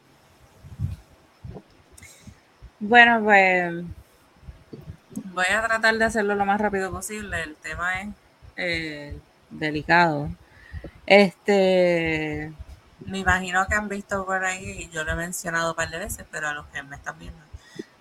[2.84, 3.84] Bueno, pues
[5.32, 7.40] voy a tratar de hacerlo lo más rápido posible.
[7.40, 8.08] El tema es
[8.56, 9.18] eh,
[9.50, 10.28] delicado.
[11.06, 12.52] Este,
[13.06, 15.98] me imagino que han visto por ahí, y yo lo he mencionado un par de
[15.98, 17.38] veces, pero a los que me están viendo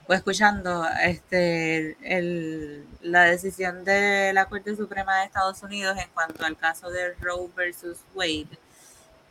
[0.08, 6.44] o escuchando, este, el, la decisión de la Corte Suprema de Estados Unidos en cuanto
[6.44, 8.58] al caso de Roe versus Wade,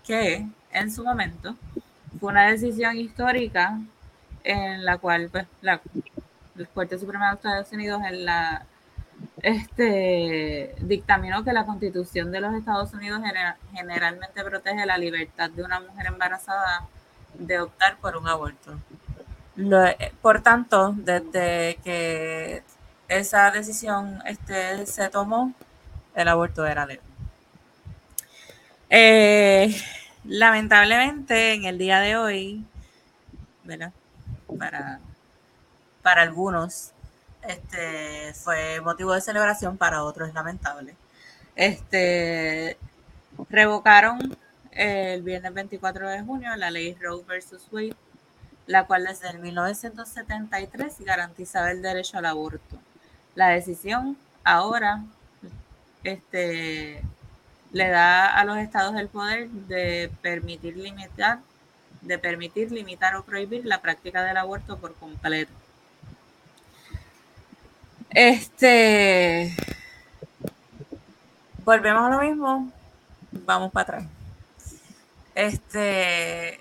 [0.07, 1.57] que en su momento
[2.21, 3.81] fue una decisión histórica
[4.45, 5.81] en la cual pues, la,
[6.75, 8.67] Corte Suprema de Estados Unidos en la
[9.43, 15.63] este dictaminó que la constitución de los Estados Unidos genera- generalmente protege la libertad de
[15.63, 16.87] una mujer embarazada
[17.35, 18.79] de optar por un aborto.
[20.23, 22.63] Por tanto, desde que
[23.09, 25.53] esa decisión este, se tomó,
[26.15, 27.05] el aborto era legal.
[28.89, 29.75] Eh,
[30.25, 32.65] lamentablemente, en el día de hoy,
[33.65, 33.93] ¿verdad?
[34.59, 35.01] Para,
[36.03, 36.93] para algunos,
[37.43, 40.95] este, fue motivo de celebración, para otros es lamentable.
[41.57, 42.77] Este,
[43.49, 44.37] revocaron
[44.73, 47.97] el viernes 24 de junio la ley Roe versus Wade,
[48.67, 52.79] la cual desde el 1973 garantizaba el derecho al aborto.
[53.35, 55.03] La decisión ahora
[56.05, 57.03] este,
[57.73, 61.41] le da a los estados el poder de permitir limitar,
[62.01, 65.53] de permitir limitar o prohibir la práctica del aborto por completo.
[68.11, 69.55] Este
[71.65, 72.73] volvemos a lo mismo,
[73.31, 74.05] vamos para atrás.
[75.35, 76.59] Este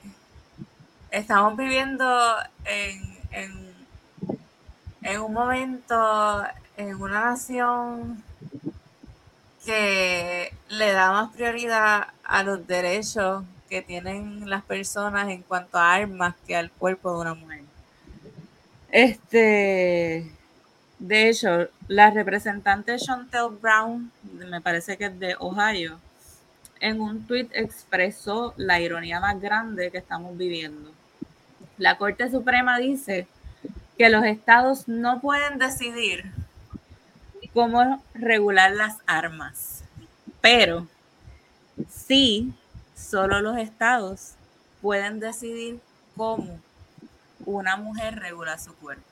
[1.10, 2.36] estamos viviendo
[2.66, 3.74] en, en,
[5.02, 6.44] en un momento,
[6.78, 8.24] en una nación
[9.66, 15.94] que le da más prioridad a los derechos que tienen las personas en cuanto a
[15.94, 17.62] armas que al cuerpo de una mujer.
[18.92, 20.32] Este,
[20.98, 26.00] de hecho, la representante Chantel Brown, me parece que es de Ohio,
[26.80, 30.92] en un tweet expresó la ironía más grande que estamos viviendo.
[31.78, 33.28] La Corte Suprema dice
[33.98, 36.32] que los estados no pueden decidir
[37.54, 39.84] cómo regular las armas,
[40.42, 40.88] pero
[41.90, 42.54] sí,
[43.10, 44.34] solo los estados
[44.82, 45.80] pueden decidir
[46.16, 46.60] cómo
[47.46, 49.04] una mujer regula su cuerpo.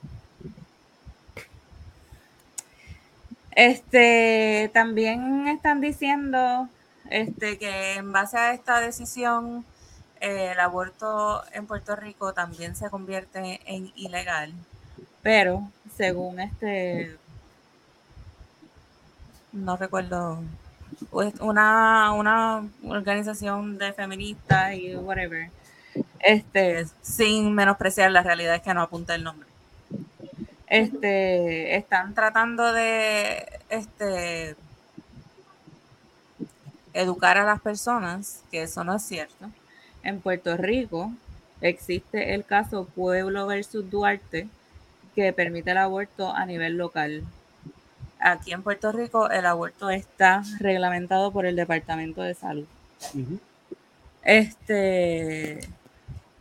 [3.52, 6.70] Este, también están diciendo
[7.10, 9.66] este, que en base a esta decisión,
[10.20, 14.54] eh, el aborto en Puerto Rico también se convierte en ilegal.
[15.24, 17.18] Pero según este,
[19.52, 20.44] no recuerdo,
[21.12, 25.50] una, una organización de feministas y whatever,
[26.20, 29.48] este, sin menospreciar la realidad es que no apunta el nombre
[30.68, 34.56] este, están tratando de este,
[36.94, 39.50] educar a las personas, que eso no es cierto.
[40.04, 41.12] En Puerto Rico
[41.62, 44.48] existe el caso Pueblo versus Duarte,
[45.16, 47.24] que permite el aborto a nivel local.
[48.20, 52.66] Aquí en Puerto Rico el aborto está reglamentado por el Departamento de Salud.
[54.24, 55.60] Este,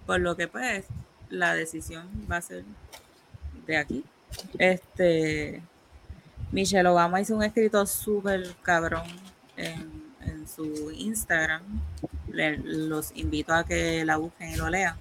[0.07, 0.87] por lo que pues
[1.29, 2.65] la decisión va a ser
[3.67, 4.05] de aquí.
[4.59, 5.63] Este,
[6.53, 9.07] Michelle Obama hizo un escrito súper cabrón
[9.57, 10.07] en,
[10.47, 11.63] su Instagram.
[12.29, 14.97] los invito a que la busquen y lo lean.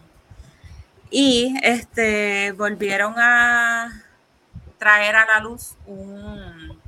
[1.12, 4.05] Y este volvieron a
[4.78, 6.80] traer a la luz un,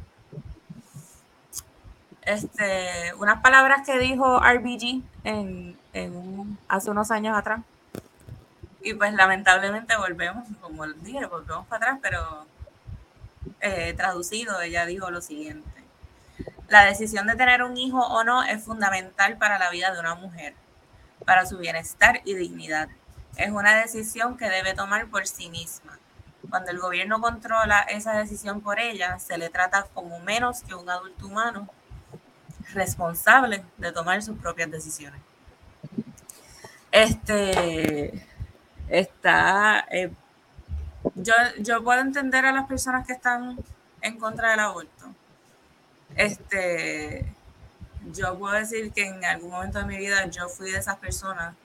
[2.24, 7.62] este, unas palabras que dijo RBG en, en hace unos años atrás
[8.88, 12.46] y pues lamentablemente volvemos, como dije, volvemos para atrás, pero
[13.60, 15.70] eh, traducido, ella dijo lo siguiente.
[16.70, 20.16] La decisión de tener un hijo o no es fundamental para la vida de una
[20.16, 20.54] mujer,
[21.26, 22.88] para su bienestar y dignidad.
[23.36, 26.00] Es una decisión que debe tomar por sí misma.
[26.50, 30.90] Cuando el gobierno controla esa decisión por ella, se le trata como menos que un
[30.90, 31.70] adulto humano
[32.74, 35.22] responsable de tomar sus propias decisiones.
[36.92, 38.26] Este,
[38.88, 39.86] está...
[39.92, 40.12] Eh,
[41.16, 43.58] yo, yo puedo entender a las personas que están
[44.02, 45.06] en contra del aborto.
[46.16, 47.26] Este,
[48.14, 51.56] yo puedo decir que en algún momento de mi vida yo fui de esas personas.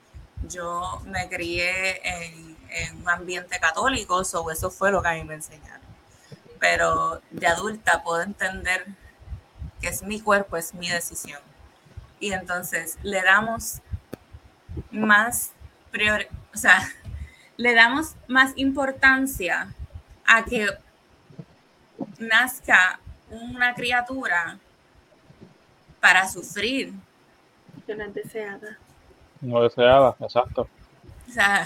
[0.47, 2.52] Yo me crié en,
[2.95, 5.81] un ambiente católico, o eso fue lo que a mí me enseñaron.
[6.59, 8.85] Pero de adulta puedo entender
[9.81, 11.41] que es mi cuerpo, es mi decisión.
[12.19, 13.81] Y entonces le damos
[14.91, 15.51] más
[15.91, 16.89] prioridad, o sea,
[17.57, 19.73] le damos más importancia
[20.25, 20.67] a que
[22.17, 24.57] nazca una criatura
[25.99, 26.93] para sufrir.
[27.85, 28.77] Que no es deseada.
[29.41, 30.69] No deseada, exacto.
[31.27, 31.65] O sea,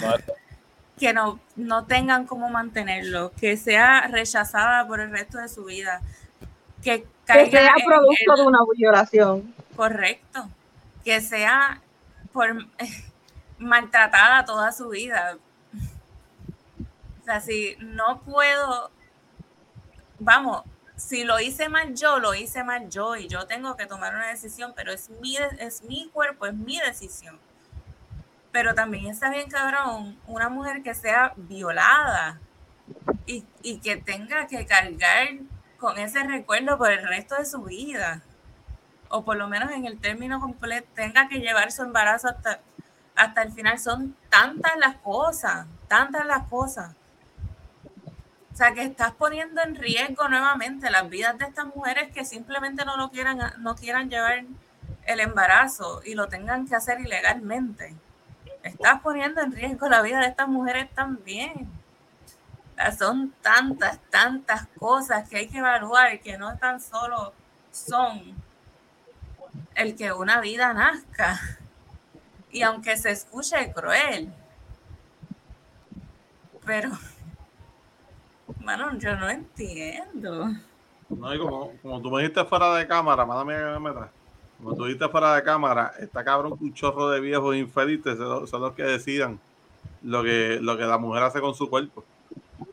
[0.98, 6.00] que no, no tengan cómo mantenerlo, que sea rechazada por el resto de su vida.
[6.82, 9.54] Que, que sea producto de una violación.
[9.76, 10.48] Correcto.
[11.04, 11.80] Que sea
[12.32, 12.66] por
[13.58, 15.36] maltratada toda su vida
[17.28, 18.90] sea, si no puedo,
[20.18, 20.62] vamos,
[20.96, 24.28] si lo hice mal yo, lo hice mal yo y yo tengo que tomar una
[24.28, 27.38] decisión, pero es mi, es mi cuerpo, es mi decisión.
[28.52, 32.40] Pero también está bien, cabrón, una mujer que sea violada
[33.26, 35.28] y, y que tenga que cargar
[35.78, 38.22] con ese recuerdo por el resto de su vida.
[39.10, 42.60] O por lo menos en el término completo, tenga que llevar su embarazo hasta,
[43.14, 43.78] hasta el final.
[43.78, 46.94] Son tantas las cosas, tantas las cosas.
[48.52, 52.84] O sea, que estás poniendo en riesgo nuevamente las vidas de estas mujeres que simplemente
[52.84, 54.44] no lo quieran, no quieran llevar
[55.06, 57.94] el embarazo y lo tengan que hacer ilegalmente.
[58.62, 61.70] Estás poniendo en riesgo la vida de estas mujeres también.
[62.98, 67.32] son tantas, tantas cosas que hay que evaluar que no tan solo
[67.70, 68.34] son
[69.74, 71.38] el que una vida nazca.
[72.50, 74.32] Y aunque se escuche cruel,
[76.64, 76.90] pero,
[78.60, 80.48] mano, yo no entiendo.
[81.08, 83.54] No, y como, como tú me dijiste fuera de cámara, mándame
[84.58, 88.72] Como tú dijiste fuera de cámara, está cabrón un chorro de viejos infelices son los
[88.72, 89.38] que decidan
[90.02, 92.04] lo que, lo que la mujer hace con su cuerpo.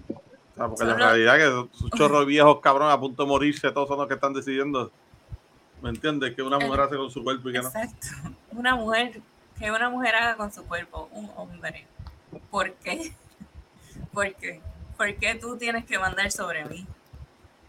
[0.09, 3.29] O sea, porque la realidad es que un chorro de viejos cabrón a punto de
[3.29, 4.91] morirse, todos son los que están decidiendo.
[5.81, 6.33] ¿Me entiendes?
[6.33, 7.67] Que una mujer hace con su cuerpo y que no.
[7.67, 8.07] Exacto.
[8.51, 9.21] Una mujer,
[9.59, 11.85] que una mujer haga con su cuerpo, un hombre.
[12.49, 13.13] ¿Por qué?
[14.13, 14.61] ¿Por qué?
[14.97, 16.87] ¿Por qué tú tienes que mandar sobre mí?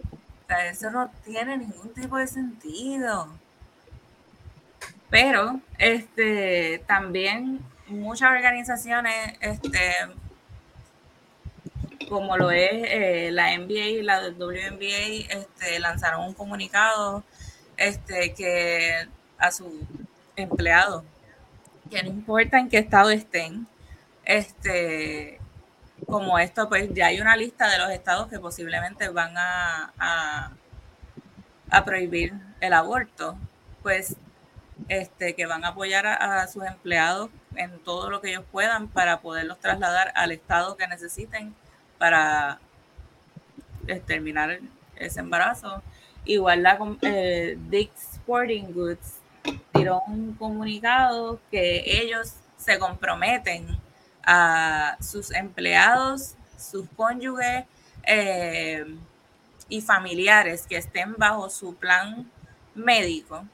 [0.03, 3.29] O sea, eso no tiene ningún tipo de sentido.
[5.11, 9.81] Pero, este, también muchas organizaciones, este,
[12.09, 17.25] como lo es eh, la NBA y la WNBA, este, lanzaron un comunicado
[17.77, 19.73] este, que a sus
[20.35, 21.05] empleados,
[21.91, 23.67] que no importa en qué estado estén,
[24.25, 25.39] este,
[26.07, 30.53] como esto, pues ya hay una lista de los estados que posiblemente van a,
[31.71, 33.37] a, prohibir el aborto,
[33.83, 34.17] pues
[34.89, 39.21] este, que van a apoyar a, sus empleados en todo lo que ellos puedan para
[39.21, 41.55] poderlos trasladar al estado que necesiten
[41.99, 42.61] para
[43.87, 44.61] eh, terminar
[44.97, 45.83] ese embarazo.
[46.25, 49.19] Igual la eh, Dick Sporting Goods
[49.73, 53.79] tiró un comunicado que ellos se comprometen
[54.25, 57.65] a sus empleados, sus cónyuges
[58.03, 58.85] eh,
[59.69, 62.31] y familiares que estén bajo su plan
[62.75, 63.45] médico,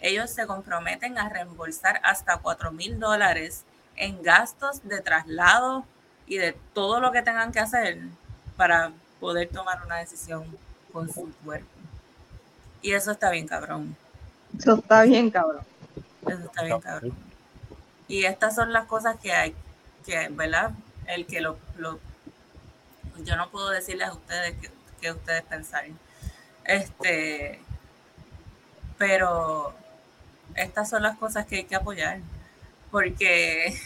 [0.00, 3.64] ellos se comprometen a reembolsar hasta 4 mil dólares
[3.96, 5.84] en gastos de traslado
[6.26, 7.98] y de todo lo que tengan que hacer
[8.56, 10.44] para poder tomar una decisión
[10.92, 11.66] con su cuerpo.
[12.82, 13.96] Y eso está bien, cabrón.
[14.56, 15.62] Eso está bien, cabrón.
[16.26, 17.14] Eso está bien, cabrón.
[18.06, 19.54] Y estas son las cosas que hay
[20.06, 20.70] que, ¿verdad?
[21.06, 21.58] El que lo,
[23.24, 24.54] yo no puedo decirles a ustedes
[25.00, 25.98] que, ustedes pensarían.
[26.64, 27.60] Este,
[28.96, 29.74] pero
[30.62, 32.20] estas son las cosas que hay que apoyar.
[32.90, 33.78] Porque,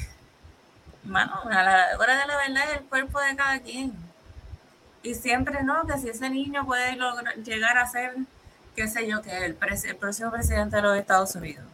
[1.04, 3.92] mano, a la hora de la verdad es el cuerpo de cada quien.
[5.02, 6.96] Y siempre no, que si ese niño puede
[7.44, 8.14] llegar a ser,
[8.76, 11.64] qué sé yo, que el, el próximo presidente de los Estados Unidos.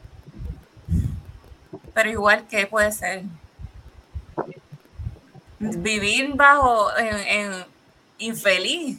[1.93, 3.25] Pero igual, ¿qué puede ser?
[5.59, 7.65] vivir bajo en,
[8.19, 8.99] infeliz.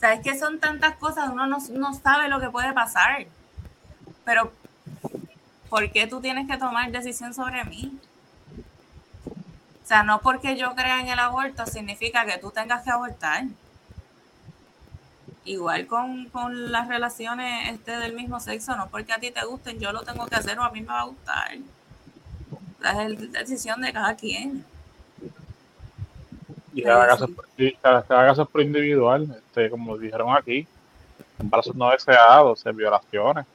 [0.00, 3.26] Sabes que son tantas cosas, uno no, sabe lo que puede pasar.
[4.24, 4.52] Pero,
[5.68, 7.98] ¿por qué tú tienes que tomar decisión sobre mí?
[9.26, 13.44] O sea, no porque yo crea en el aborto significa que tú tengas que abortar.
[15.44, 19.78] Igual con, con las relaciones este del mismo sexo, no porque a ti te gusten,
[19.78, 21.58] yo lo tengo que hacer o a mí me va a gustar
[22.84, 24.64] es la decisión de cada quien.
[26.72, 27.28] Y cada caso,
[27.80, 30.66] cada, caso es por individual, este, como dijeron aquí,
[31.38, 33.46] embarazos no deseados, violaciones.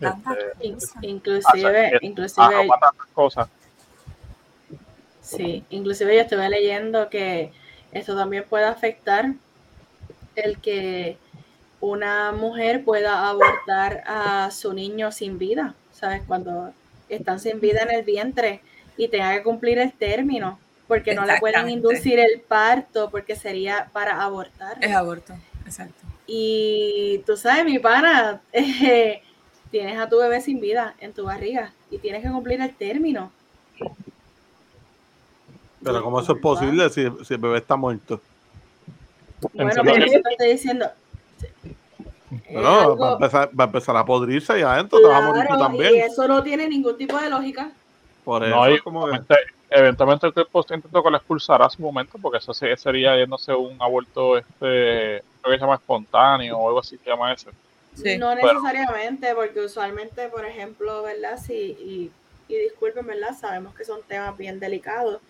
[0.00, 2.68] Este, inclusive, inclusive
[3.14, 3.48] cosas.
[5.20, 7.52] Sí, inclusive yo estuve leyendo que
[7.92, 9.32] esto también puede afectar
[10.34, 11.18] el que
[11.80, 16.22] una mujer pueda abortar a su niño sin vida, ¿sabes?
[16.26, 16.72] Cuando
[17.08, 18.60] están sin vida en el vientre
[18.96, 23.88] y tenga que cumplir el término, porque no le pueden inducir el parto, porque sería
[23.92, 24.78] para abortar.
[24.80, 26.06] Es aborto, exacto.
[26.26, 29.22] Y tú sabes, mi pana, eh,
[29.70, 33.30] tienes a tu bebé sin vida en tu barriga y tienes que cumplir el término.
[35.82, 38.20] Pero ¿cómo eso es posible si, si el bebé está muerto?
[39.54, 40.86] Bueno, pero eso te estoy diciendo,
[42.50, 45.44] no, va, a empezar, va, a empezar, a podrirse y adentro te vas a morir
[45.48, 45.94] tú también.
[45.94, 47.70] Y eso no tiene ningún tipo de lógica.
[48.24, 49.08] Por eso, no, como
[49.70, 53.80] eventualmente el cuerpo intentó que la expulsara a su momento, porque eso sería yéndose un
[53.80, 57.50] aborto, este, creo que se llama espontáneo o algo así se llama eso.
[57.94, 58.16] Sí.
[58.18, 61.38] No necesariamente, porque usualmente, por ejemplo, ¿verdad?
[61.44, 62.10] Sí, y,
[62.48, 63.36] y disculpen, ¿verdad?
[63.38, 65.20] Sabemos que son temas bien delicados,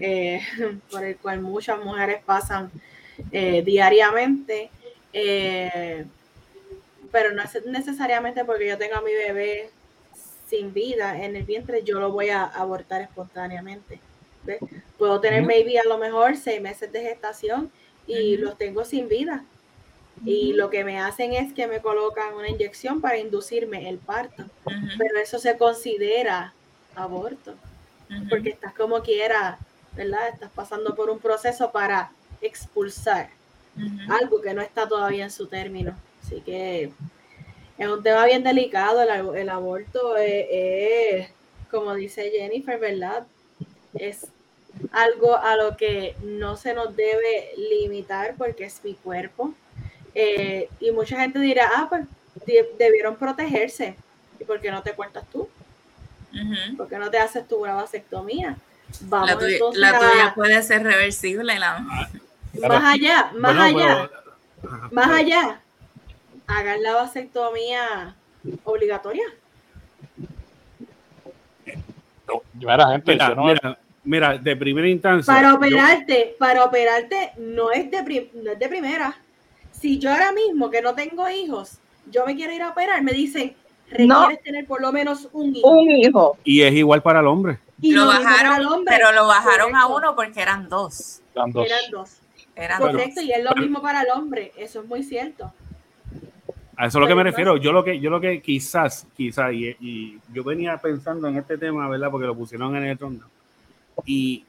[0.00, 0.40] eh,
[0.90, 2.70] por el cual muchas mujeres pasan
[3.32, 4.70] eh, diariamente.
[5.12, 6.04] eh,
[7.10, 9.70] pero no es necesariamente porque yo tenga a mi bebé
[10.46, 14.00] sin vida en el vientre, yo lo voy a abortar espontáneamente.
[14.44, 14.62] ¿ves?
[14.98, 17.70] Puedo tener maybe a lo mejor seis meses de gestación
[18.06, 18.44] y Ujú.
[18.44, 19.44] los tengo sin vida.
[20.24, 24.44] Y lo que me hacen es que me colocan una inyección para inducirme el parto.
[24.98, 26.52] Pero eso se considera
[26.94, 27.54] aborto,
[28.28, 29.58] porque estás como quiera,
[29.94, 30.28] ¿verdad?
[30.32, 33.30] Estás pasando por un proceso para expulsar
[34.08, 35.96] algo que no está todavía en su término.
[36.24, 36.90] Así que
[37.78, 39.00] es un tema bien delicado.
[39.02, 41.28] El, ab- el aborto es, es,
[41.70, 43.24] como dice Jennifer, ¿verdad?
[43.94, 44.26] Es
[44.92, 49.54] algo a lo que no se nos debe limitar porque es mi cuerpo.
[50.20, 52.04] Eh, y mucha gente dirá, ah, pues
[52.44, 53.94] de- debieron protegerse.
[54.40, 55.48] ¿Y por qué no te cortas tú?
[56.32, 56.76] Ujú.
[56.76, 58.56] ¿Por qué no te haces tu vasectomía?
[59.02, 61.56] Vamos La tuya, la a- tuya puede ser reversible.
[61.58, 61.78] La...
[62.68, 64.10] más allá, más Bueno, allá.
[64.90, 65.60] Más allá,
[66.48, 68.16] hagan la vasectomía
[68.64, 69.24] obligatoria.
[72.60, 75.32] Era gente, Mira, no- mira, mira, de primera instancia.
[75.32, 79.16] Para yo- operarte, para operarte no es de prim- no es de primera.
[79.80, 81.78] Si yo ahora mismo que no tengo hijos,
[82.10, 83.54] yo me quiero ir a operar, me dicen,
[83.98, 84.22] No.
[84.22, 85.68] requieres tener por lo menos un hijo.
[85.68, 86.36] Un hijo.
[86.44, 87.58] y es igual para el hombre.
[87.80, 88.96] Y lo bajaron, hombre.
[88.96, 91.20] pero lo bajaron a uno porque eran dos.
[91.34, 91.66] eran dos.
[91.66, 92.10] Eran dos.
[92.56, 92.90] Eran dos.
[92.90, 94.52] Correcto, y es lo mismo para el hombre.
[94.56, 95.52] Eso es muy cierto.
[96.76, 97.56] A eso es lo que me refiero.
[97.56, 101.56] Yo lo que, yo lo que quizás, quizás, y, y yo venía pensando en este
[101.56, 102.10] tema, ¿verdad?
[102.10, 103.20] Porque lo pusieron en el trono.
[104.04, 104.44] Y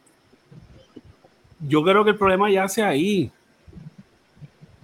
[1.59, 3.32] yo creo que el problema yace ahí.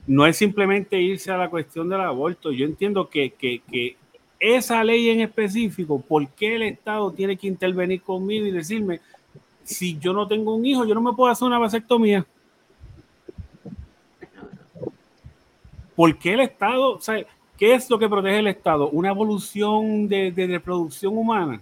[0.08, 2.52] No es simplemente irse a la cuestión del aborto.
[2.52, 3.98] Yo entiendo que, que,
[4.40, 9.00] esa ley en específico, ¿por qué el Estado tiene que intervenir conmigo y decirme,
[9.64, 12.26] si yo no tengo un hijo, yo no me puedo hacer una vasectomía?
[15.96, 16.98] ¿Por qué el Estado?
[16.98, 17.26] O sea,
[17.58, 18.90] ¿Qué es lo que protege el Estado?
[18.90, 21.62] Una evolución de, de reproducción humana.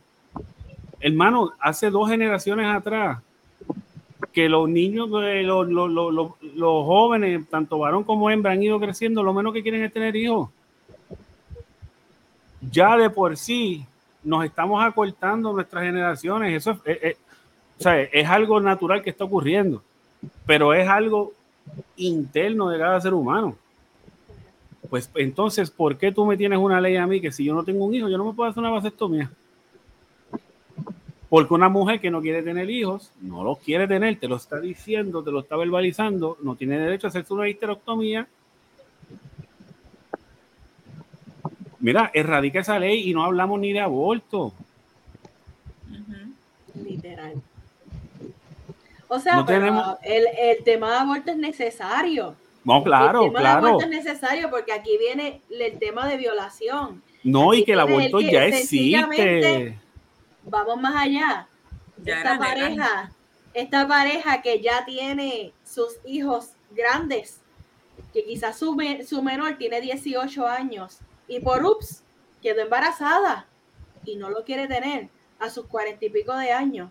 [1.00, 3.22] Hermano, hace dos generaciones atrás,
[4.34, 8.64] que los niños, eh, los, los- los- los- los jóvenes, tanto varón como hembra, han
[8.64, 10.50] ido creciendo, lo menos que quieren es tener hijos.
[12.72, 13.86] Ya de por sí
[14.24, 16.56] nos estamos acortando nuestras generaciones.
[16.56, 17.18] Eso es, eh,
[17.86, 19.84] eh, es algo natural que está ocurriendo,
[20.46, 21.34] pero es algo
[21.98, 23.56] interno de cada ser humano.
[24.90, 27.64] Pues entonces, ¿por qué tú me tienes una ley a mí que si yo no
[27.64, 29.30] tengo un hijo, yo no me puedo hacer una vasectomía?
[31.34, 34.60] Porque una mujer que no quiere tener hijos, no los quiere tener, te lo está
[34.60, 38.28] diciendo, te lo está verbalizando, no tiene derecho a hacerse una histerectomía.
[41.80, 44.54] Mira, erradica esa ley y no hablamos ni de aborto.
[46.76, 47.34] Literal.
[49.08, 52.36] O sea, No pero tenemos- el, el tema de aborto es necesario.
[52.64, 53.68] No, el claro, tema de claro.
[53.70, 57.02] aborto es necesario porque aquí viene el tema de violación.
[57.24, 59.80] No, y que el el aborto que ya existe.
[60.46, 61.48] Vamos más allá.
[62.04, 63.12] Ya esta pareja,
[63.54, 67.40] esta pareja que ya tiene sus hijos grandes,
[68.12, 72.04] que quizás su, me- su menor tiene 18 años y por ups
[72.42, 73.46] quedó embarazada
[74.04, 75.08] y no lo quiere tener
[75.40, 76.90] a sus cuarenta y pico de años,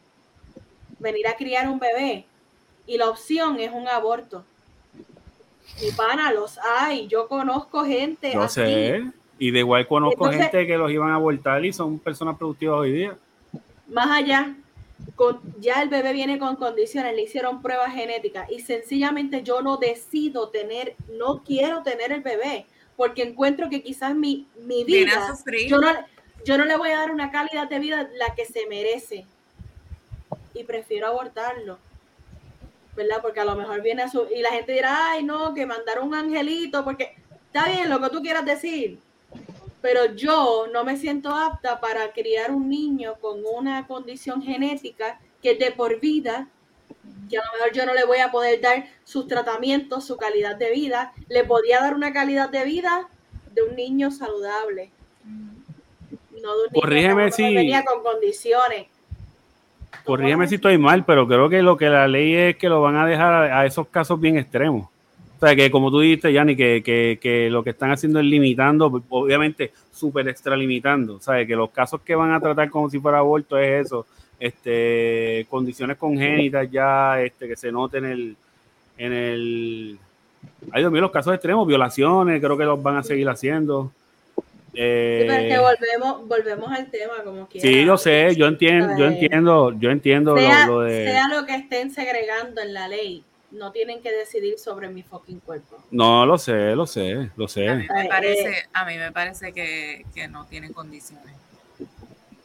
[0.99, 2.27] venir a criar un bebé
[2.87, 4.45] y la opción es un aborto.
[5.81, 8.61] Y pana, los hay, yo conozco gente Yo así.
[8.61, 9.03] sé.
[9.39, 12.77] Y de igual conozco Entonces- gente que los iban a abortar y son personas productivas
[12.79, 13.17] hoy día.
[13.93, 14.57] Más allá,
[15.15, 19.77] con, ya el bebé viene con condiciones, le hicieron pruebas genéticas y sencillamente yo no
[19.77, 25.35] decido tener, no quiero tener el bebé, porque encuentro que quizás mi, mi vida,
[25.69, 25.93] yo no,
[26.45, 29.27] yo no le voy a dar una calidad de vida la que se merece
[30.55, 31.79] y prefiero abortarlo.
[32.95, 33.23] ¿Verdad?
[33.23, 34.27] Porque a lo mejor viene a su...
[34.35, 37.15] Y la gente dirá, ay, no, que mandaron un angelito, porque
[37.47, 38.99] está bien lo que tú quieras decir,
[39.83, 45.57] pero yo no me siento apta para criar un niño con una condición genética que
[45.57, 46.49] de por vida,
[47.29, 50.55] que a lo mejor yo no le voy a poder dar sus tratamientos, su calidad
[50.57, 53.09] de vida, le podía dar una calidad de vida
[53.53, 54.91] de un niño saludable,
[55.25, 58.87] no de un niño Corrígeme si- venía con condiciones.
[60.05, 62.97] Corrígeme si estoy mal, pero creo que lo que la ley es que lo van
[62.97, 64.89] a dejar a, a esos casos bien extremos.
[65.43, 68.27] O sea, que como tú dijiste, Yanni, que, que, que lo que están haciendo es
[68.27, 71.17] limitando, obviamente súper extralimitando.
[71.17, 74.07] O sea, que los casos que van a tratar como si fuera aborto es eso,
[74.39, 78.37] este, condiciones congénitas ya, este, que se note en el,
[78.97, 79.99] en el,
[80.71, 83.91] ay Dios mío, los casos extremos, violaciones, creo que los van a seguir haciendo.
[84.75, 87.69] Sí, pero es que Eh, volvemos, volvemos al tema como quiera.
[87.69, 91.05] sí, yo sé, yo entiendo, yo entiendo, yo entiendo sea, lo, lo de...
[91.05, 95.41] sea lo que estén segregando en la ley, no tienen que decidir sobre mi fucking
[95.41, 95.77] cuerpo.
[95.91, 97.75] No, lo sé, lo sé, lo A sé.
[97.75, 101.35] mí me Eh, parece, a mí me parece que, que no tienen condiciones.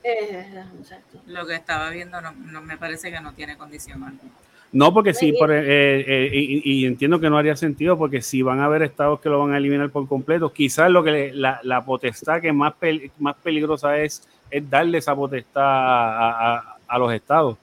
[0.04, 0.46] Eh,
[0.80, 1.20] exacto.
[1.26, 4.32] Lo que estaba viendo no, no me parece que no tiene condición alguna.
[4.74, 5.62] No, porque sí, por, eh,
[6.02, 9.30] eh, y, y entiendo que no haría sentido, porque si van a haber estados que
[9.30, 12.74] lo van a eliminar por completo, quizás lo que le- la, la potestad que más,
[12.74, 17.58] pel- más peligrosa es, es darle esa potestad a, a- a los estados.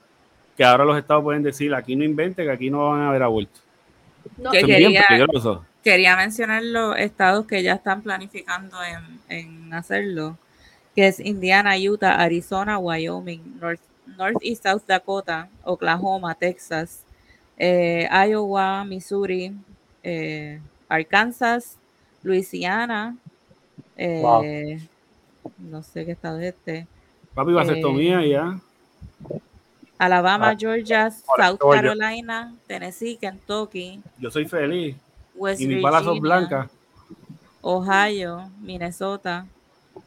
[0.56, 3.22] Que ahora los estados pueden decir, aquí no invente, que aquí no van a haber
[3.22, 3.60] aborto.
[4.36, 5.04] No, Que quería-.
[5.82, 10.38] Quería mencionar los estados que ya están planificando en, en hacerlo,
[10.96, 13.80] que es Indiana, Utah, Arizona, Wyoming, North,
[14.16, 17.02] North y South Dakota, Oklahoma, Texas,
[17.58, 19.52] eh, Iowa, Missouri,
[20.02, 20.58] eh,
[20.88, 21.76] Arkansas,
[22.22, 23.16] Louisiana,
[23.96, 24.80] eh,
[25.58, 26.86] no sé qué estado es este,
[27.34, 28.58] Papi, vasectomía Eh, ya.
[29.98, 31.82] Alabama, Ah, Georgia, South Georgia.
[31.94, 34.96] Carolina, Tennessee, Kentucky, Yo soy feliz.
[35.34, 36.68] West Y mis balas son blancas.
[37.60, 39.46] Ohio, Minnesota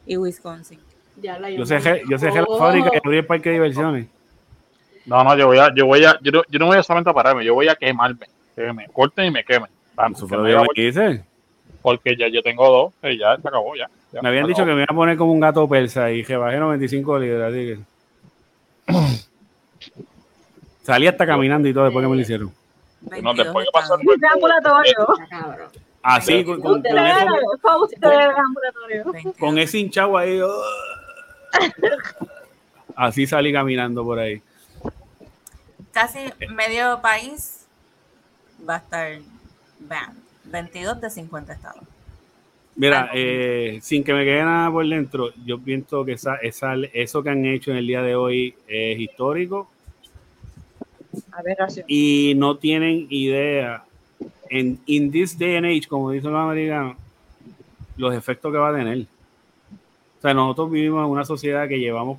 [0.06, 0.80] y Wisconsin.
[1.16, 2.58] ya la Yo cerré, yo cerré la Oh.
[2.58, 4.06] fábrica y abrí el parque de diversiones.
[5.04, 7.10] No, no, yo voy a, yo voy a, yo no, yo no voy a solamente
[7.10, 8.26] a pararme, yo voy a quemarme.
[8.54, 9.70] Que me corten y me quemen.
[9.94, 11.22] Vamos, que me que
[11.80, 13.88] porque ya yo tengo dos, y ya se acabó, ya.
[14.12, 16.36] ya, Me habían dicho que me iba a poner como un gato persa y que
[16.36, 17.78] bajé 95 libras, así que.
[20.82, 22.52] Salí hasta caminando y todo después que me lo hicieron.
[23.22, 25.06] No, después que pasó el ambulatorio.
[25.30, 25.56] Ah.
[26.16, 29.12] Así, con, con- con Ustedes, eso- fue usted de ambulatorio.
[29.12, 29.36] 22.
[29.36, 30.40] con ese hinchado ahí.
[30.40, 30.62] oh.
[32.96, 34.42] Así salí caminando por ahí.
[35.92, 36.18] Casi
[36.50, 37.66] medio país
[38.68, 39.18] va a estar
[39.80, 40.16] banned.
[40.44, 41.82] 22 de 50 estados.
[42.74, 47.22] Mira, eh, sin que me quede nada por dentro, yo pienso que esa, esa, eso
[47.22, 49.68] que han hecho en el día de hoy es histórico
[51.86, 53.84] Y no tienen idea
[54.50, 56.96] en in this day and age, como dicen los americanos,
[57.96, 59.06] los efectos que va a tener.
[60.18, 62.18] O sea, nosotros vivimos en una sociedad que llevamos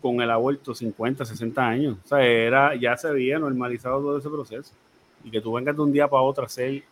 [0.00, 1.96] con el aborto 50, 60 años.
[2.04, 4.72] O sea, era, ya se había normalizado todo ese proceso.
[5.24, 6.82] Y que tú vengas de un día para otro a hacer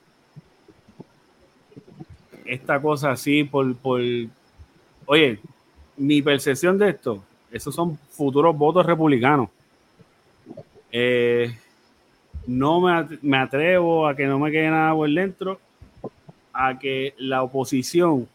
[2.45, 4.01] esta cosa así por, por...
[5.07, 5.39] Oye,
[5.97, 9.51] mi percepción de esto, esos son futuros votos republicanos.
[10.93, 11.55] Eh,
[12.47, 15.61] no me, at- me atrevo a que no me quede nada por dentro,
[16.53, 18.29] a que la oposición,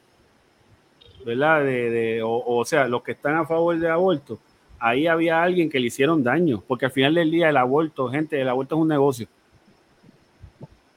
[1.25, 1.63] ¿verdad?
[1.63, 4.39] De, de- o, o sea, los que están a favor del aborto,
[4.79, 8.39] ahí había alguien que le hicieron daño, porque al final del día el aborto, gente,
[8.39, 9.27] el aborto es un negocio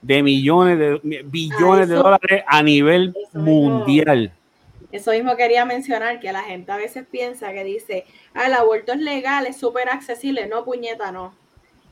[0.02, 3.70] de millones de billones de dólares a nivel eso mismo.
[3.78, 4.32] mundial.
[4.92, 8.92] Eso mismo quería mencionar, que la gente a veces piensa que dice, ah, el aborto
[8.92, 10.46] es legal, es súper accesible.
[10.46, 11.34] No, puñeta, no.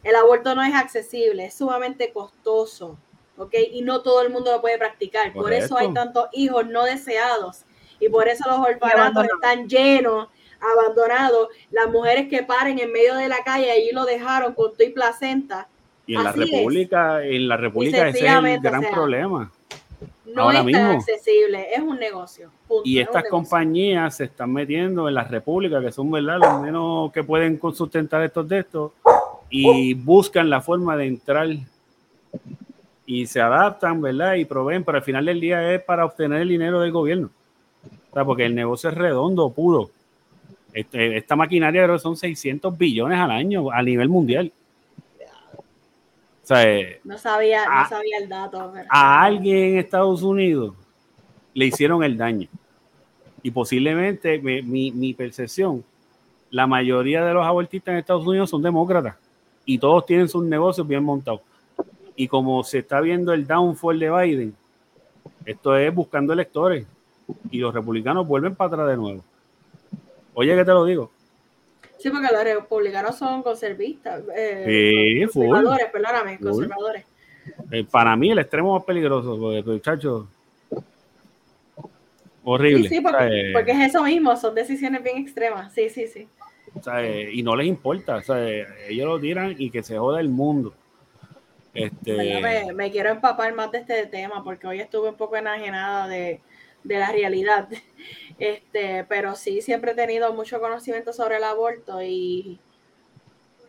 [0.03, 2.99] El aborto no es accesible, es sumamente costoso,
[3.37, 3.55] ¿ok?
[3.73, 5.33] Y no todo el mundo lo puede practicar.
[5.33, 7.65] Por eso hay tantos hijos no deseados.
[8.01, 10.29] Y por eso los orfanatos están llenos,
[10.61, 11.49] abandonados.
[11.71, 14.91] Las mujeres que paren en medio de la calle, allí lo dejaron con tu y
[14.91, 15.69] placenta.
[16.05, 16.37] Y en la es.
[16.37, 19.53] República, en la República ese es el gran o sea, problema.
[20.27, 22.51] No Ahora es tan accesible, es un negocio.
[22.67, 23.31] punto, Y estas negocio.
[23.31, 28.23] compañías se están metiendo en las repúblicas, que son verdad los menos que pueden sustentar
[28.23, 28.93] estos de estos,
[29.55, 31.49] y buscan la forma de entrar
[33.05, 34.35] y se adaptan, ¿verdad?
[34.37, 37.31] Y proveen, pero al final del día es para obtener el dinero del gobierno.
[38.11, 39.91] O sea, porque el negocio es redondo, puro.
[40.73, 44.51] Este- esta maquinaria creo que son 600 billones al año a nivel mundial.
[46.43, 48.71] O sea, eh, No sabía, a- no sabía el dato.
[48.73, 50.75] pero- a alguien en Estados Unidos
[51.55, 52.49] le hicieron el daño.
[53.43, 55.85] Y posiblemente, me- mi, mi percepción,
[56.51, 59.17] la mayoría de los abortistas en Estados Unidos son demócratas
[59.65, 61.41] y todos tienen sus negocios bien montados.
[62.17, 64.55] Y como se está viendo el downfall de Biden,
[65.47, 66.87] esto es buscando electores
[67.51, 69.25] y los republicanos vuelven para atrás de nuevo.
[70.35, 71.11] Oye, que te lo digo.
[71.99, 74.23] Sí, porque los republicanos son conservistas.
[74.35, 75.47] eh, Sí, full.
[75.49, 76.49] conservadores, perdóname, Full.
[76.49, 77.05] conservadores.
[77.71, 80.27] Eh, para mí, el extremo más peligroso, porque, muchachos,
[82.45, 82.89] horrible.
[82.89, 85.73] Sí, sí, porque, eh, porque es eso mismo, son decisiones bien extremas.
[85.73, 86.29] Sí, sí, sí.
[86.75, 88.39] O sea, y no les importa, o sea,
[88.89, 90.75] ellos lo tiran y que se joda el mundo.
[91.75, 92.41] Este.
[92.41, 96.41] Me, me quiero empapar más de este tema porque hoy estuve un poco enajenada de,
[96.85, 97.69] de la realidad.
[98.39, 102.59] Este, pero sí, siempre he tenido mucho conocimiento sobre el aborto y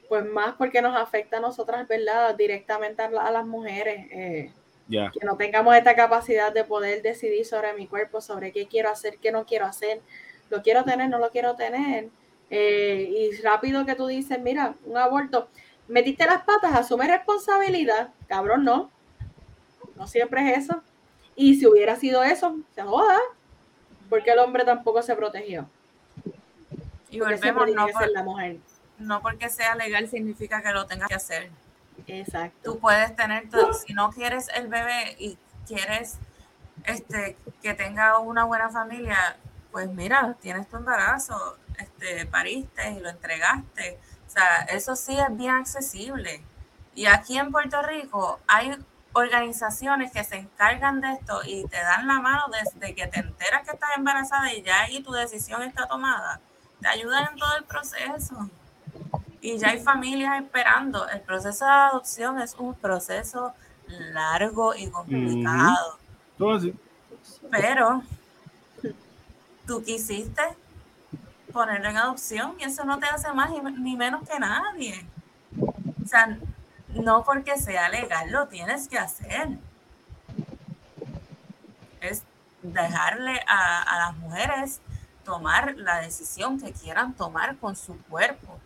[0.10, 2.36] pues más porque nos afecta a nosotras, ¿verdad?
[2.36, 4.08] Directamente a, la- a las mujeres.
[4.12, 4.52] eh,
[5.14, 9.18] que no tengamos esta capacidad de poder decidir sobre mi cuerpo, sobre qué quiero hacer,
[9.20, 10.02] qué no quiero hacer,
[10.50, 12.10] lo quiero tener, no lo quiero tener.
[12.50, 15.50] Eh, y rápido que tú dices, mira, un aborto,
[15.88, 18.10] metiste las patas, asume responsabilidad.
[18.28, 18.92] Cabrón, no.
[19.96, 20.82] No siempre es eso.
[21.36, 23.18] Y si hubiera sido eso, se joda.
[24.10, 25.68] Porque el hombre tampoco se protegió.
[27.10, 28.58] Y volvemos, no, por- ser la mujer.
[28.98, 31.50] no porque sea legal significa que lo tengas que hacer.
[32.08, 32.74] Exacto.
[32.74, 33.48] Tú puedes tener,
[33.86, 36.18] si no quieres el bebé y quieres
[36.86, 39.38] este, que tenga una buena familia,
[39.72, 44.00] pues mira, tienes tu embarazo, este, pariste y lo entregaste.
[44.28, 46.44] O sea, eso sí es bien accesible.
[46.96, 48.78] Y aquí en Puerto Rico hay
[49.14, 53.64] organizaciones que se encargan de esto y te dan la mano desde que te enteras
[53.64, 56.40] que estás embarazada y ya ahí tu decisión está tomada.
[56.82, 58.50] Te ayudan en todo el proceso.
[59.40, 61.08] Y ya hay familias esperando.
[61.10, 63.54] El proceso de adopción es un proceso
[63.88, 65.98] largo y complicado.
[66.38, 66.74] Todo así.
[67.52, 68.04] Pero
[69.68, 70.42] tú quisiste
[71.54, 75.06] ponerlo en adopción y eso no te hace más ni- menos que nadie.
[76.04, 76.38] O sea,
[76.90, 79.50] no porque sea legal lo tienes que hacer.
[82.02, 82.24] Es
[82.62, 84.82] dejarle a, a las mujeres
[85.24, 88.60] tomar la decisión que quieran tomar con su cuerpo.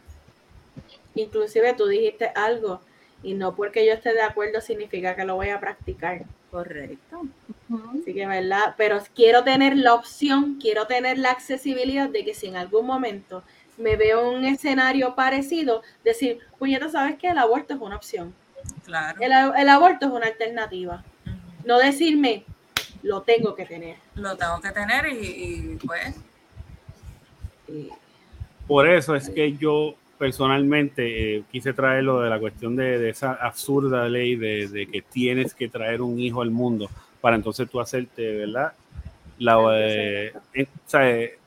[1.14, 2.82] Inclusive tú dijiste algo
[3.24, 6.24] y no porque yo esté de acuerdo significa que lo voy a practicar.
[6.52, 7.24] Correcto.
[8.02, 8.76] Así que, ¿verdad?
[8.78, 13.44] Pero quiero tener la opción, quiero tener la accesibilidad de que si en algún momento
[13.78, 17.28] me veo un escenario parecido, decir, puñeta, ¿sabes qué?
[17.28, 18.34] El aborto es una opción.
[18.86, 19.20] Claro.
[19.22, 21.04] El, el aborto es una alternativa.
[21.66, 22.44] No decirme,
[23.04, 23.98] lo tengo que tener.
[24.16, 26.16] Lo tengo que tener y, y, pues
[27.68, 27.90] Y-
[28.66, 33.10] Por eso es que yo personalmente eh, quise traer lo de la cuestión de, de
[33.10, 36.90] esa absurda ley de, de que tienes que traer un hijo al mundo
[37.28, 38.72] para entonces tú hacerte, ¿verdad?
[39.38, 41.38] La, eh, eh, o sea, eh,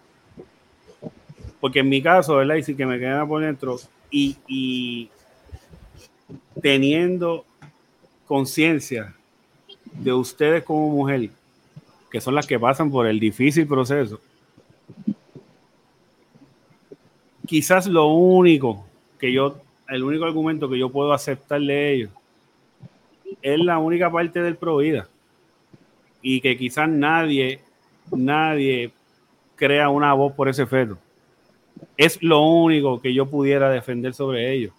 [1.59, 2.57] porque en mi caso, ¿verdad?
[2.57, 3.79] Y si que me queda por dentro
[4.11, 5.09] y, y
[6.61, 7.47] teniendo
[8.27, 9.15] conciencia
[9.91, 11.31] de ustedes como mujer,
[12.11, 14.21] que son las que pasan por el difícil proceso,
[17.47, 18.85] quizás lo único
[19.19, 19.57] que yo,
[19.89, 22.11] el único argumento que yo puedo aceptar de ellos
[23.41, 25.09] es la única parte del Provida.
[26.23, 27.61] Y que quizás nadie,
[28.11, 28.93] nadie
[29.57, 30.99] crea una voz por ese feto.
[31.97, 34.73] Es lo único que yo pudiera defender sobre ellos.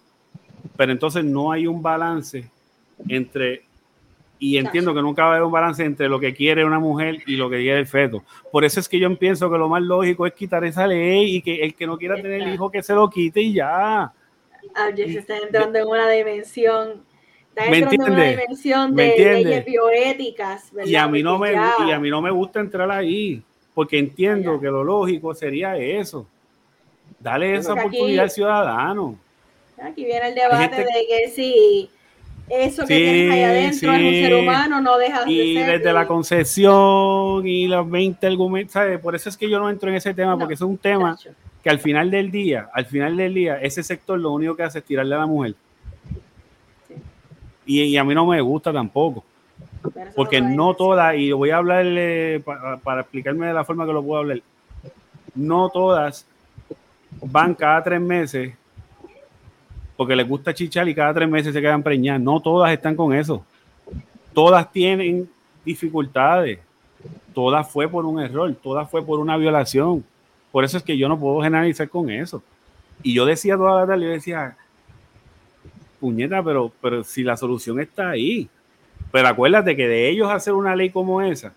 [0.76, 2.48] Pero entonces no hay un balance
[3.08, 3.64] entre,
[4.38, 7.18] y entiendo que nunca va a haber un balance entre lo que quiere una mujer
[7.26, 8.24] y lo que quiere el feto.
[8.50, 11.42] Por eso es que yo pienso que lo más lógico es quitar esa ley y
[11.42, 14.12] que el que no quiera tener hijo que se lo quite y ya.
[14.74, 17.02] Ah, está entrando en una dimensión.
[17.54, 18.40] Está ¿Me entrando en una entiendes?
[18.40, 19.44] dimensión ¿Me de entiendes?
[19.44, 20.72] leyes bioéticas.
[20.72, 20.88] ¿verdad?
[20.90, 23.42] Y a mí no me y a mí no me gusta entrar ahí,
[23.74, 26.26] porque entiendo que lo lógico sería eso.
[27.20, 29.18] Dale esa Porque aquí- oportunidad al ciudadano.
[29.82, 31.90] Aquí viene el debate gente- de que si
[32.48, 35.78] eso que Sí, tienes ahí adentro es un ser humano, no dejas Y de ser.
[35.78, 38.98] desde la concesión y los 20 argumentos, ¿sabes?
[38.98, 41.16] Por eso es que yo no entro en ese tema, No, porque es un tema
[41.62, 44.78] que al final del día, al final del día, ese sector lo único que hace
[44.80, 45.54] es tirarle a la mujer.
[47.66, 49.24] Y, y a mí no me gusta tampoco,
[50.16, 54.02] porque no todas, y voy a hablarle pa- para explicarme de la forma que lo
[54.02, 54.40] puedo hablar,
[55.34, 56.26] no todas
[57.22, 58.54] van cada tres meses
[59.96, 62.20] porque les gusta chichar y cada tres meses se quedan preñadas.
[62.20, 63.44] No todas están con eso.
[64.32, 65.30] Todas tienen
[65.64, 66.58] dificultades.
[67.32, 70.04] Todas fue por un error, todas fue por una violación.
[70.50, 72.42] Por eso es que yo no puedo generalizar con eso.
[73.02, 74.56] Y yo decía toda la tarde, yo decía,
[76.02, 78.48] puñeta, pero, pero si la solución está ahí.
[79.12, 81.52] Pero acuérdate que de ellos hacer una ley como esa,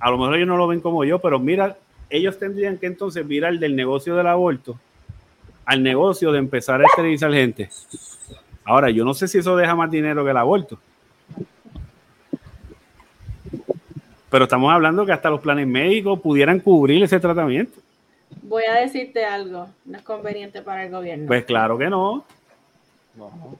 [0.00, 1.78] a lo mejor ellos no lo ven como yo, pero mira,
[2.10, 4.78] ellos tendrían que entonces virar del negocio del aborto
[5.68, 7.68] al negocio de empezar a esterilizar gente.
[8.64, 10.78] Ahora, yo no sé si eso deja más dinero que el aborto.
[14.30, 17.80] Pero estamos hablando que hasta los planes médicos pudieran cubrir ese tratamiento.
[18.42, 21.26] Voy a decirte algo, no es conveniente para el gobierno.
[21.26, 22.24] Pues claro que no,
[23.18, 23.58] No.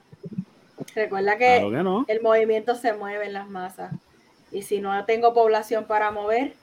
[0.95, 2.05] Recuerda que claro que no.
[2.07, 3.93] el movimiento se mueve en las masas.
[4.51, 6.53] Y si no tengo población para mover,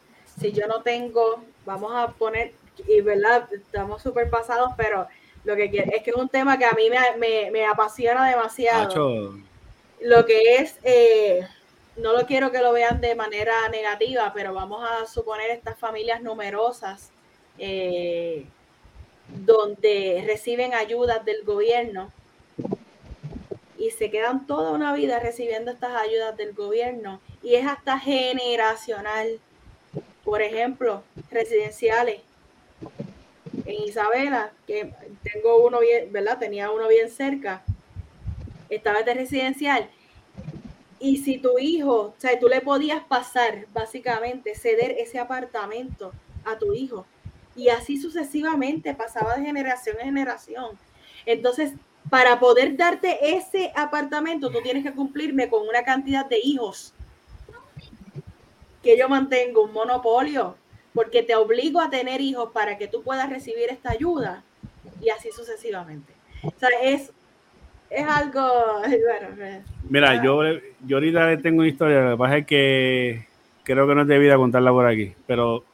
[0.41, 2.53] si yo no tengo, vamos a poner,
[2.89, 5.07] y verdad, estamos súper pasados, pero
[5.45, 8.29] lo que quiero es que es un tema que a mí me, me- me apasiona
[8.29, 8.85] demasiado.
[8.89, 9.35] Nacho,
[10.01, 11.47] Lo que es, eh,
[11.97, 16.21] no lo quiero que lo vean de manera negativa, pero vamos a suponer estas familias
[16.23, 17.11] numerosas
[17.59, 18.45] eh,
[19.29, 22.13] donde reciben ayudas del gobierno
[23.91, 29.41] se quedan toda una vida recibiendo estas ayudas del gobierno y es hasta generacional.
[30.25, 32.21] Por ejemplo, residenciales.
[33.65, 34.93] En Isabela, que
[35.23, 36.39] tengo uno bien, ¿verdad?
[36.39, 37.63] Tenía uno bien cerca.
[38.69, 39.89] estabas de residencial.
[40.99, 46.13] Y si tu hijo, o sea, tú le podías pasar, básicamente, ceder ese apartamento
[46.45, 47.07] a tu hijo.
[47.55, 50.79] Y así sucesivamente, pasaba de generación en generación.
[51.27, 51.73] Entonces,
[52.11, 56.93] para poder darte ese apartamento, tú tienes que cumplirme con una cantidad de hijos
[58.83, 60.57] que yo mantengo un monopolio,
[60.95, 64.45] porque te obligo a tener hijos para que tú puedas recibir esta ayuda
[65.03, 66.13] y así sucesivamente.
[66.45, 67.13] O sea, es,
[67.91, 68.41] es algo...
[68.83, 70.43] Bueno, eh, Mira, yo,
[70.87, 73.27] yo ahorita le tengo una historia, lo que pasa es que
[73.65, 75.65] creo que no es debida contarla por aquí, pero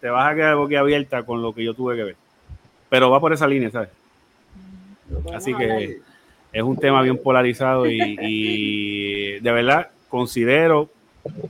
[0.00, 2.16] te vas a quedar boquiabierta con lo que yo tuve que ver.
[2.88, 3.88] Pero va por esa línea, ¿sabes?
[5.34, 6.00] Así que
[6.52, 10.90] es un tema bien polarizado y, y de verdad considero,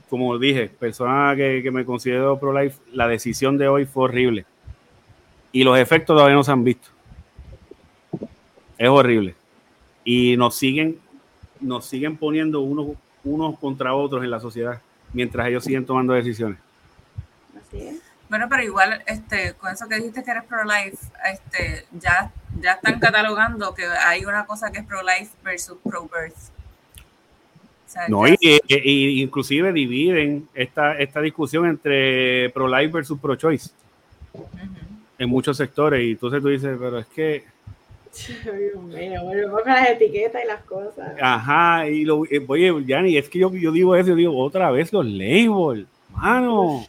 [0.09, 4.45] como dije, persona que, que me considero pro-life, la decisión de hoy fue horrible.
[5.51, 6.89] Y los efectos todavía no se han visto.
[8.77, 9.35] Es horrible.
[10.03, 10.97] Y nos siguen,
[11.59, 14.81] nos siguen poniendo unos, unos contra otros en la sociedad
[15.13, 16.57] mientras ellos siguen tomando decisiones.
[17.57, 18.01] Así es.
[18.33, 20.97] Bueno, pero igual, este, con eso que dijiste que eres pro-life,
[21.31, 26.33] este, ya, ya están catalogando que hay una cosa que es pro-life versus pro-birth.
[26.33, 33.69] O sea, No, y, y- y inclusive dividen esta, esta discusión entre pro-life versus pro-choice
[35.19, 36.01] en muchos sectores.
[36.03, 37.43] Y entonces tú dices, pero es que,
[38.43, 41.13] Dios mío, volvemos con las etiquetas y las cosas.
[41.21, 44.71] ajá, y lo, eh, oye, Yanni, es que yo, yo digo eso, yo digo otra
[44.71, 46.87] vez los labels, mano.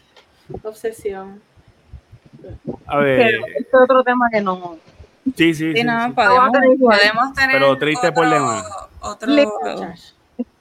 [0.62, 1.40] Obsesión.
[2.86, 4.76] A ver, Pero este es otro tema que no.
[5.36, 6.12] sí, sí, Sí, sí, no, sí.
[6.12, 6.98] podemos, tener igual.
[6.98, 7.52] podemos tener.
[7.52, 8.66] Pero triste por otro- demás.
[9.00, 9.34] Otro.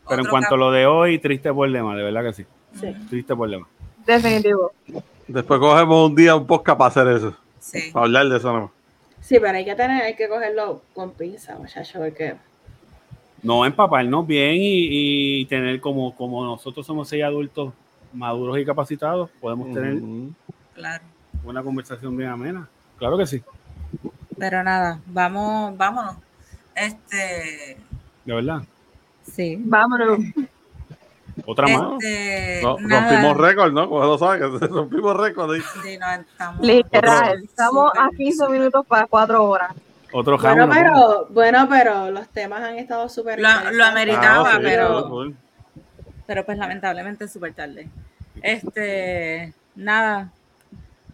[0.10, 2.46] Pero en cuanto a lo de hoy, triste problema, de verdad que sí,
[2.80, 2.94] Sí.
[3.10, 3.68] triste problema.
[4.06, 4.72] Definitivo.
[5.28, 7.36] Después cogemos un día un podcast para hacer eso.
[7.60, 7.92] Sí.
[7.94, 8.72] Para hablar de eso nomás.
[9.22, 12.36] Sí, pero hay que tener, hay que cogerlo con pinza, muchacho, porque
[13.42, 17.74] No empaparnos bien y, y tener como, como nosotros somos seis adultos
[18.14, 20.02] maduros y capacitados, podemos tener.
[20.76, 21.04] Claro.
[21.44, 22.68] una conversación bien amena.
[22.98, 23.44] Claro que sí,
[24.38, 26.16] Pero nada, vamos, vámonos.
[26.76, 27.78] Este,
[28.26, 28.62] de verdad.
[29.24, 29.58] sí.
[29.60, 30.20] Vámonos.
[31.46, 31.94] Otra más.
[32.04, 33.10] Este, No, nada.
[33.10, 33.90] rompimos récord, ¿no?
[33.90, 35.52] Como lo sabes, que rompimos récord.
[35.54, 35.62] ahí.
[35.84, 37.44] Sí, no, estamos Literal.
[37.44, 39.74] Estamos a 15 minutos para 4 horas.
[40.16, 40.74] Otro bueno, ¿no?
[40.74, 45.34] pero, bueno, pero los temas han estado súper Lo- lo ameritaba, Ah, sí, pero-
[46.28, 47.90] pero pues lamentablemente es súper tarde.
[48.44, 50.32] Este, nada.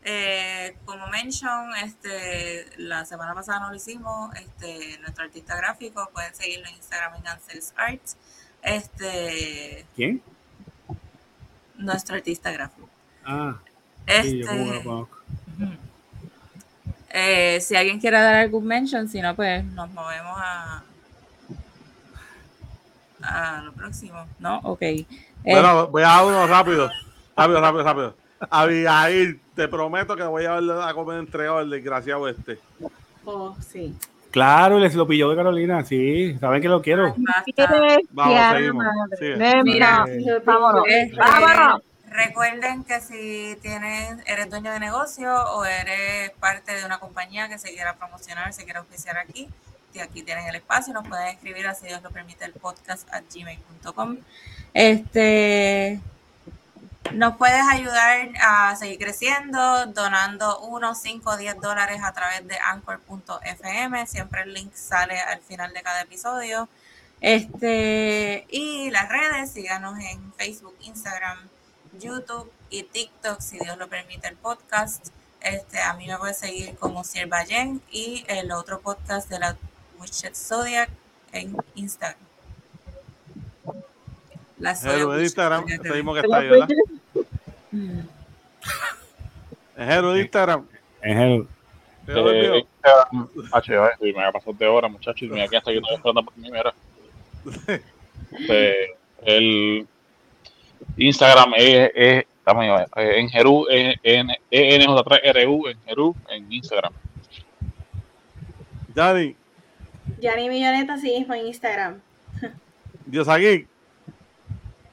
[0.03, 4.35] Eh, como mention, este, la semana pasada no lo hicimos.
[4.35, 8.17] Este, nuestro artista gráfico pueden seguirlo en Instagram en Ansels Arts.
[8.61, 10.21] Este, ¿Quién?
[11.77, 12.89] nuestro artista gráfico.
[13.23, 13.57] Ah,
[14.05, 14.51] Este, sí, yo
[15.01, 15.07] ujú.
[17.11, 20.83] Eh, si alguien quiere dar algún mention, si no, pues nos movemos a
[23.21, 24.59] a lo próximo, ¿no?
[24.63, 24.81] Ok.
[24.81, 25.05] Eh,
[25.43, 26.89] Bueno, voy a dar uno rápido.
[27.39, 28.15] Rápido, rápido, rápido.
[28.49, 32.59] Abigail, te prometo que voy a llevar a comer entregado el desgraciado este.
[33.25, 33.95] Oh, sí.
[34.31, 37.15] Claro, les lo pilló de Carolina, sí, saben que lo quiero.
[38.11, 38.85] Vamos, seguimos.
[39.17, 39.63] Sigue.
[39.63, 40.83] Mira, Eh, vámonos.
[40.87, 41.81] Este, Vámonos.
[42.11, 47.57] Recuerden que si tienes, eres dueño de negocio o eres parte de una compañía que
[47.59, 49.47] se quiera promocionar, se quiera oficiar aquí,
[49.93, 53.21] que aquí tienen el espacio, nos pueden escribir, así Dios lo permite, el podcast a
[53.21, 54.17] gmail.com.
[54.73, 55.99] Este,
[57.13, 64.07] nos puedes ayudar a seguir creciendo donando 1, 5, 10 dólares a través de anchor.fm.
[64.07, 66.69] Siempre el link sale al final de cada episodio.
[67.21, 71.37] Este, y las redes, síganos en Facebook, Instagram,
[71.99, 75.07] YouTube y TikTok, si Dios lo permite, el podcast.
[75.41, 79.57] Este, a mí me puede seguir como Sierva Jen y el otro podcast de la
[79.99, 80.89] Witchet Zodiac
[81.31, 82.28] en Instagram.
[84.59, 85.83] La en Witchet Instagram, Zodiac.
[85.83, 86.67] seguimos que está ahí, ¿verdad?
[87.71, 87.99] Mm.
[89.77, 90.67] Jero en Instagram.
[91.01, 91.47] Es envío.
[92.07, 95.21] Eh, Instagram, H, ay, sí, me ha pasado de hora, muchachos.
[95.21, 96.73] y Mira, aquí hasta yo estoy esperando por mí, mira.
[98.31, 99.87] Este, el
[100.95, 106.93] Instagram es, es estamos ahí, eh, en Jeru, en, en ENJ3RU, en Jeru, en Instagram.
[108.93, 109.35] Yanni,
[110.19, 112.01] Yanni Milloneta sí mismo en Instagram.
[113.05, 113.65] Dios aquí,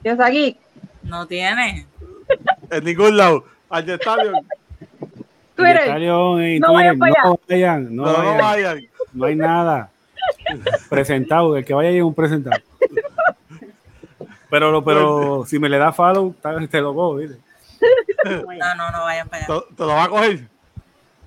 [0.03, 0.57] Dios aquí.
[1.03, 1.85] No tiene.
[2.69, 3.45] en ningún lado.
[3.69, 4.31] Al estadio,
[5.55, 5.87] Twitter.
[5.87, 8.87] No vayan no vayan, no, no, vayan, vayan.
[9.13, 9.89] no hay nada.
[10.89, 12.61] presentado, el que vaya ahí es un presentado.
[14.49, 16.33] Pero, pero si me le da follow,
[16.71, 17.37] te lo cojo, ¿viste?
[18.23, 19.61] No, no, no vayan para allá.
[19.69, 20.47] ¿Te, te lo va a coger?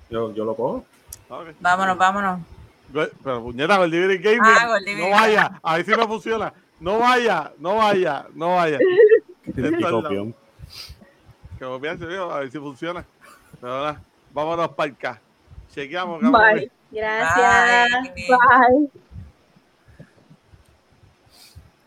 [0.09, 0.85] Yo, yo lo cojo.
[1.59, 2.39] Vámonos, vámonos.
[2.91, 4.41] Pero puñeta, Goldiviry Gaming.
[4.43, 6.53] Ah, no vaya, a ver si no funciona.
[6.81, 8.79] No vaya, no vaya, no vaya.
[9.91, 10.35] Copión.
[11.59, 13.05] Que copiarse, viejo, a ver si funciona.
[13.59, 14.01] Pero nada,
[14.33, 15.21] vámonos para el K.
[15.69, 16.71] Chequeamos, Bye.
[16.91, 18.03] Gracias.
[18.03, 18.27] Bye.
[18.27, 19.00] Bye.